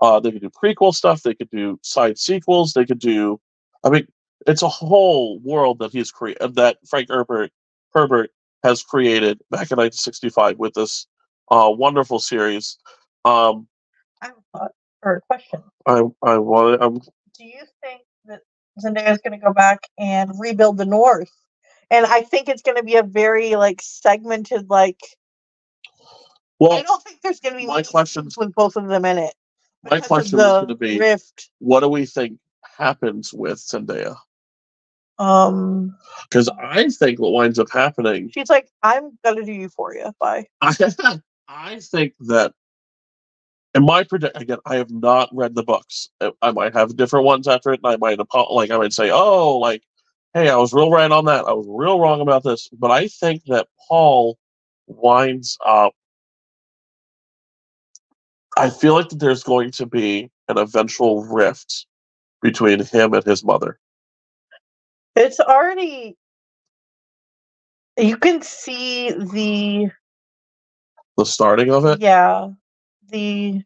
Uh, 0.00 0.18
they 0.18 0.32
could 0.32 0.42
do 0.42 0.50
prequel 0.50 0.92
stuff. 0.92 1.22
They 1.22 1.34
could 1.34 1.50
do 1.50 1.78
side 1.82 2.18
sequels. 2.18 2.72
They 2.72 2.84
could 2.84 2.98
do. 2.98 3.40
I 3.84 3.90
mean, 3.90 4.08
it's 4.48 4.62
a 4.62 4.68
whole 4.68 5.38
world 5.38 5.78
that 5.78 5.92
he's 5.92 6.10
created. 6.10 6.56
That 6.56 6.78
Frank 6.88 7.08
Herbert 7.08 7.52
Herbert 7.94 8.30
has 8.64 8.82
created 8.82 9.38
back 9.50 9.70
in 9.70 9.78
1965 9.78 10.58
with 10.58 10.74
this 10.74 11.06
uh, 11.52 11.70
wonderful 11.72 12.18
series. 12.18 12.78
Um, 13.24 13.68
or 15.02 15.16
a 15.16 15.20
question. 15.22 15.62
I 15.86 16.02
I 16.22 16.38
want 16.38 16.82
I'm 16.82 16.98
Do 16.98 17.44
you 17.44 17.62
think 17.82 18.02
that 18.26 18.40
Zendaya 18.82 19.12
is 19.12 19.18
going 19.18 19.38
to 19.38 19.44
go 19.44 19.52
back 19.52 19.80
and 19.98 20.32
rebuild 20.38 20.78
the 20.78 20.86
North? 20.86 21.30
And 21.90 22.06
I 22.06 22.22
think 22.22 22.48
it's 22.48 22.62
going 22.62 22.76
to 22.78 22.82
be 22.82 22.96
a 22.96 23.02
very 23.02 23.56
like 23.56 23.80
segmented 23.82 24.70
like. 24.70 25.00
Well, 26.58 26.72
I 26.72 26.82
don't 26.82 27.02
think 27.02 27.20
there's 27.22 27.40
going 27.40 27.54
to 27.54 27.58
be 27.58 27.66
my 27.66 27.82
question- 27.82 28.28
with 28.36 28.54
both 28.54 28.76
of 28.76 28.86
them 28.86 29.04
in 29.04 29.18
it. 29.18 29.34
My 29.90 30.00
question 30.00 30.38
is 30.38 30.44
gonna 30.44 30.76
be- 30.76 30.98
rift. 30.98 31.50
What 31.58 31.80
do 31.80 31.88
we 31.88 32.06
think 32.06 32.38
happens 32.78 33.32
with 33.32 33.58
Zendaya? 33.58 34.16
Um, 35.18 35.96
Because 36.28 36.48
I 36.48 36.88
think 36.88 37.20
what 37.20 37.32
winds 37.32 37.58
up 37.58 37.70
happening, 37.70 38.30
she's 38.32 38.48
like, 38.48 38.68
I'm 38.82 39.18
gonna 39.24 39.44
do 39.44 39.52
Euphoria. 39.52 40.14
Bye. 40.20 40.46
I, 40.60 40.74
I 41.48 41.80
think 41.80 42.14
that 42.20 42.54
in 43.74 43.84
my 43.84 44.04
predict 44.04 44.36
again, 44.40 44.58
I 44.66 44.76
have 44.76 44.90
not 44.90 45.30
read 45.32 45.54
the 45.54 45.62
books. 45.62 46.10
I- 46.42 46.52
might 46.52 46.74
have 46.74 46.96
different 46.96 47.26
ones 47.26 47.48
after 47.48 47.72
it, 47.72 47.80
and 47.82 47.92
I 47.92 47.96
might 47.96 48.18
like 48.50 48.70
I 48.70 48.76
might 48.78 48.92
say, 48.92 49.10
oh, 49.10 49.58
like, 49.58 49.82
hey, 50.34 50.48
I 50.50 50.56
was 50.56 50.72
real 50.72 50.90
right 50.90 51.10
on 51.10 51.24
that. 51.26 51.44
I 51.46 51.52
was 51.52 51.66
real 51.68 51.98
wrong 52.00 52.20
about 52.20 52.42
this. 52.44 52.68
But 52.72 52.90
I 52.90 53.08
think 53.08 53.44
that 53.46 53.68
Paul 53.88 54.38
winds 54.86 55.58
up. 55.64 55.94
I 58.56 58.68
feel 58.70 58.94
like 58.94 59.08
that 59.08 59.18
there's 59.20 59.42
going 59.42 59.70
to 59.72 59.86
be 59.86 60.30
an 60.48 60.58
eventual 60.58 61.24
rift 61.24 61.86
between 62.42 62.84
him 62.84 63.14
and 63.14 63.24
his 63.24 63.44
mother. 63.44 63.78
It's 65.16 65.40
already. 65.40 66.16
You 67.98 68.16
can 68.16 68.42
see 68.42 69.10
the 69.12 69.90
The 71.16 71.26
starting 71.26 71.70
of 71.70 71.84
it. 71.86 72.00
yeah 72.00 72.50
the 73.12 73.62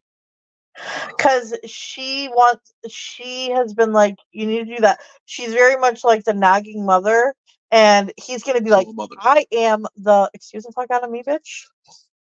because 1.07 1.57
she 1.65 2.29
wants 2.29 2.73
she 2.87 3.49
has 3.49 3.73
been 3.73 3.91
like 3.91 4.15
you 4.31 4.45
need 4.45 4.59
to 4.65 4.75
do 4.75 4.81
that 4.81 4.99
she's 5.25 5.53
very 5.53 5.75
much 5.75 6.03
like 6.03 6.23
the 6.23 6.33
nagging 6.33 6.85
mother 6.85 7.33
and 7.71 8.13
he's 8.17 8.43
gonna 8.43 8.61
be 8.61 8.69
like 8.69 8.87
i 9.19 9.45
am 9.51 9.85
the 9.97 10.29
excuse 10.33 10.63
the 10.63 10.71
fuck 10.73 10.91
out 10.91 11.03
of 11.03 11.09
me 11.09 11.23
bitch 11.23 11.63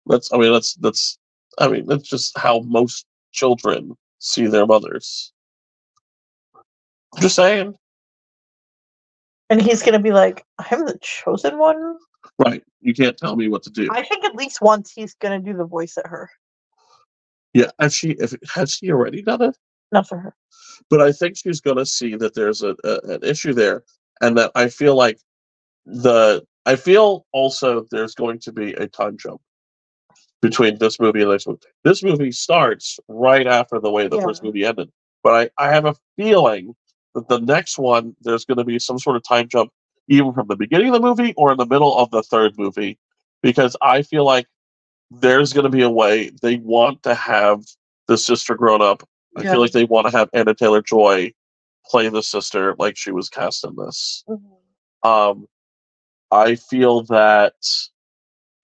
That's 0.06 0.31
I 0.34 0.38
mean 0.38 0.53
that's 0.53 0.76
that's 0.76 1.18
I 1.57 1.68
mean 1.68 1.86
that's 1.86 2.07
just 2.07 2.38
how 2.38 2.61
most 2.61 3.06
children 3.31 3.95
see 4.19 4.48
their 4.48 4.65
mothers. 4.65 5.31
Just 7.19 7.36
saying. 7.36 7.76
and 9.49 9.61
he's 9.61 9.81
gonna 9.84 9.99
be 9.99 10.11
like 10.11 10.45
i'm 10.72 10.86
the 10.86 10.98
chosen 11.02 11.57
one 11.57 11.98
Right. 12.38 12.64
You 12.80 12.94
can't 12.94 13.18
tell 13.18 13.36
me 13.36 13.49
what 13.49 13.64
to 13.64 13.69
do. 13.69 13.90
i 13.91 14.03
think 14.03 14.23
at 14.23 14.36
least 14.36 14.61
once 14.61 14.91
he's 14.91 15.14
gonna 15.15 15.40
do 15.40 15.53
the 15.53 15.65
voice 15.65 15.98
at 15.98 16.07
her 16.07 16.30
yeah. 17.54 17.72
Has 17.80 17.94
she 17.94 18.12
if 18.12 18.34
has 18.54 18.72
she 18.72 18.92
already 18.92 19.22
done 19.22 19.42
it? 19.42 19.58
not 19.92 20.08
for 20.08 20.20
her 20.20 20.36
But 20.90 21.02
I 21.02 21.12
think 21.12 21.36
she's 21.38 21.62
gonna 21.62 21.86
see 21.86 22.16
that 22.18 22.34
there's 22.36 22.62
a, 22.62 22.76
a 22.84 23.00
an 23.16 23.24
issue 23.24 23.54
there 23.54 23.84
and 24.22 24.38
that 24.38 24.52
I 24.56 24.70
feel 24.70 24.96
like 24.96 25.20
the 25.86 26.44
I 26.66 26.76
feel 26.76 27.26
also 27.34 27.86
there's 27.92 28.14
going 28.16 28.40
to 28.40 28.52
be 28.52 28.74
a 28.74 28.88
time 28.88 29.18
jump 29.18 29.42
between 30.42 30.78
this 30.78 31.00
movie 31.00 31.22
and 31.22 31.30
the 31.30 31.34
next 31.34 31.48
movie. 31.48 31.60
This 31.84 32.04
movie 32.04 32.32
starts 32.32 33.00
right 33.08 33.48
after 33.48 33.80
the 33.80 33.92
way 33.92 34.08
the 34.08 34.18
Yeah. 34.18 34.26
first 34.26 34.44
movie 34.44 34.66
ended. 34.66 34.90
But 35.24 35.52
I, 35.58 35.66
I 35.66 35.74
have 35.74 35.86
a 35.86 35.96
feeling 36.16 36.76
that 37.16 37.28
the 37.28 37.40
next 37.40 37.78
one 37.78 38.16
there's 38.22 38.46
gonna 38.46 38.64
be 38.64 38.80
some 38.80 39.00
sort 39.00 39.16
of 39.16 39.24
time 39.24 39.48
jump 39.50 39.72
even 40.08 40.34
from 40.34 40.48
the 40.48 40.56
beginning 40.56 40.88
of 40.88 40.94
the 40.94 41.00
movie 41.08 41.34
or 41.36 41.52
in 41.52 41.58
the 41.58 41.66
middle 41.66 41.98
of 41.98 42.10
the 42.12 42.24
third 42.24 42.54
movie. 42.58 42.98
Because 43.42 43.76
I 43.82 44.02
feel 44.02 44.26
like 44.26 44.46
there's 45.11 45.53
gonna 45.53 45.69
be 45.69 45.81
a 45.84 45.90
way 45.90 46.31
they 46.41 46.57
want 46.57 47.03
to 47.03 47.14
have 47.15 47.64
the 48.07 48.18
sister 48.18 48.56
grown 48.56 48.81
up. 48.81 49.07
I 49.38 49.44
Yeah. 49.44 49.52
feel 49.53 49.61
like 49.61 49.72
they 49.72 49.86
want 49.86 50.07
to 50.07 50.18
have 50.18 50.30
Anya 50.34 50.56
Taylor-Joy 50.56 51.34
play 51.86 52.10
the 52.10 52.23
sister 52.23 52.76
like 52.77 52.98
she 52.98 53.11
was 53.11 53.30
cast 53.30 53.64
in 53.64 53.76
this. 53.76 54.23
Um, 55.03 55.48
I 56.31 56.56
feel 56.56 57.03
that 57.03 57.53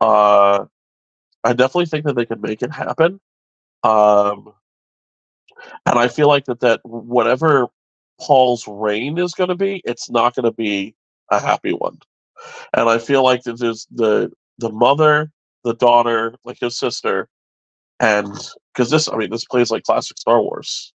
uh, 0.02 0.66
I 1.44 1.54
definitely 1.54 1.86
think 1.86 2.06
that 2.06 2.16
they 2.16 2.26
could 2.26 2.42
make 2.42 2.62
it 2.62 2.72
happen. 2.72 3.20
Um, 3.84 4.54
and 5.86 5.98
I 5.98 6.08
feel 6.08 6.28
like 6.28 6.46
that 6.46 6.60
that 6.62 6.82
whatever 6.84 7.68
Paul's 8.20 8.68
reign 8.68 9.18
is 9.18 9.34
going 9.34 9.50
to 9.50 9.56
be, 9.56 9.82
it's 9.86 10.10
not 10.10 10.36
going 10.36 10.46
to 10.46 10.52
be 10.52 10.96
a 11.32 11.40
happy 11.40 11.72
one. 11.72 12.00
And 12.74 12.90
I 12.90 12.98
feel 12.98 13.24
like 13.24 13.44
that 13.44 13.60
there's 13.60 13.88
the 13.92 14.32
the 14.58 14.72
mother, 14.72 15.32
the 15.66 15.74
daughter, 15.74 16.36
like 16.46 16.60
his 16.62 16.78
sister, 16.78 17.28
and 18.00 18.32
because 18.74 18.90
this, 18.90 19.10
I 19.10 19.18
mean, 19.18 19.32
this 19.32 19.46
plays 19.46 19.72
like 19.72 19.84
classic 19.84 20.18
Star 20.18 20.42
Wars. 20.42 20.94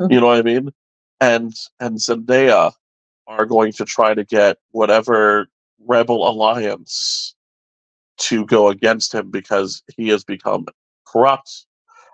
Mhm. 0.00 0.12
You 0.12 0.20
know 0.20 0.26
what 0.26 0.38
I 0.38 0.42
mean? 0.42 0.70
And 1.20 1.54
and 1.80 1.96
Zendaya 1.96 2.72
are 3.26 3.46
going 3.46 3.72
to 3.72 3.84
try 3.84 4.12
to 4.12 4.24
get 4.24 4.58
whatever 4.72 5.48
rebel 5.78 6.28
alliance 6.28 7.34
to 8.18 8.44
go 8.46 8.68
against 8.68 9.14
him 9.14 9.30
because 9.30 9.82
he 9.96 10.08
has 10.08 10.24
become 10.24 10.66
corrupt. 11.06 11.66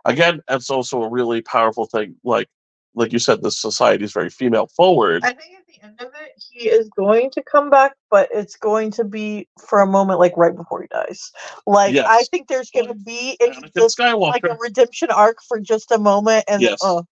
Again, 0.04 0.40
it's 0.50 0.70
also 0.70 1.02
a 1.02 1.08
really 1.08 1.42
powerful 1.42 1.86
thing. 1.86 2.16
Like 2.24 2.48
like 2.94 3.12
you 3.12 3.18
said, 3.18 3.42
the 3.42 3.50
society 3.50 4.04
is 4.04 4.12
very 4.12 4.28
female 4.30 4.66
forward. 4.68 5.24
I 5.24 5.32
think 5.32 5.54
at 5.58 5.66
the 5.66 5.82
end 5.84 6.00
of 6.00 6.08
it, 6.08 6.32
he 6.50 6.68
is 6.68 6.88
going 6.90 7.30
to 7.30 7.42
come 7.42 7.70
back, 7.70 7.94
but 8.10 8.28
it's 8.32 8.56
going 8.56 8.90
to 8.92 9.04
be 9.04 9.48
for 9.66 9.80
a 9.80 9.86
moment, 9.86 10.18
like 10.20 10.36
right 10.36 10.54
before 10.54 10.82
he 10.82 10.88
dies. 10.88 11.30
Like 11.66 11.94
I 12.06 12.22
think 12.30 12.48
there's 12.48 12.70
going 12.70 12.88
to 12.88 12.94
be 12.94 13.38
just 13.76 13.98
like 13.98 14.44
a 14.44 14.56
redemption 14.60 15.10
arc 15.10 15.38
for 15.48 15.58
just 15.60 15.90
a 15.90 15.98
moment, 15.98 16.44
and 16.48 16.60
Yes. 16.62 16.82
uh, 16.82 17.02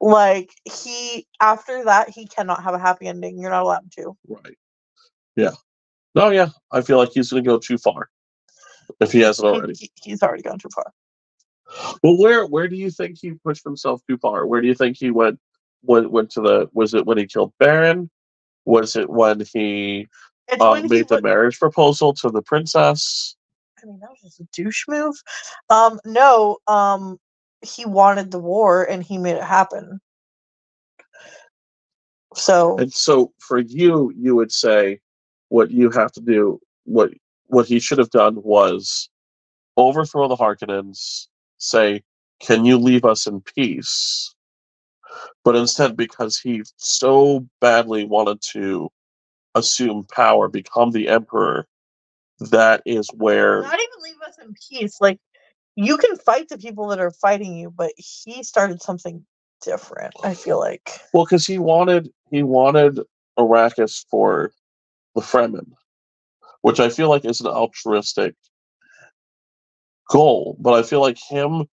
like 0.00 0.50
he 0.64 1.26
after 1.40 1.84
that 1.84 2.10
he 2.10 2.26
cannot 2.26 2.62
have 2.62 2.74
a 2.74 2.78
happy 2.78 3.06
ending. 3.06 3.38
You're 3.38 3.50
not 3.50 3.62
allowed 3.64 3.90
to. 3.92 4.16
Right. 4.28 4.56
Yeah. 5.36 5.52
No, 6.14 6.30
yeah. 6.30 6.48
I 6.72 6.80
feel 6.82 6.98
like 6.98 7.10
he's 7.12 7.30
going 7.30 7.44
to 7.44 7.48
go 7.48 7.58
too 7.58 7.78
far 7.78 8.08
if 9.00 9.12
he 9.12 9.20
hasn't 9.20 9.46
already. 9.46 9.74
he- 9.78 9.92
he's 10.02 10.22
already 10.22 10.42
gone 10.42 10.58
too 10.58 10.68
far. 10.74 10.92
Well, 12.02 12.16
where 12.16 12.46
where 12.46 12.68
do 12.68 12.76
you 12.76 12.90
think 12.90 13.18
he 13.20 13.32
pushed 13.32 13.64
himself 13.64 14.02
too 14.08 14.18
far? 14.18 14.46
Where 14.46 14.60
do 14.60 14.66
you 14.66 14.74
think 14.74 14.96
he 14.96 15.10
went 15.10 15.38
went 15.82 16.10
went 16.10 16.30
to 16.32 16.40
the? 16.40 16.68
Was 16.72 16.94
it 16.94 17.06
when 17.06 17.18
he 17.18 17.26
killed 17.26 17.52
Baron? 17.58 18.10
Was 18.64 18.96
it 18.96 19.08
when 19.08 19.40
he 19.52 20.06
uh, 20.52 20.56
when 20.70 20.82
he 20.82 20.88
made 20.88 21.08
the 21.08 21.16
wa- 21.16 21.20
marriage 21.22 21.58
proposal 21.58 22.12
to 22.14 22.30
the 22.30 22.42
princess? 22.42 23.36
I 23.82 23.86
mean, 23.86 24.00
that 24.00 24.10
was 24.10 24.20
just 24.22 24.40
a 24.40 24.48
douche 24.52 24.84
move. 24.88 25.14
Um, 25.70 26.00
no, 26.04 26.58
um, 26.66 27.18
he 27.62 27.84
wanted 27.84 28.30
the 28.30 28.38
war 28.38 28.84
and 28.84 29.02
he 29.02 29.18
made 29.18 29.36
it 29.36 29.42
happen. 29.42 30.00
So 32.34 32.78
And 32.78 32.92
so 32.92 33.32
for 33.38 33.58
you, 33.58 34.12
you 34.16 34.36
would 34.36 34.52
say 34.52 35.00
what 35.48 35.70
you 35.70 35.90
have 35.90 36.12
to 36.12 36.20
do, 36.20 36.60
what 36.84 37.10
what 37.46 37.66
he 37.66 37.80
should 37.80 37.98
have 37.98 38.10
done 38.10 38.36
was 38.42 39.08
overthrow 39.76 40.28
the 40.28 40.36
Harkonnens, 40.36 41.28
say, 41.58 42.02
"Can 42.40 42.64
you 42.64 42.78
leave 42.78 43.04
us 43.04 43.26
in 43.26 43.40
peace?" 43.40 44.34
But 45.44 45.56
instead, 45.56 45.96
because 45.96 46.38
he 46.38 46.62
so 46.76 47.46
badly 47.60 48.04
wanted 48.04 48.40
to 48.52 48.90
assume 49.54 50.04
power, 50.04 50.48
become 50.48 50.90
the 50.90 51.08
emperor, 51.08 51.66
that 52.40 52.82
is 52.86 53.08
where 53.14 53.62
not 53.62 53.74
even 53.74 54.02
leave 54.02 54.20
us 54.26 54.36
in 54.42 54.54
peace. 54.68 55.00
Like 55.00 55.18
you 55.76 55.96
can 55.96 56.16
fight 56.16 56.48
the 56.48 56.58
people 56.58 56.88
that 56.88 57.00
are 57.00 57.10
fighting 57.10 57.54
you, 57.54 57.70
but 57.70 57.92
he 57.96 58.42
started 58.42 58.82
something 58.82 59.24
different. 59.62 60.14
I 60.22 60.34
feel 60.34 60.58
like. 60.58 60.90
well, 61.12 61.24
because 61.24 61.46
he 61.46 61.58
wanted 61.58 62.10
he 62.30 62.42
wanted 62.42 63.00
Arrakis 63.38 64.04
for 64.10 64.52
the 65.14 65.20
Fremen, 65.20 65.72
which 66.62 66.80
I 66.80 66.88
feel 66.90 67.08
like 67.08 67.24
is 67.24 67.40
an 67.40 67.48
altruistic 67.48 68.34
goal. 70.08 70.56
But 70.60 70.74
I 70.74 70.82
feel 70.82 71.00
like 71.00 71.18
him 71.18 71.66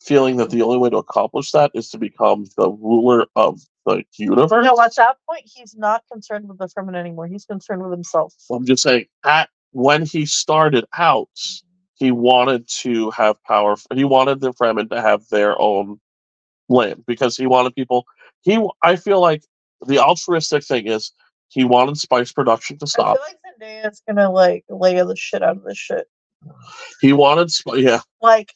feeling 0.00 0.36
that 0.36 0.50
the 0.50 0.62
only 0.62 0.78
way 0.78 0.90
to 0.90 0.96
accomplish 0.96 1.52
that 1.52 1.70
is 1.74 1.88
to 1.90 1.98
become 1.98 2.46
the 2.56 2.68
ruler 2.70 3.26
of 3.36 3.60
the 3.86 4.02
universe. 4.16 4.50
No, 4.50 4.80
at 4.80 4.96
that 4.96 5.16
point, 5.28 5.44
he's 5.44 5.76
not 5.76 6.02
concerned 6.10 6.48
with 6.48 6.58
the 6.58 6.66
Fremen 6.66 6.96
anymore. 6.96 7.26
He's 7.26 7.44
concerned 7.44 7.82
with 7.82 7.92
himself. 7.92 8.34
I'm 8.50 8.66
just 8.66 8.82
saying, 8.82 9.06
at 9.24 9.48
when 9.70 10.04
he 10.04 10.26
started 10.26 10.84
out, 10.96 11.28
mm-hmm. 11.36 12.04
he 12.04 12.10
wanted 12.10 12.68
to 12.80 13.10
have 13.10 13.42
power. 13.44 13.76
He 13.94 14.04
wanted 14.04 14.40
the 14.40 14.52
Fremen 14.52 14.90
to 14.90 15.00
have 15.00 15.28
their 15.28 15.60
own 15.60 16.00
land 16.68 17.04
because 17.06 17.36
he 17.36 17.46
wanted 17.46 17.74
people. 17.74 18.04
He, 18.42 18.64
I 18.82 18.96
feel 18.96 19.20
like 19.20 19.44
the 19.86 19.98
altruistic 19.98 20.64
thing 20.64 20.86
is 20.86 21.12
he 21.48 21.64
wanted 21.64 21.96
spice 21.96 22.32
production 22.32 22.78
to 22.78 22.86
stop. 22.86 23.18
I 23.18 23.30
feel 23.30 23.70
like 23.70 23.84
Zendaya's 23.84 24.02
gonna 24.06 24.30
like 24.30 24.64
lay 24.68 25.00
all 25.00 25.06
the 25.06 25.16
shit 25.16 25.42
out 25.42 25.56
of 25.56 25.64
this 25.64 25.78
shit, 25.78 26.06
He 27.00 27.12
wanted, 27.12 27.50
sp- 27.52 27.76
yeah, 27.78 28.00
like 28.20 28.52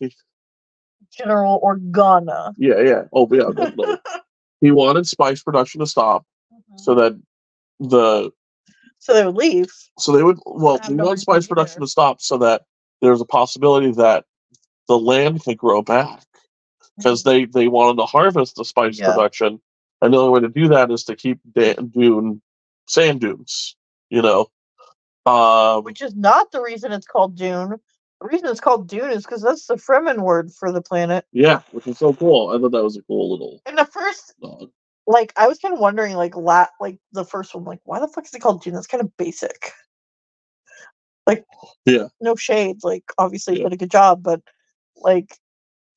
General 1.11 1.61
Organa. 1.63 2.55
yeah, 2.59 2.81
yeah. 2.81 3.03
Oh, 3.13 3.29
yeah. 3.33 3.51
definitely. 3.55 3.97
he 4.61 4.71
wanted 4.71 5.07
spice 5.07 5.43
production 5.43 5.81
to 5.81 5.87
stop 5.87 6.25
so 6.79 6.95
mm-hmm. 6.95 7.01
that 7.01 7.23
the 7.91 8.31
so 8.99 9.13
they 9.15 9.25
would 9.25 9.37
leave. 9.37 9.71
so 9.99 10.13
they 10.13 10.23
would 10.23 10.39
well 10.47 10.79
Have 10.79 10.91
we 10.91 10.97
no 10.97 11.05
want 11.05 11.17
reason 11.17 11.23
spice 11.23 11.43
to 11.45 11.49
be 11.49 11.55
production 11.55 11.81
there. 11.81 11.87
to 11.87 11.91
stop 11.91 12.21
so 12.21 12.39
that 12.39 12.63
there's 13.03 13.21
a 13.21 13.27
possibility 13.27 13.93
that 13.93 14.25
the 14.89 14.99
land 14.99 15.43
could 15.45 15.59
grow 15.59 15.83
back 15.83 16.23
because 16.97 17.23
mm-hmm. 17.23 17.31
they 17.31 17.45
they 17.45 17.69
wanted 17.69 17.99
to 17.99 18.07
harvest 18.07 18.57
the 18.57 18.65
spice 18.65 18.99
Yeah. 18.99 19.13
production 19.13 19.61
and 20.03 20.13
the 20.13 20.19
only 20.19 20.31
way 20.33 20.41
to 20.41 20.49
do 20.49 20.69
that 20.69 20.91
is 20.91 21.05
to 21.05 21.17
keep 21.17 21.39
da- 21.53 21.75
dune 21.75 22.41
sand 22.89 23.21
dunes 23.21 23.77
you 24.11 24.23
know 24.23 24.49
um 25.27 25.83
which 25.85 26.03
is 26.03 26.15
not 26.15 26.51
the 26.53 26.61
reason 26.63 26.93
it's 26.93 27.07
called 27.07 27.37
Dune. 27.37 27.77
The 28.21 28.29
reason 28.29 28.49
it's 28.49 28.61
called 28.61 28.89
Dune 28.89 29.11
is 29.11 29.25
because 29.25 29.43
that's 29.43 29.67
the 29.67 29.75
Fremen 29.75 30.21
word 30.21 30.53
for 30.53 30.73
the 30.73 30.81
planet. 30.83 31.25
yeah 31.33 31.61
which 31.73 31.87
is 31.87 31.99
so 31.99 32.15
cool 32.15 32.49
i 32.49 32.59
thought 32.59 32.73
that 32.73 32.83
was 32.85 32.97
a 32.97 33.03
cool 33.03 33.31
little 33.33 33.61
In 33.69 33.75
the 33.77 33.85
first 33.85 34.35
like 35.07 35.33
I 35.37 35.47
was 35.47 35.59
kind 35.59 35.73
of 35.73 35.79
wondering, 35.81 36.17
like 36.17 36.35
la- 36.37 36.67
like 36.81 36.99
the 37.13 37.25
first 37.25 37.55
one, 37.55 37.65
like 37.65 37.81
why 37.85 38.01
the 38.01 38.09
fuck 38.09 38.25
is 38.27 38.35
it 38.35 38.41
called 38.41 38.63
Dune? 38.63 38.75
That's 38.75 38.89
kind 38.89 39.03
of 39.03 39.17
basic. 39.17 39.71
Like, 41.27 41.45
Yeah. 41.85 42.09
no 42.21 42.35
shade. 42.37 42.79
Like, 42.83 43.05
obviously 43.19 43.57
you 43.59 43.63
did 43.65 43.73
a 43.73 43.77
good 43.77 43.91
job, 43.91 44.23
but 44.23 44.41
like, 44.97 45.37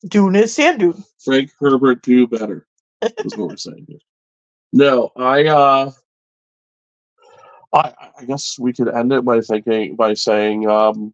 Dune 0.07 0.35
is 0.35 0.53
sand 0.53 0.79
dune. 0.79 1.03
Frank 1.23 1.51
Herbert 1.59 2.01
do 2.03 2.27
better. 2.27 2.67
Is 3.01 3.35
what 3.35 3.49
we're 3.49 3.57
saying 3.57 3.85
here. 3.87 3.99
No, 4.73 5.11
I 5.15 5.45
uh 5.47 5.91
I 7.73 7.93
I 8.19 8.25
guess 8.25 8.57
we 8.59 8.73
could 8.73 8.89
end 8.89 9.11
it 9.13 9.23
by 9.25 9.41
thinking 9.41 9.95
by 9.95 10.13
saying, 10.13 10.67
um 10.69 11.13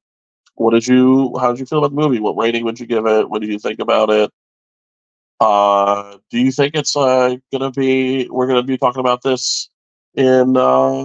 what 0.55 0.71
did 0.71 0.87
you 0.87 1.35
how 1.39 1.51
did 1.51 1.59
you 1.59 1.65
feel 1.65 1.79
about 1.79 1.95
the 1.95 2.01
movie? 2.01 2.19
What 2.19 2.37
rating 2.37 2.63
would 2.65 2.79
you 2.79 2.85
give 2.85 3.05
it? 3.05 3.29
What 3.29 3.41
do 3.41 3.47
you 3.47 3.59
think 3.59 3.79
about 3.79 4.09
it? 4.09 4.31
Uh 5.39 6.17
do 6.29 6.39
you 6.39 6.51
think 6.51 6.75
it's 6.75 6.95
uh 6.95 7.35
gonna 7.51 7.71
be 7.71 8.29
we're 8.29 8.47
gonna 8.47 8.63
be 8.63 8.77
talking 8.77 9.01
about 9.01 9.21
this 9.21 9.69
in 10.15 10.55
uh 10.55 11.01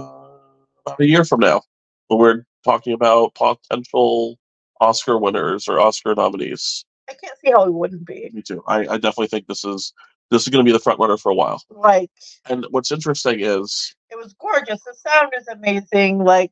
about 0.85 0.99
a 0.99 1.05
year 1.05 1.25
from 1.25 1.41
now 1.41 1.61
when 2.07 2.19
we're 2.19 2.45
talking 2.63 2.93
about 2.93 3.35
potential 3.35 4.37
Oscar 4.79 5.17
winners 5.17 5.67
or 5.67 5.79
Oscar 5.79 6.15
nominees? 6.15 6.85
I 7.09 7.13
can't 7.13 7.37
see 7.43 7.51
how 7.51 7.65
it 7.65 7.73
wouldn't 7.73 8.05
be. 8.05 8.29
Me 8.33 8.41
too. 8.41 8.63
I, 8.67 8.79
I 8.87 8.97
definitely 8.97 9.27
think 9.27 9.47
this 9.47 9.65
is 9.65 9.93
this 10.29 10.43
is 10.43 10.47
going 10.47 10.65
to 10.65 10.69
be 10.69 10.71
the 10.71 10.79
front 10.79 10.97
runner 10.97 11.17
for 11.17 11.29
a 11.29 11.35
while. 11.35 11.61
Like, 11.69 12.09
And 12.49 12.65
what's 12.71 12.91
interesting 12.91 13.41
is 13.41 13.93
it 14.11 14.17
was 14.17 14.33
gorgeous. 14.33 14.83
The 14.83 14.93
sound 14.93 15.31
is 15.37 15.47
amazing. 15.47 16.19
Like, 16.19 16.51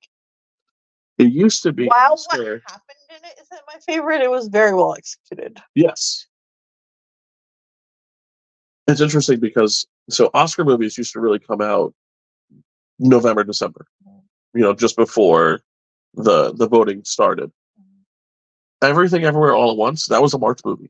it 1.17 1.33
used 1.33 1.63
to 1.63 1.73
be 1.73 1.87
while 1.87 2.17
what 2.27 2.39
happened 2.39 2.97
in 3.09 3.25
it 3.25 3.33
isn't 3.41 3.61
my 3.67 3.79
favorite, 3.85 4.21
it 4.21 4.31
was 4.31 4.47
very 4.47 4.73
well 4.73 4.95
executed. 4.95 5.61
yes. 5.75 6.25
It's 8.87 9.01
interesting 9.01 9.39
because 9.39 9.85
so 10.09 10.31
Oscar 10.33 10.65
movies 10.65 10.97
used 10.97 11.13
to 11.13 11.19
really 11.19 11.37
come 11.37 11.61
out 11.61 11.93
November 12.97 13.43
December, 13.43 13.85
you 14.55 14.61
know, 14.61 14.73
just 14.73 14.95
before 14.95 15.61
the 16.15 16.53
the 16.53 16.67
voting 16.67 17.03
started. 17.03 17.51
Everything 18.81 19.25
Everywhere 19.25 19.53
All 19.53 19.71
at 19.71 19.77
Once 19.77 20.07
that 20.07 20.21
was 20.21 20.33
a 20.33 20.39
March 20.39 20.61
movie. 20.63 20.89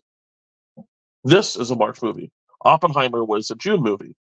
This 1.24 1.56
is 1.56 1.72
a 1.72 1.76
March 1.76 2.02
movie. 2.02 2.32
Oppenheimer 2.62 3.26
was 3.26 3.50
a 3.52 3.56
June 3.56 3.82
movie. 3.82 4.16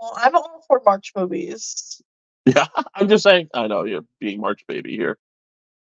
Well, 0.00 0.12
I'm 0.16 0.34
all 0.34 0.64
for 0.66 0.82
March 0.84 1.12
movies. 1.16 2.02
Yeah, 2.44 2.66
I'm 2.94 3.08
just 3.08 3.24
saying. 3.24 3.48
I 3.54 3.66
know 3.66 3.84
you're 3.84 4.04
being 4.20 4.40
March 4.40 4.64
baby 4.66 4.96
here. 4.96 5.18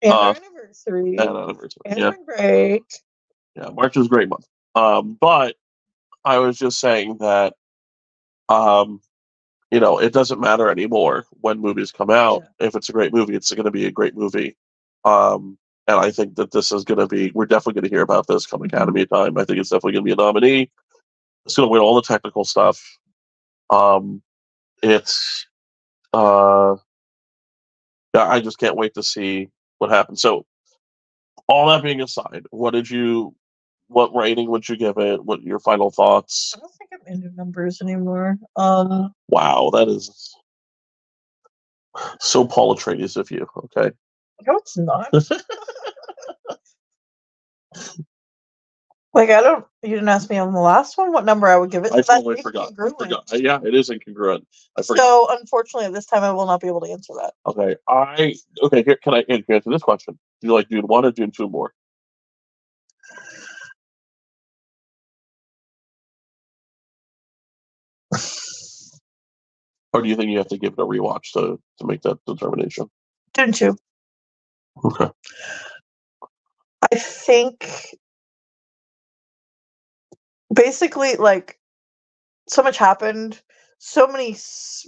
And 0.02 0.12
Uh, 0.12 0.34
anniversary. 0.36 1.16
And, 1.18 1.28
uh, 1.30 1.54
and 1.86 1.98
yeah. 1.98 2.12
break. 2.24 2.82
yeah, 3.56 3.70
March 3.70 3.96
is 3.96 4.06
a 4.06 4.08
great 4.08 4.28
month. 4.28 4.46
Um, 4.74 5.16
but 5.20 5.56
I 6.24 6.38
was 6.38 6.58
just 6.58 6.78
saying 6.80 7.18
that, 7.18 7.54
um, 8.48 9.00
you 9.70 9.80
know, 9.80 9.98
it 9.98 10.12
doesn't 10.12 10.40
matter 10.40 10.70
anymore 10.70 11.26
when 11.40 11.60
movies 11.60 11.92
come 11.92 12.10
out. 12.10 12.44
If 12.60 12.76
it's 12.76 12.88
a 12.88 12.92
great 12.92 13.14
movie, 13.14 13.34
it's 13.34 13.52
going 13.52 13.64
to 13.64 13.70
be 13.70 13.86
a 13.86 13.90
great 13.90 14.16
movie. 14.16 14.56
Um, 15.04 15.56
and 15.88 15.98
I 15.98 16.10
think 16.10 16.36
that 16.36 16.50
this 16.50 16.72
is 16.72 16.84
going 16.84 16.98
to 16.98 17.06
be, 17.06 17.30
we're 17.32 17.46
definitely 17.46 17.80
going 17.80 17.90
to 17.90 17.94
hear 17.94 18.02
about 18.02 18.26
this 18.26 18.46
come 18.46 18.62
Academy 18.62 19.06
time. 19.06 19.38
I 19.38 19.44
think 19.44 19.58
it's 19.58 19.70
definitely 19.70 19.92
going 19.92 20.04
to 20.04 20.16
be 20.16 20.22
a 20.22 20.24
nominee. 20.24 20.70
It's 21.44 21.56
going 21.56 21.68
to 21.68 21.70
win 21.70 21.80
all 21.80 21.94
the 21.94 22.02
technical 22.02 22.44
stuff. 22.44 22.82
Um, 23.70 24.22
it's, 24.82 25.46
uh, 26.12 26.76
I 28.14 28.40
just 28.40 28.58
can't 28.58 28.76
wait 28.76 28.94
to 28.94 29.02
see 29.02 29.50
what 29.78 29.90
happens. 29.90 30.22
So, 30.22 30.46
all 31.48 31.68
that 31.68 31.82
being 31.82 32.00
aside, 32.00 32.44
what 32.50 32.72
did 32.72 32.90
you 32.90 33.34
what 33.88 34.14
rating 34.14 34.50
would 34.50 34.68
you 34.68 34.76
give 34.76 34.98
it? 34.98 35.24
What 35.24 35.42
your 35.42 35.60
final 35.60 35.90
thoughts? 35.90 36.54
I 36.56 36.60
don't 36.60 36.72
think 36.74 36.90
I'm 36.92 37.12
into 37.12 37.34
numbers 37.36 37.80
anymore. 37.80 38.36
Um, 38.56 39.12
Wow, 39.28 39.70
that 39.72 39.88
is 39.88 40.34
so 42.20 42.44
Paul 42.46 42.76
Atreides 42.76 43.16
of 43.16 43.30
you. 43.30 43.46
Okay, 43.56 43.94
no, 44.46 44.56
it's 44.56 44.76
not. 44.76 45.08
like 49.16 49.30
I 49.30 49.40
don't. 49.40 49.64
You 49.82 49.90
didn't 49.94 50.10
ask 50.10 50.28
me 50.28 50.36
on 50.36 50.52
the 50.52 50.60
last 50.60 50.98
one 50.98 51.10
what 51.10 51.24
number 51.24 51.46
I 51.46 51.56
would 51.56 51.70
give 51.70 51.86
it. 51.86 51.92
I 51.92 52.02
totally 52.02 52.42
forgot. 52.42 52.72
I 52.78 52.90
forgot. 52.90 53.32
Uh, 53.32 53.36
Yeah, 53.36 53.58
it 53.64 53.74
is 53.74 53.88
incongruent. 53.88 54.44
I 54.76 54.82
forgot. 54.82 55.02
So 55.02 55.26
unfortunately, 55.30 55.90
this 55.90 56.04
time 56.04 56.22
I 56.22 56.32
will 56.32 56.44
not 56.44 56.60
be 56.60 56.66
able 56.66 56.82
to 56.82 56.92
answer 56.92 57.14
that. 57.14 57.32
okay, 57.46 57.76
I 57.88 58.34
okay. 58.62 58.82
Here, 58.84 58.96
can 59.02 59.14
I 59.14 59.24
answer 59.28 59.70
this 59.70 59.82
question? 59.82 60.18
Do 60.42 60.48
you 60.48 60.52
like 60.52 60.68
Dune 60.68 60.86
one 60.86 61.06
or 61.06 61.12
Dune 61.12 61.30
two 61.30 61.48
more? 61.48 61.72
Or 69.92 70.02
do 70.02 70.10
you 70.10 70.16
think 70.16 70.30
you 70.30 70.36
have 70.36 70.48
to 70.48 70.58
give 70.58 70.74
it 70.74 70.78
a 70.78 70.84
rewatch 70.84 71.32
to 71.32 71.58
to 71.78 71.86
make 71.86 72.02
that 72.02 72.18
determination? 72.26 72.90
Didn't 73.32 73.62
you? 73.62 73.78
Okay. 74.84 75.08
I 76.92 76.96
think 76.96 77.96
basically 80.56 81.16
like 81.16 81.60
so 82.48 82.62
much 82.62 82.78
happened. 82.78 83.40
So 83.78 84.08
many 84.08 84.36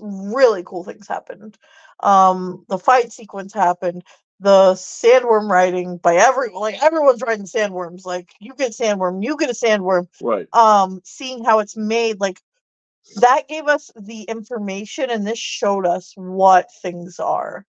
really 0.01 0.65
cool 0.65 0.85
things 0.85 1.09
happened. 1.09 1.59
Um, 2.01 2.65
the 2.69 2.79
fight 2.79 3.13
sequence 3.13 3.55
happened. 3.55 4.05
The 4.41 4.75
sandworm 4.75 5.51
riding 5.51 5.99
by 5.99 6.17
everyone, 6.17 6.63
like 6.63 6.83
everyone's 6.83 7.23
riding 7.23 7.47
sandworms. 7.47 8.07
Like 8.07 8.31
you 8.41 8.55
get 8.55 8.73
sandworm, 8.73 9.25
you 9.25 9.37
get 9.37 9.51
a 9.51 9.55
sandworm. 9.55 10.09
Right. 10.23 10.49
Um, 10.55 11.01
seeing 11.05 11.45
how 11.45 11.61
it's 11.61 11.77
made, 11.77 12.21
like 12.21 12.41
that 13.17 13.49
gave 13.49 13.67
us 13.69 13.91
the 13.97 14.23
information, 14.23 15.11
and 15.11 15.27
this 15.27 15.39
showed 15.39 15.87
us 15.87 16.15
what 16.17 16.71
things 16.83 17.21
are 17.21 17.67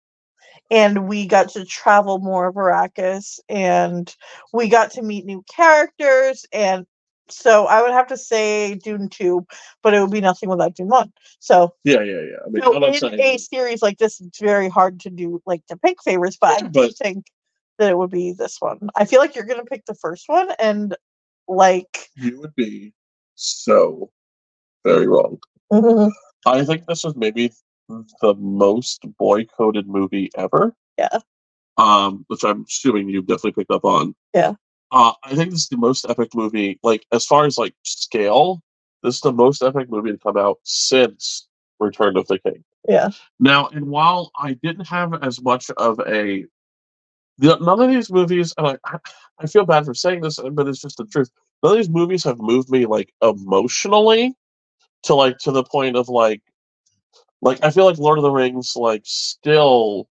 and 0.71 1.07
we 1.07 1.25
got 1.25 1.49
to 1.49 1.65
travel 1.65 2.19
more 2.19 2.47
of 2.47 2.55
Arrakis 2.55 3.39
and 3.49 4.15
we 4.53 4.69
got 4.69 4.91
to 4.91 5.01
meet 5.01 5.25
new 5.25 5.43
characters 5.49 6.45
and 6.53 6.85
so 7.31 7.65
I 7.65 7.81
would 7.81 7.91
have 7.91 8.07
to 8.07 8.17
say 8.17 8.75
Dune 8.75 9.09
2, 9.09 9.45
but 9.83 9.93
it 9.93 10.01
would 10.01 10.11
be 10.11 10.21
nothing 10.21 10.49
without 10.49 10.75
Dune 10.75 10.87
1. 10.87 11.11
So, 11.39 11.73
Yeah, 11.83 12.01
yeah, 12.01 12.21
yeah. 12.21 12.37
I 12.45 12.49
mean, 12.49 12.63
so 12.63 12.85
in 12.85 12.93
saying 12.93 13.19
a 13.19 13.37
series 13.37 13.81
like 13.81 13.97
this, 13.97 14.19
it's 14.19 14.39
very 14.39 14.69
hard 14.69 14.99
to 15.01 15.09
do 15.09 15.41
like 15.45 15.65
to 15.67 15.77
pick 15.77 16.01
favorites, 16.03 16.37
but 16.39 16.63
I 16.63 16.67
but- 16.67 16.95
think 16.95 17.25
that 17.77 17.89
it 17.89 17.97
would 17.97 18.11
be 18.11 18.33
this 18.33 18.57
one. 18.59 18.89
I 18.95 19.05
feel 19.05 19.19
like 19.19 19.35
you're 19.35 19.45
gonna 19.45 19.63
pick 19.63 19.85
the 19.85 19.95
first 19.95 20.25
one 20.27 20.51
and 20.59 20.95
like 21.47 22.09
you 22.15 22.39
would 22.41 22.53
be 22.55 22.93
so 23.35 24.11
very 24.85 25.07
wrong. 25.07 25.39
I 26.45 26.65
think 26.65 26.85
this 26.87 27.05
is 27.05 27.15
maybe 27.15 27.53
the 28.21 28.35
most 28.35 29.05
boycotted 29.17 29.87
movie 29.87 30.29
ever. 30.35 30.75
Yeah. 30.97 31.19
Um, 31.77 32.25
which 32.27 32.43
I'm 32.43 32.65
assuming 32.67 33.09
you've 33.09 33.27
definitely 33.27 33.53
picked 33.53 33.71
up 33.71 33.85
on. 33.85 34.13
Yeah. 34.33 34.53
Uh, 34.91 35.13
I 35.23 35.35
think 35.35 35.51
this 35.51 35.61
is 35.61 35.67
the 35.69 35.77
most 35.77 36.05
epic 36.09 36.33
movie, 36.33 36.79
like 36.83 37.05
as 37.11 37.25
far 37.25 37.45
as 37.45 37.57
like 37.57 37.75
scale, 37.83 38.61
this 39.03 39.15
is 39.15 39.21
the 39.21 39.31
most 39.33 39.61
epic 39.61 39.89
movie 39.89 40.11
to 40.11 40.17
come 40.17 40.37
out 40.37 40.59
since 40.63 41.47
Return 41.79 42.17
of 42.17 42.27
the 42.27 42.39
King. 42.39 42.63
yeah. 42.87 43.09
Now, 43.39 43.67
and 43.67 43.85
while 43.87 44.31
I 44.37 44.53
didn't 44.53 44.87
have 44.87 45.13
as 45.23 45.41
much 45.41 45.69
of 45.77 45.99
a, 46.07 46.45
the, 47.37 47.57
none 47.59 47.79
of 47.79 47.89
these 47.89 48.11
movies, 48.11 48.53
and 48.57 48.67
I, 48.67 48.77
I- 48.85 48.99
I 49.41 49.47
feel 49.47 49.65
bad 49.65 49.85
for 49.85 49.93
saying 49.93 50.19
this, 50.19 50.37
but 50.51 50.67
it's 50.67 50.81
just 50.81 50.97
the 50.97 51.05
truth. 51.05 51.29
None 51.63 51.71
of 51.71 51.77
these 51.77 51.89
movies 51.89 52.25
have 52.25 52.39
moved 52.39 52.69
me 52.69 52.85
like 52.85 53.13
emotionally 53.21 54.35
to 55.03 55.15
like 55.15 55.37
to 55.39 55.51
the 55.51 55.63
point 55.63 55.95
of 55.95 56.09
like, 56.09 56.41
like 57.41 57.63
I 57.63 57.69
feel 57.71 57.85
like 57.85 57.97
Lord 57.97 58.17
of 58.17 58.23
the 58.23 58.31
Rings, 58.31 58.73
like 58.75 59.03
still, 59.05 60.09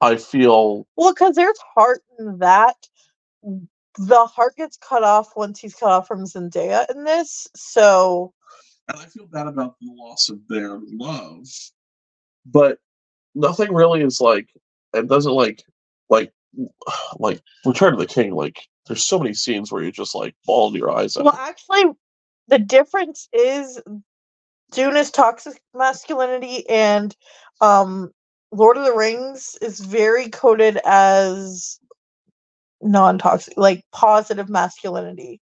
I 0.00 0.16
feel 0.16 0.84
Well, 0.96 1.12
because 1.12 1.36
there's 1.36 1.60
heart 1.76 2.02
in 2.18 2.38
that. 2.38 2.74
The 3.98 4.26
heart 4.26 4.56
gets 4.56 4.76
cut 4.76 5.02
off 5.02 5.36
once 5.36 5.60
he's 5.60 5.74
cut 5.74 5.90
off 5.90 6.06
from 6.06 6.24
Zendaya 6.24 6.90
in 6.90 7.04
this. 7.04 7.48
So 7.56 8.32
and 8.88 9.00
I 9.00 9.06
feel 9.06 9.26
bad 9.26 9.46
about 9.46 9.76
the 9.80 9.92
loss 9.92 10.28
of 10.28 10.38
their 10.48 10.80
love, 10.92 11.46
but 12.46 12.78
nothing 13.34 13.72
really 13.72 14.02
is 14.02 14.20
like 14.20 14.48
it 14.94 15.08
doesn't 15.08 15.32
like 15.32 15.62
like 16.08 16.32
like 17.18 17.40
Return 17.64 17.94
of 17.94 17.98
the 17.98 18.06
King. 18.06 18.34
Like 18.34 18.60
there's 18.86 19.04
so 19.04 19.18
many 19.18 19.34
scenes 19.34 19.70
where 19.70 19.82
you 19.82 19.92
just 19.92 20.14
like 20.14 20.34
ball 20.46 20.76
your 20.76 20.90
eyes 20.90 21.16
out. 21.16 21.24
Well, 21.24 21.38
actually, 21.38 21.92
the 22.48 22.58
difference 22.58 23.28
is 23.32 23.80
Dune 24.72 24.96
is 24.96 25.10
toxic 25.10 25.60
masculinity, 25.74 26.68
and 26.68 27.14
um, 27.60 28.10
Lord 28.52 28.76
of 28.76 28.84
the 28.84 28.94
Rings 28.94 29.56
is 29.62 29.80
very 29.80 30.28
coded 30.28 30.80
as 30.84 31.78
non-toxic, 32.82 33.54
like 33.56 33.84
positive 33.92 34.48
masculinity. 34.48 35.40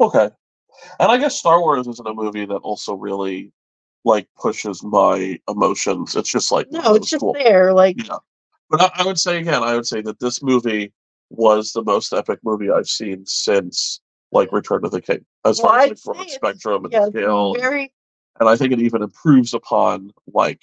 Okay, 0.00 0.30
and 0.98 1.10
I 1.12 1.18
guess 1.18 1.38
Star 1.38 1.60
Wars 1.60 1.86
isn't 1.86 2.06
a 2.08 2.14
movie 2.14 2.46
that 2.46 2.56
also 2.56 2.94
really 2.94 3.52
like 4.04 4.28
pushes 4.40 4.82
my 4.82 5.38
emotions. 5.48 6.14
It's 6.16 6.30
just 6.30 6.52
like 6.52 6.70
No, 6.70 6.94
it's 6.94 7.10
just 7.10 7.20
cool. 7.20 7.32
there. 7.32 7.72
Like, 7.72 7.96
Yeah. 8.06 8.18
But 8.70 8.80
I, 8.82 8.90
I 9.02 9.06
would 9.06 9.18
say 9.18 9.38
again, 9.38 9.62
I 9.62 9.74
would 9.74 9.86
say 9.86 10.02
that 10.02 10.20
this 10.20 10.42
movie 10.42 10.92
was 11.30 11.72
the 11.72 11.82
most 11.82 12.12
epic 12.12 12.40
movie 12.44 12.70
I've 12.70 12.88
seen 12.88 13.24
since 13.24 14.00
like 14.32 14.52
Return 14.52 14.84
of 14.84 14.90
the 14.90 15.00
King, 15.00 15.24
as 15.44 15.58
Well, 15.58 15.70
far 15.72 15.80
as 15.80 15.88
like 15.90 16.16
broad 16.16 16.30
spectrum 16.30 16.84
and 16.84 16.92
yeah, 16.92 17.06
scale. 17.06 17.54
very 17.54 17.92
and 18.40 18.48
I 18.48 18.56
think 18.56 18.72
it 18.72 18.80
even 18.80 19.02
improves 19.02 19.54
upon 19.54 20.10
like 20.32 20.60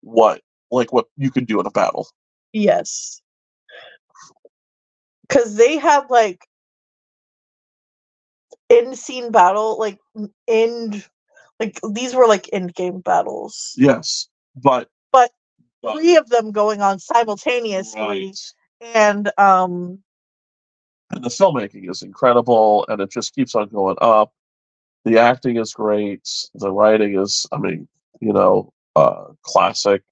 what 0.00 0.40
like 0.70 0.92
what 0.92 1.06
you 1.16 1.30
can 1.30 1.44
do 1.44 1.58
in 1.60 1.66
a 1.66 1.70
battle. 1.70 2.08
Yes. 2.52 3.20
Cause 5.30 5.56
they 5.56 5.78
had 5.78 6.10
like 6.10 6.44
end 8.68 8.98
scene 8.98 9.30
battle, 9.30 9.78
like 9.78 9.98
end 10.48 11.04
like 11.58 11.78
these 11.92 12.14
were 12.14 12.26
like 12.26 12.48
end 12.52 12.74
game 12.74 13.00
battles. 13.00 13.74
Yes, 13.76 14.28
but 14.56 14.88
But 15.12 15.30
but- 15.82 15.94
Three 15.96 16.16
of 16.16 16.28
them 16.28 16.52
going 16.52 16.82
on 16.82 16.98
simultaneously. 16.98 18.00
right. 18.00 18.36
And 18.94 19.30
um 19.38 19.98
and 21.10 21.24
the 21.24 21.28
filmmaking 21.28 21.90
is 21.90 22.02
incredible 22.02 22.86
and 22.88 23.00
it 23.00 23.10
just 23.10 23.34
keeps 23.34 23.54
on 23.54 23.68
going 23.68 23.96
up 24.00 24.32
the 25.04 25.18
acting 25.18 25.56
is 25.56 25.72
great 25.74 26.26
the 26.54 26.70
writing 26.70 27.18
is 27.18 27.46
i 27.52 27.58
mean 27.58 27.88
you 28.20 28.32
know 28.32 28.72
uh 28.96 29.24
classic 29.42 30.02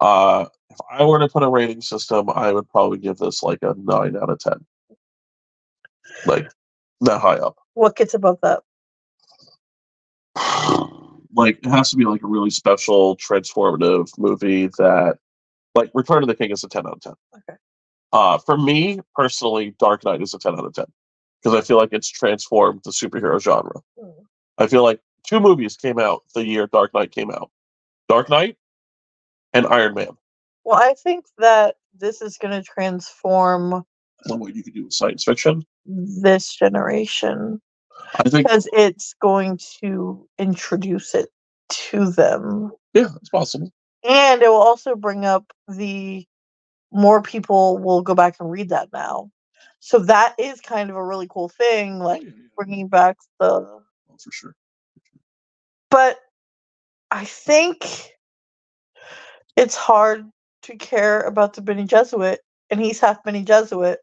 uh 0.00 0.44
if 0.70 0.76
i 0.90 1.04
were 1.04 1.18
to 1.18 1.28
put 1.28 1.42
a 1.42 1.48
rating 1.48 1.80
system 1.80 2.28
i 2.30 2.52
would 2.52 2.68
probably 2.68 2.98
give 2.98 3.16
this 3.18 3.42
like 3.42 3.58
a 3.62 3.74
9 3.76 4.16
out 4.16 4.30
of 4.30 4.38
10 4.38 4.52
like 6.26 6.48
that 7.00 7.20
high 7.20 7.36
up 7.36 7.56
what 7.74 7.94
gets 7.94 8.14
above 8.14 8.38
that? 8.42 8.62
like 11.34 11.58
it 11.64 11.68
has 11.68 11.90
to 11.90 11.96
be 11.96 12.04
like 12.04 12.22
a 12.22 12.26
really 12.26 12.50
special 12.50 13.16
transformative 13.16 14.08
movie 14.18 14.66
that 14.78 15.18
like 15.74 15.90
return 15.94 16.22
of 16.22 16.28
the 16.28 16.34
king 16.34 16.50
is 16.50 16.64
a 16.64 16.68
10 16.68 16.86
out 16.86 16.92
of 16.94 17.00
10 17.00 17.12
Okay. 17.36 17.58
uh 18.12 18.38
for 18.38 18.56
me 18.56 19.00
personally 19.14 19.74
dark 19.78 20.04
knight 20.04 20.22
is 20.22 20.34
a 20.34 20.38
10 20.38 20.54
out 20.54 20.64
of 20.64 20.72
10 20.74 20.86
because 21.42 21.56
i 21.56 21.64
feel 21.64 21.76
like 21.76 21.90
it's 21.92 22.08
transformed 22.08 22.80
the 22.84 22.90
superhero 22.90 23.40
genre 23.40 23.80
Hmm. 24.00 24.10
i 24.58 24.66
feel 24.66 24.82
like 24.82 25.00
two 25.26 25.40
movies 25.40 25.76
came 25.76 25.98
out 25.98 26.22
the 26.34 26.44
year 26.46 26.66
dark 26.66 26.94
knight 26.94 27.10
came 27.12 27.30
out 27.30 27.50
dark 28.08 28.28
knight 28.30 28.56
and 29.52 29.66
iron 29.66 29.94
man. 29.94 30.16
Well, 30.64 30.78
I 30.80 30.94
think 30.94 31.24
that 31.38 31.76
this 31.98 32.20
is 32.22 32.38
gonna 32.38 32.62
transform 32.62 33.84
and 34.24 34.40
what 34.40 34.54
you 34.54 34.62
could 34.62 34.74
do 34.74 34.84
with 34.84 34.92
science 34.92 35.24
fiction. 35.24 35.64
this 35.86 36.54
generation 36.54 37.60
i 38.16 38.28
think 38.28 38.46
because 38.46 38.68
it's 38.72 39.14
going 39.20 39.58
to 39.80 40.28
introduce 40.38 41.14
it 41.14 41.28
to 41.68 42.10
them. 42.10 42.70
yeah 42.94 43.08
it's 43.16 43.28
possible. 43.28 43.70
And 44.08 44.42
it 44.42 44.48
will 44.48 44.56
also 44.62 44.94
bring 44.94 45.24
up 45.24 45.52
the 45.66 46.24
more 46.92 47.20
people 47.20 47.78
will 47.78 48.00
go 48.00 48.14
back 48.14 48.36
and 48.40 48.50
read 48.50 48.70
that 48.70 48.88
now. 48.92 49.30
So 49.80 49.98
that 49.98 50.34
is 50.38 50.60
kind 50.60 50.88
of 50.88 50.96
a 50.96 51.04
really 51.04 51.26
cool 51.28 51.48
thing 51.48 52.00
oh, 52.00 52.04
like 52.04 52.22
Oh, 52.22 52.26
yeah. 52.26 52.32
bringing 52.56 52.88
back 52.88 53.16
the 53.38 53.50
Oh, 53.50 53.82
for 54.22 54.32
sure. 54.32 54.54
But 55.90 56.18
i 57.10 57.24
think 57.24 58.12
it's 59.58 59.74
hard 59.74 60.30
to 60.62 60.76
care 60.76 61.20
about 61.22 61.54
the 61.54 61.60
Bene 61.60 61.86
Gesserit 61.86 62.38
and 62.70 62.80
he's 62.80 63.00
half 63.00 63.22
Bene 63.24 63.44
Gesserit 63.44 63.96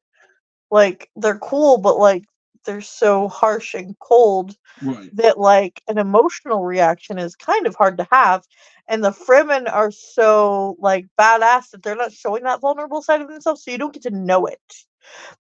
like 0.70 1.10
they're 1.16 1.40
cool 1.40 1.78
but 1.78 1.98
like 1.98 2.26
they're 2.66 2.82
so 2.82 3.28
harsh 3.28 3.74
and 3.74 3.98
cold 4.00 4.58
right. 4.82 5.16
that 5.16 5.40
like 5.40 5.82
an 5.88 5.98
emotional 5.98 6.64
reaction 6.64 7.18
is 7.20 7.36
kind 7.36 7.68
of 7.68 7.76
hard 7.76 7.98
to 7.98 8.08
have 8.12 8.44
and 8.88 9.04
the 9.04 9.12
fremen 9.12 9.72
are 9.72 9.92
so 9.92 10.76
like 10.80 11.06
badass 11.18 11.70
that 11.72 11.84
they're 11.84 11.96
not 11.96 12.12
showing 12.12 12.44
that 12.44 12.62
vulnerable 12.62 13.02
side 13.02 13.22
of 13.22 13.28
themselves 13.28 13.64
so 13.64 13.72
you 13.72 13.78
don't 13.78 13.94
get 13.94 14.04
to 14.04 14.12
know 14.12 14.46
it. 14.46 14.60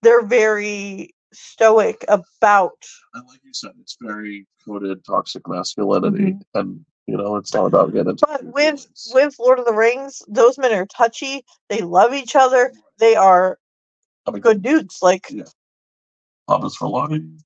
They're 0.01 0.25
very 0.25 1.13
stoic 1.33 2.05
about 2.07 2.85
and 3.13 3.27
like 3.27 3.41
you 3.43 3.53
said 3.53 3.71
it's 3.81 3.97
very 3.99 4.47
coded 4.65 5.03
toxic 5.03 5.45
masculinity 5.49 6.31
mm-hmm. 6.31 6.59
and 6.59 6.85
you 7.07 7.17
know 7.17 7.35
it's 7.35 7.53
not 7.53 7.65
about 7.65 7.93
getting 7.93 8.17
but 8.21 8.43
with 8.43 8.87
with 9.13 9.35
lord 9.39 9.59
of 9.59 9.65
the 9.65 9.73
rings 9.73 10.21
those 10.27 10.57
men 10.57 10.73
are 10.73 10.87
touchy 10.87 11.43
they 11.69 11.81
love 11.81 12.13
each 12.13 12.35
other 12.35 12.71
they 12.99 13.15
are 13.15 13.57
I 14.27 14.31
mean, 14.31 14.41
good 14.41 14.61
dudes 14.61 14.99
like 15.01 15.31
Thomas 16.47 16.75
for 16.75 16.87
logging. 16.87 17.39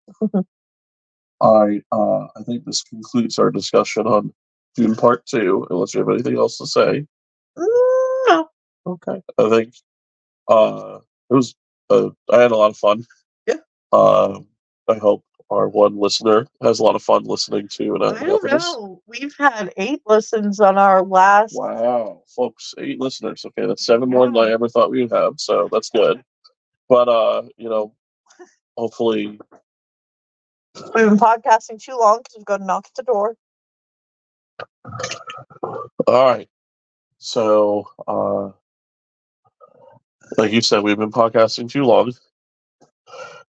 I 1.42 1.82
uh, 1.92 2.28
I 2.36 2.44
think 2.46 2.66
this 2.66 2.84
concludes 2.84 3.40
our 3.40 3.50
discussion 3.52 4.08
on 4.08 4.34
Dune 4.76 4.96
Part 4.96 5.26
Two. 5.26 5.66
Unless 5.70 5.94
you 5.94 6.02
have 6.02 6.10
anything 6.10 6.38
else 6.38 6.58
to 6.58 6.68
say, 6.68 7.06
no 7.58 8.50
okay. 8.86 9.22
I 9.38 9.50
think 9.50 9.74
uh, 10.48 11.00
it 11.30 11.34
was. 11.34 11.56
Uh, 11.90 12.10
I 12.32 12.42
had 12.42 12.52
a 12.52 12.58
lot 12.58 12.70
of 12.70 12.78
fun. 12.78 13.06
Yeah. 13.48 13.56
Uh, 13.92 14.42
I 14.88 14.96
hope 14.98 15.24
our 15.52 15.68
one 15.68 15.98
listener 15.98 16.48
has 16.62 16.80
a 16.80 16.84
lot 16.84 16.96
of 16.96 17.02
fun 17.02 17.24
listening 17.24 17.68
to 17.68 17.96
and 17.96 18.04
i 18.04 18.24
don't 18.24 18.44
know 18.44 19.02
we've 19.08 19.36
had 19.38 19.74
eight 19.78 20.02
listens 20.06 20.60
on 20.60 20.78
our 20.78 21.04
last 21.04 21.56
Wow, 21.56 22.24
folks, 22.28 22.74
eight 22.78 23.00
listeners. 23.00 23.46
Okay, 23.46 23.66
that's 23.66 23.86
seven 23.86 24.10
more 24.10 24.26
than 24.26 24.38
I 24.38 24.52
ever 24.52 24.70
thought 24.70 24.92
we'd 24.92 25.12
have. 25.12 25.34
So 25.38 25.68
that's 25.72 25.90
good. 25.90 26.24
But 26.88 27.10
uh, 27.10 27.44
you 27.58 27.70
know, 27.70 27.94
hopefully 28.78 29.40
we've 30.76 31.10
been 31.10 31.18
podcasting 31.18 31.82
too 31.82 31.98
long 31.98 32.20
because 32.20 32.36
we've 32.38 32.46
got 32.46 32.58
to 32.58 32.66
knock 32.66 32.86
at 32.88 32.96
the 32.96 33.04
door 33.04 33.36
All 36.08 36.26
right. 36.26 36.50
So, 37.18 37.90
uh, 38.08 38.52
like 40.38 40.52
you 40.52 40.62
said, 40.62 40.84
we've 40.84 40.98
been 40.98 41.12
podcasting 41.12 41.70
too 41.70 41.84
long. 41.84 42.14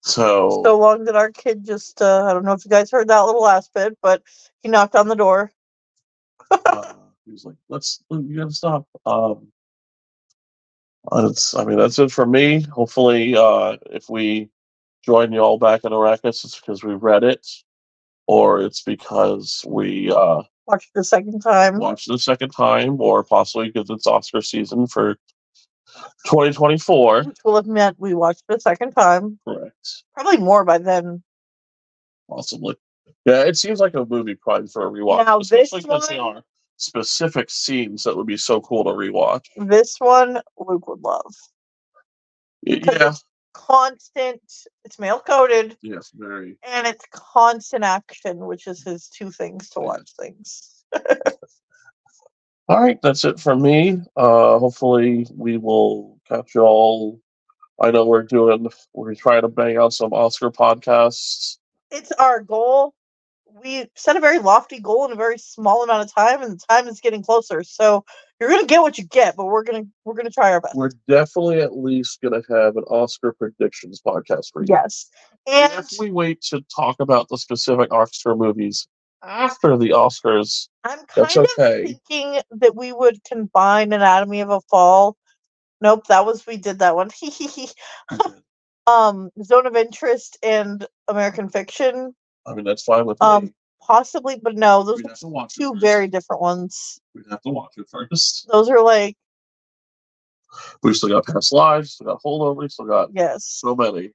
So, 0.05 0.61
so 0.63 0.77
long 0.77 1.05
that 1.05 1.15
our 1.15 1.31
kid 1.31 1.65
just 1.65 1.99
uh, 1.99 2.25
I 2.25 2.33
don't 2.33 2.45
know 2.45 2.51
if 2.53 2.63
you 2.63 2.69
guys 2.69 2.91
heard 2.91 3.07
that 3.07 3.21
little 3.21 3.41
last 3.41 3.73
bit, 3.73 3.97
but 4.03 4.21
he 4.61 4.69
knocked 4.69 4.95
on 4.95 5.07
the 5.07 5.15
door. 5.15 5.51
uh, 6.51 6.93
he 7.25 7.31
was 7.31 7.43
like, 7.43 7.55
"Let's, 7.69 8.03
you 8.11 8.37
gotta 8.37 8.51
stop." 8.51 8.85
Um, 9.07 9.47
that's, 11.11 11.55
I 11.55 11.65
mean, 11.65 11.79
that's 11.79 11.97
it 11.97 12.11
for 12.11 12.27
me. 12.27 12.61
Hopefully, 12.61 13.35
uh, 13.35 13.77
if 13.87 14.07
we 14.07 14.51
join 15.03 15.33
you 15.33 15.39
all 15.39 15.57
back 15.57 15.83
in 15.83 15.91
Arrakis, 15.91 16.45
it's 16.45 16.59
because 16.59 16.83
we 16.83 16.93
read 16.93 17.23
it, 17.23 17.45
or 18.27 18.61
it's 18.61 18.83
because 18.83 19.65
we 19.67 20.11
uh, 20.11 20.43
Watched 20.67 20.89
it 20.89 20.99
the 20.99 21.03
second 21.03 21.39
time. 21.39 21.79
watched 21.79 22.09
it 22.09 22.13
a 22.13 22.19
second 22.19 22.51
time, 22.51 23.01
or 23.01 23.23
possibly 23.23 23.71
because 23.71 23.89
it's 23.89 24.05
Oscar 24.05 24.43
season 24.43 24.85
for 24.85 25.17
2024. 26.25 27.23
Which 27.23 27.37
will 27.43 27.55
have 27.55 27.67
meant 27.67 27.97
we 27.99 28.13
watched 28.13 28.43
it 28.49 28.55
a 28.55 28.59
second 28.59 28.91
time. 28.91 29.39
Correct. 29.47 30.03
Probably 30.15 30.37
more 30.37 30.63
by 30.65 30.77
then. 30.77 31.23
Possibly. 32.29 32.75
Yeah, 33.25 33.43
it 33.43 33.55
seems 33.57 33.79
like 33.79 33.93
a 33.95 34.05
movie 34.05 34.35
prime 34.35 34.67
for 34.67 34.87
a 34.87 34.91
rewatch. 34.91 35.25
Now, 35.25 35.39
this 35.39 35.51
especially 35.51 35.81
because 35.81 36.07
there 36.07 36.23
one- 36.23 36.37
are 36.37 36.43
specific 36.77 37.49
scenes 37.49 38.03
that 38.03 38.15
would 38.17 38.27
be 38.27 38.37
so 38.37 38.59
cool 38.61 38.83
to 38.83 38.89
rewatch. 38.91 39.45
This 39.57 39.95
one 39.99 40.41
Luke 40.57 40.87
would 40.87 41.01
love. 41.01 41.33
Yeah. 42.63 42.79
it's 43.09 43.23
constant. 43.53 44.41
It's 44.83 44.99
male 44.99 45.19
coded 45.19 45.77
Yes, 45.81 46.11
very. 46.13 46.57
and 46.63 46.85
it's 46.87 47.05
constant 47.11 47.83
action, 47.83 48.39
which 48.45 48.67
is 48.67 48.83
his 48.83 49.07
two 49.07 49.31
things 49.31 49.69
to 49.71 49.79
watch 49.79 50.11
things. 50.19 50.83
All 52.67 52.81
right, 52.81 52.99
that's 53.01 53.23
it 53.25 53.39
from 53.39 53.61
me. 53.61 54.01
Uh, 54.15 54.57
hopefully, 54.57 55.27
we 55.35 55.57
will 55.57 56.19
catch 56.27 56.55
you 56.55 56.61
all. 56.61 57.21
I 57.79 57.91
know 57.91 58.05
we're 58.05 58.23
doing, 58.23 58.67
we're 58.93 59.13
trying 59.13 59.41
to 59.41 59.49
bang 59.49 59.77
out 59.77 59.93
some 59.93 60.13
Oscar 60.13 60.49
podcasts. 60.49 61.57
It's 61.91 62.11
our 62.13 62.41
goal. 62.41 62.95
We 63.63 63.85
set 63.95 64.17
a 64.17 64.19
very 64.19 64.39
lofty 64.39 64.79
goal 64.79 65.05
in 65.05 65.11
a 65.11 65.15
very 65.15 65.37
small 65.37 65.83
amount 65.83 66.09
of 66.09 66.13
time, 66.13 66.41
and 66.41 66.53
the 66.53 66.65
time 66.67 66.87
is 66.87 66.99
getting 66.99 67.21
closer. 67.21 67.63
So 67.63 68.03
you're 68.39 68.49
gonna 68.49 68.65
get 68.65 68.81
what 68.81 68.97
you 68.97 69.05
get, 69.05 69.35
but 69.35 69.45
we're 69.45 69.63
gonna 69.63 69.85
we're 70.03 70.15
gonna 70.15 70.31
try 70.31 70.51
our 70.51 70.59
best. 70.59 70.75
We're 70.75 70.89
definitely 71.07 71.61
at 71.61 71.77
least 71.77 72.19
going 72.21 72.41
to 72.41 72.53
have 72.53 72.75
an 72.75 72.83
Oscar 72.83 73.31
predictions 73.31 74.01
podcast 74.05 74.51
for 74.51 74.63
you. 74.63 74.67
Yes. 74.69 75.09
And 75.47 75.71
If 75.73 75.99
we 75.99 76.11
wait 76.11 76.41
to 76.49 76.61
talk 76.75 76.97
about 76.99 77.29
the 77.29 77.37
specific 77.37 77.93
Oscar 77.93 78.35
movies 78.35 78.87
after 79.25 79.77
the 79.77 79.89
Oscars, 79.89 80.69
I'm 80.83 80.99
kind 81.05 81.25
that's 81.25 81.35
of 81.37 81.47
okay. 81.57 81.97
thinking 82.07 82.41
that 82.51 82.75
we 82.75 82.93
would 82.93 83.23
combine 83.23 83.93
Anatomy 83.93 84.41
of 84.41 84.49
a 84.49 84.61
Fall. 84.61 85.17
Nope, 85.81 86.07
that 86.07 86.25
was 86.25 86.45
we 86.47 86.57
did 86.57 86.79
that 86.79 86.95
one. 86.95 87.09
um, 88.87 89.29
Zone 89.43 89.65
of 89.65 89.75
Interest 89.75 90.37
and 90.41 90.85
American 91.07 91.49
Fiction, 91.49 92.15
I 92.45 92.53
mean, 92.53 92.65
that's 92.65 92.83
fine 92.83 93.05
with 93.05 93.21
Um, 93.21 93.45
me. 93.45 93.53
possibly, 93.81 94.39
but 94.41 94.55
no, 94.55 94.83
those 94.83 95.03
are 95.03 95.09
have 95.09 95.19
to 95.19 95.27
watch 95.27 95.55
it 95.59 95.79
very 95.79 96.07
different 96.07 96.41
ones. 96.41 96.99
We'd 97.13 97.25
have 97.29 97.41
to 97.41 97.49
watch 97.49 97.73
it 97.77 97.87
first. 97.89 98.47
Those 98.51 98.69
are 98.69 98.81
like 98.81 99.17
We 100.83 100.93
still 100.93 101.09
got 101.09 101.25
past 101.25 101.51
lives, 101.51 101.93
still 101.93 102.07
got 102.07 102.21
holdover, 102.23 102.57
we 102.57 102.69
still 102.69 102.85
got 102.85 103.09
yes, 103.13 103.45
so 103.45 103.75
many. 103.75 104.11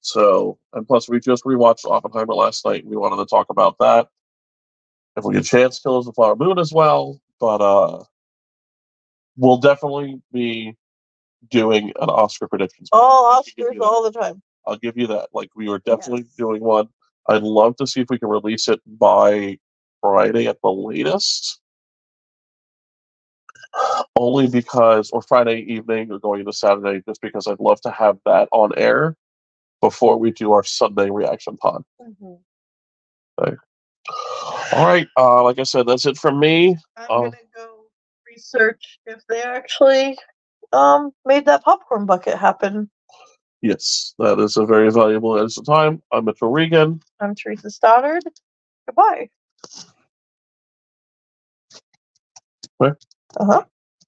So, 0.00 0.58
and 0.72 0.86
plus, 0.86 1.08
we 1.08 1.20
just 1.20 1.44
rewatched 1.44 1.84
Oppenheimer 1.84 2.34
last 2.34 2.64
night. 2.64 2.82
And 2.82 2.90
we 2.90 2.96
wanted 2.96 3.16
to 3.16 3.26
talk 3.26 3.50
about 3.50 3.76
that. 3.78 4.08
If 5.18 5.24
we 5.24 5.34
get 5.34 5.44
a 5.44 5.48
chance, 5.48 5.80
Killers 5.80 6.06
of 6.06 6.06
the 6.06 6.12
Flower 6.14 6.36
Moon 6.36 6.58
as 6.58 6.72
well. 6.72 7.20
But 7.40 7.60
uh 7.60 8.04
we'll 9.36 9.58
definitely 9.58 10.20
be 10.32 10.74
doing 11.50 11.92
an 12.00 12.08
Oscar 12.10 12.48
predictions. 12.48 12.88
all 12.92 13.26
I 13.26 13.42
can 13.42 13.52
give 13.56 13.80
Oscars 13.80 13.84
all 13.86 14.02
the 14.02 14.10
time. 14.12 14.42
I'll 14.66 14.76
give 14.78 14.96
you 14.96 15.06
that. 15.08 15.28
Like 15.32 15.50
we 15.54 15.68
were 15.68 15.78
definitely 15.80 16.22
Yes. 16.22 16.34
doing 16.36 16.62
one. 16.62 16.88
I'd 17.28 17.42
love 17.42 17.76
to 17.76 17.86
see 17.86 18.00
if 18.00 18.08
we 18.10 18.18
can 18.18 18.28
release 18.28 18.68
it 18.68 18.80
by 18.86 19.58
Friday 20.00 20.46
at 20.46 20.58
the 20.62 20.70
latest. 20.72 21.60
Only 24.16 24.48
because, 24.48 25.10
or 25.10 25.22
Friday 25.22 25.60
evening 25.60 26.10
or 26.10 26.18
going 26.18 26.40
into 26.40 26.52
Saturday, 26.52 27.02
just 27.06 27.20
because 27.20 27.46
I'd 27.46 27.60
love 27.60 27.80
to 27.82 27.90
have 27.90 28.18
that 28.24 28.48
on 28.50 28.72
air 28.76 29.14
before 29.80 30.16
we 30.18 30.32
do 30.32 30.52
our 30.52 30.64
Sunday 30.64 31.10
reaction 31.10 31.56
pod. 31.56 31.84
Mhm. 32.00 32.40
All 34.72 34.86
right, 34.86 35.08
uh, 35.18 35.42
like 35.44 35.58
I 35.58 35.64
said, 35.64 35.86
that's 35.86 36.06
it 36.06 36.18
from 36.18 36.38
me. 36.40 36.76
I'm 36.96 37.06
Oh. 37.10 37.24
gonna 37.24 37.36
go 37.54 37.76
research 38.28 38.98
if 39.06 39.20
they 39.28 39.42
actually 39.42 40.18
um 40.72 41.12
made 41.24 41.46
that 41.46 41.62
popcorn 41.64 42.06
bucket 42.06 42.36
happen. 42.38 42.90
Yes, 43.62 44.14
that 44.18 44.38
is 44.38 44.56
a 44.56 44.66
very 44.66 44.90
valuable 44.92 45.40
use 45.40 45.58
of 45.58 45.66
time. 45.66 46.02
I'm 46.12 46.26
Mitchell 46.26 46.50
Regan. 46.50 47.00
I'm 47.20 47.34
Theresa 47.34 47.70
Stoddard. 47.70 48.22
Goodbye. 48.86 49.30
What? 52.78 52.96
Uh 53.38 53.44
huh. 53.44 53.64